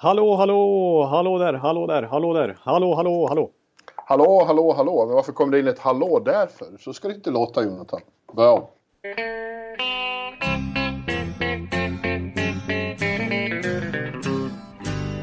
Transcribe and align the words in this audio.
Hallå, 0.00 0.36
hallå, 0.36 1.04
hallå 1.10 1.38
där, 1.38 1.54
hallå 1.54 1.86
där, 1.86 2.02
hallå 2.02 2.34
där, 2.34 2.56
hallå, 2.64 2.94
hallå, 2.94 3.26
hallå. 3.28 3.50
Hallå, 3.96 4.44
hallå, 4.46 4.72
hallå. 4.72 5.06
Men 5.06 5.14
varför 5.14 5.32
kom 5.32 5.50
det 5.50 5.58
in 5.58 5.68
ett 5.68 5.78
hallå 5.78 6.18
där 6.18 6.46
för? 6.46 6.66
Så 6.80 6.92
ska 6.92 7.08
det 7.08 7.14
inte 7.14 7.30
låta 7.30 7.62
Jonathan. 7.62 8.00
Börja 8.32 8.52
om. 8.52 8.66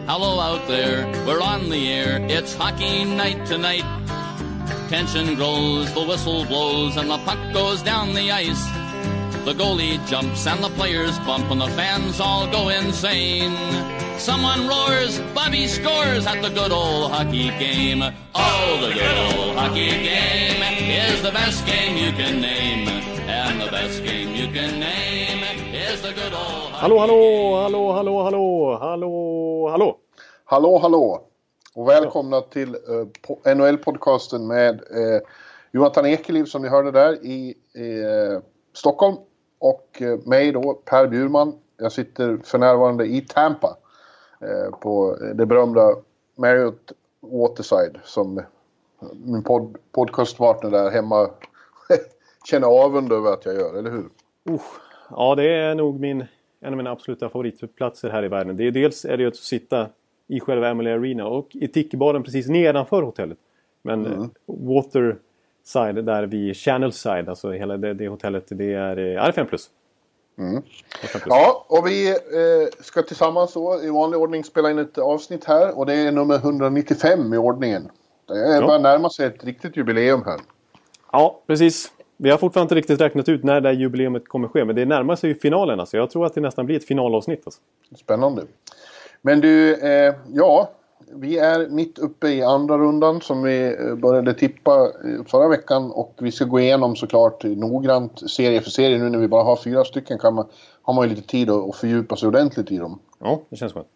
Hello 0.07 0.51
out 0.51 0.67
there, 0.67 1.05
we're 1.25 1.41
on 1.55 1.69
the 1.69 1.93
air. 1.93 2.19
It's 2.19 2.55
hockey 2.57 3.05
night 3.05 3.45
tonight. 3.47 3.85
Tension 4.89 5.35
grows, 5.35 5.93
the 5.93 6.05
whistle 6.05 6.45
blows, 6.47 6.97
and 6.97 7.09
the 7.09 7.17
puck 7.25 7.39
goes 7.53 7.81
down 7.83 8.13
the 8.13 8.31
ice. 8.31 8.65
The 9.45 9.53
goalie 9.53 9.99
jumps 10.09 10.47
and 10.47 10.61
the 10.61 10.69
players 10.69 11.17
bump, 11.19 11.49
and 11.49 11.61
the 11.61 11.69
fans 11.77 12.19
all 12.19 12.47
go 12.51 12.69
insane. 12.69 14.04
Someone 14.17 14.67
roars, 14.67 15.19
Bobby 15.33 15.67
scores 15.67 16.25
at 16.25 16.41
the 16.41 16.49
good 16.49 16.71
old 16.71 17.11
hockey 17.11 17.49
game. 17.59 18.01
Oh, 18.33 18.77
the 18.81 18.93
good 18.93 19.17
old 19.17 19.55
hockey 19.57 19.89
game 19.89 20.63
is 20.89 21.21
the 21.21 21.31
best 21.31 21.65
game 21.65 21.97
you 21.97 22.11
can 22.13 22.39
name. 22.39 22.87
And 23.27 23.61
the 23.61 23.69
best 23.69 24.03
game 24.03 24.33
you 24.33 24.47
can 24.53 24.79
name 24.79 25.43
is 25.73 26.01
the 26.01 26.13
good 26.13 26.33
old 26.33 26.71
hockey 26.71 26.81
Hallå, 26.81 26.99
hallå, 26.99 27.61
hallå, 27.61 27.91
hallå, 27.93 28.23
hallå, 28.23 28.77
hallå, 28.79 29.69
hallå. 29.71 29.97
Hallå, 30.45 30.77
hallå. 30.77 31.21
Och 31.75 31.89
välkomna 31.89 32.41
till 32.41 32.75
uh, 32.75 33.07
NHL-podcasten 33.55 34.47
med 34.47 34.75
uh, 34.75 35.21
Jonathan 35.71 36.05
Ekeliv 36.05 36.45
som 36.45 36.61
ni 36.61 36.67
hörde 36.67 36.91
där 36.91 37.25
i 37.25 37.55
uh, 37.77 38.39
Stockholm. 38.73 39.15
Och 39.59 40.01
uh, 40.01 40.27
mig 40.27 40.51
då, 40.51 40.73
Per 40.73 41.07
Bjurman. 41.07 41.53
Jag 41.77 41.91
sitter 41.91 42.37
för 42.43 42.57
närvarande 42.57 43.05
i 43.05 43.21
Tampa. 43.21 43.77
På 44.81 45.17
det 45.35 45.45
berömda 45.45 45.95
Marriott 46.35 46.91
Waterside 47.19 47.99
som 48.03 48.41
min 49.25 49.43
pod 49.43 49.77
podcastpartner 49.91 50.71
där 50.71 50.91
hemma 50.91 51.29
känner 52.49 52.67
avund 52.67 53.11
över 53.11 53.33
att 53.33 53.45
jag 53.45 53.55
gör, 53.55 53.77
eller 53.77 53.91
hur? 53.91 54.09
Uh, 54.49 54.61
ja, 55.09 55.35
det 55.35 55.53
är 55.53 55.75
nog 55.75 55.99
min, 55.99 56.25
en 56.59 56.73
av 56.73 56.77
mina 56.77 56.91
absoluta 56.91 57.29
favoritplatser 57.29 58.09
här 58.09 58.25
i 58.25 58.27
världen. 58.27 58.57
Det 58.57 58.67
är, 58.67 58.71
dels 58.71 59.05
är 59.05 59.17
det 59.17 59.25
att 59.25 59.35
sitta 59.35 59.89
i 60.27 60.39
själva 60.39 60.69
Emily 60.69 60.91
Arena 60.91 61.27
och 61.27 61.55
i 61.55 61.67
Tiki-baren 61.67 62.23
precis 62.23 62.47
nedanför 62.47 63.01
hotellet. 63.01 63.37
Men 63.81 64.05
mm. 64.05 64.29
Waterside 64.45 66.05
där 66.05 66.23
vid 66.23 66.55
Channelside, 66.55 67.29
alltså 67.29 67.51
hela 67.51 67.77
det, 67.77 67.93
det 67.93 68.07
hotellet, 68.07 68.45
det 68.49 68.73
är, 68.73 68.97
är 68.97 69.31
5 69.31 69.47
plus. 69.47 69.69
Mm. 70.37 70.63
Ja, 71.25 71.65
och 71.67 71.87
vi 71.87 72.09
eh, 72.09 72.15
ska 72.79 73.01
tillsammans 73.01 73.53
då 73.53 73.79
i 73.83 73.89
vanlig 73.89 74.19
ordning 74.19 74.43
spela 74.43 74.71
in 74.71 74.79
ett 74.79 74.97
avsnitt 74.97 75.45
här 75.45 75.77
och 75.77 75.85
det 75.85 75.93
är 75.93 76.11
nummer 76.11 76.35
195 76.35 77.33
i 77.33 77.37
ordningen. 77.37 77.91
Det 78.27 78.33
är 78.33 78.61
bara 78.61 78.77
närma 78.77 79.09
sig 79.09 79.25
ett 79.25 79.43
riktigt 79.43 79.77
jubileum 79.77 80.23
här. 80.25 80.39
Ja, 81.11 81.41
precis. 81.47 81.91
Vi 82.17 82.29
har 82.29 82.37
fortfarande 82.37 82.65
inte 82.65 82.75
riktigt 82.75 83.01
räknat 83.01 83.29
ut 83.29 83.43
när 83.43 83.61
det 83.61 83.69
här 83.69 83.75
jubileet 83.75 84.27
kommer 84.27 84.47
ske, 84.47 84.65
men 84.65 84.75
det 84.75 84.85
närmar 84.85 85.15
sig 85.15 85.29
ju 85.29 85.39
finalen. 85.39 85.79
Alltså. 85.79 85.97
Jag 85.97 86.09
tror 86.09 86.25
att 86.25 86.35
det 86.35 86.41
nästan 86.41 86.65
blir 86.65 86.75
ett 86.75 86.85
finalavsnitt. 86.85 87.41
Alltså. 87.45 87.61
Spännande. 87.95 88.43
Men 89.21 89.41
du, 89.41 89.73
eh, 89.73 90.15
ja, 90.33 90.71
vi 91.13 91.37
är 91.37 91.69
mitt 91.69 91.99
uppe 91.99 92.27
i 92.27 92.43
andra 92.43 92.77
rundan 92.77 93.21
som 93.21 93.43
vi 93.43 93.75
eh, 93.79 93.95
började 93.95 94.33
tippa 94.33 94.81
eh, 94.81 95.25
förra 95.27 95.47
veckan 95.47 95.91
och 95.91 96.13
vi 96.17 96.31
ska 96.31 96.45
gå 96.45 96.59
igenom 96.59 96.95
såklart 96.95 97.43
noggrant 97.43 98.31
serie 98.31 98.61
för 98.61 98.69
serie. 98.69 98.97
Nu 98.97 99.09
när 99.09 99.19
vi 99.19 99.27
bara 99.27 99.43
har 99.43 99.55
fyra 99.55 99.85
stycken 99.85 100.19
kan 100.19 100.33
man, 100.33 100.47
har 100.81 100.93
man 100.93 101.09
ju 101.09 101.15
lite 101.15 101.27
tid 101.27 101.49
att 101.49 101.75
fördjupa 101.75 102.15
sig 102.15 102.27
ordentligt 102.27 102.71
i 102.71 102.77
dem. 102.77 102.99
Ja, 103.19 103.41
det 103.49 103.55
känns 103.55 103.73
skönt. 103.73 103.87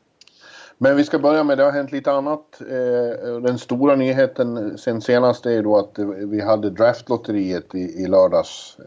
Men 0.77 0.95
vi 0.95 1.03
ska 1.03 1.19
börja 1.19 1.43
med, 1.43 1.57
det 1.57 1.63
har 1.63 1.71
hänt 1.71 1.91
lite 1.91 2.11
annat. 2.11 2.61
Den 3.43 3.59
stora 3.59 3.95
nyheten 3.95 4.77
sen 4.77 5.02
senast 5.02 5.45
är 5.45 5.63
då 5.63 5.77
att 5.77 5.99
vi 6.17 6.41
hade 6.41 6.69
draftlotteriet 6.69 7.75
i, 7.75 7.80
i 7.80 8.07
lördags 8.07 8.77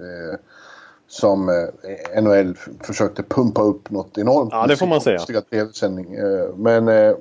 som 1.12 1.48
eh, 1.48 2.22
NHL 2.22 2.56
försökte 2.80 3.22
pumpa 3.22 3.62
upp 3.62 3.90
något 3.90 4.18
enormt. 4.18 4.48
Ja, 4.52 4.66
det 4.66 4.76
får 4.76 4.86
man 4.86 5.00
säga. 5.00 5.18
TV-sändning. 5.50 6.14
Eh, 6.14 6.54
men 6.56 6.88
eh, 6.88 7.14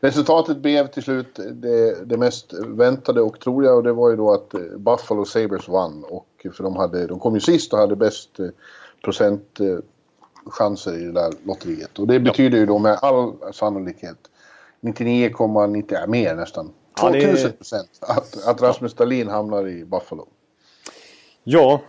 resultatet 0.00 0.56
blev 0.56 0.86
till 0.86 1.02
slut 1.02 1.40
det, 1.52 2.04
det, 2.04 2.16
mest 2.16 2.52
väntade 2.52 3.20
och 3.20 3.40
troliga 3.40 3.72
och 3.72 3.82
det 3.82 3.92
var 3.92 4.10
ju 4.10 4.16
då 4.16 4.32
att 4.32 4.54
Buffalo 4.76 5.24
Sabres 5.24 5.68
vann. 5.68 6.04
Och 6.04 6.46
för 6.52 6.64
de, 6.64 6.76
hade, 6.76 7.06
de 7.06 7.18
kom 7.18 7.34
ju 7.34 7.40
sist 7.40 7.72
och 7.72 7.78
hade 7.78 7.96
bäst 7.96 8.30
procentchanser 9.04 11.02
i 11.02 11.04
det 11.04 11.12
där 11.12 11.32
lotteriet. 11.44 11.98
Och 11.98 12.06
det 12.06 12.20
betyder 12.20 12.58
ju 12.58 12.66
då 12.66 12.78
med 12.78 12.98
all 13.02 13.32
sannolikhet 13.52 14.18
99,90, 14.80 15.84
ja, 15.88 16.06
mer 16.06 16.34
nästan. 16.34 16.72
2000 17.00 17.52
procent 17.52 17.90
att, 18.00 18.46
att 18.46 18.62
Rasmus 18.62 18.94
Dahlin 18.94 19.28
hamnar 19.28 19.68
i 19.68 19.84
Buffalo. 19.84 20.26
Ja, 21.44 21.80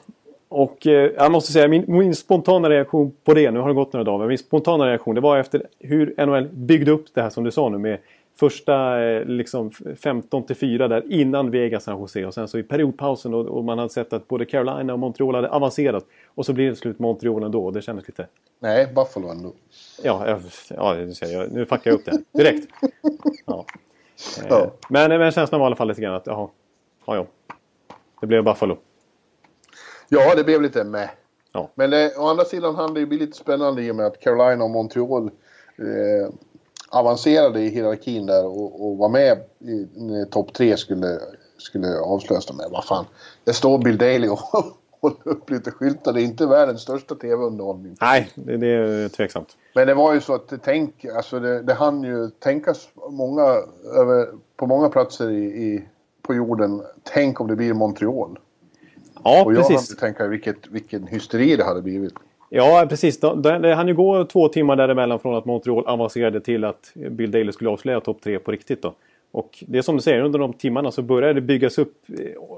och 0.49 0.87
eh, 0.87 1.11
jag 1.17 1.31
måste 1.31 1.51
säga, 1.51 1.67
min, 1.67 1.85
min, 1.87 2.15
spontana 2.15 2.69
reaktion 2.69 3.15
på 3.23 3.33
det, 3.33 3.51
nu 3.51 3.59
har 3.59 3.67
det 3.67 3.73
gått 3.73 3.93
några 3.93 4.03
dagar, 4.03 4.19
men 4.19 4.27
min 4.27 4.37
spontana 4.37 4.87
reaktion 4.87 5.15
det 5.15 5.21
var 5.21 5.37
efter 5.37 5.67
hur 5.79 6.25
NHL 6.25 6.47
byggde 6.53 6.91
upp 6.91 7.05
det 7.13 7.21
här 7.21 7.29
som 7.29 7.43
du 7.43 7.51
sa 7.51 7.69
nu 7.69 7.77
med 7.77 7.99
första 8.39 9.03
eh, 9.03 9.25
liksom 9.25 9.71
15 9.71 10.45
till 10.45 10.55
4 10.55 10.87
där 10.87 11.03
innan 11.13 11.51
Vegas 11.51 11.83
San 11.83 11.99
Jose 11.99 12.25
och 12.25 12.33
sen 12.33 12.47
så 12.47 12.57
i 12.57 12.63
periodpausen 12.63 13.33
och, 13.33 13.45
och, 13.45 13.63
man 13.63 13.77
hade 13.77 13.89
sett 13.89 14.13
att 14.13 14.27
både 14.27 14.45
Carolina 14.45 14.93
och 14.93 14.99
Montreal 14.99 15.35
hade 15.35 15.49
avancerat 15.49 16.05
och 16.35 16.45
så 16.45 16.53
blir 16.53 16.69
det 16.69 16.75
slut 16.75 16.99
Montreal 16.99 17.43
ändå 17.43 17.65
och 17.65 17.73
det 17.73 17.81
kändes 17.81 18.07
lite... 18.07 18.27
Nej, 18.59 18.87
Buffalo 18.95 19.27
ändå. 19.27 19.53
Ja, 20.03 20.27
jag, 20.27 20.41
ja 20.69 20.97
jag, 21.21 21.51
nu 21.51 21.65
fuckar 21.65 21.91
jag 21.91 21.99
upp 21.99 22.05
det 22.05 22.11
här 22.11 22.21
direkt. 22.31 22.67
Ja. 23.45 23.65
ja. 24.49 24.71
Men, 24.89 25.19
men 25.19 25.31
känslan 25.31 25.59
var 25.59 25.65
i 25.65 25.67
alla 25.67 25.75
fall 25.75 25.87
lite 25.87 26.01
grann 26.01 26.13
att 26.13 26.27
jaha, 26.27 26.49
ja, 27.05 27.15
ja. 27.15 27.25
Det 28.21 28.27
blev 28.27 28.43
Buffalo. 28.43 28.77
Ja, 30.09 30.35
det 30.35 30.43
blev 30.43 30.61
lite 30.61 30.83
med. 30.83 31.09
Ja. 31.53 31.69
Men 31.75 31.89
det, 31.89 32.17
å 32.17 32.27
andra 32.27 32.45
sidan 32.45 32.75
hann 32.75 32.93
det 32.93 32.99
ju 32.99 33.05
bli 33.05 33.17
lite 33.17 33.37
spännande 33.37 33.83
i 33.83 33.91
och 33.91 33.95
med 33.95 34.05
att 34.05 34.19
Carolina 34.19 34.63
och 34.63 34.69
Montreal 34.69 35.31
eh, 35.77 36.33
avancerade 36.89 37.61
i 37.61 37.69
hierarkin 37.69 38.25
där 38.25 38.45
och, 38.45 38.85
och 38.85 38.97
var 38.97 39.09
med 39.09 39.37
i 39.59 40.25
topp 40.31 40.53
tre 40.53 40.77
skulle, 40.77 41.19
skulle 41.57 41.99
avslöjas. 41.99 42.53
Men 42.53 42.71
vad 42.71 42.85
fan, 42.85 43.05
det 43.43 43.53
står 43.53 43.77
Bill 43.77 43.97
Daley 43.97 44.29
och 44.29 44.39
håller 45.01 45.27
upp 45.27 45.49
lite 45.49 45.71
skyltar. 45.71 46.13
Det 46.13 46.21
är 46.21 46.23
inte 46.23 46.45
världens 46.45 46.81
största 46.81 47.15
tv-underhållning. 47.15 47.97
Nej, 48.01 48.31
det, 48.35 48.57
det, 48.57 48.67
är 48.67 49.09
tveksamt. 49.09 49.57
Men 49.73 49.87
det 49.87 49.93
var 49.93 50.13
ju 50.13 50.21
så 50.21 50.35
att 50.35 50.53
tänk, 50.63 51.05
alltså 51.05 51.39
det, 51.39 51.61
det 51.61 51.73
hann 51.73 52.03
ju 52.03 52.29
tänkas 52.29 52.89
många, 53.09 53.41
över, 53.93 54.27
på 54.55 54.67
många 54.67 54.89
platser 54.89 55.29
i, 55.29 55.43
i, 55.43 55.85
på 56.21 56.33
jorden. 56.33 56.81
Tänk 57.03 57.41
om 57.41 57.47
det 57.47 57.55
blir 57.55 57.73
Montreal. 57.73 58.39
Ja, 59.25 59.45
och 59.45 59.53
jag 59.53 59.67
precis. 59.67 59.89
hade 59.89 60.13
tänkt 60.13 60.31
vilket, 60.31 60.67
vilken 60.67 61.07
hysteri 61.07 61.55
det 61.55 61.63
hade 61.63 61.81
blivit. 61.81 62.13
Ja, 62.49 62.85
precis. 62.89 63.19
Det 63.19 63.75
hann 63.75 63.87
ju 63.87 63.93
gå 63.93 64.25
två 64.25 64.47
timmar 64.47 64.75
däremellan 64.75 65.19
från 65.19 65.35
att 65.35 65.45
Montreal 65.45 65.87
avancerade 65.87 66.41
till 66.41 66.63
att 66.63 66.91
Bill 66.93 67.31
Daley 67.31 67.51
skulle 67.51 67.69
avslöja 67.69 67.99
topp 67.99 68.21
tre 68.21 68.39
på 68.39 68.51
riktigt. 68.51 68.81
Då. 68.81 68.93
Och 69.31 69.63
det 69.67 69.77
är 69.77 69.81
som 69.81 69.95
du 69.95 70.01
säger, 70.01 70.21
under 70.21 70.39
de 70.39 70.53
timmarna 70.53 70.91
så 70.91 71.01
började 71.01 71.33
det 71.33 71.41
byggas 71.41 71.77
upp 71.77 71.93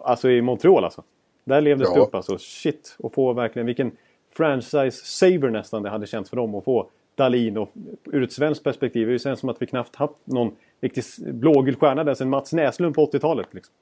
alltså 0.04 0.30
i 0.30 0.42
Montreal 0.42 0.84
alltså. 0.84 1.04
Där 1.44 1.62
levdes 1.62 1.88
ja. 1.90 1.96
det 1.96 2.02
upp 2.02 2.16
alltså. 2.16 2.38
Shit! 2.38 2.96
Och 3.00 3.14
få 3.14 3.34
verkligen 3.34 3.66
vilken 3.66 3.92
franchise-saver 4.38 5.50
nästan 5.50 5.84
det 5.84 5.90
hade 5.90 6.08
känts 6.08 6.30
för 6.30 6.38
dem 6.38 6.56
att 6.56 6.64
få 6.64 6.90
Dalin. 7.16 7.58
Och 7.58 7.70
ur 8.06 8.24
ett 8.24 8.32
svenskt 8.32 8.64
perspektiv 8.64 9.08
det 9.08 9.20
känns 9.20 9.40
som 9.40 9.50
att 9.50 9.62
vi 9.62 9.66
knappt 9.66 9.96
haft 9.96 10.14
någon 10.24 10.56
riktig 10.82 11.04
blågul 11.20 11.76
stjärna 11.76 12.04
där 12.04 12.14
sedan 12.14 12.30
Mats 12.30 12.54
Näslund 12.54 12.96
på 12.96 13.06
80-talet. 13.06 13.48
Liksom. 13.52 13.74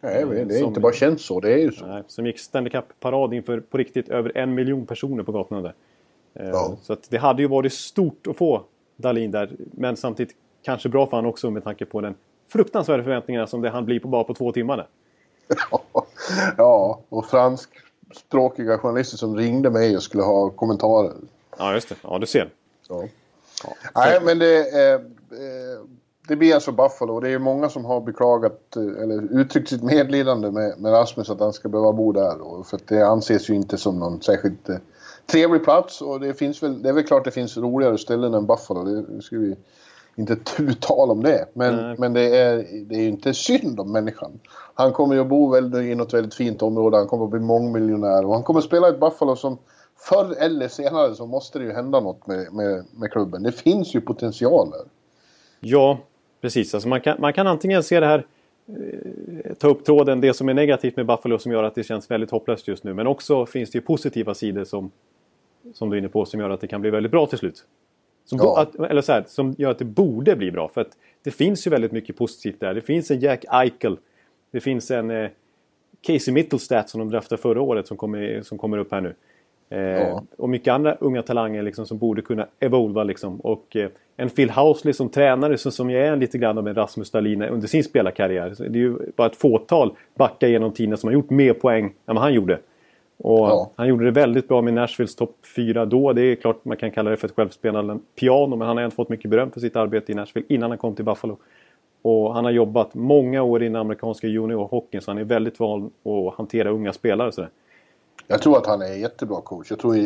Nej, 0.00 0.24
det 0.24 0.40
är 0.40 0.58
som, 0.58 0.68
inte 0.68 0.80
bara 0.80 0.92
känns 0.92 1.24
så, 1.24 1.40
det 1.40 1.52
är 1.52 1.58
ju 1.58 1.72
så. 1.72 1.86
Nej, 1.86 2.02
som 2.06 2.26
gick 2.26 2.38
Stanley 2.38 2.70
Cup-parad 2.70 3.34
inför 3.34 3.60
på 3.60 3.78
riktigt 3.78 4.08
över 4.08 4.36
en 4.36 4.54
miljon 4.54 4.86
personer 4.86 5.22
på 5.22 5.32
gatorna 5.32 5.62
där. 5.62 5.74
Eh, 6.34 6.48
ja. 6.48 6.76
Så 6.82 6.96
det 7.08 7.18
hade 7.18 7.42
ju 7.42 7.48
varit 7.48 7.72
stort 7.72 8.26
att 8.26 8.36
få 8.36 8.64
Dalin 8.96 9.30
där, 9.30 9.50
men 9.58 9.96
samtidigt 9.96 10.36
kanske 10.62 10.88
bra 10.88 11.06
för 11.06 11.16
honom 11.16 11.30
också 11.30 11.50
med 11.50 11.64
tanke 11.64 11.84
på 11.84 12.00
den 12.00 12.14
fruktansvärda 12.48 13.02
förväntningarna 13.02 13.46
som 13.46 13.62
det 13.62 13.70
han 13.70 13.84
blir 13.84 14.00
på 14.00 14.08
bara 14.08 14.24
på 14.24 14.34
två 14.34 14.52
timmar. 14.52 14.76
Där. 14.76 14.86
ja, 16.56 17.00
och 17.08 17.26
franskspråkiga 17.26 18.78
journalister 18.78 19.16
som 19.16 19.36
ringde 19.36 19.70
mig 19.70 19.96
och 19.96 20.02
skulle 20.02 20.22
ha 20.22 20.50
kommentarer. 20.50 21.12
Ja, 21.58 21.74
just 21.74 21.88
det. 21.88 21.94
Ja, 22.02 22.18
du 22.18 22.26
ser. 22.26 22.50
Ja. 22.88 23.04
Ja. 23.64 23.74
Nej, 23.94 24.20
men 24.24 24.38
det... 24.38 24.58
Eh, 24.58 24.94
eh, 24.94 25.80
det 26.28 26.36
blir 26.36 26.54
alltså 26.54 26.72
Buffalo 26.72 27.14
och 27.14 27.20
det 27.20 27.30
är 27.30 27.38
många 27.38 27.68
som 27.68 27.84
har 27.84 28.00
beklagat 28.00 28.76
eh, 28.76 29.02
eller 29.02 29.40
uttryckt 29.40 29.68
sitt 29.68 29.82
medlidande 29.82 30.50
med, 30.50 30.78
med 30.78 30.92
Rasmus 30.92 31.30
att 31.30 31.40
han 31.40 31.52
ska 31.52 31.68
behöva 31.68 31.92
bo 31.92 32.12
där. 32.12 32.40
Och 32.40 32.66
för 32.66 32.76
att 32.76 32.88
det 32.88 33.06
anses 33.06 33.50
ju 33.50 33.54
inte 33.54 33.76
som 33.76 33.98
någon 33.98 34.22
särskilt 34.22 34.68
eh, 34.68 34.76
trevlig 35.26 35.64
plats 35.64 36.02
och 36.02 36.20
det 36.20 36.34
finns 36.34 36.62
väl, 36.62 36.82
det 36.82 36.88
är 36.88 36.92
väl 36.92 37.06
klart 37.06 37.24
det 37.24 37.30
finns 37.30 37.56
roligare 37.56 37.98
ställen 37.98 38.34
än 38.34 38.46
Buffalo. 38.46 38.84
Det 38.84 39.22
ska 39.22 39.36
vi 39.38 39.56
inte 40.16 40.36
tu 40.56 40.74
tal 40.74 41.10
om 41.10 41.22
det. 41.22 41.46
Men, 41.52 41.96
men 41.98 42.12
det, 42.12 42.36
är, 42.36 42.56
det 42.86 42.94
är 42.94 43.00
ju 43.00 43.08
inte 43.08 43.34
synd 43.34 43.80
om 43.80 43.92
människan. 43.92 44.40
Han 44.74 44.92
kommer 44.92 45.14
ju 45.14 45.20
att 45.20 45.28
bo 45.28 45.48
väldigt, 45.48 45.82
i 45.82 45.94
något 45.94 46.14
väldigt 46.14 46.34
fint 46.34 46.62
område, 46.62 46.96
han 46.96 47.06
kommer 47.06 47.24
att 47.24 47.30
bli 47.30 47.40
mångmiljonär 47.40 48.24
och 48.24 48.34
han 48.34 48.42
kommer 48.42 48.60
att 48.60 48.66
spela 48.66 48.88
i 48.88 48.90
ett 48.90 49.00
Buffalo 49.00 49.36
som 49.36 49.58
förr 49.96 50.34
eller 50.38 50.68
senare 50.68 51.14
så 51.14 51.26
måste 51.26 51.58
det 51.58 51.64
ju 51.64 51.72
hända 51.72 52.00
något 52.00 52.26
med, 52.26 52.52
med, 52.52 52.84
med 52.90 53.12
klubben. 53.12 53.42
Det 53.42 53.52
finns 53.52 53.94
ju 53.94 54.00
potential 54.00 54.70
där. 54.70 54.84
Ja, 55.60 55.98
precis. 56.46 56.74
Alltså 56.74 56.88
man, 56.88 57.00
kan, 57.00 57.16
man 57.20 57.32
kan 57.32 57.46
antingen 57.46 57.82
se 57.82 58.00
det 58.00 58.06
här 58.06 58.24
eh, 58.68 59.54
ta 59.58 59.68
upp 59.68 59.84
tråden, 59.84 60.20
det 60.20 60.34
som 60.34 60.48
är 60.48 60.54
negativt 60.54 60.96
med 60.96 61.06
Buffalo 61.06 61.38
som 61.38 61.52
gör 61.52 61.62
att 61.62 61.74
det 61.74 61.82
känns 61.84 62.10
väldigt 62.10 62.30
hopplöst 62.30 62.68
just 62.68 62.84
nu. 62.84 62.94
Men 62.94 63.06
också 63.06 63.46
finns 63.46 63.70
det 63.70 63.78
ju 63.78 63.82
positiva 63.82 64.34
sidor 64.34 64.64
som, 64.64 64.90
som 65.74 65.90
du 65.90 65.96
är 65.96 65.98
inne 65.98 66.08
på 66.08 66.24
som 66.24 66.40
gör 66.40 66.50
att 66.50 66.60
det 66.60 66.66
kan 66.66 66.80
bli 66.80 66.90
väldigt 66.90 67.12
bra 67.12 67.26
till 67.26 67.38
slut. 67.38 67.64
Som, 68.24 68.38
Ja. 68.42 68.60
att, 68.60 68.74
eller 68.90 69.02
så 69.02 69.12
här, 69.12 69.24
som 69.26 69.54
gör 69.58 69.70
att 69.70 69.78
det 69.78 69.84
borde 69.84 70.36
bli 70.36 70.50
bra. 70.50 70.68
För 70.68 70.80
att 70.80 70.96
det 71.22 71.30
finns 71.30 71.66
ju 71.66 71.70
väldigt 71.70 71.92
mycket 71.92 72.16
positivt 72.16 72.60
där. 72.60 72.74
Det 72.74 72.80
finns 72.80 73.10
en 73.10 73.20
Jack 73.20 73.44
Eichel. 73.48 73.96
Det 74.50 74.60
finns 74.60 74.90
en 74.90 75.10
eh, 75.10 75.30
Casey 76.06 76.34
Mittelstadt 76.34 76.88
som 76.90 76.98
de 76.98 77.10
draftade 77.10 77.42
förra 77.42 77.60
året 77.60 77.86
som 77.86 77.96
kommer, 77.96 78.42
som 78.42 78.58
kommer 78.58 78.78
upp 78.78 78.92
här 78.92 79.00
nu. 79.00 79.14
Eh, 79.68 79.80
Ja. 79.80 80.22
Och 80.38 80.48
mycket 80.48 80.72
andra 80.72 80.94
unga 81.00 81.22
talanger 81.22 81.62
liksom, 81.62 81.86
som 81.86 81.98
borde 81.98 82.22
kunna 82.22 82.46
evolva. 82.60 83.04
Liksom. 83.04 83.40
Och 83.40 83.76
eh, 83.76 83.90
en 84.16 84.30
Phil 84.30 84.50
Housley 84.50 84.92
som 84.92 85.08
tränare 85.08 85.58
som, 85.58 85.72
som 85.72 85.90
ju 85.90 85.98
är 85.98 86.16
lite 86.16 86.38
grann 86.38 86.58
av 86.58 86.68
en 86.68 86.74
Rasmus 86.74 87.10
Dahlin 87.10 87.42
under 87.42 87.68
sin 87.68 87.84
spelarkarriär. 87.84 88.54
Så 88.54 88.62
det 88.62 88.78
är 88.78 88.82
ju 88.82 88.96
bara 89.16 89.26
ett 89.26 89.36
fåtal 89.36 89.96
backar 90.14 90.48
genom 90.48 90.72
tiden 90.72 90.96
som 90.96 91.08
har 91.08 91.14
gjort 91.14 91.30
mer 91.30 91.52
poäng 91.52 91.84
än 91.84 92.14
vad 92.14 92.24
han 92.24 92.34
gjorde. 92.34 92.58
Och 93.18 93.38
Ja. 93.38 93.70
Han 93.76 93.88
gjorde 93.88 94.04
det 94.04 94.10
väldigt 94.10 94.48
bra 94.48 94.62
med 94.62 94.74
Nashvilles 94.74 95.16
topp 95.16 95.36
4 95.56 95.84
då. 95.84 96.12
Det 96.12 96.22
är 96.22 96.34
klart 96.34 96.64
man 96.64 96.76
kan 96.76 96.90
kalla 96.90 97.10
det 97.10 97.16
för 97.16 97.28
ett 97.28 97.34
självspelande 97.36 97.98
piano. 98.20 98.56
Men 98.56 98.68
han 98.68 98.76
har 98.76 98.84
ändå 98.84 98.94
fått 98.94 99.08
mycket 99.08 99.30
beröm 99.30 99.50
för 99.50 99.60
sitt 99.60 99.76
arbete 99.76 100.12
i 100.12 100.14
Nashville 100.14 100.46
innan 100.48 100.70
han 100.70 100.78
kom 100.78 100.94
till 100.94 101.04
Buffalo. 101.04 101.38
Och 102.02 102.34
han 102.34 102.44
har 102.44 102.52
jobbat 102.52 102.94
många 102.94 103.42
år 103.42 103.62
i 103.62 103.66
den 103.66 103.76
amerikanska 103.76 104.26
juniorhockeyn 104.26 105.02
så 105.02 105.10
han 105.10 105.18
är 105.18 105.24
väldigt 105.24 105.60
van 105.60 105.90
att 106.04 106.34
hantera 106.34 106.70
unga 106.70 106.92
spelare. 106.92 107.32
Sådär. 107.32 107.50
Jag 108.26 108.42
tror 108.42 108.56
att 108.56 108.66
han 108.66 108.82
är 108.82 108.92
en 108.92 109.00
jättebra 109.00 109.40
coach. 109.40 109.70
Jag 109.70 109.78
tror 109.78 109.96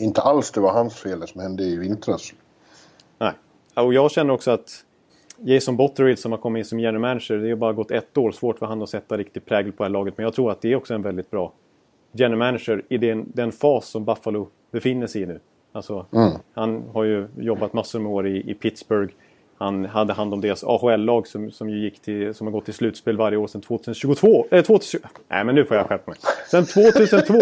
inte 0.00 0.20
alls 0.20 0.50
det 0.50 0.60
var 0.60 0.72
hans 0.72 0.94
fel 0.94 1.20
det 1.20 1.26
som 1.26 1.40
hände 1.40 1.62
i 1.62 1.76
vintras. 1.76 2.32
Och 3.82 3.94
jag 3.94 4.10
känner 4.10 4.34
också 4.34 4.50
att 4.50 4.84
Jason 5.38 5.76
Botterill 5.76 6.16
som 6.16 6.32
har 6.32 6.38
kommit 6.38 6.60
in 6.60 6.64
som 6.64 6.80
general 6.80 7.00
manager, 7.00 7.36
det 7.36 7.48
har 7.48 7.56
bara 7.56 7.72
gått 7.72 7.90
ett 7.90 8.18
år. 8.18 8.30
Svårt 8.32 8.58
för 8.58 8.66
han 8.66 8.82
att 8.82 8.88
sätta 8.88 9.16
riktig 9.16 9.44
prägel 9.46 9.72
på 9.72 9.82
det 9.82 9.88
här 9.88 9.92
laget. 9.92 10.14
Men 10.18 10.24
jag 10.24 10.34
tror 10.34 10.50
att 10.50 10.60
det 10.62 10.72
är 10.72 10.76
också 10.76 10.94
en 10.94 11.02
väldigt 11.02 11.30
bra 11.30 11.52
general 12.12 12.38
manager 12.38 12.82
i 12.88 12.98
den, 12.98 13.32
den 13.34 13.52
fas 13.52 13.88
som 13.88 14.04
Buffalo 14.04 14.48
befinner 14.70 15.06
sig 15.06 15.22
i 15.22 15.26
nu. 15.26 15.40
Alltså, 15.72 16.06
Mm. 16.12 16.30
Han 16.54 16.82
har 16.92 17.04
ju 17.04 17.28
jobbat 17.36 17.72
massor 17.72 18.00
med 18.00 18.12
år 18.12 18.26
i, 18.28 18.50
i 18.50 18.54
Pittsburgh. 18.54 19.12
Han 19.58 19.84
hade 19.84 20.12
hand 20.12 20.32
om 20.34 20.40
deras 20.40 20.64
AHL-lag 20.64 21.26
som, 21.26 21.50
som, 21.50 21.70
gick 21.70 22.00
till, 22.02 22.34
som 22.34 22.46
har 22.46 22.52
gått 22.52 22.64
till 22.64 22.74
slutspel 22.74 23.16
varje 23.16 23.36
år 23.38 23.46
sedan 23.46 23.60
2022. 23.60 24.46
Eh, 24.50 24.62
2020, 24.62 24.98
nej, 25.28 25.44
men 25.44 25.54
nu 25.54 25.64
får 25.64 25.76
jag 25.76 25.86
skärpa 25.86 26.10
mig. 26.10 26.18
Sen 26.50 26.64
2002! 26.64 27.34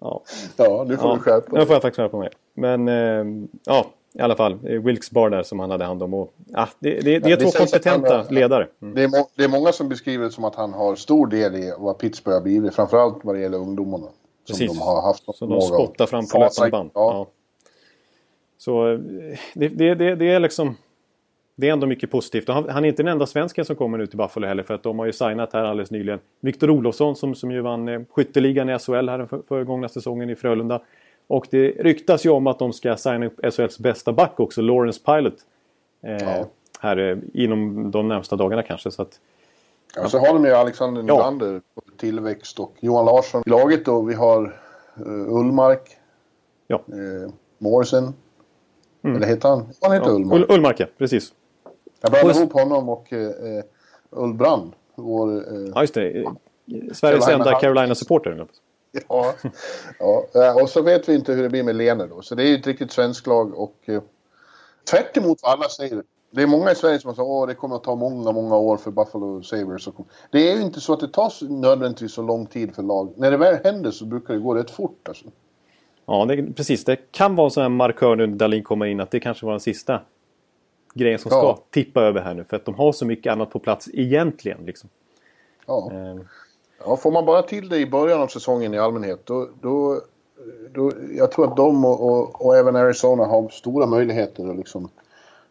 ja. 0.00 0.22
Ja, 0.56 0.84
nu 0.88 0.96
får 0.96 1.08
Ja, 1.10 1.14
du 1.14 1.20
skärpa 1.20 1.46
Nu 1.52 1.56
dig. 1.58 1.66
får 1.66 1.74
jag 1.74 1.82
faktiskt 1.82 1.96
skärpa 1.96 2.16
mig. 2.18 2.28
Men 2.54 2.88
eh, 2.88 3.46
ja, 3.64 3.86
i 4.14 4.20
alla 4.20 4.36
fall. 4.36 4.58
Wilkes 4.62 5.10
Bar 5.10 5.30
där 5.30 5.42
som 5.42 5.60
han 5.60 5.70
hade 5.70 5.84
hand 5.84 6.02
om. 6.02 6.14
Och, 6.14 6.32
ja, 6.46 6.68
det, 6.78 7.00
det, 7.00 7.18
det 7.18 7.32
är 7.32 7.36
två 7.36 7.44
han 7.44 7.52
kompetenta 7.52 8.16
har- 8.16 8.30
ledare. 8.34 8.68
Mm. 8.82 8.94
Det 8.94 9.02
är, 9.02 9.08
må- 9.08 9.28
det 9.36 9.44
är 9.44 9.48
många 9.48 9.72
som 9.72 9.88
beskriver 9.88 10.24
det 10.24 10.30
som 10.30 10.44
att 10.44 10.54
han 10.54 10.72
har 10.72 10.94
stor 10.94 11.26
del 11.26 11.54
i 11.54 11.74
vad 11.78 11.98
Pittsburgh 11.98 12.36
har 12.36 12.42
blivit. 12.42 12.74
Framförallt 12.74 13.24
vad 13.24 13.34
det 13.34 13.40
gäller 13.40 13.58
ungdomarna. 13.58 14.06
Som 14.06 14.12
Precis. 14.46 14.78
de 14.78 14.78
har 14.78 15.02
haft 15.02 15.24
Så 15.34 15.46
de 15.46 15.60
spottar 15.60 16.06
fram 16.06 16.26
på 16.26 16.38
löpande 16.38 16.70
band. 16.70 16.90
Ja. 16.94 17.12
Ja. 17.12 17.26
Så 18.58 18.92
eh, 18.92 18.98
det, 19.54 19.68
det, 19.68 19.94
är 20.30 20.40
liksom... 20.40 20.76
Det 21.54 21.68
är 21.68 21.72
ändå 21.72 21.86
mycket 21.86 22.10
positivt. 22.10 22.48
Han, 22.48 22.68
han 22.68 22.84
är 22.84 22.88
inte 22.88 23.02
den 23.02 23.12
enda 23.12 23.26
svensken 23.26 23.64
som 23.64 23.76
kommer 23.76 23.98
nu 23.98 24.06
till 24.06 24.18
Buffalo 24.18 24.46
heller. 24.46 24.62
För 24.62 24.74
att 24.74 24.82
de 24.82 24.98
har 24.98 25.06
ju 25.06 25.12
signat 25.12 25.52
här 25.52 25.64
alldeles 25.64 25.90
nyligen. 25.90 26.18
Viktor 26.40 26.70
Olofsson 26.70 27.16
som, 27.16 27.34
som 27.34 27.50
ju 27.50 27.60
vann 27.60 27.88
eh, 27.88 28.00
skytteligan 28.10 28.70
i 28.70 28.78
SHL 28.78 29.08
här 29.08 29.18
den 29.18 29.28
för, 29.28 29.88
säsongen 29.88 30.30
i 30.30 30.36
Frölunda. 30.36 30.82
Och 31.26 31.46
det 31.50 31.68
ryktas 31.68 32.26
ju 32.26 32.30
om 32.30 32.46
att 32.46 32.58
de 32.58 32.72
ska 32.72 32.96
signa 32.96 33.26
upp 33.26 33.54
SHLs 33.54 33.78
bästa 33.78 34.12
back 34.12 34.40
också, 34.40 34.60
Lawrence 34.60 35.00
Pilot. 35.04 35.34
Eh, 36.02 36.16
Ja. 36.22 36.46
Här 36.80 36.96
eh, 36.96 37.18
inom 37.34 37.90
de 37.90 38.08
närmsta 38.08 38.36
dagarna 38.36 38.62
kanske. 38.62 38.90
Så 38.90 39.02
att, 39.02 39.20
Ja, 39.96 40.08
så 40.08 40.18
har 40.18 40.34
de 40.34 40.44
ju 40.44 40.52
Alexander 40.52 41.04
Ja. 41.06 41.14
Nylander 41.14 41.60
på 41.74 41.82
tillväxt 41.96 42.60
och 42.60 42.72
Johan 42.80 43.04
Larsson 43.04 43.42
i 43.46 43.50
laget 43.50 43.88
och 43.88 44.10
vi 44.10 44.14
har 44.14 44.44
uh, 45.06 45.36
Ullmark. 45.38 45.96
Ja. 46.66 46.80
Uh, 46.92 47.30
Morrison. 47.58 48.14
Eller 49.04 49.26
heter 49.26 49.48
han? 49.48 49.66
Han 49.82 49.92
heter 49.92 50.06
ja, 50.06 50.12
Ullmark. 50.12 50.40
Ull, 50.40 50.46
Ullmark, 50.48 50.80
ja, 50.80 50.86
precis. 50.98 51.32
Jag 52.00 52.10
blandade 52.10 52.38
ihop 52.38 52.52
honom 52.52 52.88
och 52.88 53.12
uh, 53.12 53.30
Ullbrand. 54.10 54.72
Vår, 54.94 55.30
eh, 55.32 55.70
Ja, 55.74 55.80
just 55.80 55.94
det. 55.94 56.22
Eh, 56.22 56.30
Sveriges 56.92 57.00
Carolina 57.26 57.32
enda. 57.32 57.60
Carolina-supporter. 57.60 58.46
Ja, 59.08 59.34
ja. 60.32 60.62
och 60.62 60.68
så 60.68 60.82
vet 60.82 61.08
vi 61.08 61.14
inte 61.14 61.32
hur 61.32 61.42
det 61.42 61.48
blir 61.48 61.62
med 61.62 61.76
Lene 61.76 62.06
då. 62.06 62.22
Så 62.22 62.34
det 62.34 62.42
är 62.42 62.46
ju 62.46 62.54
ett 62.54 62.66
riktigt 62.66 62.92
svenskt 62.92 63.26
lag 63.26 63.58
och 63.58 63.76
eh, 63.84 64.02
tvärt 64.90 65.16
emot 65.16 65.38
vad 65.42 65.52
alla 65.52 65.68
säger. 65.68 66.02
Det 66.30 66.42
är 66.42 66.46
många 66.46 66.70
i 66.72 66.74
Sverige 66.74 66.98
som 66.98 67.14
säger 67.14 67.42
att 67.42 67.48
det 67.48 67.54
kommer 67.54 67.76
att 67.76 67.84
ta 67.84 67.94
många, 67.94 68.32
många 68.32 68.56
år 68.56 68.76
för 68.76 68.90
Buffalo 68.90 69.42
Sabres. 69.42 69.88
att 69.88 69.94
komma." 69.94 70.08
Det 70.30 70.50
är 70.50 70.56
ju 70.56 70.62
inte 70.62 70.80
så 70.80 70.92
att 70.92 71.00
det 71.00 71.08
tar 71.08 71.48
nödvändigtvis 71.60 72.12
så 72.12 72.22
lång 72.22 72.46
tid 72.46 72.74
för 72.74 72.82
lag. 72.82 73.12
När 73.16 73.30
det 73.30 73.36
väl 73.36 73.58
händer 73.64 73.90
så 73.90 74.04
brukar 74.04 74.34
det 74.34 74.40
gå 74.40 74.54
rätt 74.54 74.70
fort 74.70 75.08
alltså. 75.08 75.24
Ja, 76.06 76.24
det, 76.24 76.52
precis. 76.56 76.84
Det 76.84 76.96
kan 77.12 77.36
vara 77.36 77.44
en 77.44 77.50
sån 77.50 77.62
här 77.62 77.68
markör 77.70 78.16
nu 78.16 78.26
när 78.26 78.36
Dahlin 78.36 78.62
kommer 78.64 78.86
in 78.86 79.00
att 79.00 79.10
det 79.10 79.20
kanske 79.20 79.46
var 79.46 79.52
den 79.52 79.60
sista 79.60 80.00
grejen 80.94 81.18
som 81.18 81.30
ska 81.30 81.40
Ja. 81.40 81.58
tippa 81.70 82.02
över 82.02 82.20
här 82.20 82.34
nu. 82.34 82.44
För 82.44 82.56
att 82.56 82.64
de 82.64 82.74
har 82.74 82.92
så 82.92 83.06
mycket 83.06 83.32
annat 83.32 83.50
på 83.50 83.58
plats 83.58 83.88
egentligen. 83.92 84.58
Liksom. 84.66 84.90
Ja. 85.66 85.90
Eh, 85.92 86.16
ja, 86.86 86.96
får 86.96 87.10
man 87.10 87.26
bara 87.26 87.42
till 87.42 87.68
det 87.68 87.78
i 87.78 87.86
början 87.86 88.20
av 88.20 88.26
säsongen 88.26 88.74
i 88.74 88.78
allmänhet 88.78 89.20
då... 89.24 89.48
då, 89.60 90.00
då 90.74 90.92
jag 91.16 91.32
tror 91.32 91.50
att 91.50 91.56
de 91.56 91.84
och, 91.84 92.00
och, 92.00 92.46
och 92.46 92.56
även 92.56 92.76
Arizona 92.76 93.24
har 93.24 93.48
stora 93.48 93.86
möjligheter 93.86 94.50
att 94.50 94.56
liksom 94.56 94.88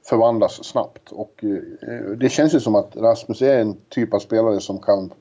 förvandlas 0.09 0.63
snabbt. 0.63 1.11
Och 1.11 1.43
eh, 1.43 2.11
det 2.17 2.29
känns 2.29 2.55
ju 2.55 2.59
som 2.59 2.75
att 2.75 2.95
Rasmus 2.95 3.41
är 3.41 3.59
en 3.59 3.77
typ 3.89 4.13
av 4.13 4.19
spelare 4.19 4.59
som 4.59 4.79
kan 4.79 5.11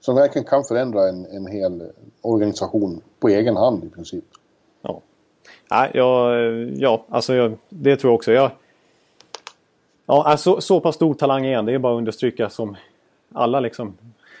som 0.00 0.14
verkligen 0.14 0.46
kan 0.46 0.64
förändra 0.64 1.08
en, 1.08 1.26
en 1.26 1.46
hel 1.46 1.82
organisation 2.22 3.00
på 3.20 3.28
egen 3.28 3.56
hand 3.56 3.84
i 3.84 3.88
princip. 3.88 4.24
ja. 4.82 5.00
Nej, 5.70 5.90
jag, 5.94 6.34
ja, 6.76 7.04
alltså 7.08 7.34
jag, 7.34 7.58
det 7.68 7.96
tror 7.96 8.10
jag 8.10 8.14
också. 8.14 8.32
Jag, 8.32 8.50
ja, 10.06 10.36
så, 10.36 10.60
så 10.60 10.80
pass 10.80 10.94
stor 10.94 11.14
talang 11.14 11.46
är 11.46 11.56
han. 11.56 11.66
Det 11.66 11.72
är 11.72 11.78
bara 11.78 11.94
att 11.94 11.98
understryka 11.98 12.50
som 12.50 12.76
alla 13.32 13.60
liksom 13.60 13.96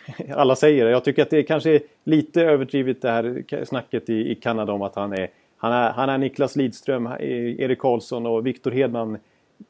alla 0.34 0.56
säger. 0.56 0.86
Jag 0.86 1.04
tycker 1.04 1.22
att 1.22 1.30
det 1.30 1.42
kanske 1.42 1.70
är 1.70 1.80
lite 2.04 2.42
överdrivet 2.42 3.02
det 3.02 3.10
här 3.10 3.64
snacket 3.64 4.08
i, 4.08 4.30
i 4.30 4.34
Kanada 4.34 4.72
om 4.72 4.82
att 4.82 4.94
han 4.94 5.12
är 5.12 5.28
han 5.58 5.72
är, 5.72 5.90
han 5.90 6.08
är 6.08 6.18
Niklas 6.18 6.56
Lidström, 6.56 7.06
Erik 7.20 7.78
Karlsson 7.78 8.26
och 8.26 8.46
Viktor 8.46 8.70
Hedman 8.70 9.18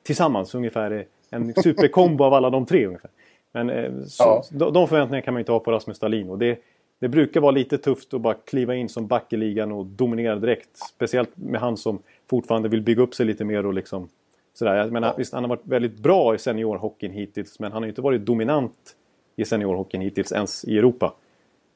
tillsammans 0.03 0.55
ungefär. 0.55 1.05
En 1.31 1.55
superkombo 1.55 2.25
av 2.25 2.35
alla 2.35 2.51
de 2.51 2.67
tre 2.67 2.87
ungefär. 2.87 3.11
Men 3.53 3.71
eh, 3.71 3.93
så, 4.07 4.25
Ja. 4.25 4.45
de, 4.51 4.73
de 4.73 4.89
förväntningarna 4.89 5.23
kan 5.23 5.35
man 5.35 5.41
inte 5.41 5.53
ha 5.53 5.61
på 5.61 5.73
Rasmus 5.73 5.99
Dahlin. 5.99 6.31
Och 6.31 6.39
det, 6.39 6.59
det 6.99 7.09
brukar 7.09 7.41
vara 7.41 7.51
lite 7.51 7.79
tufft 7.79 8.15
att 8.15 8.21
bara 8.21 8.35
kliva 8.35 8.75
in 8.75 8.89
som 8.89 9.07
back 9.07 9.33
i 9.33 9.37
ligan 9.37 9.73
och 9.73 9.87
dominera 9.87 10.37
direkt. 10.37 10.77
Speciellt 10.77 11.37
med 11.37 11.61
han 11.61 11.77
som 11.77 11.99
fortfarande 12.31 12.69
vill 12.69 12.83
bygga 12.83 13.03
upp 13.03 13.15
sig 13.15 13.27
lite 13.27 13.45
mer 13.45 13.67
och 13.67 13.75
liksom 13.75 14.09
sådär. 14.55 14.75
Jag 14.75 14.93
menar, 14.93 15.15
visst, 15.19 15.33
han 15.33 15.45
har 15.45 15.49
varit 15.49 15.67
väldigt 15.67 15.99
bra 15.99 16.35
i 16.35 16.39
seniorhockeyn 16.39 17.13
hittills 17.13 17.59
men 17.59 17.73
han 17.73 17.83
har 17.83 17.87
ju 17.87 17.91
inte 17.91 18.01
varit 18.03 18.21
dominant 18.27 18.96
i 19.37 19.45
seniorhockeyn 19.45 20.01
hittills 20.03 20.33
ens 20.33 20.65
i 20.65 20.79
Europa. 20.79 21.15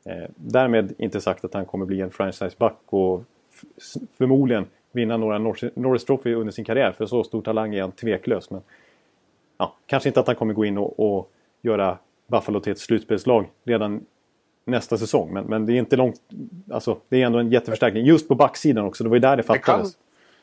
Eh, 0.05 0.29
därmed 0.37 0.95
inte 0.99 1.21
sagt 1.21 1.45
att 1.45 1.55
han 1.55 1.64
kommer 1.67 1.87
bli 1.87 2.00
en 2.00 2.11
franchiseback 2.11 2.79
och 2.87 3.23
förmodligen 4.19 4.67
vinna 4.93 5.17
några 5.17 5.38
Norris- 5.38 5.71
Norris 5.75 6.05
Trophy 6.05 6.35
under 6.35 6.52
sin 6.52 6.64
karriär. 6.64 6.93
För 6.93 7.07
så 7.07 7.25
stor 7.25 7.43
talang 7.43 7.75
är 7.75 7.81
han 7.83 7.93
tveklös. 7.93 8.50
Men 8.50 8.61
ja, 9.59 9.75
kanske 9.87 10.09
inte 10.09 10.21
att 10.21 10.26
han 10.26 10.37
kommer 10.37 10.55
gå 10.55 10.64
in 10.64 10.79
och, 10.79 11.00
och 11.17 11.31
göra 11.62 11.99
Buffalo 12.26 12.61
till 12.61 12.73
ett 12.73 12.79
slutspelslag 12.79 13.47
redan 13.64 14.07
nästa 14.64 14.99
säsong. 14.99 15.33
Men, 15.33 15.45
men 15.45 15.67
det 15.67 15.73
är 15.73 15.76
inte 15.79 15.97
långt... 15.97 16.21
Alltså, 16.71 16.99
det 17.09 17.23
är 17.23 17.26
ändå 17.26 17.38
en 17.38 17.50
jätteförstärkning. 17.50 18.05
Just 18.05 18.29
på 18.29 18.35
backsidan 18.35 18.85
också. 18.85 19.05
Det 19.05 19.11
var 19.11 19.17
ju 19.17 19.21
där 19.21 19.37
det 19.37 19.43
Det 19.43 19.47
kan, 19.47 19.57
fattades. 19.59 19.99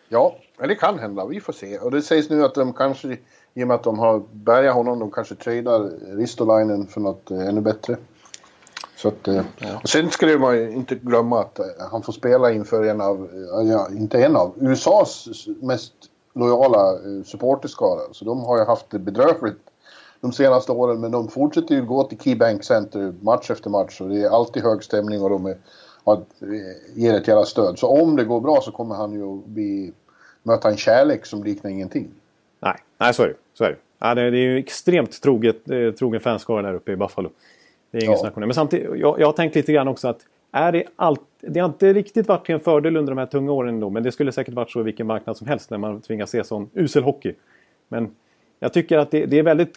ja, 0.09 0.35
det 0.57 0.75
kan 0.75 0.99
hända. 0.99 1.25
Vi 1.25 1.39
får 1.39 1.53
se. 1.53 1.77
Och 1.79 1.91
det 1.91 2.01
sägs 2.01 2.29
nu 2.29 2.43
att 2.43 2.55
de 2.55 2.73
kanske, 2.73 3.17
i 3.57 3.63
och 3.63 3.67
med 3.67 3.75
att 3.75 3.83
de 3.83 3.99
har 3.99 4.23
bärgat 4.31 4.75
honom, 4.75 4.99
de 4.99 5.11
kanske 5.11 5.35
tradar 5.35 5.91
Ristolainen 6.17 6.87
för 6.87 7.01
något 7.01 7.31
eh, 7.31 7.47
ännu 7.47 7.61
bättre. 7.61 7.97
Så 8.95 9.07
att, 9.07 9.27
eh, 9.27 9.41
och 9.83 9.89
sen 9.89 10.09
ska 10.09 10.37
man 10.39 10.57
ju 10.57 10.71
inte 10.71 10.95
glömma 10.95 11.39
att 11.39 11.59
eh, 11.59 11.65
han 11.91 12.03
får 12.03 12.13
spela 12.13 12.51
inför 12.51 12.83
en 12.83 13.01
av, 13.01 13.29
ja, 13.65 13.87
inte 13.91 14.25
en 14.25 14.35
av, 14.35 14.53
USAs 14.59 15.27
mest 15.61 15.93
lojala 16.33 16.97
supporterskara. 17.25 18.01
Så 18.11 18.25
de 18.25 18.41
har 18.41 18.57
ju 18.57 18.65
haft 18.65 18.89
det 18.89 18.99
bedrövligt 18.99 19.61
de 20.21 20.31
senaste 20.31 20.71
åren. 20.71 21.01
Men 21.01 21.11
de 21.11 21.27
fortsätter 21.27 21.75
ju 21.75 21.85
gå 21.85 22.03
till 22.03 22.19
Keybank 22.19 22.63
Center 22.63 23.13
match 23.21 23.51
efter 23.51 23.69
match. 23.69 24.01
Och 24.01 24.09
det 24.09 24.21
är 24.21 24.29
alltid 24.29 24.63
hög 24.63 24.83
stämning 24.83 25.21
och 25.21 25.29
de 25.29 25.45
är, 25.45 25.57
har, 26.03 26.21
ger 26.93 27.13
ett 27.13 27.27
jävla 27.27 27.45
stöd. 27.45 27.79
Så 27.79 28.01
om 28.01 28.15
det 28.15 28.23
går 28.23 28.41
bra 28.41 28.61
så 28.61 28.71
kommer 28.71 28.95
han 28.95 29.13
ju 29.13 29.37
att 29.37 29.45
bli, 29.45 29.93
möta 30.43 30.69
en 30.69 30.77
kärlek 30.77 31.25
som 31.25 31.43
liknar 31.43 31.71
ingenting. 31.71 32.11
Nej, 32.59 32.75
nej 32.97 33.13
så 33.13 33.23
är 33.23 33.27
det. 33.27 33.35
Så 33.57 33.63
är 33.63 33.69
det. 33.69 33.77
Ja, 33.99 34.15
det, 34.15 34.21
är 34.21 34.31
ju 34.31 34.57
extremt 34.57 35.21
troget, 35.21 35.69
eh, 35.69 35.91
trogen 35.91 36.21
fanskara 36.21 36.61
där 36.61 36.73
uppe 36.73 36.91
i 36.91 36.95
Buffalo. 36.95 37.29
Det 37.91 37.97
är 37.97 38.03
ingen 38.03 38.11
Ja. 38.13 38.17
snack 38.19 38.37
om 38.37 38.41
det. 38.41 38.47
Men 38.47 38.53
samtidigt, 38.53 38.99
jag, 38.99 39.19
jag 39.19 39.27
har 39.27 39.33
tänkt 39.33 39.55
lite 39.55 39.73
grann 39.73 39.87
också 39.87 40.07
att 40.07 40.19
är 40.51 40.71
det, 40.71 40.83
allt, 40.95 41.21
det 41.41 41.59
har 41.59 41.69
inte 41.69 41.93
riktigt 41.93 42.27
varit 42.27 42.45
till 42.45 42.55
en 42.55 42.59
fördel 42.61 42.97
under 42.97 43.11
de 43.11 43.17
här 43.17 43.25
tunga 43.25 43.51
åren 43.51 43.73
ändå. 43.73 43.89
Men 43.89 44.03
det 44.03 44.11
skulle 44.11 44.31
säkert 44.31 44.53
varit 44.53 44.71
så 44.71 44.79
i 44.79 44.83
vilken 44.83 45.07
marknad 45.07 45.37
som 45.37 45.47
helst 45.47 45.69
när 45.69 45.77
man 45.77 46.01
tvingas 46.01 46.29
se 46.29 46.43
sån 46.43 46.69
usel 46.73 47.03
hockey. 47.03 47.33
Men 47.87 48.15
jag 48.59 48.73
tycker 48.73 48.97
att 48.97 49.11
det, 49.11 49.25
det 49.25 49.39
är 49.39 49.43
väldigt 49.43 49.73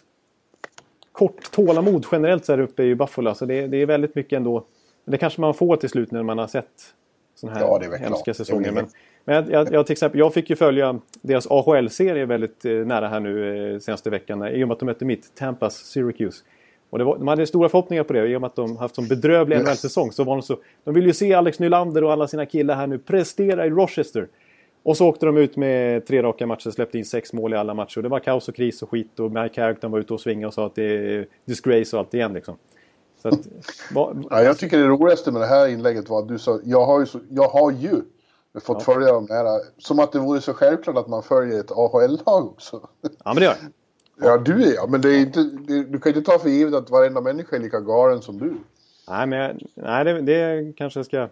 kort 1.11 1.51
tålamod 1.51 2.05
generellt 2.11 2.45
så 2.45 2.51
här 2.53 2.59
uppe 2.59 2.83
i 2.83 2.95
Buffalo. 2.95 3.29
Alltså 3.29 3.45
det, 3.45 3.67
det 3.67 3.77
är 3.77 3.85
väldigt 3.85 4.15
mycket 4.15 4.37
ändå. 4.37 4.65
Det 5.05 5.17
kanske 5.17 5.41
man 5.41 5.53
får 5.53 5.75
till 5.75 5.89
slut 5.89 6.11
när 6.11 6.23
man 6.23 6.37
har 6.37 6.47
sett 6.47 6.93
sådana 7.35 7.59
här 7.59 7.65
Ja, 7.65 7.79
hemska 7.97 8.23
klart. 8.23 8.35
säsonger. 8.35 8.71
Men, 8.71 8.87
men 9.25 9.49
jag, 9.51 9.73
jag, 9.73 9.85
till 9.85 9.93
exempel, 9.93 10.19
jag 10.19 10.33
fick 10.33 10.49
ju 10.49 10.55
följa 10.55 10.99
deras 11.21 11.47
AHL-serie 11.51 12.25
väldigt 12.25 12.65
eh, 12.65 12.71
nära 12.71 13.07
här 13.07 13.19
nu 13.19 13.73
eh, 13.73 13.79
senaste 13.79 14.09
veckan. 14.09 14.47
I 14.47 14.63
och 14.63 14.67
med 14.67 14.73
att 14.73 14.79
de 14.79 14.85
mötte 14.85 15.05
mitt, 15.05 15.35
Tampas 15.35 15.75
Syracuse. 15.77 16.43
Och 16.89 16.97
det 16.97 17.03
var, 17.03 17.17
de 17.17 17.27
hade 17.27 17.47
stora 17.47 17.69
förhoppningar 17.69 18.03
på 18.03 18.13
det. 18.13 18.27
I 18.27 18.35
och 18.35 18.41
med 18.41 18.47
att 18.47 18.55
de 18.55 18.77
haft 18.77 18.95
sån 18.95 19.07
bedrövlig. 19.07 19.57
NHL-säsong 19.57 20.11
så 20.11 20.23
var 20.23 20.35
de 20.35 20.41
så... 20.41 20.57
De 20.83 20.93
ville 20.93 21.07
ju 21.07 21.13
se 21.13 21.33
Alex 21.33 21.59
Nylander 21.59 22.03
och 22.03 22.11
alla 22.11 22.27
sina 22.27 22.45
killar 22.45 22.75
här 22.75 22.87
nu 22.87 22.97
prestera 22.97 23.65
i 23.65 23.69
Rochester. 23.69 24.27
Och 24.83 24.97
så 24.97 25.07
åkte 25.07 25.25
de 25.25 25.37
ut 25.37 25.55
med 25.57 26.05
tre 26.05 26.23
raka 26.23 26.45
matcher, 26.47 26.69
släppte 26.69 26.97
in 26.97 27.05
sex 27.05 27.33
mål 27.33 27.53
i 27.53 27.57
alla 27.57 27.73
matcher. 27.73 27.97
Och 27.97 28.03
det 28.03 28.09
var 28.09 28.19
kaos 28.19 28.49
och 28.49 28.55
kris 28.55 28.81
och 28.81 28.89
skit. 28.89 29.19
Och 29.19 29.31
Mike 29.31 29.49
Carrington 29.49 29.91
var 29.91 29.99
ute 29.99 30.13
och 30.13 30.21
svingade 30.21 30.47
och 30.47 30.53
sa 30.53 30.65
att 30.65 30.75
det 30.75 30.83
är 31.15 31.27
disgrace 31.45 31.95
och 31.95 31.99
allt 31.99 32.13
igen 32.13 32.33
liksom. 32.33 32.55
Så 33.21 33.27
att, 33.27 33.39
vad- 33.93 34.25
Ja, 34.29 34.43
jag 34.43 34.57
tycker 34.57 34.77
det 34.77 34.87
roligaste 34.87 35.31
med 35.31 35.41
det 35.41 35.47
här 35.47 35.67
inlägget 35.67 36.09
var 36.09 36.19
att 36.19 36.27
du 36.27 36.39
sa, 36.39 36.59
jag 36.63 36.85
har 36.85 36.99
ju, 36.99 37.05
så, 37.05 37.19
jag 37.29 37.47
har 37.47 37.71
ju 37.71 37.89
fått 38.59 38.83
följa 38.83 39.11
dem 39.11 39.25
nära. 39.29 39.59
Som 39.77 39.99
att 39.99 40.11
det 40.11 40.19
vore 40.19 40.41
så 40.41 40.53
självklart 40.53 40.97
att 40.97 41.07
man 41.07 41.23
följer 41.23 41.59
ett 41.59 41.71
AHL-lag 41.71 42.45
också. 42.45 42.89
Ja, 43.01 43.09
men 43.25 43.35
det 43.35 43.43
gör 43.43 43.51
jag. 43.61 43.71
Ja, 44.23 44.37
du 44.37 44.63
är 44.63 44.75
ja, 44.75 44.87
men 44.87 45.01
det 45.01 45.09
är 45.09 45.19
inte, 45.19 45.43
det, 45.43 45.83
du 45.83 45.99
kan 45.99 46.15
inte 46.15 46.31
ta 46.31 46.39
för 46.39 46.49
givet 46.49 46.73
att 46.73 46.89
varenda 46.89 47.21
människa 47.21 47.55
är 47.55 47.59
lika 47.59 47.79
galen 47.79 48.21
som 48.21 48.37
du. 48.37 48.53
Nej, 49.09 49.27
men 49.27 49.39
jag, 49.39 49.61
nej, 49.75 50.03
det, 50.05 50.21
det 50.21 50.73
kanske 50.77 50.99
jag 50.99 51.05
ska 51.05 51.27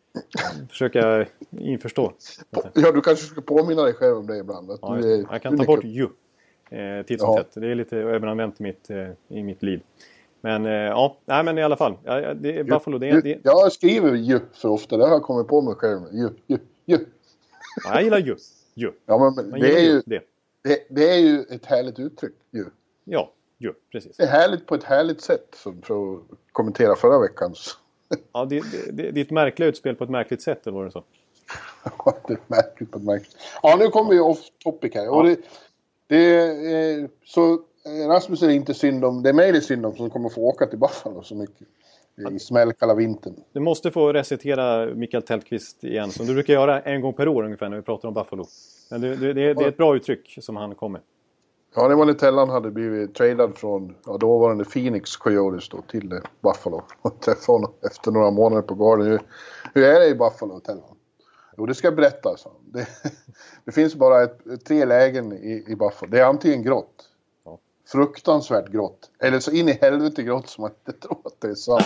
försöka 0.68 1.26
införstå. 1.50 2.12
Ja, 2.74 2.92
du 2.92 3.00
kanske 3.00 3.26
ska 3.26 3.40
påminna 3.40 3.82
dig 3.82 3.94
själv 3.94 4.16
om 4.16 4.26
det 4.26 4.36
ibland. 4.36 4.70
Att 4.70 4.78
Ja, 4.82 4.96
du 5.02 5.14
är, 5.14 5.26
jag 5.30 5.42
kan 5.42 5.52
du 5.52 5.58
ta 5.58 5.64
bort 5.64 5.84
ju. 5.84 6.08
Eh, 6.70 7.06
titt 7.06 7.20
som 7.20 7.30
Ja. 7.30 7.36
tätt. 7.36 7.50
Det 7.54 7.66
är 7.70 7.74
lite 7.74 7.96
överanvänt 7.96 8.58
mitt, 8.58 8.90
eh, 8.90 9.08
i 9.28 9.42
mitt 9.42 9.62
liv. 9.62 9.80
Men 10.48 10.66
eh, 10.66 10.72
ja, 10.72 11.16
nej 11.24 11.44
men 11.44 11.58
i 11.58 11.62
alla 11.62 11.76
fall. 11.76 11.96
Ja, 12.04 12.20
ja, 12.20 12.34
det 12.34 12.64
Buffalo. 12.64 12.98
Det 12.98 13.20
det, 13.20 13.40
Jag 13.44 13.72
skriver 13.72 14.14
ju 14.14 14.40
för 14.52 14.68
ofta, 14.68 14.96
det 14.96 15.04
har 15.04 15.10
jag 15.10 15.22
kommit 15.22 15.48
på 15.48 15.60
mig 15.62 15.74
själv. 15.74 16.00
Ju, 16.12 16.28
ju, 16.46 16.58
ju. 16.84 16.98
ja, 17.84 17.94
jag 17.94 18.02
gillar 18.02 18.18
ju. 18.18 18.36
ju. 18.74 18.92
Ja, 19.06 19.18
men, 19.18 19.48
men 19.48 19.60
det, 19.60 19.76
är 19.76 19.82
ju, 19.82 20.02
det. 20.06 20.22
det, 20.64 20.86
det 20.90 21.10
är 21.10 21.18
ju 21.18 21.40
ett 21.50 21.66
härligt 21.66 21.98
uttryck. 21.98 22.34
Ju. 22.50 22.64
Ja, 23.04 23.32
ju. 23.58 23.72
Precis. 23.92 24.16
Det 24.16 24.22
är 24.22 24.26
härligt 24.26 24.66
på 24.66 24.74
ett 24.74 24.84
härligt 24.84 25.20
sätt, 25.20 25.48
som 25.56 25.82
för 25.82 26.14
att 26.14 26.20
kommentera 26.52 26.96
förra 26.96 27.18
veckans. 27.18 27.78
Ja, 28.32 28.44
det, 28.44 28.62
det, 28.92 29.10
det, 29.10 29.20
är 29.20 29.24
ett 29.24 29.30
märkligt 29.30 29.68
utspel 29.68 29.96
på 29.96 30.04
ett 30.04 30.10
märkligt 30.10 30.42
sätt, 30.42 30.66
eller 30.66 30.76
var 30.76 30.84
det 30.84 30.90
så? 30.90 31.04
det 32.26 32.32
är 32.32 32.38
märkligt 32.46 32.90
på 32.90 32.98
ett 32.98 33.04
märkligt 33.04 33.36
Ja, 33.62 33.76
nu 33.76 33.88
kommer 33.88 34.10
vi 34.10 34.20
off 34.20 34.40
topic 34.64 34.94
här. 34.94 35.08
Och 35.08 35.24
det, 35.24 35.38
det, 36.06 36.16
är- 36.16 37.08
så 37.24 37.58
Rasmus 38.08 38.42
är 38.42 38.46
det 38.46 38.54
inte 38.54 38.74
synd 38.74 39.04
om, 39.04 39.22
det 39.22 39.28
är 39.28 39.32
mig 39.32 39.52
det 39.52 39.58
är 39.58 39.60
synd 39.60 39.86
om 39.86 39.96
som 39.96 40.10
kommer 40.10 40.28
få 40.28 40.40
åka 40.40 40.66
till 40.66 40.78
Buffalo 40.78 41.22
så 41.22 41.34
mycket. 41.34 41.66
I 42.30 42.38
smällkalla 42.38 42.94
vintern. 42.94 43.34
Du 43.52 43.60
måste 43.60 43.90
få 43.90 44.12
recitera 44.12 44.94
Mikael 44.94 45.22
Tellqvist 45.22 45.84
igen, 45.84 46.10
som 46.10 46.26
du 46.26 46.34
brukar 46.34 46.52
göra 46.52 46.80
en 46.80 47.00
gång 47.00 47.12
per 47.12 47.28
år 47.28 47.44
ungefär 47.44 47.68
när 47.68 47.76
vi 47.76 47.82
pratar 47.82 48.08
om 48.08 48.14
Buffalo. 48.14 48.46
Men 48.90 49.00
det, 49.00 49.16
det, 49.16 49.32
det, 49.32 49.54
det 49.54 49.64
är 49.64 49.68
ett 49.68 49.76
bra 49.76 49.96
uttryck 49.96 50.38
som 50.40 50.56
han 50.56 50.74
kommer. 50.74 51.00
Ja, 51.74 51.88
det 51.88 51.94
var 51.94 52.04
när 52.04 52.12
Tellan 52.12 52.50
hade 52.50 52.70
blivit 52.70 53.14
tradad 53.14 53.58
från 53.58 53.94
ja, 54.06 54.16
dåvarande 54.16 54.64
Phoenix 54.64 55.16
Coyotes 55.16 55.68
då, 55.68 55.82
till 55.82 56.12
eh, 56.12 56.18
Buffalo. 56.40 56.82
Och 57.02 57.20
träffade 57.20 57.58
honom 57.58 57.72
efter 57.82 58.10
några 58.10 58.30
månader 58.30 58.62
på 58.62 58.74
gården. 58.74 59.06
Hur, 59.06 59.20
hur 59.74 59.84
är 59.84 60.00
det 60.00 60.06
i 60.06 60.14
Buffalo, 60.14 60.60
Tellan? 60.60 60.96
Jo, 61.56 61.66
det 61.66 61.74
ska 61.74 61.86
jag 61.86 61.96
berätta, 61.96 62.36
han. 62.44 62.52
Det, 62.64 62.88
det 63.64 63.72
finns 63.72 63.94
bara 63.94 64.22
ett, 64.22 64.64
tre 64.66 64.84
lägen 64.84 65.32
i, 65.32 65.64
i 65.68 65.76
Buffalo. 65.76 66.10
Det 66.10 66.20
är 66.20 66.24
antingen 66.24 66.62
grått. 66.62 67.07
Fruktansvärt 67.92 68.68
grått, 68.68 69.10
eller 69.18 69.40
så 69.40 69.50
in 69.52 69.68
i 69.68 69.72
helvete 69.82 70.22
grått 70.22 70.48
som 70.48 70.62
man 70.62 70.70
inte 70.86 71.00
tror 71.06 71.18
att 71.24 71.40
det 71.40 71.48
är 71.48 71.54
sant. 71.54 71.84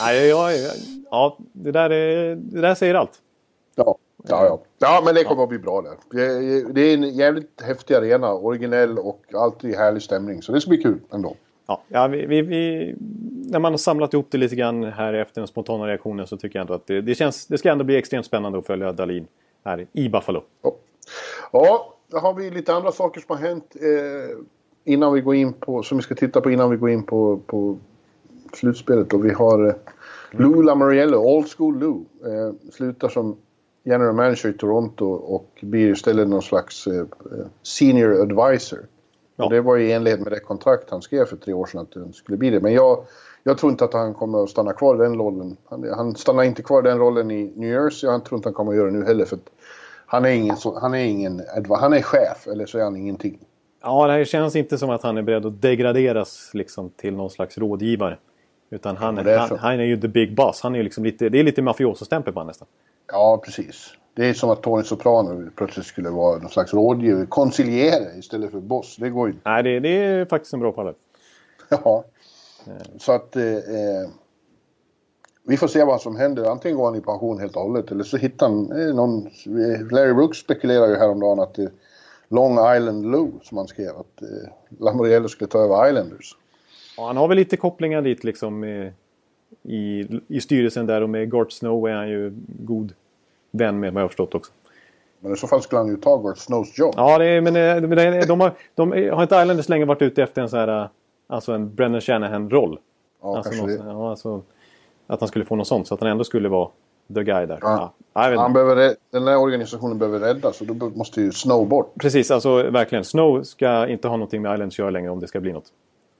Nej, 0.00 0.26
ja, 0.28 0.52
ja, 0.52 0.70
ja 1.10 1.38
det, 1.52 1.72
där 1.72 1.90
är, 1.90 2.34
det 2.36 2.60
där 2.60 2.74
säger 2.74 2.94
allt. 2.94 3.20
Ja, 3.74 3.98
ja, 4.28 4.44
ja. 4.46 4.60
ja 4.78 5.02
men 5.04 5.14
det 5.14 5.24
kommer 5.24 5.42
att 5.42 5.48
bli 5.48 5.58
bra 5.58 5.82
där. 5.82 5.92
Det- 6.10 6.72
Det 6.72 6.80
är 6.80 6.94
en 6.94 7.14
jävligt 7.14 7.60
häftig 7.62 7.94
arena, 7.94 8.32
originell 8.32 8.98
och 8.98 9.22
alltid 9.34 9.74
härlig 9.74 10.02
stämning. 10.02 10.42
Så 10.42 10.52
det 10.52 10.60
ska 10.60 10.68
bli 10.68 10.82
kul 10.82 11.00
ändå. 11.12 11.36
Ja, 11.66 11.82
ja 11.88 12.06
vi, 12.06 12.26
vi, 12.26 12.42
vi, 12.42 12.94
när 13.50 13.58
man 13.58 13.72
har 13.72 13.78
samlat 13.78 14.12
ihop 14.12 14.26
det 14.30 14.38
lite 14.38 14.56
grann 14.56 14.84
här 14.84 15.12
efter 15.14 15.40
den 15.40 15.48
spontana 15.48 15.86
reaktionen 15.86 16.26
så 16.26 16.36
tycker 16.36 16.58
jag 16.58 16.60
ändå 16.60 16.74
att 16.74 16.86
det, 16.86 17.00
det, 17.00 17.14
känns, 17.14 17.46
det 17.46 17.58
ska 17.58 17.70
ändå 17.70 17.84
bli 17.84 17.96
extremt 17.96 18.26
spännande 18.26 18.58
att 18.58 18.66
följa 18.66 18.92
Dalin 18.92 19.26
här 19.64 19.86
i 19.92 20.08
Buffalo. 20.08 20.42
Ja, 20.62 20.72
ja 21.52 21.94
då 22.08 22.18
har 22.18 22.34
vi 22.34 22.50
lite 22.50 22.74
andra 22.74 22.92
saker 22.92 23.20
som 23.20 23.36
har 23.36 23.46
hänt 23.48 23.76
eh, 23.76 24.36
innan 24.84 25.12
vi 25.12 25.20
går 25.20 25.34
in 25.34 25.52
på, 25.52 25.82
som 25.82 25.98
vi 25.98 26.02
ska 26.02 26.14
titta 26.14 26.40
på 26.40 26.50
innan 26.50 26.70
vi 26.70 26.76
går 26.76 26.90
in 26.90 27.02
på, 27.02 27.40
på 27.46 27.78
slutspelet. 28.52 29.12
Och 29.12 29.24
vi 29.24 29.32
har 29.32 29.66
eh, 29.66 29.74
Lou 30.30 30.62
Lamoriello, 30.62 31.18
Old 31.18 31.48
School 31.56 31.78
Lou, 31.78 32.04
eh, 32.24 32.70
slutar 32.72 33.08
som 33.08 33.36
general 33.84 34.14
manager 34.14 34.48
i 34.48 34.52
Toronto 34.52 35.06
och 35.06 35.58
blir 35.60 35.92
istället 35.92 36.28
någon 36.28 36.42
slags 36.42 36.86
eh, 36.86 37.00
eh, 37.00 37.46
senior 37.62 38.22
advisor. 38.22 38.78
Ja. 39.36 39.44
Och 39.44 39.50
det 39.50 39.60
var 39.60 39.78
i 39.78 39.92
enlighet 39.92 40.20
med 40.20 40.32
det 40.32 40.40
kontrakt 40.40 40.90
han 40.90 41.02
skrev 41.02 41.24
för 41.24 41.36
tre 41.36 41.52
år 41.52 41.66
sedan 41.66 41.80
att 41.80 41.92
det 41.92 42.12
skulle 42.12 42.38
bli 42.38 42.50
det. 42.50 42.60
Men 42.60 42.72
jag, 42.72 43.04
jag 43.42 43.58
tror 43.58 43.72
inte 43.72 43.84
att 43.84 43.92
han 43.92 44.14
kommer 44.14 44.42
att 44.42 44.50
stanna 44.50 44.72
kvar 44.72 44.94
i 44.94 44.98
den 44.98 45.18
rollen. 45.18 45.56
Han, 45.64 45.88
han 45.96 46.14
stannar 46.14 46.42
inte 46.42 46.62
kvar 46.62 46.82
i 46.86 46.88
den 46.88 46.98
rollen 46.98 47.30
i 47.30 47.52
New 47.56 47.70
Jersey 47.70 48.06
och 48.06 48.12
han 48.12 48.20
tror 48.20 48.38
inte 48.38 48.48
han 48.48 48.54
kommer 48.54 48.72
att 48.72 48.78
göra 48.78 48.90
det 48.90 48.98
nu 48.98 49.04
heller. 49.04 49.24
För 49.24 49.38
han 50.06 50.24
är 50.24 50.30
ingen, 50.30 50.56
han 50.80 50.94
är 50.94 51.04
ingen, 51.04 51.42
han 51.68 51.92
är 51.92 52.02
chef 52.02 52.46
eller 52.46 52.66
så 52.66 52.78
är 52.78 52.82
han 52.82 52.96
ingenting. 52.96 53.38
Ja, 53.84 54.06
det 54.06 54.12
här 54.12 54.24
känns 54.24 54.56
inte 54.56 54.78
som 54.78 54.90
att 54.90 55.02
han 55.02 55.16
är 55.16 55.22
beredd 55.22 55.46
att 55.46 55.62
degraderas 55.62 56.50
liksom, 56.52 56.90
till 56.90 57.14
någon 57.14 57.30
slags 57.30 57.58
rådgivare. 57.58 58.18
Utan 58.70 58.96
han, 58.96 59.14
det 59.14 59.32
är 59.32 59.38
han, 59.38 59.58
han 59.58 59.80
är 59.80 59.84
ju 59.84 60.00
the 60.00 60.08
big 60.08 60.34
boss. 60.34 60.60
Han 60.60 60.74
är 60.74 60.78
ju 60.78 60.82
liksom 60.82 61.04
lite, 61.04 61.28
det 61.28 61.38
är 61.40 61.44
lite 61.44 61.62
mafiosostämpel 61.62 62.32
på 62.32 62.40
honom 62.40 62.48
nästan. 62.48 62.68
Ja, 63.12 63.42
precis. 63.44 63.92
Det 64.14 64.26
är 64.26 64.34
som 64.34 64.50
att 64.50 64.62
Tony 64.62 64.82
Soprano 64.82 65.50
plötsligt 65.56 65.86
skulle 65.86 66.10
vara 66.10 66.38
någon 66.38 66.50
slags 66.50 66.74
rådgivare, 66.74 67.26
konciliere 67.26 68.18
istället 68.18 68.50
för 68.50 68.60
boss. 68.60 68.96
Det 68.96 69.10
går 69.10 69.28
ju 69.28 69.34
inte. 69.34 69.50
Nej, 69.50 69.62
det, 69.62 69.80
det 69.80 69.88
är 69.88 70.24
faktiskt 70.24 70.54
en 70.54 70.60
bra 70.60 70.72
parallell. 70.72 70.94
Ja. 71.68 72.04
Så 72.98 73.12
att 73.12 73.36
eh, 73.36 73.44
eh, 73.44 74.08
vi 75.46 75.56
får 75.56 75.68
se 75.68 75.84
vad 75.84 76.00
som 76.00 76.16
händer. 76.16 76.44
Antingen 76.44 76.76
går 76.78 76.84
han 76.84 76.96
i 76.96 77.00
pension 77.00 77.38
helt 77.38 77.56
och 77.56 77.62
hållet 77.62 77.90
eller 77.90 78.04
så 78.04 78.16
hittar 78.16 78.48
han 78.48 78.72
eh, 78.72 78.94
någon... 78.94 79.30
Larry 79.90 80.12
Brooks 80.14 80.38
spekulerar 80.38 80.88
ju 80.88 80.96
häromdagen 80.96 81.40
att 81.40 81.58
eh, 81.58 81.66
Long 82.34 82.76
Island 82.76 83.10
Lou, 83.10 83.30
som 83.42 83.58
han 83.58 83.68
skrev, 83.68 83.88
att 83.88 84.22
eh, 84.22 84.50
Lamoriello 84.78 85.28
skulle 85.28 85.48
ta 85.48 85.58
över 85.58 85.88
Islanders. 85.88 86.36
Ja, 86.96 87.06
han 87.06 87.16
har 87.16 87.28
väl 87.28 87.36
lite 87.36 87.56
kopplingar 87.56 88.02
dit 88.02 88.24
liksom 88.24 88.64
eh, 88.64 88.92
i, 89.62 90.08
i 90.28 90.40
styrelsen 90.40 90.86
där 90.86 91.00
och 91.00 91.10
med 91.10 91.30
Gort 91.30 91.52
Snow 91.52 91.88
är 91.88 91.94
han 91.94 92.08
ju 92.08 92.32
god 92.46 92.92
vän 93.50 93.80
med 93.80 93.92
vad 93.92 94.00
jag 94.00 94.04
har 94.04 94.08
förstått 94.08 94.34
också. 94.34 94.52
Men 95.20 95.32
i 95.32 95.36
så 95.36 95.46
fall 95.46 95.62
skulle 95.62 95.78
han 95.78 95.88
ju 95.88 95.96
ta 95.96 96.16
Gort 96.16 96.38
Snows 96.38 96.78
jobb. 96.78 96.94
Ja, 96.96 97.18
det 97.18 97.40
men, 97.40 97.56
eh, 97.56 97.88
men 97.88 97.90
det, 97.90 98.26
de 98.26 98.40
har, 98.40 98.52
de 98.74 98.92
har 98.92 99.22
inte 99.22 99.34
Islanders 99.34 99.68
länge 99.68 99.84
varit 99.84 100.02
ute 100.02 100.22
efter 100.22 100.42
en 100.42 100.48
sån 100.48 100.58
här, 100.58 100.82
eh, 100.82 100.88
alltså 101.26 101.52
en 101.52 101.74
Brennan 101.74 102.00
Shanahan-roll. 102.00 102.78
Ja, 103.22 103.36
alltså, 103.36 103.52
kanske 103.52 103.84
någon, 103.84 103.86
ja, 103.86 104.10
alltså, 104.10 104.42
att 105.06 105.20
han 105.20 105.28
skulle 105.28 105.44
få 105.44 105.56
något 105.56 105.66
sånt 105.66 105.86
så 105.86 105.94
att 105.94 106.00
han 106.00 106.10
ändå 106.10 106.24
skulle 106.24 106.48
vara 106.48 106.68
the 107.14 107.24
guy 107.24 107.46
där. 107.46 107.58
Ja. 107.60 107.94
Ja, 108.16 108.36
Han 108.36 108.52
behöver, 108.52 108.96
den 109.10 109.26
här 109.26 109.36
organisationen 109.36 109.98
behöver 109.98 110.20
räddas 110.20 110.60
och 110.60 110.66
då 110.66 110.90
måste 110.90 111.20
ju 111.20 111.32
Snow 111.32 111.68
bort. 111.68 111.94
Precis, 112.00 112.30
alltså 112.30 112.70
verkligen. 112.70 113.04
Snow 113.04 113.42
ska 113.42 113.88
inte 113.88 114.08
ha 114.08 114.16
någonting 114.16 114.42
med 114.42 114.54
Islanders 114.54 114.74
att 114.74 114.78
göra 114.78 114.90
längre 114.90 115.10
om 115.10 115.20
det 115.20 115.28
ska 115.28 115.40
bli 115.40 115.52
något. 115.52 115.72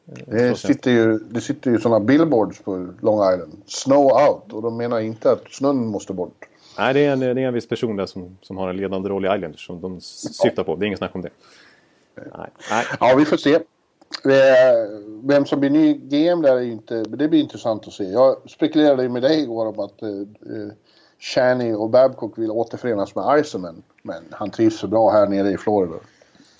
Det 0.04 0.38
känns 0.38 0.62
det. 0.62 0.68
sitter, 0.68 0.90
ju, 0.90 1.18
det 1.18 1.40
sitter 1.40 1.70
ju 1.70 1.78
sådana 1.78 2.00
billboards 2.00 2.62
på 2.62 2.88
Long 3.00 3.34
Island. 3.34 3.52
Snow 3.66 4.04
out. 4.04 4.52
Och 4.52 4.62
de 4.62 4.76
menar 4.76 5.00
inte 5.00 5.32
att 5.32 5.52
snön 5.52 5.86
måste 5.86 6.12
bort. 6.12 6.44
Nej, 6.78 6.94
det 6.94 7.04
är 7.04 7.12
en, 7.12 7.20
det 7.20 7.26
är 7.26 7.38
en 7.38 7.54
viss 7.54 7.68
person 7.68 7.96
där 7.96 8.06
som, 8.06 8.38
som 8.40 8.56
har 8.56 8.68
en 8.68 8.76
ledande 8.76 9.08
roll 9.08 9.24
i 9.24 9.28
Islanders 9.28 9.66
som 9.66 9.80
de 9.80 10.00
syftar 10.00 10.64
på. 10.64 10.76
Det 10.76 10.84
är 10.84 10.86
inget 10.86 10.98
snack 10.98 11.14
om 11.14 11.22
det. 11.22 11.30
Nej, 12.16 12.50
nej. 12.70 12.84
Ja, 13.00 13.14
vi 13.18 13.24
får 13.24 13.36
se. 13.36 13.58
Eh, 14.24 15.00
vem 15.22 15.46
som 15.46 15.60
blir 15.60 15.70
ny 15.70 15.94
GM 15.94 16.42
där 16.42 16.56
är 16.56 16.60
ju 16.60 16.72
inte... 16.72 17.02
Det 17.02 17.28
blir 17.28 17.40
intressant 17.40 17.86
att 17.86 17.92
se. 17.92 18.04
Jag 18.04 18.50
spekulerade 18.50 19.02
ju 19.02 19.08
med 19.08 19.22
dig 19.22 19.42
igår 19.42 19.66
om 19.66 19.80
att 19.80 20.02
eh, 20.02 20.08
eh 20.08 20.72
Shani 21.18 21.72
och 21.72 21.90
Babcock 21.90 22.38
vill 22.38 22.50
återförenas 22.50 23.14
med 23.14 23.40
Iceman. 23.40 23.82
Men 24.02 24.22
han 24.30 24.50
trivs 24.50 24.78
så 24.78 24.86
bra 24.86 25.10
här 25.10 25.26
nere 25.26 25.50
i 25.50 25.56
Florida. 25.56 25.94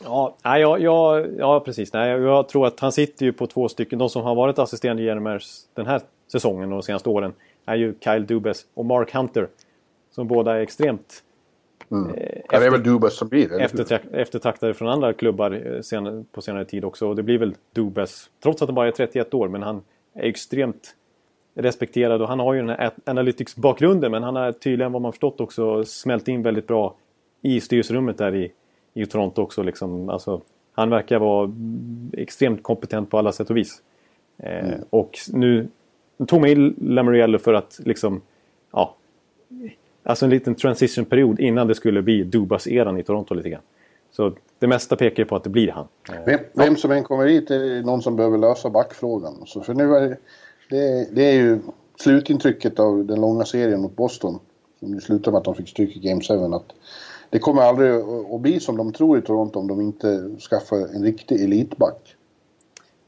Ja, 0.05 0.35
ja, 0.43 0.79
ja, 0.79 1.21
ja 1.39 1.61
precis. 1.61 1.93
Nej, 1.93 2.11
jag, 2.11 2.21
jag 2.21 2.49
tror 2.49 2.67
att 2.67 2.81
han 2.81 2.93
sitter 2.93 3.27
ju 3.27 3.33
på 3.33 3.47
två 3.47 3.69
stycken. 3.69 3.99
De 3.99 4.09
som 4.09 4.23
har 4.23 4.35
varit 4.35 4.59
assisterande 4.59 5.03
GMers 5.03 5.61
den 5.75 5.87
här 5.87 6.01
säsongen 6.33 6.73
och 6.73 6.79
de 6.79 6.83
senaste 6.83 7.09
åren 7.09 7.33
är 7.67 7.75
ju 7.75 7.95
Kyle 8.01 8.27
Dubas 8.27 8.67
och 8.75 8.85
Mark 8.85 9.15
Hunter. 9.15 9.49
Som 10.11 10.29
båda 10.29 10.57
är 10.57 10.61
extremt 10.61 11.23
eh, 11.91 12.41
Ja, 12.51 12.61
det 12.61 12.67
är 12.67 12.71
väl 12.71 12.83
Dubas 12.83 13.17
som 13.17 13.29
blir 13.29 13.49
det? 13.49 13.59
eftertrak- 13.59 14.13
eftertraktade 14.15 14.75
från 14.75 14.89
andra 14.89 15.13
klubbar 15.13 15.75
eh, 15.75 15.81
sen, 15.81 16.25
på 16.33 16.43
senare 16.43 16.65
tid 16.65 16.85
också. 16.85 17.09
Och 17.09 17.17
det 17.17 17.23
blir 17.23 17.39
väl 17.39 17.55
Dubas, 17.73 18.31
trots 18.43 18.63
att 18.63 18.69
han 18.69 18.75
bara 18.75 18.87
är 18.87 18.93
31 18.93 19.35
år, 19.35 19.49
men 19.49 19.63
han 19.63 19.83
är 20.15 20.29
extremt 20.29 20.97
respekterad 21.55 22.23
och 22.23 22.29
han 22.29 22.41
har 22.41 22.55
ju 22.55 22.61
den 22.61 22.69
här 22.69 22.91
Analytics-bakgrunden 23.05 24.11
men 24.11 24.23
han 24.23 24.37
har 24.37 24.53
tydligen 24.53 24.93
vad 24.93 25.03
man 25.03 25.13
förstått 25.13 25.41
också 25.41 25.85
smält 25.85 26.29
in 26.29 26.43
väldigt 26.43 26.67
bra 26.67 26.95
i 27.43 27.61
styrelserummet 27.61 28.19
där 28.19 28.35
i, 28.35 28.53
i 28.95 29.07
Toronto 29.07 29.43
också. 29.43 29.63
Liksom. 29.63 30.09
Alltså, 30.09 30.41
han 30.73 30.91
verkar 30.91 31.19
vara 31.19 31.53
extremt 32.13 32.63
kompetent 32.63 33.11
på 33.11 33.19
alla 33.19 33.33
sätt 33.33 33.51
och 33.51 33.57
vis. 33.57 33.83
Eh, 34.39 34.69
mm. 34.69 34.81
Och 34.91 35.19
nu 35.33 35.69
tog 36.27 36.41
man 36.41 36.51
in 36.51 36.75
Lamoriello 36.81 37.39
för 37.39 37.55
att 37.55 37.81
liksom, 37.85 38.21
ja, 38.73 38.95
alltså 40.05 40.25
en 40.25 40.31
liten 40.31 40.55
transition-period 40.55 41.41
innan 41.41 41.67
det 41.67 41.75
skulle 41.75 42.03
bli 42.03 42.25
Dubas-eran 42.25 42.99
i 42.99 43.03
Toronto 43.03 43.35
lite 43.35 43.51
grann. 43.51 43.63
Så 44.11 44.33
det 44.59 44.67
mesta 44.67 44.97
pekar 44.97 45.25
på 45.25 45.37
att 45.37 45.45
det 45.45 45.51
blir 45.51 45.71
han. 45.71 45.87
Vem, 46.27 46.41
vem 46.53 46.77
som 46.77 46.91
än 46.91 47.05
kommer 47.05 47.27
hit 47.27 47.51
är 47.51 47.83
någon 47.83 48.03
som 48.03 48.17
behöver 48.17 48.39
lösa 48.39 48.71
backfrågan. 48.71 49.35
Så 49.47 49.61
för 49.61 49.75
nu 49.75 49.97
är 49.97 50.17
det, 50.71 51.09
det 51.13 51.23
är 51.23 51.33
ju 51.33 51.61
slutintrycket 52.01 52.79
av 52.79 53.05
den 53.05 53.21
långa 53.21 53.45
serien 53.45 53.81
mot 53.81 53.97
Boston. 53.97 54.39
Som 54.81 55.01
slutade 55.01 55.31
med 55.31 55.39
att 55.39 55.45
de 55.45 55.55
fick 55.55 55.69
stryk 55.69 55.97
i 55.97 56.01
Game 56.01 56.21
7. 56.21 56.35
Att 56.35 56.73
det 57.31 57.39
kommer 57.39 57.63
aldrig 57.63 57.91
att 58.35 58.41
bli 58.41 58.61
som 58.61 58.77
de 58.77 58.93
tror 58.93 59.19
i 59.19 59.23
Toronto 59.23 59.59
om 59.59 59.69
de 59.69 59.81
inte 59.81 60.31
skaffar 60.51 60.77
en 60.77 61.03
riktig 61.03 61.45
elitback. 61.45 62.17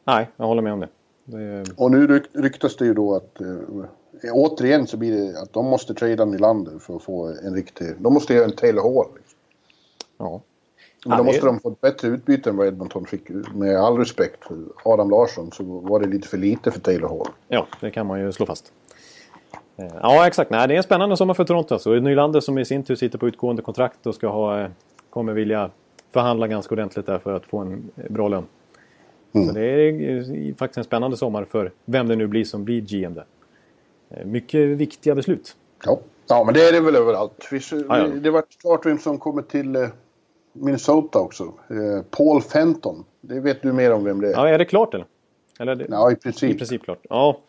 Nej, 0.05 0.29
jag 0.37 0.47
håller 0.47 0.63
med 0.63 0.73
om 0.73 0.81
det. 0.81 0.89
det... 1.25 1.65
Och 1.77 1.91
nu 1.91 2.07
ryk, 2.07 2.25
ryktas 2.33 2.77
det 2.77 2.85
ju 2.85 2.95
då 2.95 3.15
att 3.15 3.41
äh, 3.41 3.47
återigen 4.33 4.87
så 4.87 4.97
blir 4.97 5.13
det 5.13 5.41
att 5.41 5.53
de 5.53 5.67
måste 5.67 5.95
trada 5.95 6.25
Nylander 6.25 6.79
för 6.79 6.97
att 6.97 7.03
få 7.03 7.27
en 7.27 7.55
riktig... 7.55 7.95
De 7.99 8.15
måste 8.15 8.35
göra 8.35 8.45
en 8.45 8.53
Taylor 8.53 8.83
Hall. 8.83 9.15
Liksom. 9.17 9.39
Ja. 10.19 10.41
Men 11.07 11.19
då 11.19 11.25
måste 11.25 11.47
de 11.47 11.61
få 11.61 11.71
ett 11.71 11.81
bättre 11.81 12.09
utbyte 12.09 12.51
än 12.51 12.57
vad 12.57 12.67
Edmonton 12.67 13.07
fick. 13.07 13.29
Med 13.55 13.77
all 13.77 13.99
respekt 13.99 14.45
för 14.45 14.59
Adam 14.85 15.11
Larsson 15.11 15.53
så 15.53 15.65
var 15.65 16.01
det 16.01 16.07
lite 16.07 16.29
för 16.29 16.39
lite 16.39 16.71
för 16.71 16.81
Taylor 16.81 17.09
Hall. 17.09 17.29
Ja, 17.49 17.67
det 17.81 17.91
kan 17.91 18.07
man 18.07 18.21
ju 18.21 18.33
slå 18.33 18.47
fast. 18.47 18.73
Eh, 19.77 19.87
ja, 20.03 20.27
exakt. 20.27 20.51
Nej, 20.51 20.69
det 20.69 20.75
är 20.75 20.77
en 20.77 20.83
spännande 20.83 21.17
sommar 21.17 21.35
för 21.35 21.45
Toronto. 21.45 21.75
Alltså. 21.75 21.91
Nylander 21.91 22.41
som 22.41 22.59
i 22.59 22.65
sin 22.65 22.83
tur 22.83 22.95
sitter 22.95 23.19
på 23.19 23.29
utgående 23.29 23.63
kontrakt 23.63 24.07
och 24.07 24.15
ska 24.15 24.29
ha, 24.29 24.61
eh, 24.61 24.71
kommer 25.11 25.33
vilja 25.33 25.71
förhandla 26.13 26.47
ganska 26.47 26.75
ordentligt 26.75 27.07
där 27.07 27.19
för 27.19 27.37
att 27.37 27.47
få 27.47 27.59
en 27.59 27.91
eh, 27.97 28.13
bra 28.13 28.29
lön. 28.29 28.45
Mm. 29.33 29.49
Så 29.49 29.55
det 29.55 29.63
är 29.63 30.55
faktiskt 30.55 30.79
en 30.79 30.85
spännande 30.85 31.17
sommar 31.17 31.45
för 31.45 31.73
vem 31.85 32.09
det 32.09 32.17
nu 32.17 32.27
blir 32.27 32.45
som 32.45 32.65
blir 32.65 32.81
GM 32.81 33.15
där. 33.15 33.25
Mycket 34.25 34.61
viktiga 34.61 35.15
beslut. 35.15 35.57
Ja, 35.85 36.01
ja 36.29 36.45
men 36.45 36.55
det 36.55 36.69
är 36.69 36.73
det 36.73 36.81
väl 36.81 36.97
överallt. 36.97 37.49
Vi, 37.51 37.61
ja, 37.71 37.99
ja. 37.99 38.07
Det 38.07 38.31
var 38.31 38.45
klart 38.61 38.87
vem 38.87 38.99
som 38.99 39.19
kommer 39.19 39.43
till 39.43 39.89
Minnesota 40.53 41.19
också. 41.19 41.53
Paul 42.11 42.43
Fenton. 42.43 43.05
Det 43.21 43.41
vet 43.41 43.63
du 43.63 43.73
mer 43.73 43.93
om 43.93 44.05
vem 44.05 44.21
det 44.21 44.29
är. 44.29 44.33
Ja, 44.33 44.49
är 44.49 44.59
det 44.59 44.65
klart 44.65 44.95
eller? 44.95 45.07
eller 45.59 45.87
ja, 45.91 46.13
i 46.13 46.17
princip. 46.17 46.55
I 46.55 46.59
princip 46.59 46.85
klart. 46.85 47.01
Ja. 47.09 47.41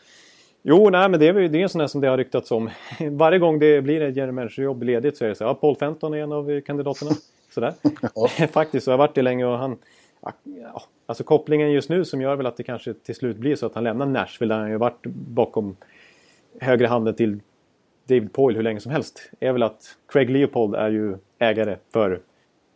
Jo, 0.70 0.90
nej, 0.90 1.10
men 1.10 1.20
det 1.20 1.28
är, 1.28 1.34
det 1.34 1.60
är 1.60 1.64
en 1.64 1.70
sån 1.70 1.80
där 1.80 1.88
som 1.88 2.02
det 2.02 2.08
har 2.08 2.18
ryktats 2.18 2.52
om. 2.52 2.70
Varje 3.12 3.40
gång 3.40 3.60
det 3.60 3.82
blir 3.82 4.02
ett 4.02 4.34
manager-jobb 4.34 4.84
ledigt 4.84 5.18
så 5.18 5.26
är 5.26 5.30
det 5.30 5.36
så 5.36 5.44
ja, 5.44 5.54
Paul 5.54 5.76
Fenton 5.76 6.14
är 6.14 6.18
en 6.18 6.32
av 6.32 6.62
kandidaterna. 6.62 7.12
Sådär. 7.54 7.74
Faktiskt, 8.48 8.86
så 8.86 8.92
har 8.92 8.94
jag 8.94 8.98
varit 8.98 9.16
det 9.16 9.22
länge 9.22 9.46
och 9.46 9.58
han... 9.58 9.78
Ja, 10.44 10.84
alltså 11.06 11.24
kopplingen 11.24 11.72
just 11.72 11.90
nu 11.90 12.06
som 12.06 12.22
gör 12.22 12.36
väl 12.36 12.46
att 12.46 12.58
det 12.58 12.64
kanske 12.64 12.94
till 12.94 13.16
slut 13.16 13.38
blir 13.38 13.56
så 13.56 13.66
att 13.66 13.76
han 13.76 13.84
lämnar 13.84 14.06
Nashville 14.06 14.54
där 14.54 14.62
han 14.62 14.70
ju 14.70 14.78
varit 14.78 15.06
bakom 15.06 15.76
högra 16.62 16.88
handen 16.88 17.16
till 17.16 17.40
David 18.08 18.34
Poyle 18.34 18.56
hur 18.56 18.64
länge 18.64 18.80
som 18.80 18.92
helst. 18.92 19.32
Är 19.40 19.52
väl 19.52 19.64
att 19.64 19.98
Craig 20.08 20.30
Leopold 20.30 20.76
är 20.76 20.90
ju 20.90 21.18
ägare 21.40 21.78
för 21.94 22.22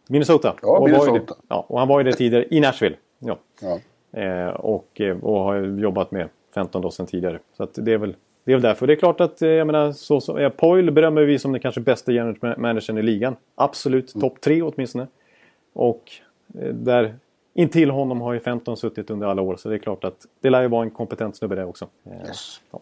Minnesota. 0.09 0.55
Ja, 0.61 0.77
och 0.77 0.89
Minnesota. 0.89 1.19
Det, 1.19 1.41
ja, 1.47 1.65
och 1.67 1.79
han 1.79 1.87
var 1.87 1.99
ju 1.99 2.03
det 2.03 2.13
tidigare 2.13 2.45
i 2.49 2.59
Nashville. 2.59 2.95
Ja. 3.19 3.37
ja. 3.61 3.79
Eh, 4.19 4.47
och, 4.47 5.01
eh, 5.01 5.23
och 5.23 5.39
har 5.39 5.55
jobbat 5.55 6.11
med 6.11 6.29
15 6.53 6.81
då 6.81 6.91
sen 6.91 7.05
tidigare. 7.05 7.39
Så 7.57 7.67
det 7.75 7.93
är 7.93 7.97
väl 7.97 8.15
det 8.43 8.51
är 8.51 8.55
väl 8.55 8.61
därför. 8.61 8.87
Det 8.87 8.93
är 8.93 8.97
klart 8.97 9.21
att, 9.21 9.41
eh, 9.41 9.49
jag 9.49 9.67
menar, 9.67 9.91
så, 9.91 10.21
så, 10.21 10.39
ja, 10.39 10.49
Poyle 10.49 10.91
berömmer 10.91 11.21
vi 11.21 11.39
som 11.39 11.51
den 11.51 11.61
kanske 11.61 11.81
bästa 11.81 12.11
managern 12.57 12.97
i 12.97 13.01
ligan. 13.01 13.35
Absolut, 13.55 14.15
mm. 14.15 14.21
topp 14.21 14.41
tre 14.41 14.61
åtminstone. 14.61 15.07
Och 15.73 16.11
eh, 16.59 16.73
där 16.73 17.15
intill 17.53 17.89
honom 17.89 18.21
har 18.21 18.33
ju 18.33 18.39
15 18.39 18.77
suttit 18.77 19.09
under 19.09 19.27
alla 19.27 19.41
år. 19.41 19.55
Så 19.55 19.69
det 19.69 19.75
är 19.75 19.79
klart 19.79 20.03
att 20.03 20.25
det 20.39 20.49
lär 20.49 20.61
ju 20.61 20.67
vara 20.67 20.83
en 20.83 20.91
kompetent 20.91 21.35
snubbe 21.35 21.55
där 21.55 21.65
också. 21.65 21.87
Eh, 22.03 22.27
yes. 22.27 22.61
Ja. 22.71 22.79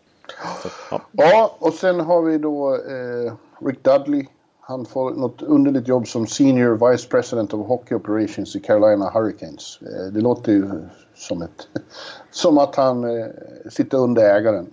Så, 0.64 0.70
ja. 0.92 1.02
ja. 1.12 1.56
och 1.60 1.74
sen 1.74 2.00
har 2.00 2.22
vi 2.22 2.38
då 2.38 2.74
eh, 2.74 3.34
Rick 3.68 3.84
Dudley. 3.84 4.26
Han 4.62 4.86
får 4.86 5.12
något 5.12 5.42
underligt 5.42 5.88
jobb 5.88 6.08
som 6.08 6.28
Senior 6.28 6.92
Vice 6.92 7.08
President 7.10 7.54
of 7.54 7.68
Hockey 7.68 7.96
Operations 7.96 8.56
i 8.56 8.60
Carolina 8.60 9.10
Hurricanes. 9.14 9.80
Eh, 9.82 10.14
det 10.14 10.22
låter 10.22 10.52
ju 10.52 10.70
som, 11.16 11.42
ett, 11.42 11.68
som 12.32 12.58
att 12.58 12.76
han 12.76 13.04
eh, 13.04 13.26
sitter 13.70 13.98
under 13.98 14.22
ägaren. 14.40 14.68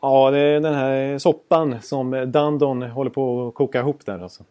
Ja, 0.00 0.30
det 0.30 0.38
är 0.38 0.60
den 0.60 0.74
här 0.74 1.18
soppan 1.18 1.76
som 1.82 2.10
Dundon 2.10 2.82
håller 2.82 3.10
på 3.10 3.48
att 3.48 3.54
koka 3.54 3.80
ihop 3.80 4.06
där 4.06 4.22
alltså. 4.22 4.44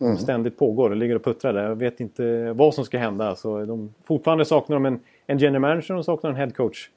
Mm. 0.00 0.16
Ständigt 0.16 0.58
pågår 0.58 0.90
och 0.90 0.96
ligger 0.96 1.14
och 1.14 1.24
puttrar 1.24 1.52
där. 1.52 1.62
Jag 1.62 1.76
vet 1.76 2.00
inte 2.00 2.52
vad 2.52 2.74
som 2.74 2.84
ska 2.84 2.98
hända. 2.98 3.28
Alltså, 3.28 3.66
de, 3.66 3.94
fortfarande 4.04 4.44
saknar 4.44 4.76
de 4.76 4.86
en, 4.86 5.00
en 5.26 5.38
general 5.38 5.60
manager 5.60 5.94
och 5.94 6.04
saknar 6.04 6.30
en 6.30 6.36
head 6.36 6.50
coach. 6.50 6.90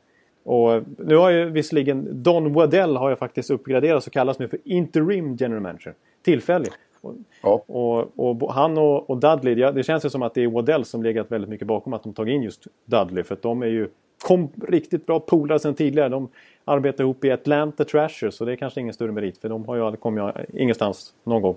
Och 0.44 0.84
nu 0.98 1.16
har 1.16 1.30
ju 1.30 1.46
visserligen 1.46 2.24
Don 2.24 2.54
Waddell 2.54 2.96
har 2.96 3.10
ju 3.10 3.16
faktiskt 3.16 3.50
uppgraderats 3.50 4.08
och 4.08 4.14
kallas 4.14 4.40
nu 4.40 4.48
för 4.48 4.60
interim 4.64 5.36
general 5.40 5.62
manager. 5.62 5.94
Tillfällig. 6.24 6.72
Och, 7.02 7.16
ja. 7.44 7.64
och, 7.68 8.20
och, 8.44 8.54
han 8.54 8.78
och, 8.78 9.10
och 9.10 9.18
Dudley, 9.18 9.60
ja, 9.60 9.72
det 9.72 9.84
känns 9.84 10.06
ju 10.06 10.10
som 10.10 10.22
att 10.22 10.34
det 10.34 10.44
är 10.44 10.48
Waddell 10.48 10.86
som 10.86 11.04
legat 11.04 11.32
väldigt 11.32 11.50
mycket 11.50 11.68
bakom 11.68 11.94
att 11.94 12.04
de 12.04 12.14
tagit 12.14 12.34
in 12.34 12.44
just 12.44 12.68
Dudley. 12.86 13.24
För 13.24 13.36
att 13.36 13.42
de 13.42 13.62
är 13.62 13.68
ju 13.68 13.90
kom, 14.28 14.50
riktigt 14.68 15.06
bra 15.06 15.20
polare 15.20 15.60
sedan 15.60 15.74
tidigare. 15.74 16.10
De 16.10 16.30
arbetar 16.66 17.04
ihop 17.04 17.26
i 17.26 17.32
Atlanta 17.32 17.86
Trashers 17.86 18.34
så 18.34 18.46
det 18.46 18.52
är 18.52 18.56
kanske 18.56 18.82
ingen 18.82 18.94
större 18.94 19.12
merit 19.12 19.38
för 19.38 19.50
de 19.50 19.66
har 19.66 19.76
ju 19.76 19.96
kommit 19.96 20.36
ingenstans 20.54 21.14
någon 21.24 21.42
gång. 21.42 21.56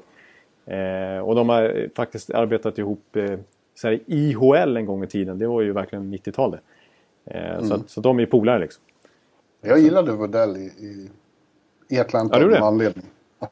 Eh, 0.66 1.18
och 1.18 1.35
de 1.35 1.49
har 1.49 1.88
faktiskt 1.97 2.31
arbetat 2.31 2.79
ihop 2.79 3.16
eh, 3.16 3.38
så 3.75 3.88
här, 3.88 4.01
IHL 4.07 4.77
en 4.77 4.87
gång 4.87 5.05
i 5.05 5.07
tiden. 5.07 5.38
Det 5.38 5.47
var 5.47 5.61
ju 5.61 5.73
verkligen 5.73 6.14
90-talet. 6.14 6.61
Eh, 7.27 7.55
mm. 7.55 7.65
så, 7.65 7.81
så 7.87 8.01
de 8.01 8.17
är 8.17 8.21
ju 8.21 8.27
polare 8.27 8.59
liksom. 8.59 8.85
Jag 9.61 9.79
gillade 9.79 10.13
Waddell 10.13 10.57
i, 10.57 10.61
i, 10.61 11.11
i 11.89 11.99
Atlanta 11.99 12.39
ja, 12.39 12.45
av 12.45 12.51
någon 12.51 12.63
anledning. 12.63 13.05
Ja. 13.39 13.49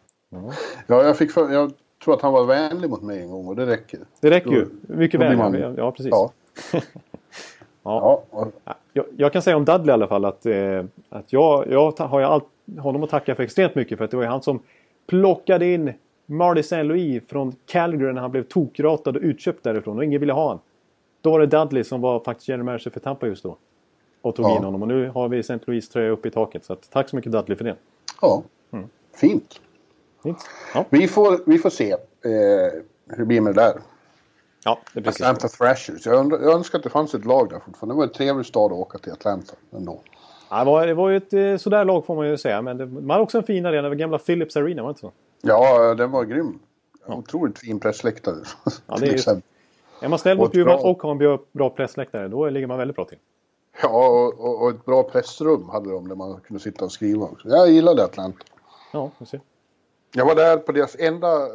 ja, 0.87 1.03
jag, 1.03 1.19
fick 1.19 1.33
för, 1.33 1.53
jag 1.53 1.73
tror 2.05 2.15
att 2.15 2.23
han 2.23 2.33
var 2.33 2.45
vänlig 2.45 2.91
mot 2.91 3.03
mig 3.03 3.23
en 3.23 3.31
gång 3.31 3.47
och 3.47 3.57
det 3.57 3.67
räcker. 3.67 4.01
Det 4.21 4.31
räcker 4.31 4.51
ju. 4.51 4.67
Mycket. 4.83 5.21
Man... 5.21 5.75
Ja, 5.77 5.93
precis. 5.93 6.11
Ja. 6.11 6.33
ja. 7.83 8.23
ja. 8.33 8.75
Jag, 8.93 9.05
jag, 9.17 9.33
kan 9.33 9.43
säga 9.43 9.57
om 9.57 9.65
Dudley 9.65 9.89
i 9.89 9.93
alla 9.93 10.07
fall 10.07 10.25
att, 10.25 10.47
eh, 10.47 10.85
att 11.09 11.33
jag, 11.33 11.67
jag 11.71 11.99
har 11.99 12.21
ju 12.21 12.27
allt, 12.27 12.45
honom 12.79 13.03
att 13.03 13.11
tacka 13.11 13.35
för 13.35 13.43
extremt 13.43 13.75
mycket. 13.75 13.99
För 13.99 14.05
att 14.05 14.11
det 14.11 14.17
var 14.17 14.25
ju 14.25 14.31
han 14.31 14.43
som 14.43 14.61
plockade 15.07 15.67
in 15.67 15.93
Marty 16.27 16.61
St. 16.61 16.83
Louis 16.83 17.23
från 17.29 17.55
Calgary 17.67 18.13
när 18.13 18.21
han 18.21 18.31
blev 18.31 18.43
tokratad 18.43 19.17
och 19.17 19.23
utköpt 19.23 19.65
därifrån 19.65 19.99
och 19.99 20.05
ingen 20.05 20.21
ville 20.21 20.33
ha 20.33 20.43
honom. 20.43 20.61
Då 21.23 21.31
var 21.31 21.41
det 21.41 21.47
Dudley 21.47 21.85
som 21.85 22.01
var 22.01 22.21
faktiskt 22.21 22.49
general 22.49 22.65
manager 22.65 22.91
för 22.91 23.01
Tampa 23.01 23.27
just 23.27 23.43
då. 23.43 23.57
Och 24.23 24.37
tog 24.37 24.47
ja. 24.47 24.57
in 24.57 24.65
honom 24.65 24.83
och 24.83 24.89
nu 24.89 25.09
har 25.09 25.29
vi 25.29 25.39
St. 25.39 25.59
Louis 25.67 25.89
tröja 25.89 26.11
uppe 26.11 26.29
i 26.29 26.31
taket. 26.31 26.65
Så 26.65 26.73
att, 26.73 26.91
tack 26.91 27.09
så 27.09 27.17
mycket 27.17 27.33
Dudley 27.33 27.57
för 27.57 27.65
det. 27.65 27.77
Ja, 28.21 28.43
mm. 28.71 28.89
fint. 29.15 29.61
Ja. 30.75 30.85
Vi, 30.91 31.09
får, 31.09 31.41
vi 31.47 31.59
får 31.59 31.71
se 31.71 31.93
eh, 31.93 31.99
hur 33.07 33.17
det 33.17 33.25
blir 33.25 33.41
med 33.41 33.55
det 33.55 33.63
där. 33.63 33.81
Ja, 34.65 34.79
det 34.95 35.03
precis. 35.03 35.21
Atlanta 35.21 35.49
Thrashers. 35.49 36.07
Jag, 36.07 36.33
jag 36.33 36.53
önskar 36.53 36.79
att 36.79 36.85
det 36.85 36.91
fanns 36.91 37.15
ett 37.15 37.25
lag 37.25 37.51
där 37.51 37.59
fortfarande. 37.59 37.95
Det 37.95 37.97
var 37.97 38.05
en 38.05 38.13
trevlig 38.13 38.47
stad 38.47 38.73
att 38.73 38.79
åka 38.79 38.99
till 38.99 39.13
Atlanta 39.13 39.55
ändå. 39.73 40.01
Ja, 40.51 40.59
det, 40.59 40.65
var, 40.65 40.87
det 40.87 40.95
var 40.95 41.09
ju 41.09 41.17
ett 41.17 41.33
eh, 41.33 41.57
sådär 41.57 41.85
lag 41.85 42.07
får 42.07 42.15
man 42.15 42.29
ju 42.29 42.39
säga. 42.39 42.63
Men 42.63 42.77
det, 42.77 42.87
man 42.87 43.11
hade 43.11 43.23
också 43.23 43.39
en 43.39 43.45
fin 43.45 43.67
arena. 43.67 43.83
Det 43.83 43.89
var 43.89 43.97
gamla 43.97 44.19
Philips 44.19 44.57
Arena, 44.57 44.83
var 44.83 44.89
det 44.89 44.91
inte 44.91 45.01
så? 45.01 45.13
Ja, 45.41 45.95
den 45.95 46.11
var 46.11 46.25
grym. 46.25 46.59
Ja. 47.07 47.15
Otroligt 47.15 47.59
fin 47.59 47.81
pressläktare. 47.81 48.37
Ja, 48.87 48.97
det 48.97 49.07
är 49.07 49.13
just, 49.13 49.29
är 50.03 50.09
man 50.09 50.19
snäll 50.19 50.38
mot 50.38 50.55
Djurgården 50.55 50.81
och 50.83 51.03
har 51.03 51.33
en 51.33 51.38
bra 51.53 51.71
pressläktare, 51.71 52.29
då 52.29 52.49
ligger 52.49 52.67
man 52.67 52.79
väldigt 52.79 52.97
bra 52.97 53.05
till. 53.05 53.19
Ja, 53.83 54.09
och, 54.09 54.41
och, 54.41 54.62
och, 54.62 54.71
ett 54.71 54.85
bra 54.85 55.03
pressrum 55.03 55.69
hade 55.69 55.91
de 55.91 56.09
där 56.09 56.15
man 56.15 56.41
kunde 56.41 56.62
sitta 56.62 56.85
och 56.85 56.93
skriva 56.93 57.25
också. 57.25 57.49
Jag 57.49 57.71
gillade 57.71 58.05
Atlanta. 58.05 58.38
Ja, 58.93 59.11
vi 59.19 59.27
ser. 59.27 59.41
Jag 60.15 60.27
var 60.27 60.35
där 60.35 60.57
på 60.57 60.73
deras 60.73 60.97
enda, 60.99 61.47
eh, 61.47 61.51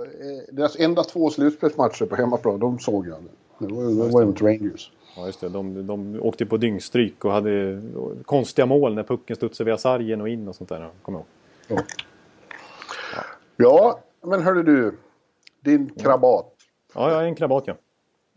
deras 0.51 0.75
enda 0.79 1.03
två 1.03 1.29
slutspelsmatcher 1.29 2.05
på 2.05 2.15
hemmaplan. 2.15 2.60
De 2.60 2.79
såg 2.79 3.07
jag. 3.07 3.17
Det 3.60 3.73
var, 3.73 3.83
det 3.83 4.13
var 4.13 4.25
mot 4.25 4.41
Rangers. 4.41 4.91
Ja, 5.15 5.25
just 5.25 5.41
det. 5.41 5.49
De, 5.49 5.88
de 5.88 6.19
åkte 6.21 6.45
på 6.45 6.57
dyngstryk 6.57 7.25
och 7.25 7.31
hade 7.31 7.81
konstiga 8.25 8.65
mål 8.65 8.95
när 8.95 9.03
pucken 9.03 9.36
studsade 9.36 9.65
via 9.65 9.77
sargen 9.77 10.21
och 10.21 10.29
in 10.29 10.47
och 10.47 10.55
sånt 10.55 10.69
där. 10.69 10.89
Kommer 11.01 11.19
ihåg. 11.19 11.27
Ja. 11.67 11.83
ja, 13.57 13.99
men 14.21 14.41
hörde 14.41 14.63
du. 14.63 14.97
Din 15.60 15.89
krabat. 15.89 16.53
Ja, 16.93 17.12
jag 17.12 17.21
är 17.21 17.25
en 17.25 17.36
krabat 17.36 17.63
ja. 17.67 17.73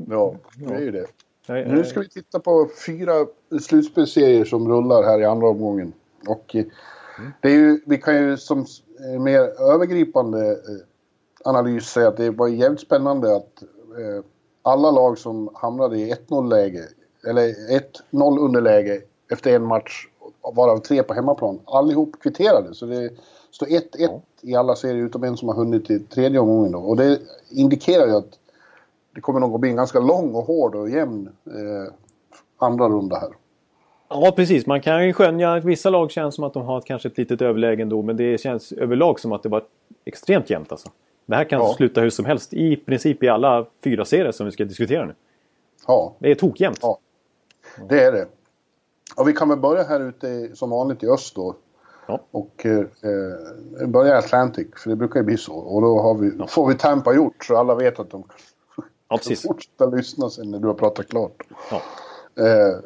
Ja, 0.09 0.35
det 0.57 0.75
är 0.75 0.81
ju 0.81 0.91
det. 0.91 1.07
Nej, 1.49 1.69
nu 1.69 1.85
ska 1.85 2.01
vi 2.01 2.09
titta 2.09 2.41
på 2.41 2.69
fyra 2.87 3.13
slutspelsserier 3.61 4.45
som 4.45 4.69
rullar 4.69 5.03
här 5.03 5.21
i 5.21 5.25
andra 5.25 5.49
omgången. 5.49 5.93
Och 6.27 6.55
mm. 6.55 6.71
det 7.41 7.49
är 7.49 7.53
ju, 7.53 7.81
vi 7.87 7.99
kan 7.99 8.17
ju 8.17 8.37
som 8.37 8.67
mer 9.19 9.41
övergripande 9.73 10.51
eh, 10.51 10.57
analys 11.45 11.87
säga 11.87 12.09
att 12.09 12.17
det 12.17 12.31
var 12.31 12.49
jävligt 12.49 12.81
spännande 12.81 13.37
att 13.37 13.63
eh, 13.99 14.25
alla 14.63 14.91
lag 14.91 15.19
som 15.19 15.51
hamnade 15.55 15.99
i 15.99 16.15
1-0 16.29 16.49
läge, 16.49 16.85
eller 17.29 17.49
1-0 18.13 18.39
underläge 18.39 19.03
efter 19.33 19.57
en 19.57 19.67
match 19.67 20.07
varav 20.55 20.79
tre 20.79 21.03
på 21.03 21.15
hemmaplan. 21.15 21.61
Allihop 21.65 22.21
kvitterade, 22.21 22.75
så 22.75 22.87
det 22.87 23.11
står 23.51 23.67
1-1 23.67 23.81
ja. 23.99 24.21
i 24.41 24.55
alla 24.55 24.77
serier 24.77 25.05
utom 25.05 25.25
en 25.25 25.37
som 25.37 25.49
har 25.49 25.57
hunnit 25.57 25.87
till 25.87 26.07
tredje 26.07 26.39
omgången. 26.39 26.73
Då. 26.73 26.79
Och 26.79 26.97
det 26.97 27.19
indikerar 27.51 28.07
ju 28.07 28.17
att 28.17 28.39
det 29.14 29.20
kommer 29.20 29.40
nog 29.40 29.55
att 29.55 29.61
bli 29.61 29.70
en 29.70 29.77
ganska 29.77 30.01
lång 30.01 30.35
och 30.35 30.44
hård 30.44 30.75
och 30.75 30.90
jämn 30.90 31.29
eh, 31.46 31.92
andra 32.59 32.88
runda 32.88 33.16
här. 33.16 33.31
Ja, 34.09 34.33
precis. 34.37 34.66
Man 34.66 34.81
kan 34.81 35.07
ju 35.07 35.12
skönja 35.12 35.55
att 35.55 35.64
vissa 35.64 35.90
lag 35.90 36.11
känns 36.11 36.35
som 36.35 36.44
att 36.44 36.55
de 36.55 36.62
har 36.62 36.81
kanske 36.81 37.09
ett 37.09 37.18
litet 37.18 37.42
överläge 37.42 37.83
ändå. 37.83 38.03
Men 38.03 38.16
det 38.16 38.40
känns 38.40 38.73
överlag 38.73 39.20
som 39.20 39.33
att 39.33 39.42
det 39.42 39.49
var 39.49 39.64
extremt 40.05 40.51
jämnt 40.51 40.73
alltså. 40.73 40.88
Det 41.27 41.37
här 41.37 41.44
kan 41.44 41.61
ja. 41.61 41.75
sluta 41.77 42.01
hur 42.01 42.11
som 42.11 42.25
helst. 42.25 42.55
I 42.55 42.77
princip 42.77 43.23
i 43.23 43.29
alla 43.29 43.66
fyra 43.85 44.05
serier 44.05 44.33
som 44.33 44.46
vi 44.46 44.53
ska 44.53 44.64
diskutera 44.64 45.07
nu. 45.07 45.14
Ja. 45.87 46.14
Det 46.18 46.31
är 46.31 46.35
tokjämnt. 46.35 46.79
Ja, 46.83 46.99
det 47.88 48.05
är 48.05 48.12
det. 48.12 48.27
Och 49.16 49.29
vi 49.29 49.33
kan 49.33 49.49
väl 49.49 49.59
börja 49.59 49.83
här 49.83 50.01
ute 50.01 50.57
som 50.57 50.70
vanligt 50.70 51.03
i 51.03 51.07
öst 51.07 51.35
då. 51.35 51.55
Ja. 52.07 52.20
Och 52.31 52.66
eh, 52.66 53.87
börja 53.88 54.18
Atlantic, 54.18 54.68
för 54.77 54.90
det 54.90 54.96
brukar 54.96 55.20
ju 55.20 55.27
bli 55.27 55.37
så. 55.37 55.55
Och 55.55 55.83
då 55.83 56.14
vi, 56.14 56.33
ja. 56.38 56.46
får 56.46 56.68
vi 56.68 56.75
Tampa 56.75 57.14
gjort 57.14 57.44
så 57.44 57.57
alla 57.57 57.75
vet 57.75 58.01
att 58.01 58.11
de 58.11 58.25
ja, 59.11 59.18
kan 59.18 59.37
fortsätta 59.37 59.87
lyssna 59.87 60.31
sen 60.31 60.51
när 60.51 60.59
du 60.59 60.66
har 60.66 60.75
pratat 60.75 61.09
klart. 61.09 61.42
Ja. 61.70 61.83
Eh, 62.44 62.79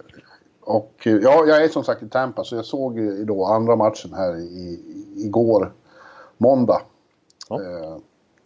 och 0.60 0.92
ja, 1.02 1.44
jag 1.46 1.64
är 1.64 1.68
som 1.68 1.84
sagt 1.84 2.02
i 2.02 2.08
Tampa 2.08 2.44
så 2.44 2.56
jag 2.56 2.64
såg 2.64 2.98
ju 2.98 3.24
då 3.24 3.44
andra 3.44 3.76
matchen 3.76 4.14
här 4.14 4.36
i, 4.36 4.80
igår, 5.16 5.72
måndag. 6.38 6.82
Ja. 7.48 7.62
Eh, 7.62 7.96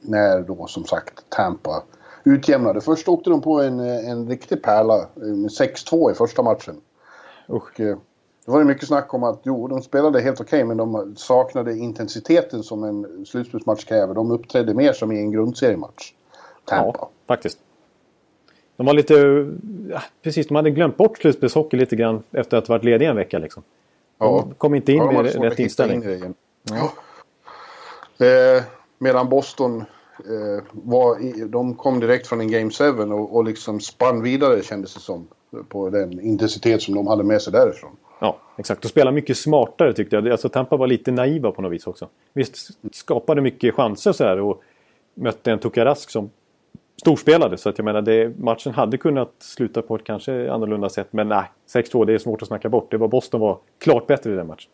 när 0.01 0.41
då 0.41 0.67
som 0.67 0.85
sagt 0.85 1.25
Tampa 1.29 1.83
utjämnade. 2.25 2.81
Först 2.81 3.09
åkte 3.09 3.31
de 3.31 3.41
på 3.41 3.61
en, 3.61 3.81
en 3.81 4.29
riktig 4.29 4.63
pärla 4.63 5.07
med 5.15 5.51
6-2 5.51 6.11
i 6.11 6.15
första 6.15 6.43
matchen. 6.43 6.81
Och 7.47 7.81
eh, 7.81 7.97
det 8.45 8.53
var 8.53 8.59
ju 8.59 8.65
mycket 8.65 8.89
snack 8.89 9.15
om 9.15 9.25
att 9.25 9.41
jo, 9.43 9.69
de 9.69 9.83
spelade 9.83 10.21
helt 10.21 10.41
okej 10.41 10.65
okay, 10.65 10.65
men 10.65 10.77
de 10.77 11.17
saknade 11.17 11.77
intensiteten 11.77 12.63
som 12.63 12.85
en 12.85 13.27
slutspelsmatch 13.27 13.85
kräver. 13.85 14.15
De 14.15 14.31
uppträdde 14.31 14.75
mer 14.75 14.93
som 14.93 15.13
i 15.13 15.19
en 15.19 15.31
grundseriematch. 15.31 16.13
Tampa. 16.65 16.99
Ja, 17.01 17.11
faktiskt. 17.27 17.59
De 18.79 18.87
var 18.87 18.95
lite... 18.95 19.15
Ja, 19.91 20.03
precis, 20.23 20.49
de 20.49 20.55
hade 20.55 20.71
glömt 20.71 20.97
bort 20.97 21.19
slutspelshockey 21.19 21.77
lite 21.77 21.97
grann 21.97 22.23
efter 22.31 22.57
att 22.57 22.69
ha 22.69 22.75
varit 22.75 22.85
lediga 22.85 23.11
en 23.11 23.17
vecka 23.17 23.39
liksom. 23.39 23.63
De 24.19 24.25
ja. 24.25 24.49
kom 24.59 24.75
inte 24.75 24.93
in 24.93 24.99
ja, 24.99 25.13
med 25.13 25.43
rätt 25.43 25.59
inställning. 25.59 26.03
In 26.05 26.35
ja. 26.63 26.93
Eh, 28.27 28.63
medan 28.99 29.29
Boston 29.29 29.81
eh, 30.19 30.65
var 30.71 31.21
i, 31.21 31.45
de 31.45 31.75
kom 31.75 32.01
direkt 32.01 32.27
från 32.27 32.41
en 32.41 32.51
Game 32.51 32.71
7 32.71 32.85
och, 32.85 33.37
och 33.37 33.45
liksom 33.45 33.81
spann 33.81 34.23
vidare 34.23 34.63
kändes 34.63 34.95
det 34.95 35.01
som. 35.01 35.29
På 35.69 35.91
den 35.91 36.21
intensitet 36.21 36.83
som 36.83 36.95
de 36.95 37.07
hade 37.07 37.25
med 37.25 37.43
sig 37.43 37.53
därifrån. 37.53 37.91
Ja, 38.19 38.39
exakt. 38.57 38.85
Och 38.85 38.91
spela 38.91 39.11
mycket 39.11 39.37
smartare 39.37 39.93
tyckte 39.93 40.17
jag. 40.17 40.29
Alltså 40.29 40.49
Tampa 40.49 40.77
var 40.77 40.87
lite 40.87 41.11
naiva 41.11 41.51
på 41.51 41.63
något 41.63 41.73
vis 41.73 41.87
också. 41.87 42.09
Visst 42.33 42.71
skapade 42.93 43.41
mycket 43.41 43.75
chanser 43.75 44.13
så 44.13 44.25
här 44.25 44.41
och 44.41 44.63
mötte 45.15 45.53
en 45.53 45.59
Tokarask 45.59 46.11
som 46.11 46.31
storspelade. 47.01 47.59
Så 47.59 47.69
att 47.69 47.79
jag 47.79 47.85
menar, 47.85 48.03
det, 48.03 48.39
matchen 48.39 48.75
hade 48.75 48.99
kunnat 48.99 49.33
sluta 49.39 49.83
på 49.83 49.97
ett 49.97 50.05
kanske 50.05 50.53
annorlunda 50.53 50.89
sätt. 50.89 51.09
Men 51.11 51.29
nej, 51.29 51.45
6-2 51.75 52.05
det 52.05 52.15
är 52.15 52.19
svårt 52.19 52.43
att 52.43 52.49
snacka 52.49 52.69
bort. 52.69 52.91
Det 52.91 52.97
var 52.97 53.09
Boston 53.09 53.41
var 53.41 53.59
klart 53.79 54.07
bättre 54.07 54.33
i 54.33 54.35
den 54.35 54.47
matchen. 54.47 54.71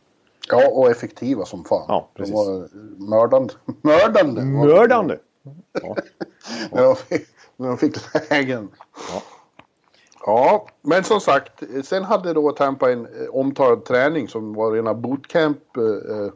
Ja, 0.49 0.69
och 0.69 0.91
effektiva 0.91 1.45
som 1.45 1.65
fan. 1.65 1.85
Ja, 1.89 2.09
precis. 2.15 2.35
De 2.35 2.37
var 2.37 2.69
mördande. 3.11 3.55
Mördande! 3.83 4.43
Mördande! 4.43 5.19
Ja. 5.83 5.97
när, 6.71 6.83
de 6.87 6.97
fick, 6.97 7.27
när 7.57 7.69
de 7.69 7.79
fick 7.79 7.97
lägen. 8.31 8.69
Ja. 9.11 9.23
ja, 10.27 10.67
men 10.83 11.05
som 11.05 11.21
sagt, 11.21 11.63
sen 11.85 12.05
hade 12.05 12.33
då 12.33 12.53
Tampa 12.53 12.93
en 12.93 13.07
eh, 13.07 13.29
omtalad 13.31 13.85
träning 13.85 14.29
som 14.29 14.55
var 14.55 14.73
rena 14.73 14.95
bootcamp 14.95 15.77
eh, 15.77 16.33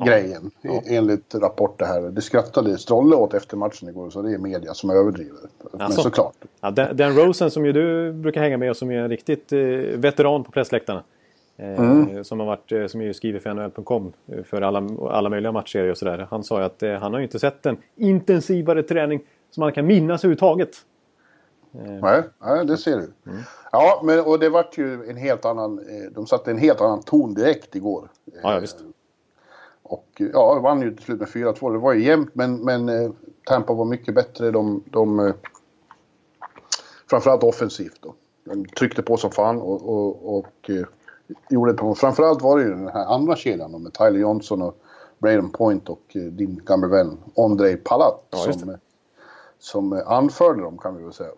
eh 0.00 0.04
grejen 0.04 0.50
ja. 0.60 0.82
enligt 0.86 1.34
rapporter 1.34 1.86
här. 1.86 2.00
Det 2.00 2.22
skrattade 2.22 2.78
Strolle 2.78 3.16
åt 3.16 3.34
efter 3.34 3.56
matchen 3.56 3.88
igår 3.88 4.10
så 4.10 4.22
det 4.22 4.34
är 4.34 4.38
media 4.38 4.74
som 4.74 4.90
överdriver. 4.90 5.40
Men 5.72 5.80
alltså, 5.80 6.02
såklart. 6.02 6.34
Ja, 6.60 6.70
den, 6.70 6.96
den 6.96 7.16
Rosen 7.16 7.50
som 7.50 7.66
ju 7.66 7.72
du 7.72 8.12
brukar 8.12 8.40
hänga 8.40 8.58
med 8.58 8.70
och 8.70 8.76
som 8.76 8.90
är 8.90 8.98
en 8.98 9.08
riktigt 9.08 9.52
eh, 9.52 9.58
veteran 9.98 10.44
på 10.44 10.50
pressläktarna. 10.50 11.02
Eh, 11.56 11.80
mm. 11.80 12.24
Som, 12.24 12.40
har 12.40 12.46
varit, 12.46 12.72
eh, 12.72 12.86
som 12.86 13.02
ju 13.02 13.14
skriver 13.14 13.40
för 13.40 13.54
NHL.com 13.54 14.12
eh, 14.26 14.42
för 14.42 14.62
alla, 14.62 14.88
alla 15.10 15.28
möjliga 15.28 15.52
matcher 15.52 15.90
och 15.90 15.98
sådär. 15.98 16.26
Han 16.30 16.44
sa 16.44 16.58
ju 16.58 16.64
att 16.64 16.82
eh, 16.82 16.92
han 16.92 17.12
har 17.12 17.20
ju 17.20 17.24
inte 17.24 17.38
sett 17.38 17.66
en 17.66 17.76
intensivare 17.96 18.82
träning 18.82 19.20
som 19.50 19.62
han 19.62 19.72
kan 19.72 19.86
minnas 19.86 20.20
överhuvudtaget. 20.20 20.76
Nej, 22.02 22.22
nej, 22.38 22.66
det 22.66 22.76
ser 22.76 22.96
du. 22.96 23.30
Mm. 23.30 23.42
Ja, 23.72 24.02
men 24.04 24.20
och 24.20 24.38
det 24.38 24.48
vart 24.48 24.78
ju 24.78 25.10
en 25.10 25.16
helt 25.16 25.44
annan... 25.44 25.80
De 26.10 26.26
satte 26.26 26.50
en 26.50 26.58
helt 26.58 26.80
annan 26.80 27.02
ton 27.02 27.34
direkt 27.34 27.74
igår. 27.74 28.08
Ja, 28.24 28.54
ja 28.54 28.60
visst. 28.60 28.78
Och 29.92 30.22
ja, 30.32 30.60
vann 30.60 30.82
ju 30.82 30.94
till 30.94 31.04
slut 31.04 31.20
med 31.20 31.28
4-2. 31.28 31.72
Det 31.72 31.78
var 31.78 31.92
ju 31.92 32.04
jämnt, 32.04 32.30
men, 32.32 32.56
men 32.56 33.14
Tampa 33.44 33.74
var 33.74 33.84
mycket 33.84 34.14
bättre. 34.14 34.50
De, 34.50 34.82
de, 34.90 35.32
framförallt 37.10 37.42
offensivt 37.42 37.98
då. 38.00 38.14
De 38.44 38.64
tryckte 38.64 39.02
på 39.02 39.16
som 39.16 39.30
fan 39.30 39.60
och, 39.60 39.88
och, 39.88 40.38
och 40.38 40.70
gjorde 41.50 41.72
det 41.72 41.94
Framförallt 41.94 42.42
var 42.42 42.58
det 42.58 42.64
ju 42.64 42.70
den 42.70 42.88
här 42.88 43.04
andra 43.04 43.36
kedjan 43.36 43.82
med 43.82 43.92
Tyler 43.92 44.18
Johnson 44.18 44.62
och 44.62 44.78
Braden 45.18 45.50
Point 45.50 45.88
och 45.88 46.02
eh, 46.14 46.22
din 46.22 46.60
gamle 46.64 46.86
vän 46.86 47.18
Andrei 47.36 47.76
Palat 47.76 48.26
ja, 48.30 48.38
som, 48.38 48.76
som 49.58 50.02
anförde 50.06 50.62
dem 50.62 50.78
kan 50.78 50.96
vi 50.96 51.02
väl 51.02 51.12
säga. 51.12 51.30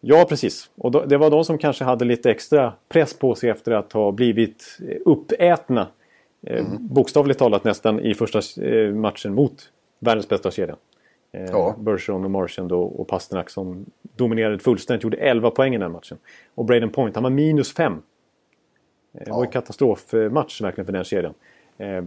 Ja, 0.00 0.26
precis. 0.28 0.70
Och 0.76 0.90
då, 0.90 1.04
det 1.04 1.16
var 1.16 1.30
de 1.30 1.44
som 1.44 1.58
kanske 1.58 1.84
hade 1.84 2.04
lite 2.04 2.30
extra 2.30 2.72
press 2.88 3.18
på 3.18 3.34
sig 3.34 3.50
efter 3.50 3.72
att 3.72 3.92
ha 3.92 4.12
blivit 4.12 4.78
eh, 4.88 4.96
uppätna. 5.04 5.88
Eh, 6.46 6.66
mm. 6.66 6.88
bokstavligt 6.88 7.38
talat 7.38 7.64
nästan 7.64 8.00
i 8.00 8.14
första 8.14 8.40
matchen 8.94 9.34
mot 9.34 9.70
världens 9.98 10.28
bästa 10.28 10.50
kedja. 10.50 10.76
ja. 11.30 11.74
Bergeron 11.78 12.24
och 12.24 12.30
Marchand 12.30 12.72
och, 12.72 13.00
och 13.00 13.08
Pasternak 13.08 13.50
som 13.50 13.86
dominerade 14.16 14.58
fullständigt. 14.58 15.04
Gjorde 15.04 15.16
11 15.16 15.50
poäng 15.50 15.74
i 15.74 15.78
den 15.78 15.92
matchen. 15.92 16.18
Och 16.54 16.64
Braden 16.64 16.90
Point, 16.90 17.14
han 17.14 17.22
var 17.22 17.30
minus 17.30 17.74
5 17.74 18.02
det 19.18 19.30
var 19.30 19.44
en 19.44 19.50
katastrofmatch 19.50 20.60
verkligen 20.60 20.86
för 20.86 20.92
den 20.92 21.04
kedjan. 21.04 21.34
Eh, 21.78 22.04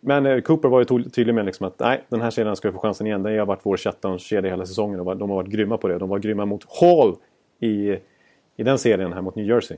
men 0.00 0.26
eh, 0.26 0.40
Cooper 0.40 0.68
var 0.68 0.78
ju 0.78 1.02
tydlig 1.02 1.34
med 1.34 1.44
liksom 1.46 1.66
att 1.66 1.78
nej, 1.78 2.04
den 2.08 2.20
här 2.20 2.30
kedjan 2.30 2.56
ska 2.56 2.72
få 2.72 2.78
chansen 2.78 3.06
igen. 3.06 3.22
Den 3.22 3.38
har 3.38 3.46
varit 3.46 3.60
vår 3.62 3.76
shutdown-kedja 3.76 4.50
hela 4.50 4.66
säsongen 4.66 5.00
och 5.00 5.16
de 5.16 5.30
har 5.30 5.36
varit 5.36 5.50
grymma 5.50 5.76
på 5.76 5.88
det. 5.88 5.98
De 5.98 6.08
var 6.08 6.18
grymma 6.18 6.44
mot 6.44 6.66
Hall 6.80 7.16
i, 7.60 7.90
i 8.56 8.62
den 8.62 8.78
serien 8.78 9.12
här 9.12 9.20
mot 9.20 9.34
New 9.34 9.46
Jersey. 9.46 9.76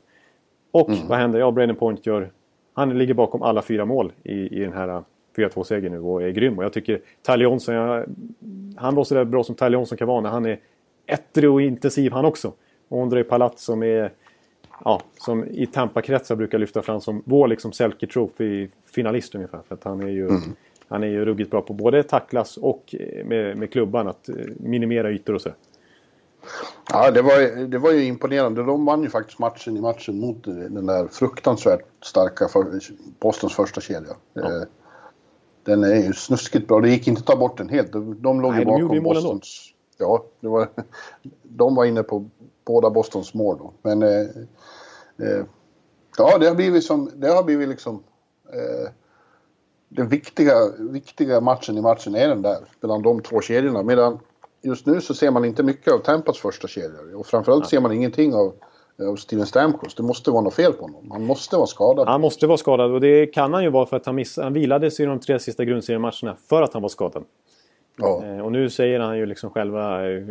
Och 0.71 0.89
mm. 0.89 1.09
vad 1.09 1.19
händer? 1.19 1.39
Ja, 1.39 1.51
Braden 1.51 1.77
Point 1.77 2.07
gör... 2.07 2.31
Han 2.73 2.99
ligger 2.99 3.15
bakom 3.15 3.43
alla 3.43 3.63
fyra 3.63 3.85
mål 3.85 4.13
i, 4.23 4.33
i 4.33 4.61
den 4.61 4.73
här 4.73 5.03
4-2-segern 5.37 5.93
nu 5.93 6.01
och 6.01 6.23
är 6.23 6.31
grym. 6.31 6.59
Och 6.59 6.65
jag 6.65 6.73
tycker 6.73 7.01
jag, 7.27 8.07
han 8.77 8.95
var 8.95 9.05
så 9.05 9.15
där 9.15 9.25
bra 9.25 9.45
som 9.45 9.55
Tyler 9.55 9.73
Johnson 9.73 9.99
kan 9.99 10.09
vara 10.09 10.21
när 10.21 10.31
han 10.31 10.47
är 10.47 10.59
ettrig 11.07 11.51
och 11.51 11.63
intensiv 11.63 12.13
han 12.13 12.25
också. 12.25 12.53
Och 12.89 13.03
Andrei 13.03 13.25
Palat 13.25 13.59
som 13.59 13.83
är 13.83 14.13
ja, 14.85 15.03
som 15.15 15.45
i 15.45 15.67
Tampa-kretsar 15.67 16.37
brukar 16.37 16.59
lyfta 16.59 16.83
fram 16.83 17.01
som 17.01 17.23
vår 17.27 17.49
liksom 17.49 17.73
Selke 17.73 18.07
Trophy-finalist 18.07 19.35
ungefär. 19.35 19.61
För 19.69 19.75
att 19.75 19.85
han 19.85 20.01
är 20.01 20.09
ju, 20.09 20.29
mm. 20.29 20.41
han 20.89 21.03
är 21.03 21.09
ju 21.09 21.25
ruggigt 21.25 21.51
bra 21.51 21.61
på 21.61 21.73
både 21.73 22.03
tacklas 22.03 22.57
och 22.57 22.95
eh, 22.99 23.25
med, 23.27 23.57
med 23.57 23.73
klubban 23.73 24.09
att 24.09 24.29
eh, 24.29 24.35
minimera 24.57 25.11
ytor 25.11 25.35
och 25.35 25.41
så. 25.41 25.51
Ja, 26.91 27.11
det 27.11 27.23
var, 27.23 27.67
det 27.67 27.79
var 27.79 27.91
ju 27.93 28.05
imponerande. 28.05 28.63
De 28.63 28.85
vann 28.85 29.03
ju 29.03 29.11
faktiskt 29.11 29.39
matchen 29.39 29.77
i 29.77 29.81
matchen 29.81 30.21
mot 30.21 30.45
den 30.45 30.87
där 30.87 31.09
fruktansvärt 31.09 31.85
starka 32.03 32.49
för, 32.49 32.81
Bostons 33.21 33.55
första 33.55 33.81
kedja. 33.81 34.17
Ja. 34.33 34.43
Eh, 34.43 34.63
den 35.63 35.85
är 35.85 35.95
ju 35.95 36.13
snuskigt 36.13 36.69
bra. 36.69 36.81
Det 36.81 36.91
gick 36.91 37.09
inte 37.09 37.21
att 37.21 37.27
ta 37.27 37.37
bort 37.37 37.59
den 37.59 37.69
helt. 37.69 37.93
De, 37.93 38.23
de 38.23 38.41
låg 38.41 38.57
ju 38.57 38.65
bakom 38.65 38.89
de 38.89 39.01
Bostons... 39.01 39.73
Ja, 39.99 40.25
det 40.41 40.49
var, 40.49 40.69
de 41.43 41.75
var 41.75 41.85
inne 41.85 42.03
på 42.03 42.29
båda 42.65 42.91
Bostons 42.91 43.35
mål 43.35 43.59
då. 43.59 43.73
Men 43.83 44.03
eh, 44.03 44.29
eh, 45.17 45.45
ja, 46.19 46.39
det 46.39 46.49
har 46.49 46.55
blivit 46.55 46.85
som, 46.85 47.11
det 47.15 47.29
har 47.29 47.43
blivit 47.43 47.69
liksom 47.69 48.03
eh, 48.53 48.91
den 49.89 50.09
viktiga, 50.09 50.55
viktiga 50.79 51.41
matchen 51.41 51.79
i 51.79 51.81
matchen 51.81 52.15
är 52.15 52.29
den 52.29 52.43
där 52.43 52.59
mellan 52.81 53.03
de 53.03 53.23
två 53.23 53.41
kedjorna. 53.41 53.83
Medan 53.83 54.19
just 54.63 54.87
nu 54.87 55.01
så 55.01 55.15
ser 55.15 55.31
man 55.31 55.45
inte 55.45 55.63
mycket 55.63 55.93
av 55.93 55.99
Tampas 55.99 56.39
första 56.39 56.69
kedja 56.69 56.99
och 57.17 57.27
framförallt 57.27 57.69
ser 57.69 57.81
man 57.81 57.93
ingenting 57.93 58.35
av 58.35 58.55
av 59.09 59.17
Steven 59.17 59.47
Stamkos. 59.47 59.95
Det 59.95 60.03
måste 60.03 60.31
vara 60.31 60.43
något 60.43 60.55
fel 60.55 60.73
på 60.73 60.83
honom. 60.83 61.11
Han 61.11 61.27
måste 61.27 61.57
vara 61.57 61.67
skadad. 61.67 62.09
Han 62.09 62.21
måste 62.21 62.47
vara 62.47 62.59
skadad 62.59 62.91
och 62.91 63.01
det 63.01 63.27
kan 63.27 63.55
han 63.55 63.63
ju 63.63 63.71
vara 63.71 63.87
för 63.87 63.97
att 63.97 64.07
han, 64.07 64.15
miss, 64.15 64.37
han 64.37 64.53
vilades 64.53 65.01
i 65.01 65.05
de 65.05 65.21
tre 65.21 65.39
sista 65.39 65.65
grundseriematcherna 65.65 66.37
för 66.49 66.63
att 66.63 66.73
han 66.73 66.83
var 66.83 66.89
skadad. 66.89 67.25
Ja. 67.97 68.25
Eh, 68.25 68.41
och 68.41 68.53
nu 68.53 68.71
säger 68.71 69.01
han 69.01 69.19
ju 69.19 69.27
liksom 69.27 69.51
själva, 69.51 70.11
eh, 70.11 70.23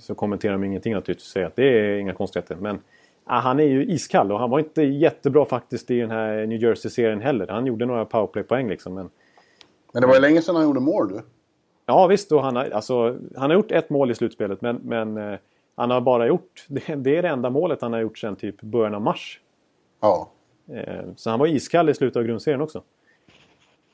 så 0.00 0.14
kommenterar 0.14 0.52
de 0.52 0.64
ingenting 0.64 0.94
naturligtvis, 0.94 1.28
säger 1.28 1.46
att 1.46 1.56
det 1.56 1.64
är 1.64 1.98
inga 1.98 2.14
konstigheter. 2.14 2.56
Men 2.56 2.78
ah, 3.24 3.40
han 3.40 3.60
är 3.60 3.64
ju 3.64 3.84
iskall 3.84 4.32
och 4.32 4.38
han 4.38 4.50
var 4.50 4.58
inte 4.58 4.82
jättebra 4.82 5.44
faktiskt 5.44 5.90
i 5.90 6.00
den 6.00 6.10
här 6.10 6.46
New 6.46 6.62
Jersey-serien 6.62 7.20
heller. 7.20 7.46
Han 7.46 7.66
gjorde 7.66 7.86
några 7.86 8.04
powerplay-poäng 8.04 8.68
liksom. 8.68 8.94
Men, 8.94 9.10
men 9.92 10.00
det 10.00 10.06
var 10.06 10.14
ju 10.14 10.20
länge 10.20 10.42
sedan 10.42 10.56
han 10.56 10.64
gjorde 10.64 10.80
mål 10.80 11.08
du. 11.08 11.20
Ja 11.86 12.06
visst, 12.06 12.32
och 12.32 12.42
han, 12.42 12.56
har, 12.56 12.70
alltså, 12.70 13.18
han 13.36 13.50
har 13.50 13.54
gjort 13.54 13.72
ett 13.72 13.90
mål 13.90 14.10
i 14.10 14.14
slutspelet 14.14 14.60
men, 14.60 14.80
men 14.82 15.16
eh, 15.16 15.38
han 15.74 15.90
har 15.90 16.00
bara 16.00 16.26
gjort, 16.26 16.64
det, 16.68 16.94
det, 16.94 17.16
är 17.16 17.22
det 17.22 17.28
enda 17.28 17.50
målet 17.50 17.82
han 17.82 17.92
har 17.92 18.00
gjort 18.00 18.18
sedan 18.18 18.36
typ 18.36 18.62
början 18.62 18.94
av 18.94 19.02
mars. 19.02 19.40
Ja. 20.00 20.30
Eh, 20.72 21.04
så 21.16 21.30
han 21.30 21.38
var 21.38 21.46
iskall 21.46 21.88
i 21.88 21.94
slutet 21.94 22.16
av 22.16 22.22
grundserien 22.22 22.60
också. 22.60 22.82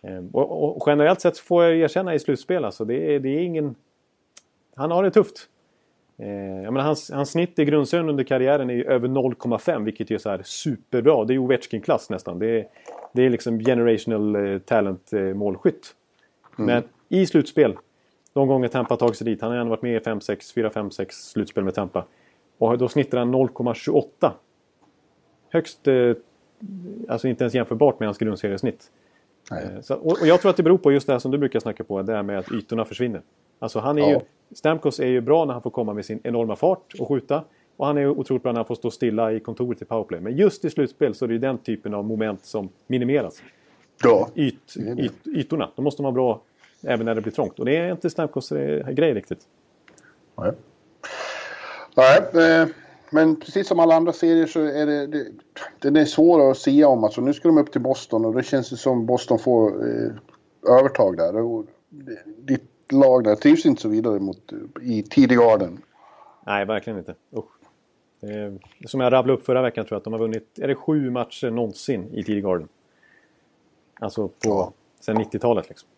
Eh, 0.02 0.24
och, 0.32 0.76
och, 0.76 0.82
generellt 0.86 1.20
sett 1.20 1.38
får 1.38 1.64
jag 1.64 1.76
erkänna 1.76 2.14
i 2.14 2.18
slutspel 2.18 2.64
alltså, 2.64 2.84
det 2.84 3.14
är, 3.14 3.20
det 3.20 3.28
är 3.28 3.42
ingen... 3.42 3.74
Han 4.74 4.90
har 4.90 5.02
det 5.02 5.10
tufft. 5.10 5.48
Eh, 6.18 6.26
menar, 6.72 6.80
hans, 6.80 7.10
hans 7.10 7.30
snitt 7.30 7.58
i 7.58 7.64
grundserien 7.64 8.08
under 8.08 8.24
karriären 8.24 8.70
är 8.70 8.74
ju 8.74 8.84
över 8.84 9.08
0,5 9.08 9.84
vilket 9.84 10.10
är 10.10 10.18
så 10.18 10.30
här 10.30 10.42
superbra. 10.44 11.24
Det 11.24 11.34
är 11.34 11.38
Ovechkin-klass 11.38 12.10
nästan. 12.10 12.38
Det 12.38 12.46
är, 12.46 12.66
det 13.12 13.22
är 13.22 13.30
liksom 13.30 13.58
generational 13.58 14.36
eh, 14.36 14.58
talent 14.58 15.12
eh. 15.12 15.20
Mm. 15.20 15.38
Men 16.56 16.82
i 17.12 17.26
slutspel, 17.26 17.76
de 18.32 18.48
gånger 18.48 18.68
Tampa 18.68 18.96
tagit 18.96 19.16
sig 19.16 19.24
dit, 19.24 19.42
han 19.42 19.50
har 19.50 19.58
ändå 19.58 19.70
varit 19.70 19.82
med 19.82 19.96
i 19.96 19.98
5-6, 19.98 20.54
4-5-6 20.54 21.06
slutspel 21.10 21.64
med 21.64 21.74
Tampa. 21.74 22.04
Och 22.58 22.78
då 22.78 22.88
snittar 22.88 23.18
han 23.18 23.34
0,28. 23.34 24.32
Högst, 25.48 25.88
eh, 25.88 26.12
alltså 27.08 27.28
inte 27.28 27.44
ens 27.44 27.54
jämförbart 27.54 28.00
med 28.00 28.08
hans 28.08 28.18
grundseriesnitt. 28.18 28.90
Eh, 29.52 29.80
så, 29.80 29.94
och, 29.94 30.20
och, 30.20 30.26
jag 30.26 30.40
tror 30.40 30.50
att 30.50 30.56
det 30.56 30.62
beror 30.62 30.78
på 30.78 30.92
just 30.92 31.06
det 31.06 31.12
här 31.12 31.18
som 31.18 31.30
du 31.30 31.38
brukar 31.38 31.60
snacka 31.60 31.84
på, 31.84 32.02
det 32.02 32.12
här 32.12 32.22
med 32.22 32.38
att 32.38 32.52
ytorna 32.52 32.84
försvinner. 32.84 33.22
Alltså 33.58 33.78
han 33.78 33.98
är 33.98 34.02
ja. 34.02 34.10
ju, 34.10 34.20
Stamkos 34.56 35.00
är 35.00 35.06
ju 35.06 35.20
bra 35.20 35.44
när 35.44 35.52
han 35.52 35.62
får 35.62 35.70
komma 35.70 35.94
med 35.94 36.04
sin 36.04 36.20
enorma 36.24 36.56
fart 36.56 36.94
och 36.98 37.08
skjuta. 37.08 37.44
Och 37.76 37.86
han 37.86 37.98
är 37.98 38.08
otroligt 38.08 38.42
bra 38.42 38.52
när 38.52 38.58
han 38.58 38.66
får 38.66 38.74
stå 38.74 38.90
stilla 38.90 39.32
i 39.32 39.40
kontoret 39.40 39.82
i 39.82 39.84
powerplay. 39.84 40.20
Men 40.20 40.36
just 40.36 40.64
i 40.64 40.70
slutspel 40.70 41.14
så 41.14 41.24
är 41.24 41.28
det 41.28 41.32
ju 41.32 41.38
den 41.40 41.58
typen 41.58 41.94
av 41.94 42.04
moment 42.04 42.44
som 42.44 42.68
minimeras. 42.86 43.42
Ja. 44.02 44.28
Yt, 44.34 44.76
yt, 44.76 45.26
ytorna, 45.26 45.70
de 45.76 45.82
måste 45.82 46.02
vara 46.02 46.12
bra 46.12 46.42
även 46.82 47.06
när 47.06 47.14
det 47.14 47.20
blir 47.20 47.32
trångt. 47.32 47.58
Och 47.58 47.64
det 47.64 47.76
är 47.76 47.92
inte 47.92 48.10
Stamkos 48.10 48.48
grej 48.88 49.14
riktigt. 49.14 49.40
Nej. 50.38 50.52
Nej, 51.96 52.18
eh, 52.44 52.68
men 53.10 53.36
precis 53.36 53.68
som 53.68 53.80
alla 53.80 53.94
andra 53.94 54.12
serier 54.12 54.46
så 54.46 54.60
är 54.60 54.86
det, 54.86 55.06
det 55.06 55.26
den 55.78 55.96
är 55.96 56.04
svår 56.04 56.50
att 56.50 56.58
säga 56.58 56.88
om. 56.88 57.04
Alltså 57.04 57.20
nu 57.20 57.34
ska 57.34 57.48
de 57.48 57.58
upp 57.58 57.72
till 57.72 57.80
Boston 57.80 58.24
och 58.24 58.34
då 58.34 58.42
känns 58.42 58.70
det 58.70 58.76
som 58.76 59.06
Boston 59.06 59.38
får 59.38 59.88
eh, 59.88 60.12
övertag 60.78 61.16
där. 61.16 61.36
Och 61.36 61.66
ditt 62.26 62.92
lag 62.92 63.24
där 63.24 63.34
trivs 63.34 63.66
inte 63.66 63.82
så 63.82 63.88
vidare 63.88 64.20
mot, 64.20 64.52
i 64.82 65.02
tidig 65.02 65.38
garden. 65.38 65.78
Nej, 66.46 66.64
verkligen 66.64 66.98
inte. 66.98 67.14
Usch. 67.36 67.44
Eh, 68.22 68.52
som 68.86 69.00
jag 69.00 69.12
rabblade 69.12 69.38
upp 69.38 69.46
förra 69.46 69.62
veckan 69.62 69.84
tror 69.84 69.96
jag 69.96 69.98
att 70.00 70.04
de 70.04 70.12
har 70.12 70.20
vunnit, 70.20 70.58
är 70.58 70.68
det 70.68 70.74
sju 70.74 71.10
matcher 71.10 71.50
någonsin 71.50 72.14
i 72.14 72.24
tidig 72.24 72.44
garden? 72.44 72.68
Alltså 74.00 74.28
på, 74.28 74.34
ja. 74.40 74.72
sen 75.00 75.18
90-talet 75.18 75.68
liksom. 75.68 75.88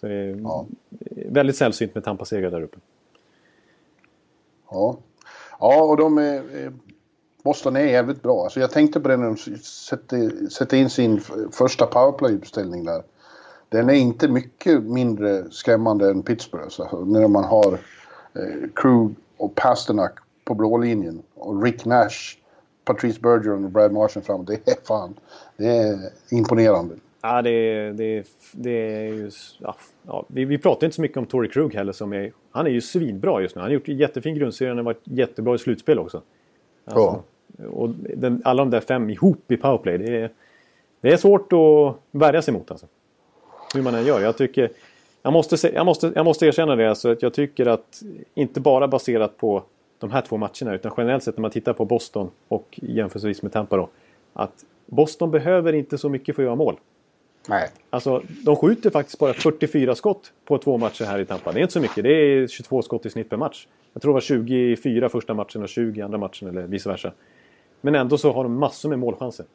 Så 0.00 0.06
det 0.06 0.14
är 0.14 0.40
ja. 0.42 0.66
väldigt 1.26 1.56
sällsynt 1.56 1.94
med 1.94 2.04
Tampa-segrar 2.04 2.50
där 2.50 2.62
uppe. 2.62 2.78
Ja. 4.70 4.98
Ja, 5.60 5.82
och 5.82 5.96
de 5.96 6.18
är... 6.18 6.72
Boston 7.42 7.76
är 7.76 7.80
jävligt 7.80 8.22
bra. 8.22 8.42
Alltså 8.42 8.60
jag 8.60 8.70
tänkte 8.70 9.00
på 9.00 9.08
det 9.08 9.16
när 9.16 9.26
de 9.26 9.36
sätter, 9.62 10.48
sätter 10.48 10.76
in 10.76 10.90
sin 10.90 11.20
första 11.52 11.86
powerplay-uppställning 11.86 12.84
där. 12.84 13.02
Den 13.68 13.88
är 13.88 13.94
inte 13.94 14.28
mycket 14.28 14.82
mindre 14.82 15.50
skrämmande 15.50 16.10
än 16.10 16.22
Pittsburgh. 16.22 16.64
Alltså, 16.64 17.04
när 17.04 17.28
man 17.28 17.44
har 17.44 17.72
eh, 18.34 18.68
Krug 18.74 19.14
och 19.36 19.54
Pasternak 19.54 20.18
på 20.44 20.54
blå 20.54 20.78
linjen 20.78 21.22
och 21.34 21.62
Rick 21.62 21.84
Nash, 21.84 22.38
Patrice 22.84 23.20
Bergeron 23.20 23.64
och 23.64 23.70
Brad 23.70 23.92
Marchand 23.92 24.26
fram. 24.26 24.44
Det 24.44 24.68
är 24.68 24.76
fan, 24.84 25.14
det 25.56 25.66
är 25.66 25.98
imponerande. 26.28 26.94
Ja, 27.26 27.42
det 27.42 27.50
är, 27.50 27.92
det 27.92 28.26
det 28.52 28.70
är 28.70 29.12
ju... 29.12 29.30
Ja, 29.58 29.76
ja, 30.06 30.24
vi, 30.28 30.44
vi 30.44 30.58
pratar 30.58 30.86
inte 30.86 30.94
så 30.94 31.02
mycket 31.02 31.16
om 31.16 31.26
Tory 31.26 31.48
Krug 31.48 31.74
heller 31.74 31.92
som 31.92 32.12
är... 32.12 32.32
Han 32.50 32.66
är 32.66 32.70
ju 32.70 32.80
svinbra 32.80 33.42
just 33.42 33.54
nu. 33.56 33.60
Han 33.60 33.70
har 33.70 33.74
gjort 33.74 33.88
en 33.88 33.96
jättefin 33.96 34.34
grundserie 34.34 34.72
och 34.72 34.84
varit 34.84 35.00
jättebra 35.04 35.54
i 35.54 35.58
slutspel 35.58 35.98
också. 35.98 36.22
Alltså, 36.84 37.22
ja. 37.56 37.66
Och 37.66 37.88
den, 38.16 38.42
alla 38.44 38.62
de 38.62 38.70
där 38.70 38.80
fem 38.80 39.10
ihop 39.10 39.52
i 39.52 39.56
powerplay, 39.56 39.98
det 39.98 40.16
är, 40.16 40.30
det 41.00 41.12
är 41.12 41.16
svårt 41.16 41.52
att 41.52 41.96
värja 42.10 42.42
sig 42.42 42.54
mot 42.54 42.70
alltså. 42.70 42.86
Hur 43.74 43.82
man 43.82 43.94
än 43.94 44.06
gör. 44.06 44.20
Jag 44.20 44.36
tycker... 44.36 44.70
Jag 45.22 45.32
måste, 45.32 45.68
jag 45.74 45.86
måste, 45.86 46.12
jag 46.14 46.24
måste 46.24 46.46
erkänna 46.46 46.76
det, 46.76 46.88
alltså, 46.88 47.10
att 47.10 47.22
jag 47.22 47.34
tycker 47.34 47.66
att 47.66 48.02
inte 48.34 48.60
bara 48.60 48.88
baserat 48.88 49.36
på 49.36 49.62
de 49.98 50.10
här 50.10 50.20
två 50.20 50.36
matcherna 50.36 50.74
utan 50.74 50.92
generellt 50.96 51.22
sett 51.22 51.36
när 51.36 51.42
man 51.42 51.50
tittar 51.50 51.72
på 51.72 51.84
Boston 51.84 52.30
och 52.48 52.80
jämförelsevis 52.82 53.42
med 53.42 53.52
Tampa 53.52 53.76
då. 53.76 53.88
Att 54.32 54.64
Boston 54.86 55.30
behöver 55.30 55.72
inte 55.72 55.98
så 55.98 56.08
mycket 56.08 56.36
för 56.36 56.42
att 56.42 56.46
göra 56.46 56.56
mål. 56.56 56.76
Nej. 57.48 57.68
Alltså, 57.90 58.22
de 58.44 58.56
skjuter 58.56 58.90
faktiskt 58.90 59.18
bara 59.18 59.34
44 59.34 59.94
skott 59.94 60.32
på 60.44 60.58
två 60.58 60.78
matcher 60.78 61.04
här 61.04 61.18
i 61.18 61.26
Tampa. 61.26 61.52
Det 61.52 61.58
är 61.58 61.62
inte 61.62 61.72
så 61.72 61.80
mycket. 61.80 62.04
Det 62.04 62.10
är 62.10 62.46
22 62.46 62.82
skott 62.82 63.06
i 63.06 63.10
snitt 63.10 63.30
per 63.30 63.36
match. 63.36 63.66
Jag 63.92 64.02
tror 64.02 64.12
det 64.12 64.14
var 64.14 64.20
24 64.20 65.08
första 65.08 65.34
matchen 65.34 65.62
och 65.62 65.68
20 65.68 66.02
andra 66.02 66.18
matchen 66.18 66.48
eller 66.48 66.62
vice 66.62 66.88
versa. 66.88 67.12
Men 67.80 67.94
ändå 67.94 68.18
så 68.18 68.32
har 68.32 68.42
de 68.42 68.54
massor 68.54 68.88
med 68.88 68.98
målchanser. 68.98 69.46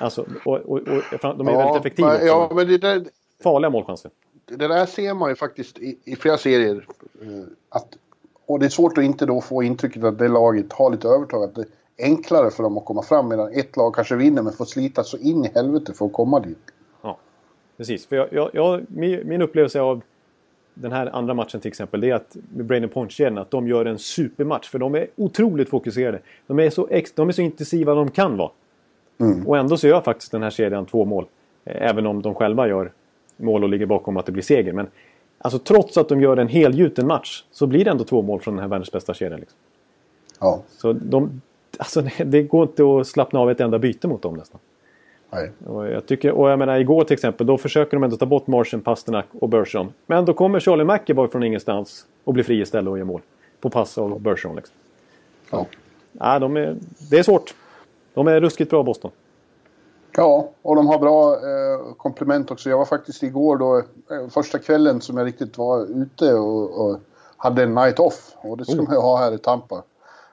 Alltså, 0.00 0.26
och, 0.44 0.56
och, 0.56 0.78
och 0.78 1.36
de 1.36 1.48
är 1.48 1.52
ja, 1.52 1.58
väldigt 1.58 1.80
effektiva 1.80 2.14
också. 2.14 2.26
Ja, 2.26 2.52
men 2.54 2.68
det 2.68 2.78
där, 2.78 3.04
Farliga 3.42 3.70
målchanser. 3.70 4.10
Det 4.46 4.68
där 4.68 4.86
ser 4.86 5.14
man 5.14 5.28
ju 5.28 5.36
faktiskt 5.36 5.78
i, 5.78 5.98
i 6.04 6.16
flera 6.16 6.38
serier. 6.38 6.86
Eh, 7.22 7.28
att, 7.68 7.88
och 8.46 8.58
det 8.58 8.66
är 8.66 8.70
svårt 8.70 8.98
att 8.98 9.04
inte 9.04 9.26
då 9.26 9.40
få 9.40 9.62
intrycket 9.62 10.04
att 10.04 10.18
det 10.18 10.28
laget 10.28 10.72
har 10.72 10.90
lite 10.90 11.08
övertag. 11.08 11.44
Att 11.44 11.54
det, 11.54 11.64
enklare 12.02 12.50
för 12.50 12.62
dem 12.62 12.78
att 12.78 12.84
komma 12.84 13.02
fram 13.02 13.28
medan 13.28 13.52
ett 13.52 13.76
lag 13.76 13.94
kanske 13.94 14.16
vinner 14.16 14.42
men 14.42 14.52
får 14.52 14.64
slita 14.64 15.04
så 15.04 15.18
in 15.18 15.44
i 15.44 15.50
helvete 15.54 15.94
för 15.94 16.06
att 16.06 16.12
komma 16.12 16.40
dit. 16.40 16.72
Ja, 17.02 17.18
precis. 17.76 18.06
För 18.06 18.16
jag, 18.16 18.28
jag, 18.32 18.50
jag 18.52 18.86
min, 18.88 19.42
upplevelse 19.42 19.80
av 19.80 20.02
den 20.74 20.92
här 20.92 21.06
andra 21.16 21.34
matchen 21.34 21.60
till 21.60 21.68
exempel, 21.68 22.00
det 22.00 22.10
är 22.10 22.14
att 22.14 22.36
med 22.54 22.66
Braden 22.66 22.88
Ponchien 22.88 23.38
att 23.38 23.50
de 23.50 23.68
gör 23.68 23.84
en 23.84 23.98
supermatch. 23.98 24.68
För 24.68 24.78
de 24.78 24.94
är 24.94 25.06
otroligt 25.16 25.68
fokuserade. 25.68 26.20
De 26.46 26.58
är 26.58 26.70
så, 26.70 26.88
ex, 26.90 27.12
de 27.12 27.28
är 27.28 27.32
så 27.32 27.42
intensiva 27.42 27.94
de 27.94 28.10
kan 28.10 28.36
vara. 28.36 28.50
Mm. 29.20 29.46
Och 29.46 29.58
ändå 29.58 29.76
så 29.76 29.88
gör 29.88 30.00
faktiskt 30.00 30.32
den 30.32 30.42
här 30.42 30.50
serien 30.50 30.86
två 30.86 31.04
mål. 31.04 31.26
Även 31.64 32.06
om 32.06 32.22
de 32.22 32.34
själva 32.34 32.68
gör 32.68 32.92
mål 33.36 33.62
och 33.64 33.68
ligger 33.70 33.86
bakom 33.86 34.16
att 34.16 34.26
det 34.26 34.32
blir 34.32 34.42
seger. 34.42 34.72
Men 34.72 34.86
alltså 35.38 35.58
trots 35.58 35.96
att 35.96 36.08
de 36.08 36.20
gör 36.20 36.36
en 36.36 36.48
helgjuten 36.48 37.06
match 37.06 37.44
så 37.50 37.66
blir 37.66 37.84
det 37.84 37.90
ändå 37.90 38.04
två 38.04 38.22
mål 38.22 38.40
från 38.40 38.54
den 38.54 38.62
här 38.62 38.68
världens 38.68 38.92
bästa 38.92 39.14
serien. 39.14 39.40
Liksom. 39.40 39.58
Ja. 40.40 40.62
Så 40.68 40.92
de, 40.92 41.40
alltså, 41.80 42.02
det 42.24 42.42
går 42.42 42.62
inte 42.62 42.82
att 42.82 43.06
slappna 43.06 43.40
av 43.40 43.50
ett 43.50 43.60
enda 43.60 43.78
byte 43.78 44.08
mot 44.08 44.22
dem 44.22 44.34
nästan. 44.34 44.60
Nej. 45.30 45.52
Och 45.66 45.86
jag, 45.86 46.06
tycker, 46.06 46.32
och 46.32 46.50
jag 46.50 46.58
menar 46.58 46.78
igår 46.78 47.04
till 47.04 47.14
exempel, 47.14 47.46
då 47.46 47.58
försöker 47.58 47.96
de 47.96 48.04
ändå 48.04 48.16
ta 48.16 48.26
bort 48.26 48.46
Martian, 48.46 48.80
Pasternak 48.80 49.26
och 49.40 49.48
Bergeron. 49.48 49.92
Men 50.06 50.24
då 50.24 50.34
kommer 50.34 50.60
Charlie 50.60 50.84
McAvoy 50.84 51.28
från 51.28 51.42
ingenstans 51.42 52.06
och 52.24 52.34
blir 52.34 52.44
fri 52.44 52.60
istället 52.60 52.90
och 52.90 52.98
gör 52.98 53.04
mål. 53.04 53.20
På 53.60 53.70
pass 53.70 53.98
av 53.98 54.20
Bergeron 54.20 54.56
liksom. 54.56 54.74
Ja. 55.50 55.66
Ja, 56.12 56.38
de 56.38 56.56
är, 56.56 56.76
det 57.10 57.18
är 57.18 57.22
svårt. 57.22 57.54
De 58.14 58.28
är 58.28 58.40
ruskigt 58.40 58.70
bra 58.70 58.82
Boston. 58.82 59.10
Ja, 60.16 60.50
och 60.62 60.76
de 60.76 60.86
har 60.86 60.98
bra 60.98 61.34
eh, 61.34 61.94
komplement 61.96 62.50
också. 62.50 62.70
Jag 62.70 62.78
var 62.78 62.84
faktiskt 62.84 63.22
igår 63.22 63.56
då, 63.56 63.78
eh, 63.78 64.28
första 64.28 64.58
kvällen 64.58 65.00
som 65.00 65.16
jag 65.16 65.26
riktigt 65.26 65.58
var 65.58 66.02
ute 66.02 66.34
och, 66.34 66.86
och 66.86 66.98
hade 67.36 67.62
en 67.62 67.74
night 67.74 67.98
off. 67.98 68.34
Och 68.36 68.56
det 68.56 68.64
ska 68.64 68.74
oh. 68.74 68.84
man 68.84 68.94
ju 68.94 69.00
ha 69.00 69.18
här 69.18 69.34
i 69.34 69.38
Tampa. 69.38 69.82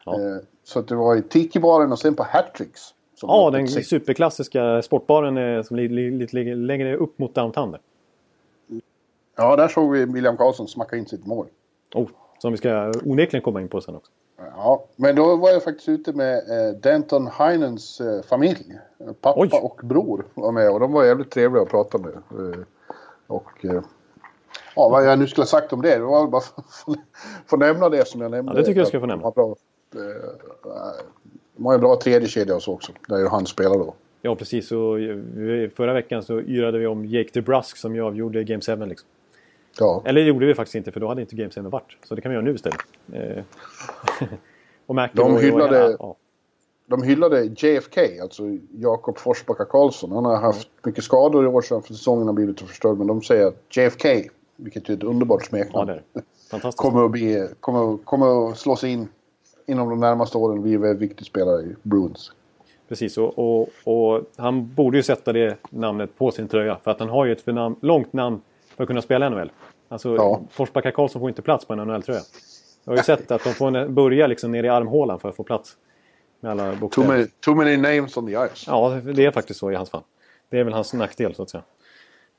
Ja. 0.05 0.13
Eh, 0.13 0.37
så 0.67 0.79
att 0.79 0.87
det 0.87 0.95
var 0.95 1.15
i 1.15 1.21
Tiki-baren 1.21 1.91
och 1.91 1.99
sen 1.99 2.15
på 2.15 2.23
Hattricks. 2.23 2.93
Ja, 3.21 3.49
den 3.51 3.67
superklassiska 3.67 4.81
sportbaren 4.81 5.37
är, 5.37 5.63
som 5.63 5.77
ligger 5.77 6.11
lite 6.11 6.55
längre 6.55 6.95
upp 6.95 7.19
mot 7.19 7.35
downtown 7.35 7.71
där. 7.71 7.81
Ja, 9.35 9.55
där 9.55 9.67
såg 9.67 9.91
vi 9.91 10.05
William 10.05 10.37
Karlsson 10.37 10.67
smacka 10.67 10.95
in 10.95 11.05
sitt 11.05 11.25
mål. 11.25 11.47
Oh, 11.93 12.07
som 12.39 12.51
vi 12.51 12.57
ska 12.57 12.91
onekligen 13.05 13.43
komma 13.43 13.61
in 13.61 13.67
på 13.67 13.81
sen 13.81 13.95
också. 13.95 14.11
Ja, 14.55 14.85
men 14.95 15.15
då 15.15 15.35
var 15.35 15.49
jag 15.49 15.63
faktiskt 15.63 15.89
ute 15.89 16.13
med 16.13 16.37
eh, 16.37 16.75
Denton 16.75 17.27
Heinens 17.27 18.01
eh, 18.01 18.21
familj. 18.21 18.79
Pappa 19.21 19.39
Oj. 19.41 19.49
och 19.61 19.79
bror 19.83 20.25
var 20.33 20.51
med 20.51 20.71
och 20.71 20.79
de 20.79 20.91
var 20.91 21.03
jävligt 21.03 21.31
trevliga 21.31 21.63
att 21.63 21.69
prata 21.69 21.97
med. 21.97 22.13
Eh, 22.13 22.59
och 23.27 23.65
eh, 23.65 23.81
ja, 24.75 24.89
vad 24.89 25.05
jag 25.05 25.19
nu 25.19 25.27
skulle 25.27 25.41
ha 25.43 25.47
sagt 25.47 25.73
om 25.73 25.81
det, 25.81 25.95
det 25.95 26.05
var 26.05 26.27
bara 26.27 26.41
för 26.41 26.61
att 26.61 26.99
få 27.45 27.57
nämna 27.57 27.89
det 27.89 28.07
som 28.07 28.21
jag 28.21 28.31
nämnde. 28.31 28.51
Ja, 28.51 28.57
det 28.59 28.65
tycker 28.65 28.79
jag 28.79 28.87
ska 28.87 28.99
få 28.99 29.05
nämna. 29.05 29.33
De 31.55 31.65
har 31.65 31.73
ju 31.73 31.79
bra 31.79 31.99
tredje 32.03 32.27
kedja 32.27 32.55
och 32.55 32.63
så 32.63 32.73
också, 32.73 32.91
där 33.07 33.17
ju 33.17 33.27
han 33.27 33.45
spelar 33.45 33.77
då. 33.77 33.93
Ja, 34.21 34.35
precis. 34.35 34.71
Och 34.71 34.97
förra 35.75 35.93
veckan 35.93 36.23
så 36.23 36.41
yrade 36.41 36.79
vi 36.79 36.87
om 36.87 37.05
Jake 37.05 37.29
DeBrusk 37.33 37.77
som 37.77 37.95
ju 37.95 38.01
avgjorde 38.01 38.43
Game 38.43 38.61
7 38.61 38.85
liksom. 38.85 39.07
Ja. 39.79 40.01
Eller 40.05 40.21
det 40.21 40.27
gjorde 40.27 40.45
vi 40.45 40.55
faktiskt 40.55 40.75
inte 40.75 40.91
för 40.91 40.99
då 40.99 41.07
hade 41.07 41.21
inte 41.21 41.35
Game 41.35 41.49
7 41.49 41.61
varit. 41.61 41.97
Så 42.03 42.15
det 42.15 42.21
kan 42.21 42.29
vi 42.29 42.33
göra 42.33 42.45
nu 42.45 42.55
istället. 42.55 42.79
Eh. 43.13 43.43
och 44.85 44.95
de 45.13 45.37
hyllade, 45.37 45.85
och, 45.85 45.95
ja. 45.99 46.15
de 46.85 47.03
hyllade 47.03 47.43
JFK, 47.43 48.01
alltså 48.21 48.43
Jakob 48.71 49.17
Forsbacka 49.17 49.65
Karlsson. 49.65 50.11
Han 50.11 50.25
har 50.25 50.37
haft 50.37 50.69
mycket 50.83 51.03
skador 51.03 51.43
i 51.45 51.47
år 51.47 51.61
så 51.61 51.81
för 51.81 51.93
säsongen 51.93 52.27
har 52.27 52.33
blivit 52.33 52.61
förstörd. 52.61 52.97
Men 52.97 53.07
de 53.07 53.21
säger 53.21 53.47
att 53.47 53.77
JFK, 53.77 54.07
vilket 54.55 54.89
är 54.89 54.93
ett 54.93 55.03
underbart 55.03 55.45
smeknamn, 55.45 55.99
ja, 56.51 56.71
kommer, 56.75 57.05
att 57.05 57.11
bli, 57.11 57.47
kommer, 57.59 57.97
kommer 57.97 58.49
att 58.49 58.57
slå 58.57 58.75
sig 58.75 58.91
in 58.91 59.07
inom 59.67 59.89
de 59.89 59.99
närmaste 59.99 60.37
åren. 60.37 60.63
Vi 60.63 60.73
är 60.73 60.77
väldigt 60.77 61.09
viktig 61.09 61.27
spelare 61.27 61.61
i 61.61 61.75
Bruins. 61.83 62.31
Precis, 62.87 63.17
och, 63.17 63.39
och, 63.39 63.69
och, 63.83 64.21
han 64.35 64.73
borde 64.73 64.97
ju 64.97 65.03
sätta 65.03 65.33
det 65.33 65.57
namnet 65.69 66.17
på 66.17 66.31
sin 66.31 66.47
tröja. 66.47 66.77
För 66.83 66.91
att 66.91 66.99
han 66.99 67.09
har 67.09 67.25
ju 67.25 67.31
ett 67.31 67.45
namn, 67.45 67.75
långt 67.81 68.13
namn 68.13 68.41
för 68.75 68.83
att 68.83 68.87
kunna 68.87 69.01
spela 69.01 69.29
NHL. 69.29 69.51
Alltså, 69.89 70.15
ja. 70.15 70.41
Forsbacka 70.51 70.91
Karlsson 70.91 71.19
får 71.19 71.29
inte 71.29 71.41
plats 71.41 71.65
på 71.65 71.73
en 71.73 71.79
NHL-tröja. 71.79 72.21
Jag 72.83 72.91
har 72.91 72.97
ju 72.97 73.03
sett 73.03 73.31
att 73.31 73.43
de 73.43 73.53
får 73.53 73.87
börja 73.87 74.27
liksom 74.27 74.51
nere 74.51 74.67
i 74.67 74.69
armhålan 74.69 75.19
för 75.19 75.29
att 75.29 75.35
få 75.35 75.43
plats. 75.43 75.77
Med 76.39 76.51
alla 76.51 76.75
Too 76.75 77.07
many, 77.07 77.25
too 77.39 77.55
many 77.55 77.77
names 77.77 78.17
on 78.17 78.27
the 78.27 78.47
ice. 78.47 78.67
Ja, 78.67 79.01
det 79.03 79.25
är 79.25 79.31
faktiskt 79.31 79.59
så 79.59 79.71
i 79.71 79.75
hans 79.75 79.89
fall. 79.89 80.03
Det 80.49 80.59
är 80.59 80.63
väl 80.63 80.73
hans 80.73 80.93
nackdel 80.93 81.35
så 81.35 81.43
att 81.43 81.49
säga. 81.49 81.63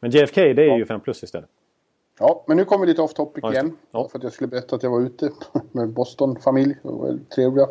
Men 0.00 0.10
JFK, 0.10 0.40
det 0.40 0.70
är 0.70 0.76
ju 0.76 0.86
5 0.86 1.00
plus 1.00 1.22
istället. 1.22 1.50
Ja, 2.18 2.44
men 2.46 2.56
nu 2.56 2.64
kommer 2.64 2.86
lite 2.86 3.02
off 3.02 3.14
topic 3.14 3.42
Ja, 3.42 3.52
igen. 3.52 3.76
Ja. 3.90 4.08
För 4.08 4.18
att 4.18 4.22
jag 4.22 4.32
skulle 4.32 4.48
berätta 4.48 4.76
att 4.76 4.82
jag 4.82 4.90
var 4.90 5.00
ute 5.00 5.30
med 5.72 5.88
Boston-familj. 5.88 6.76
Det 6.82 6.88
var 6.88 7.06
väldigt 7.06 7.30
trevliga. 7.30 7.66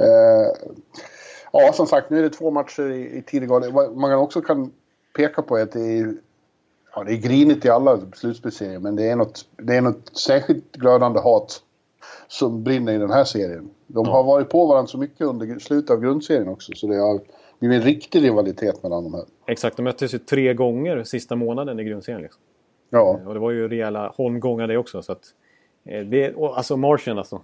Eh, 0.00 0.70
ja, 1.52 1.72
som 1.72 1.86
sagt, 1.86 2.10
nu 2.10 2.18
är 2.18 2.22
det 2.22 2.30
två 2.30 2.50
matcher 2.50 2.90
i, 2.90 3.18
i 3.18 3.22
tidig 3.22 3.48
grad. 3.48 3.72
Vad 3.72 3.96
Man 3.96 4.10
kan 4.10 4.18
också 4.18 4.40
kan 4.40 4.72
peka 5.16 5.42
på 5.42 5.56
att 5.56 5.72
det 5.72 5.98
är, 5.98 6.14
ja, 6.94 7.04
det 7.04 7.12
är 7.12 7.16
grinigt 7.16 7.64
i 7.64 7.68
alla 7.68 8.00
slutspelsserier, 8.14 8.78
men 8.78 8.96
det 8.96 9.08
är, 9.08 9.16
något, 9.16 9.44
det 9.56 9.76
är 9.76 9.80
något 9.80 10.18
särskilt 10.18 10.72
glödande 10.72 11.20
hat 11.20 11.62
som 12.28 12.64
brinner 12.64 12.92
i 12.92 12.98
den 12.98 13.10
här 13.10 13.24
serien. 13.24 13.70
De 13.86 14.08
har 14.08 14.24
varit 14.24 14.48
på 14.48 14.66
varandra 14.66 14.86
så 14.86 14.98
mycket 14.98 15.20
under 15.20 15.58
slutet 15.58 15.90
av 15.90 16.00
grundserien 16.00 16.48
också, 16.48 16.72
så 16.76 16.86
det 16.86 16.96
har 16.96 17.20
blivit 17.58 17.76
en 17.76 17.82
riktig 17.82 18.22
rivalitet 18.22 18.82
mellan 18.82 19.04
de 19.04 19.14
här. 19.14 19.24
Exakt, 19.46 19.76
de 19.76 19.82
möttes 19.82 20.14
ju 20.14 20.18
tre 20.18 20.54
gånger 20.54 21.04
sista 21.04 21.36
månaden 21.36 21.80
i 21.80 21.84
grundserien. 21.84 22.22
Liksom. 22.22 22.42
Ja, 22.90 23.20
Och 23.26 23.34
det 23.34 23.40
var 23.40 23.50
ju 23.50 23.68
rejäla 23.68 24.12
holmgångar 24.16 24.66
det 24.66 24.76
också. 24.76 25.02
Så 25.02 25.12
att, 25.12 25.24
eh, 25.84 26.04
det, 26.04 26.36
alltså 26.36 26.76
Martian 26.76 27.18
alltså. 27.18 27.42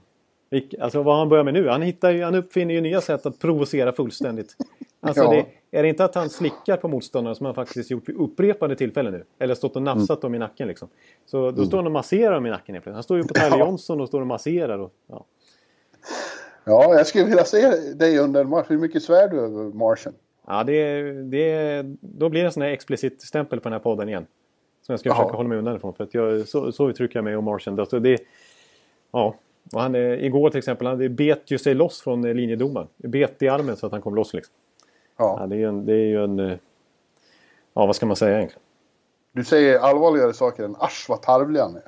Alltså 0.81 1.03
vad 1.03 1.17
han 1.19 1.29
börjar 1.29 1.45
med 1.45 1.55
nu. 1.55 1.69
Han, 1.69 1.83
hittar 1.83 2.11
ju, 2.11 2.23
han 2.23 2.35
uppfinner 2.35 2.75
ju 2.75 2.81
nya 2.81 3.01
sätt 3.01 3.27
att 3.27 3.39
provocera 3.39 3.93
fullständigt. 3.93 4.57
Alltså 5.01 5.23
Ja. 5.23 5.31
det, 5.71 5.79
är 5.79 5.83
det 5.83 5.89
inte 5.89 6.05
att 6.05 6.15
han 6.15 6.31
slickar 6.31 6.77
på 6.77 6.89
motståndare 6.89 7.35
som 7.35 7.47
han 7.47 7.55
faktiskt 7.55 7.91
gjort 7.91 8.09
vid 8.09 8.17
upprepade 8.17 8.77
tillfällen 8.77 9.13
nu? 9.13 9.25
Eller 9.39 9.55
stått 9.55 9.77
och 9.77 9.83
nafsat 9.83 10.21
dem 10.21 10.35
i 10.35 10.39
nacken 10.39 10.69
liksom. 10.69 10.89
Så 11.27 11.51
då 11.51 11.65
står 11.65 11.79
han 11.79 11.87
och 11.87 11.93
masserar 11.93 12.35
dem 12.35 12.47
i 12.47 12.51
nacken 12.51 12.75
helt 12.75 12.85
plötsligt. 12.85 12.95
Han 12.95 13.03
står 13.03 13.17
ju 13.17 13.25
på 13.25 13.35
Tyler 13.35 13.59
Ja. 13.59 13.59
Johnson 13.59 14.01
och 14.01 14.09
står 14.09 14.21
och 14.21 14.27
masserar. 14.27 14.79
Och, 14.79 14.93
ja. 15.07 15.25
ja 16.65 16.95
jag 16.95 17.07
skulle 17.07 17.25
vilja 17.25 17.45
se 17.45 17.71
dig 17.95 18.19
under 18.19 18.41
en 18.41 18.49
match. 18.49 18.67
Hur 18.69 18.79
mycket 18.79 19.03
svär 19.03 19.29
du 19.29 19.41
över 19.41 19.65
Martian? 19.65 20.15
Ja, 20.47 20.65
det, 20.65 21.03
det, 21.23 21.83
då 22.01 22.29
blir 22.29 22.41
det 22.41 22.47
en 22.49 22.53
sån 22.53 22.63
här 22.63 22.71
explicit 22.71 23.23
stämpel 23.23 23.61
på 23.61 23.65
den 23.69 23.73
här 23.73 23.81
podden 23.81 24.09
igen. 24.09 24.27
Som 24.87 24.93
jag 24.93 25.01
ska 25.01 25.11
försöka 25.15 25.37
hålla 25.37 25.49
mig 25.49 25.59
undan 25.59 25.77
ifrån. 25.77 25.95
För 25.95 26.05
att 26.05 26.15
jag, 26.15 26.49
så, 26.49 26.73
så 26.73 26.91
uttrycker 26.91 27.17
jag 27.17 27.25
mig 27.25 27.37
om 27.37 27.45
Martian. 27.45 27.81
Alltså 27.81 27.99
det, 28.01 28.23
ja, 29.13 29.35
och 29.73 29.81
han, 29.81 29.95
igår 29.97 30.51
till 30.51 30.59
exempel, 30.59 30.87
han 30.87 31.15
bet 31.15 31.51
ju 31.51 31.59
sig 31.59 31.75
loss 31.75 32.01
från 32.03 32.25
eh, 32.25 32.35
linjedomaren. 32.35 32.87
Bet 32.97 33.43
i 33.43 33.49
armen 33.49 33.77
så 33.77 33.87
att 33.87 33.93
han 33.93 34.03
kom 34.03 34.15
loss 34.15 34.35
liksom. 34.35 34.55
Ja, 35.17 35.37
Ja. 35.41 35.47
det 35.47 35.55
är 35.55 35.59
ju 35.59 35.69
en... 35.69 35.87
Det 35.87 35.93
är 35.93 36.07
ju 36.07 36.25
en 36.25 36.39
eh, 36.41 36.57
ja, 37.75 37.87
vad 37.87 37.97
ska 37.97 38.07
man 38.07 38.17
säga 38.17 38.37
egentligen? 38.37 38.63
Du 39.33 39.45
säger 39.45 39.79
allvarligare 39.79 40.33
saker 40.33 40.65
än 40.65 40.77
asch 40.79 41.07
vad 41.09 41.23
tarvlig 41.23 41.61
han 41.61 41.77
är. 41.77 41.83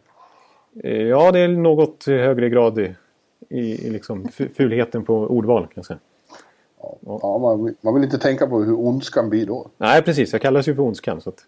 Eh, 0.90 1.02
Ja, 1.02 1.32
det 1.32 1.38
är 1.38 1.48
något 1.48 2.04
högre 2.06 2.48
grad 2.48 2.78
i, 2.78 2.94
i, 3.48 3.86
i 3.86 3.90
liksom 3.90 4.24
fu- 4.28 4.48
fulheten 4.54 5.04
på 5.04 5.14
ordval 5.16 5.62
kan 5.62 5.72
jag 5.74 5.84
säga. 5.86 5.98
Ja, 7.06 7.38
man, 7.38 7.64
vill- 7.64 7.74
man 7.80 7.94
vill 7.94 8.04
inte 8.04 8.18
tänka 8.18 8.46
på 8.46 8.58
hur 8.62 8.74
ondskan 8.78 9.30
blir 9.30 9.46
då. 9.46 9.70
Nej, 9.76 10.02
precis. 10.02 10.32
Jag 10.32 10.42
kallas 10.42 10.68
ju 10.68 10.74
för 10.74 10.82
ondskan. 10.82 11.20
Så 11.20 11.30
att, 11.30 11.44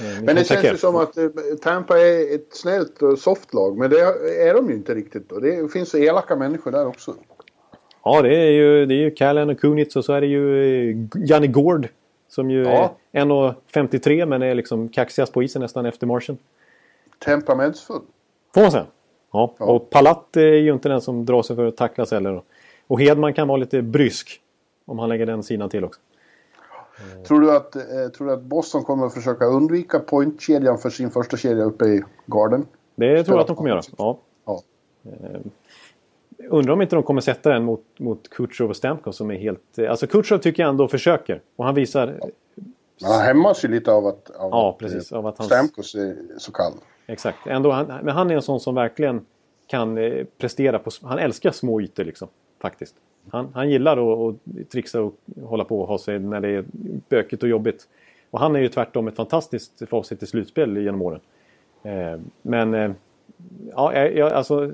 ni 0.00 0.22
Men 0.26 0.36
det 0.36 0.44
känns 0.44 0.64
ju 0.64 0.76
som 0.76 0.96
att 0.96 1.16
eh, 1.16 1.26
Tampa 1.62 1.98
är 1.98 2.34
ett 2.34 2.48
snällt 2.50 3.02
och 3.02 3.18
soft 3.18 3.54
lag. 3.54 3.78
Men 3.78 3.90
det 3.90 4.00
är 4.48 4.54
de 4.54 4.68
ju 4.70 4.74
inte 4.74 4.94
riktigt. 4.94 5.32
Och 5.32 5.42
det 5.42 5.72
finns 5.72 5.90
så 5.90 5.98
elaka 5.98 6.36
människor 6.36 6.70
där 6.70 6.86
också. 6.86 7.14
Ja, 8.04 8.22
det 8.22 8.36
är 8.36 8.50
ju, 8.50 8.86
det 8.86 8.94
är 8.94 8.98
ju 8.98 9.10
Callan 9.10 9.50
och 9.50 9.60
Kunitz 9.60 9.96
och 9.96 10.04
så 10.04 10.12
är 10.12 10.20
det 10.20 10.26
ju 10.26 10.90
eh, 10.90 10.96
Janne 11.14 11.46
Gård. 11.46 11.88
Som 12.28 12.50
ju 12.50 12.62
Ja. 12.64 12.94
är 13.12 13.24
1,53 13.24 14.26
men 14.26 14.42
är 14.42 14.54
liksom 14.54 14.88
kaxigast 14.88 15.32
på 15.32 15.42
isen 15.42 15.62
nästan 15.62 15.86
efter 15.86 16.06
marschen. 16.06 16.38
Temperamentsfull. 17.24 18.00
Får 18.54 18.60
man 18.60 18.70
säga. 18.72 18.86
Ja. 19.32 19.54
Ja. 19.58 19.64
Och 19.66 19.90
Palat 19.90 20.36
är 20.36 20.40
ju 20.54 20.72
inte 20.72 20.88
den 20.88 21.00
som 21.00 21.26
drar 21.26 21.42
sig 21.42 21.56
för 21.56 21.66
att 21.66 21.76
tacklas 21.76 22.10
heller. 22.10 22.42
Och 22.86 23.00
Hedman 23.00 23.34
kan 23.34 23.48
vara 23.48 23.56
lite 23.56 23.82
brysk. 23.82 24.40
Om 24.84 24.98
han 24.98 25.08
lägger 25.08 25.26
den 25.26 25.42
sidan 25.42 25.68
till 25.70 25.84
också. 25.84 26.00
Tror, 27.26 27.40
du 27.40 27.56
att, 27.56 27.76
eh, 27.76 27.82
tror 28.16 28.26
du 28.26 28.32
att 28.32 28.42
Boston 28.42 28.84
kommer 28.84 29.06
att 29.06 29.14
försöka 29.14 29.44
undvika 29.44 29.98
pointkedjan 29.98 30.78
för 30.78 30.90
sin 30.90 31.10
första 31.10 31.36
kedja 31.36 31.64
uppe 31.64 31.84
i 31.84 32.02
garden? 32.26 32.66
Det 32.94 33.24
tror 33.24 33.36
jag 33.36 33.40
att 33.40 33.46
de 33.46 33.56
kommer 33.56 33.70
göra. 33.70 33.82
Ja. 33.98 34.18
Ja. 34.46 34.60
Undrar 36.50 36.72
om 36.72 36.82
inte 36.82 36.96
de 36.96 37.02
kommer 37.02 37.20
sätta 37.20 37.50
den 37.50 37.64
mot, 37.64 37.84
mot 37.98 38.28
Kutjerov 38.30 38.70
och 38.70 38.76
Stamkos 38.76 39.16
som 39.16 39.30
är 39.30 39.34
helt... 39.38 39.78
Alltså 39.90 40.06
Kutjerov 40.06 40.40
tycker 40.40 40.62
jag 40.62 40.70
ändå 40.70 40.88
försöker. 40.88 41.42
Och 41.56 41.64
han 41.64 41.74
visar... 41.74 42.20
Men 43.00 43.10
han 43.12 43.20
hämmas 43.20 43.64
ju 43.64 43.68
lite 43.68 43.92
av 43.92 44.06
att, 44.06 44.30
av 44.30 44.50
Ja, 44.50 44.76
precis. 44.80 45.12
eh, 45.12 45.18
Av 45.18 45.26
att 45.26 45.38
hans- 45.38 45.46
Stamkos 45.52 45.94
är 45.94 46.16
så 46.38 46.52
kall. 46.52 46.72
Exakt. 47.06 47.38
Ändå, 47.46 47.70
han, 47.70 47.86
men 47.86 48.08
han 48.08 48.30
är 48.30 48.34
en 48.34 48.42
sån 48.42 48.60
som 48.60 48.74
verkligen 48.74 49.26
kan 49.66 49.98
eh, 49.98 50.24
prestera 50.38 50.78
på... 50.78 50.90
Han 51.02 51.18
älskar 51.18 51.50
små 51.50 51.80
ytor 51.80 52.04
liksom. 52.04 52.28
Faktiskt. 52.62 52.94
Han, 53.32 53.48
han 53.54 53.70
gillar 53.70 54.28
att, 54.28 54.34
att 54.34 54.70
trixa 54.70 55.02
och 55.02 55.14
hålla 55.44 55.64
på 55.64 55.80
och 55.80 55.88
ha 55.88 55.98
sig 55.98 56.18
när 56.18 56.40
det 56.40 56.48
är 56.48 56.64
bökigt 57.08 57.42
och 57.42 57.48
jobbigt. 57.48 57.88
Och 58.30 58.40
han 58.40 58.56
är 58.56 58.60
ju 58.60 58.68
tvärtom 58.68 59.08
ett 59.08 59.16
fantastiskt 59.16 59.88
facit 59.88 60.22
i 60.22 60.26
slutspel 60.26 60.76
genom 60.76 61.02
åren. 61.02 61.20
Eh, 61.82 62.20
men... 62.42 62.74
Eh, 62.74 62.90
ja, 63.70 63.94
jag, 63.94 64.32
alltså... 64.32 64.72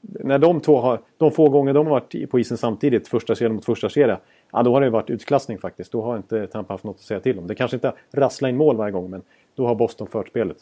När 0.00 0.38
de 0.38 0.60
två 0.60 0.80
har... 0.80 1.00
De 1.16 1.30
få 1.30 1.48
gånger 1.48 1.74
de 1.74 1.86
har 1.86 1.90
varit 1.90 2.30
på 2.30 2.38
isen 2.40 2.56
samtidigt, 2.56 3.08
första 3.08 3.34
serien 3.34 3.54
mot 3.54 3.64
första 3.64 3.88
serien. 3.88 4.18
Ja, 4.52 4.62
då 4.62 4.72
har 4.72 4.80
det 4.80 4.90
varit 4.90 5.10
utklassning 5.10 5.58
faktiskt. 5.58 5.92
Då 5.92 6.02
har 6.02 6.16
inte 6.16 6.46
Tampa 6.46 6.74
haft 6.74 6.84
något 6.84 6.96
att 6.96 7.02
säga 7.02 7.20
till 7.20 7.38
om. 7.38 7.46
Det 7.46 7.54
kanske 7.54 7.76
inte 7.76 7.92
rasslar 8.12 8.48
in 8.48 8.56
mål 8.56 8.76
varje 8.76 8.92
gång, 8.92 9.10
men 9.10 9.22
då 9.54 9.66
har 9.66 9.74
Boston 9.74 10.06
fört 10.06 10.28
spelet. 10.28 10.56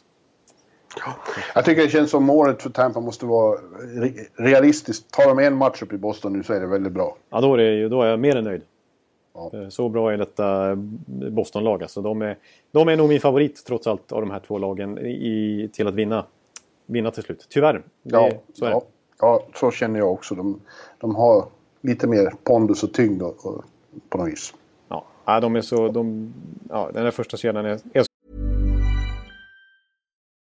Jag 1.54 1.64
tycker 1.64 1.82
det 1.82 1.88
känns 1.88 2.10
som 2.10 2.30
året 2.30 2.62
för 2.62 2.70
Tampa 2.70 3.00
måste 3.00 3.26
vara 3.26 3.58
re- 3.80 4.26
realistiskt. 4.34 5.10
Tar 5.10 5.26
de 5.26 5.38
en 5.38 5.56
match 5.56 5.82
upp 5.82 5.92
i 5.92 5.96
Boston 5.96 6.32
nu 6.32 6.42
så 6.42 6.52
är 6.52 6.60
det 6.60 6.66
väldigt 6.66 6.92
bra. 6.92 7.16
Ja, 7.30 7.40
då 7.40 7.54
är, 7.54 7.58
det, 7.58 7.88
då 7.88 8.02
är 8.02 8.06
jag 8.08 8.20
mer 8.20 8.36
än 8.36 8.44
nöjd. 8.44 8.62
Ja. 9.34 9.50
Eh, 9.54 9.68
Så 9.68 9.88
bra 9.88 10.12
är 10.12 10.16
detta 10.18 10.76
Boston-lag. 11.30 11.82
Alltså, 11.82 12.02
de, 12.02 12.22
är, 12.22 12.36
de 12.72 12.88
är 12.88 12.96
nog 12.96 13.08
min 13.08 13.20
favorit 13.20 13.64
trots 13.66 13.86
allt 13.86 14.12
av 14.12 14.20
de 14.20 14.30
här 14.30 14.40
två 14.46 14.58
lagen 14.58 14.98
i, 14.98 15.70
till 15.72 15.86
att 15.88 15.94
vinna, 15.94 16.24
vinna 16.86 17.10
till 17.10 17.22
slut. 17.22 17.46
Tyvärr. 17.48 17.74
Det, 17.74 17.82
Ja, 18.16 18.30
så 18.54 18.64
ja, 18.64 18.82
ja, 19.20 19.42
så 19.54 19.70
känner 19.70 19.98
jag 19.98 20.12
också. 20.12 20.34
De, 20.34 20.60
de 20.98 21.14
har 21.14 21.44
lite 21.80 22.06
mer 22.06 22.32
pondus 22.44 22.82
och 22.82 22.92
tyngd 22.92 23.22
och, 23.22 23.46
och, 23.46 23.64
på 24.08 24.18
något 24.18 24.28
vis. 24.28 24.54
Ja. 24.88 25.04
Ja, 25.24 25.40
de 25.40 25.56
är 25.56 25.60
så... 25.60 25.88
De, 25.88 26.32
ja, 26.68 26.90
den 26.94 27.04
här 27.04 27.10
första 27.10 27.36
kedjan 27.36 27.66
är, 27.66 27.78
är 27.92 28.04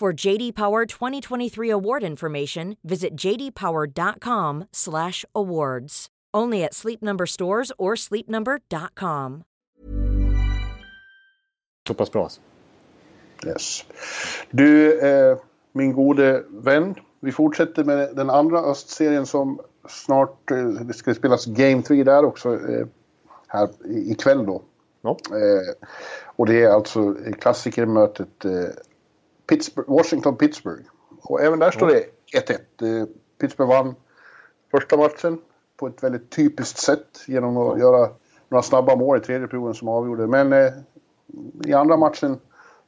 For 0.00 0.26
JD 0.26 0.52
Power 0.54 0.86
2023 0.86 1.70
award 1.72 2.02
information, 2.04 2.76
visit 2.82 3.10
jdpower.com/awards. 3.24 6.06
Only 6.36 6.64
at 6.64 6.74
Sleep 6.74 7.02
Number 7.02 7.26
stores 7.26 7.72
or 7.78 7.96
sleepnumber.com. 7.96 9.42
så 11.88 11.94
pass 11.94 12.12
bra. 12.12 12.22
Alltså. 12.22 12.40
Yes. 13.46 13.84
Du, 14.50 15.00
eh, 15.00 15.38
min 15.72 15.92
gode 15.92 16.44
vän. 16.48 16.94
Vi 17.20 17.32
fortsätter 17.32 17.84
med 17.84 18.16
den 18.16 18.30
andra 18.30 18.58
östserien 18.60 19.26
som 19.26 19.60
snart... 19.88 20.50
Eh, 20.50 20.64
det 20.68 20.94
ska 20.94 21.14
spelas 21.14 21.46
Game 21.46 21.82
3 21.82 22.04
där 22.04 22.24
också. 22.24 22.54
Eh, 22.54 22.86
här 23.48 23.68
i- 23.84 24.12
ikväll 24.12 24.46
då. 24.46 24.62
Ja. 25.02 25.10
Eh, 25.30 25.74
och 26.36 26.46
det 26.46 26.62
är 26.62 26.70
alltså 26.70 27.14
klassikermötet 27.40 28.44
eh, 28.44 28.50
Pittsburgh, 29.48 29.90
Washington-Pittsburgh. 29.90 30.84
Och 31.22 31.40
även 31.40 31.58
där 31.58 31.70
står 31.70 31.86
det 31.86 32.04
1-1. 32.34 33.00
Eh, 33.00 33.06
Pittsburgh 33.40 33.68
vann 33.70 33.94
första 34.70 34.96
matchen 34.96 35.40
på 35.76 35.86
ett 35.86 36.02
väldigt 36.02 36.30
typiskt 36.30 36.78
sätt 36.78 37.24
genom 37.26 37.56
att 37.56 37.78
göra 37.78 38.10
några 38.48 38.62
snabba 38.62 38.96
mål 38.96 39.18
i 39.18 39.20
tredje 39.20 39.48
perioden 39.48 39.74
som 39.74 39.88
avgjorde. 39.88 40.26
Men 40.26 40.52
eh, 40.52 40.72
i 41.64 41.72
andra 41.72 41.96
matchen, 41.96 42.38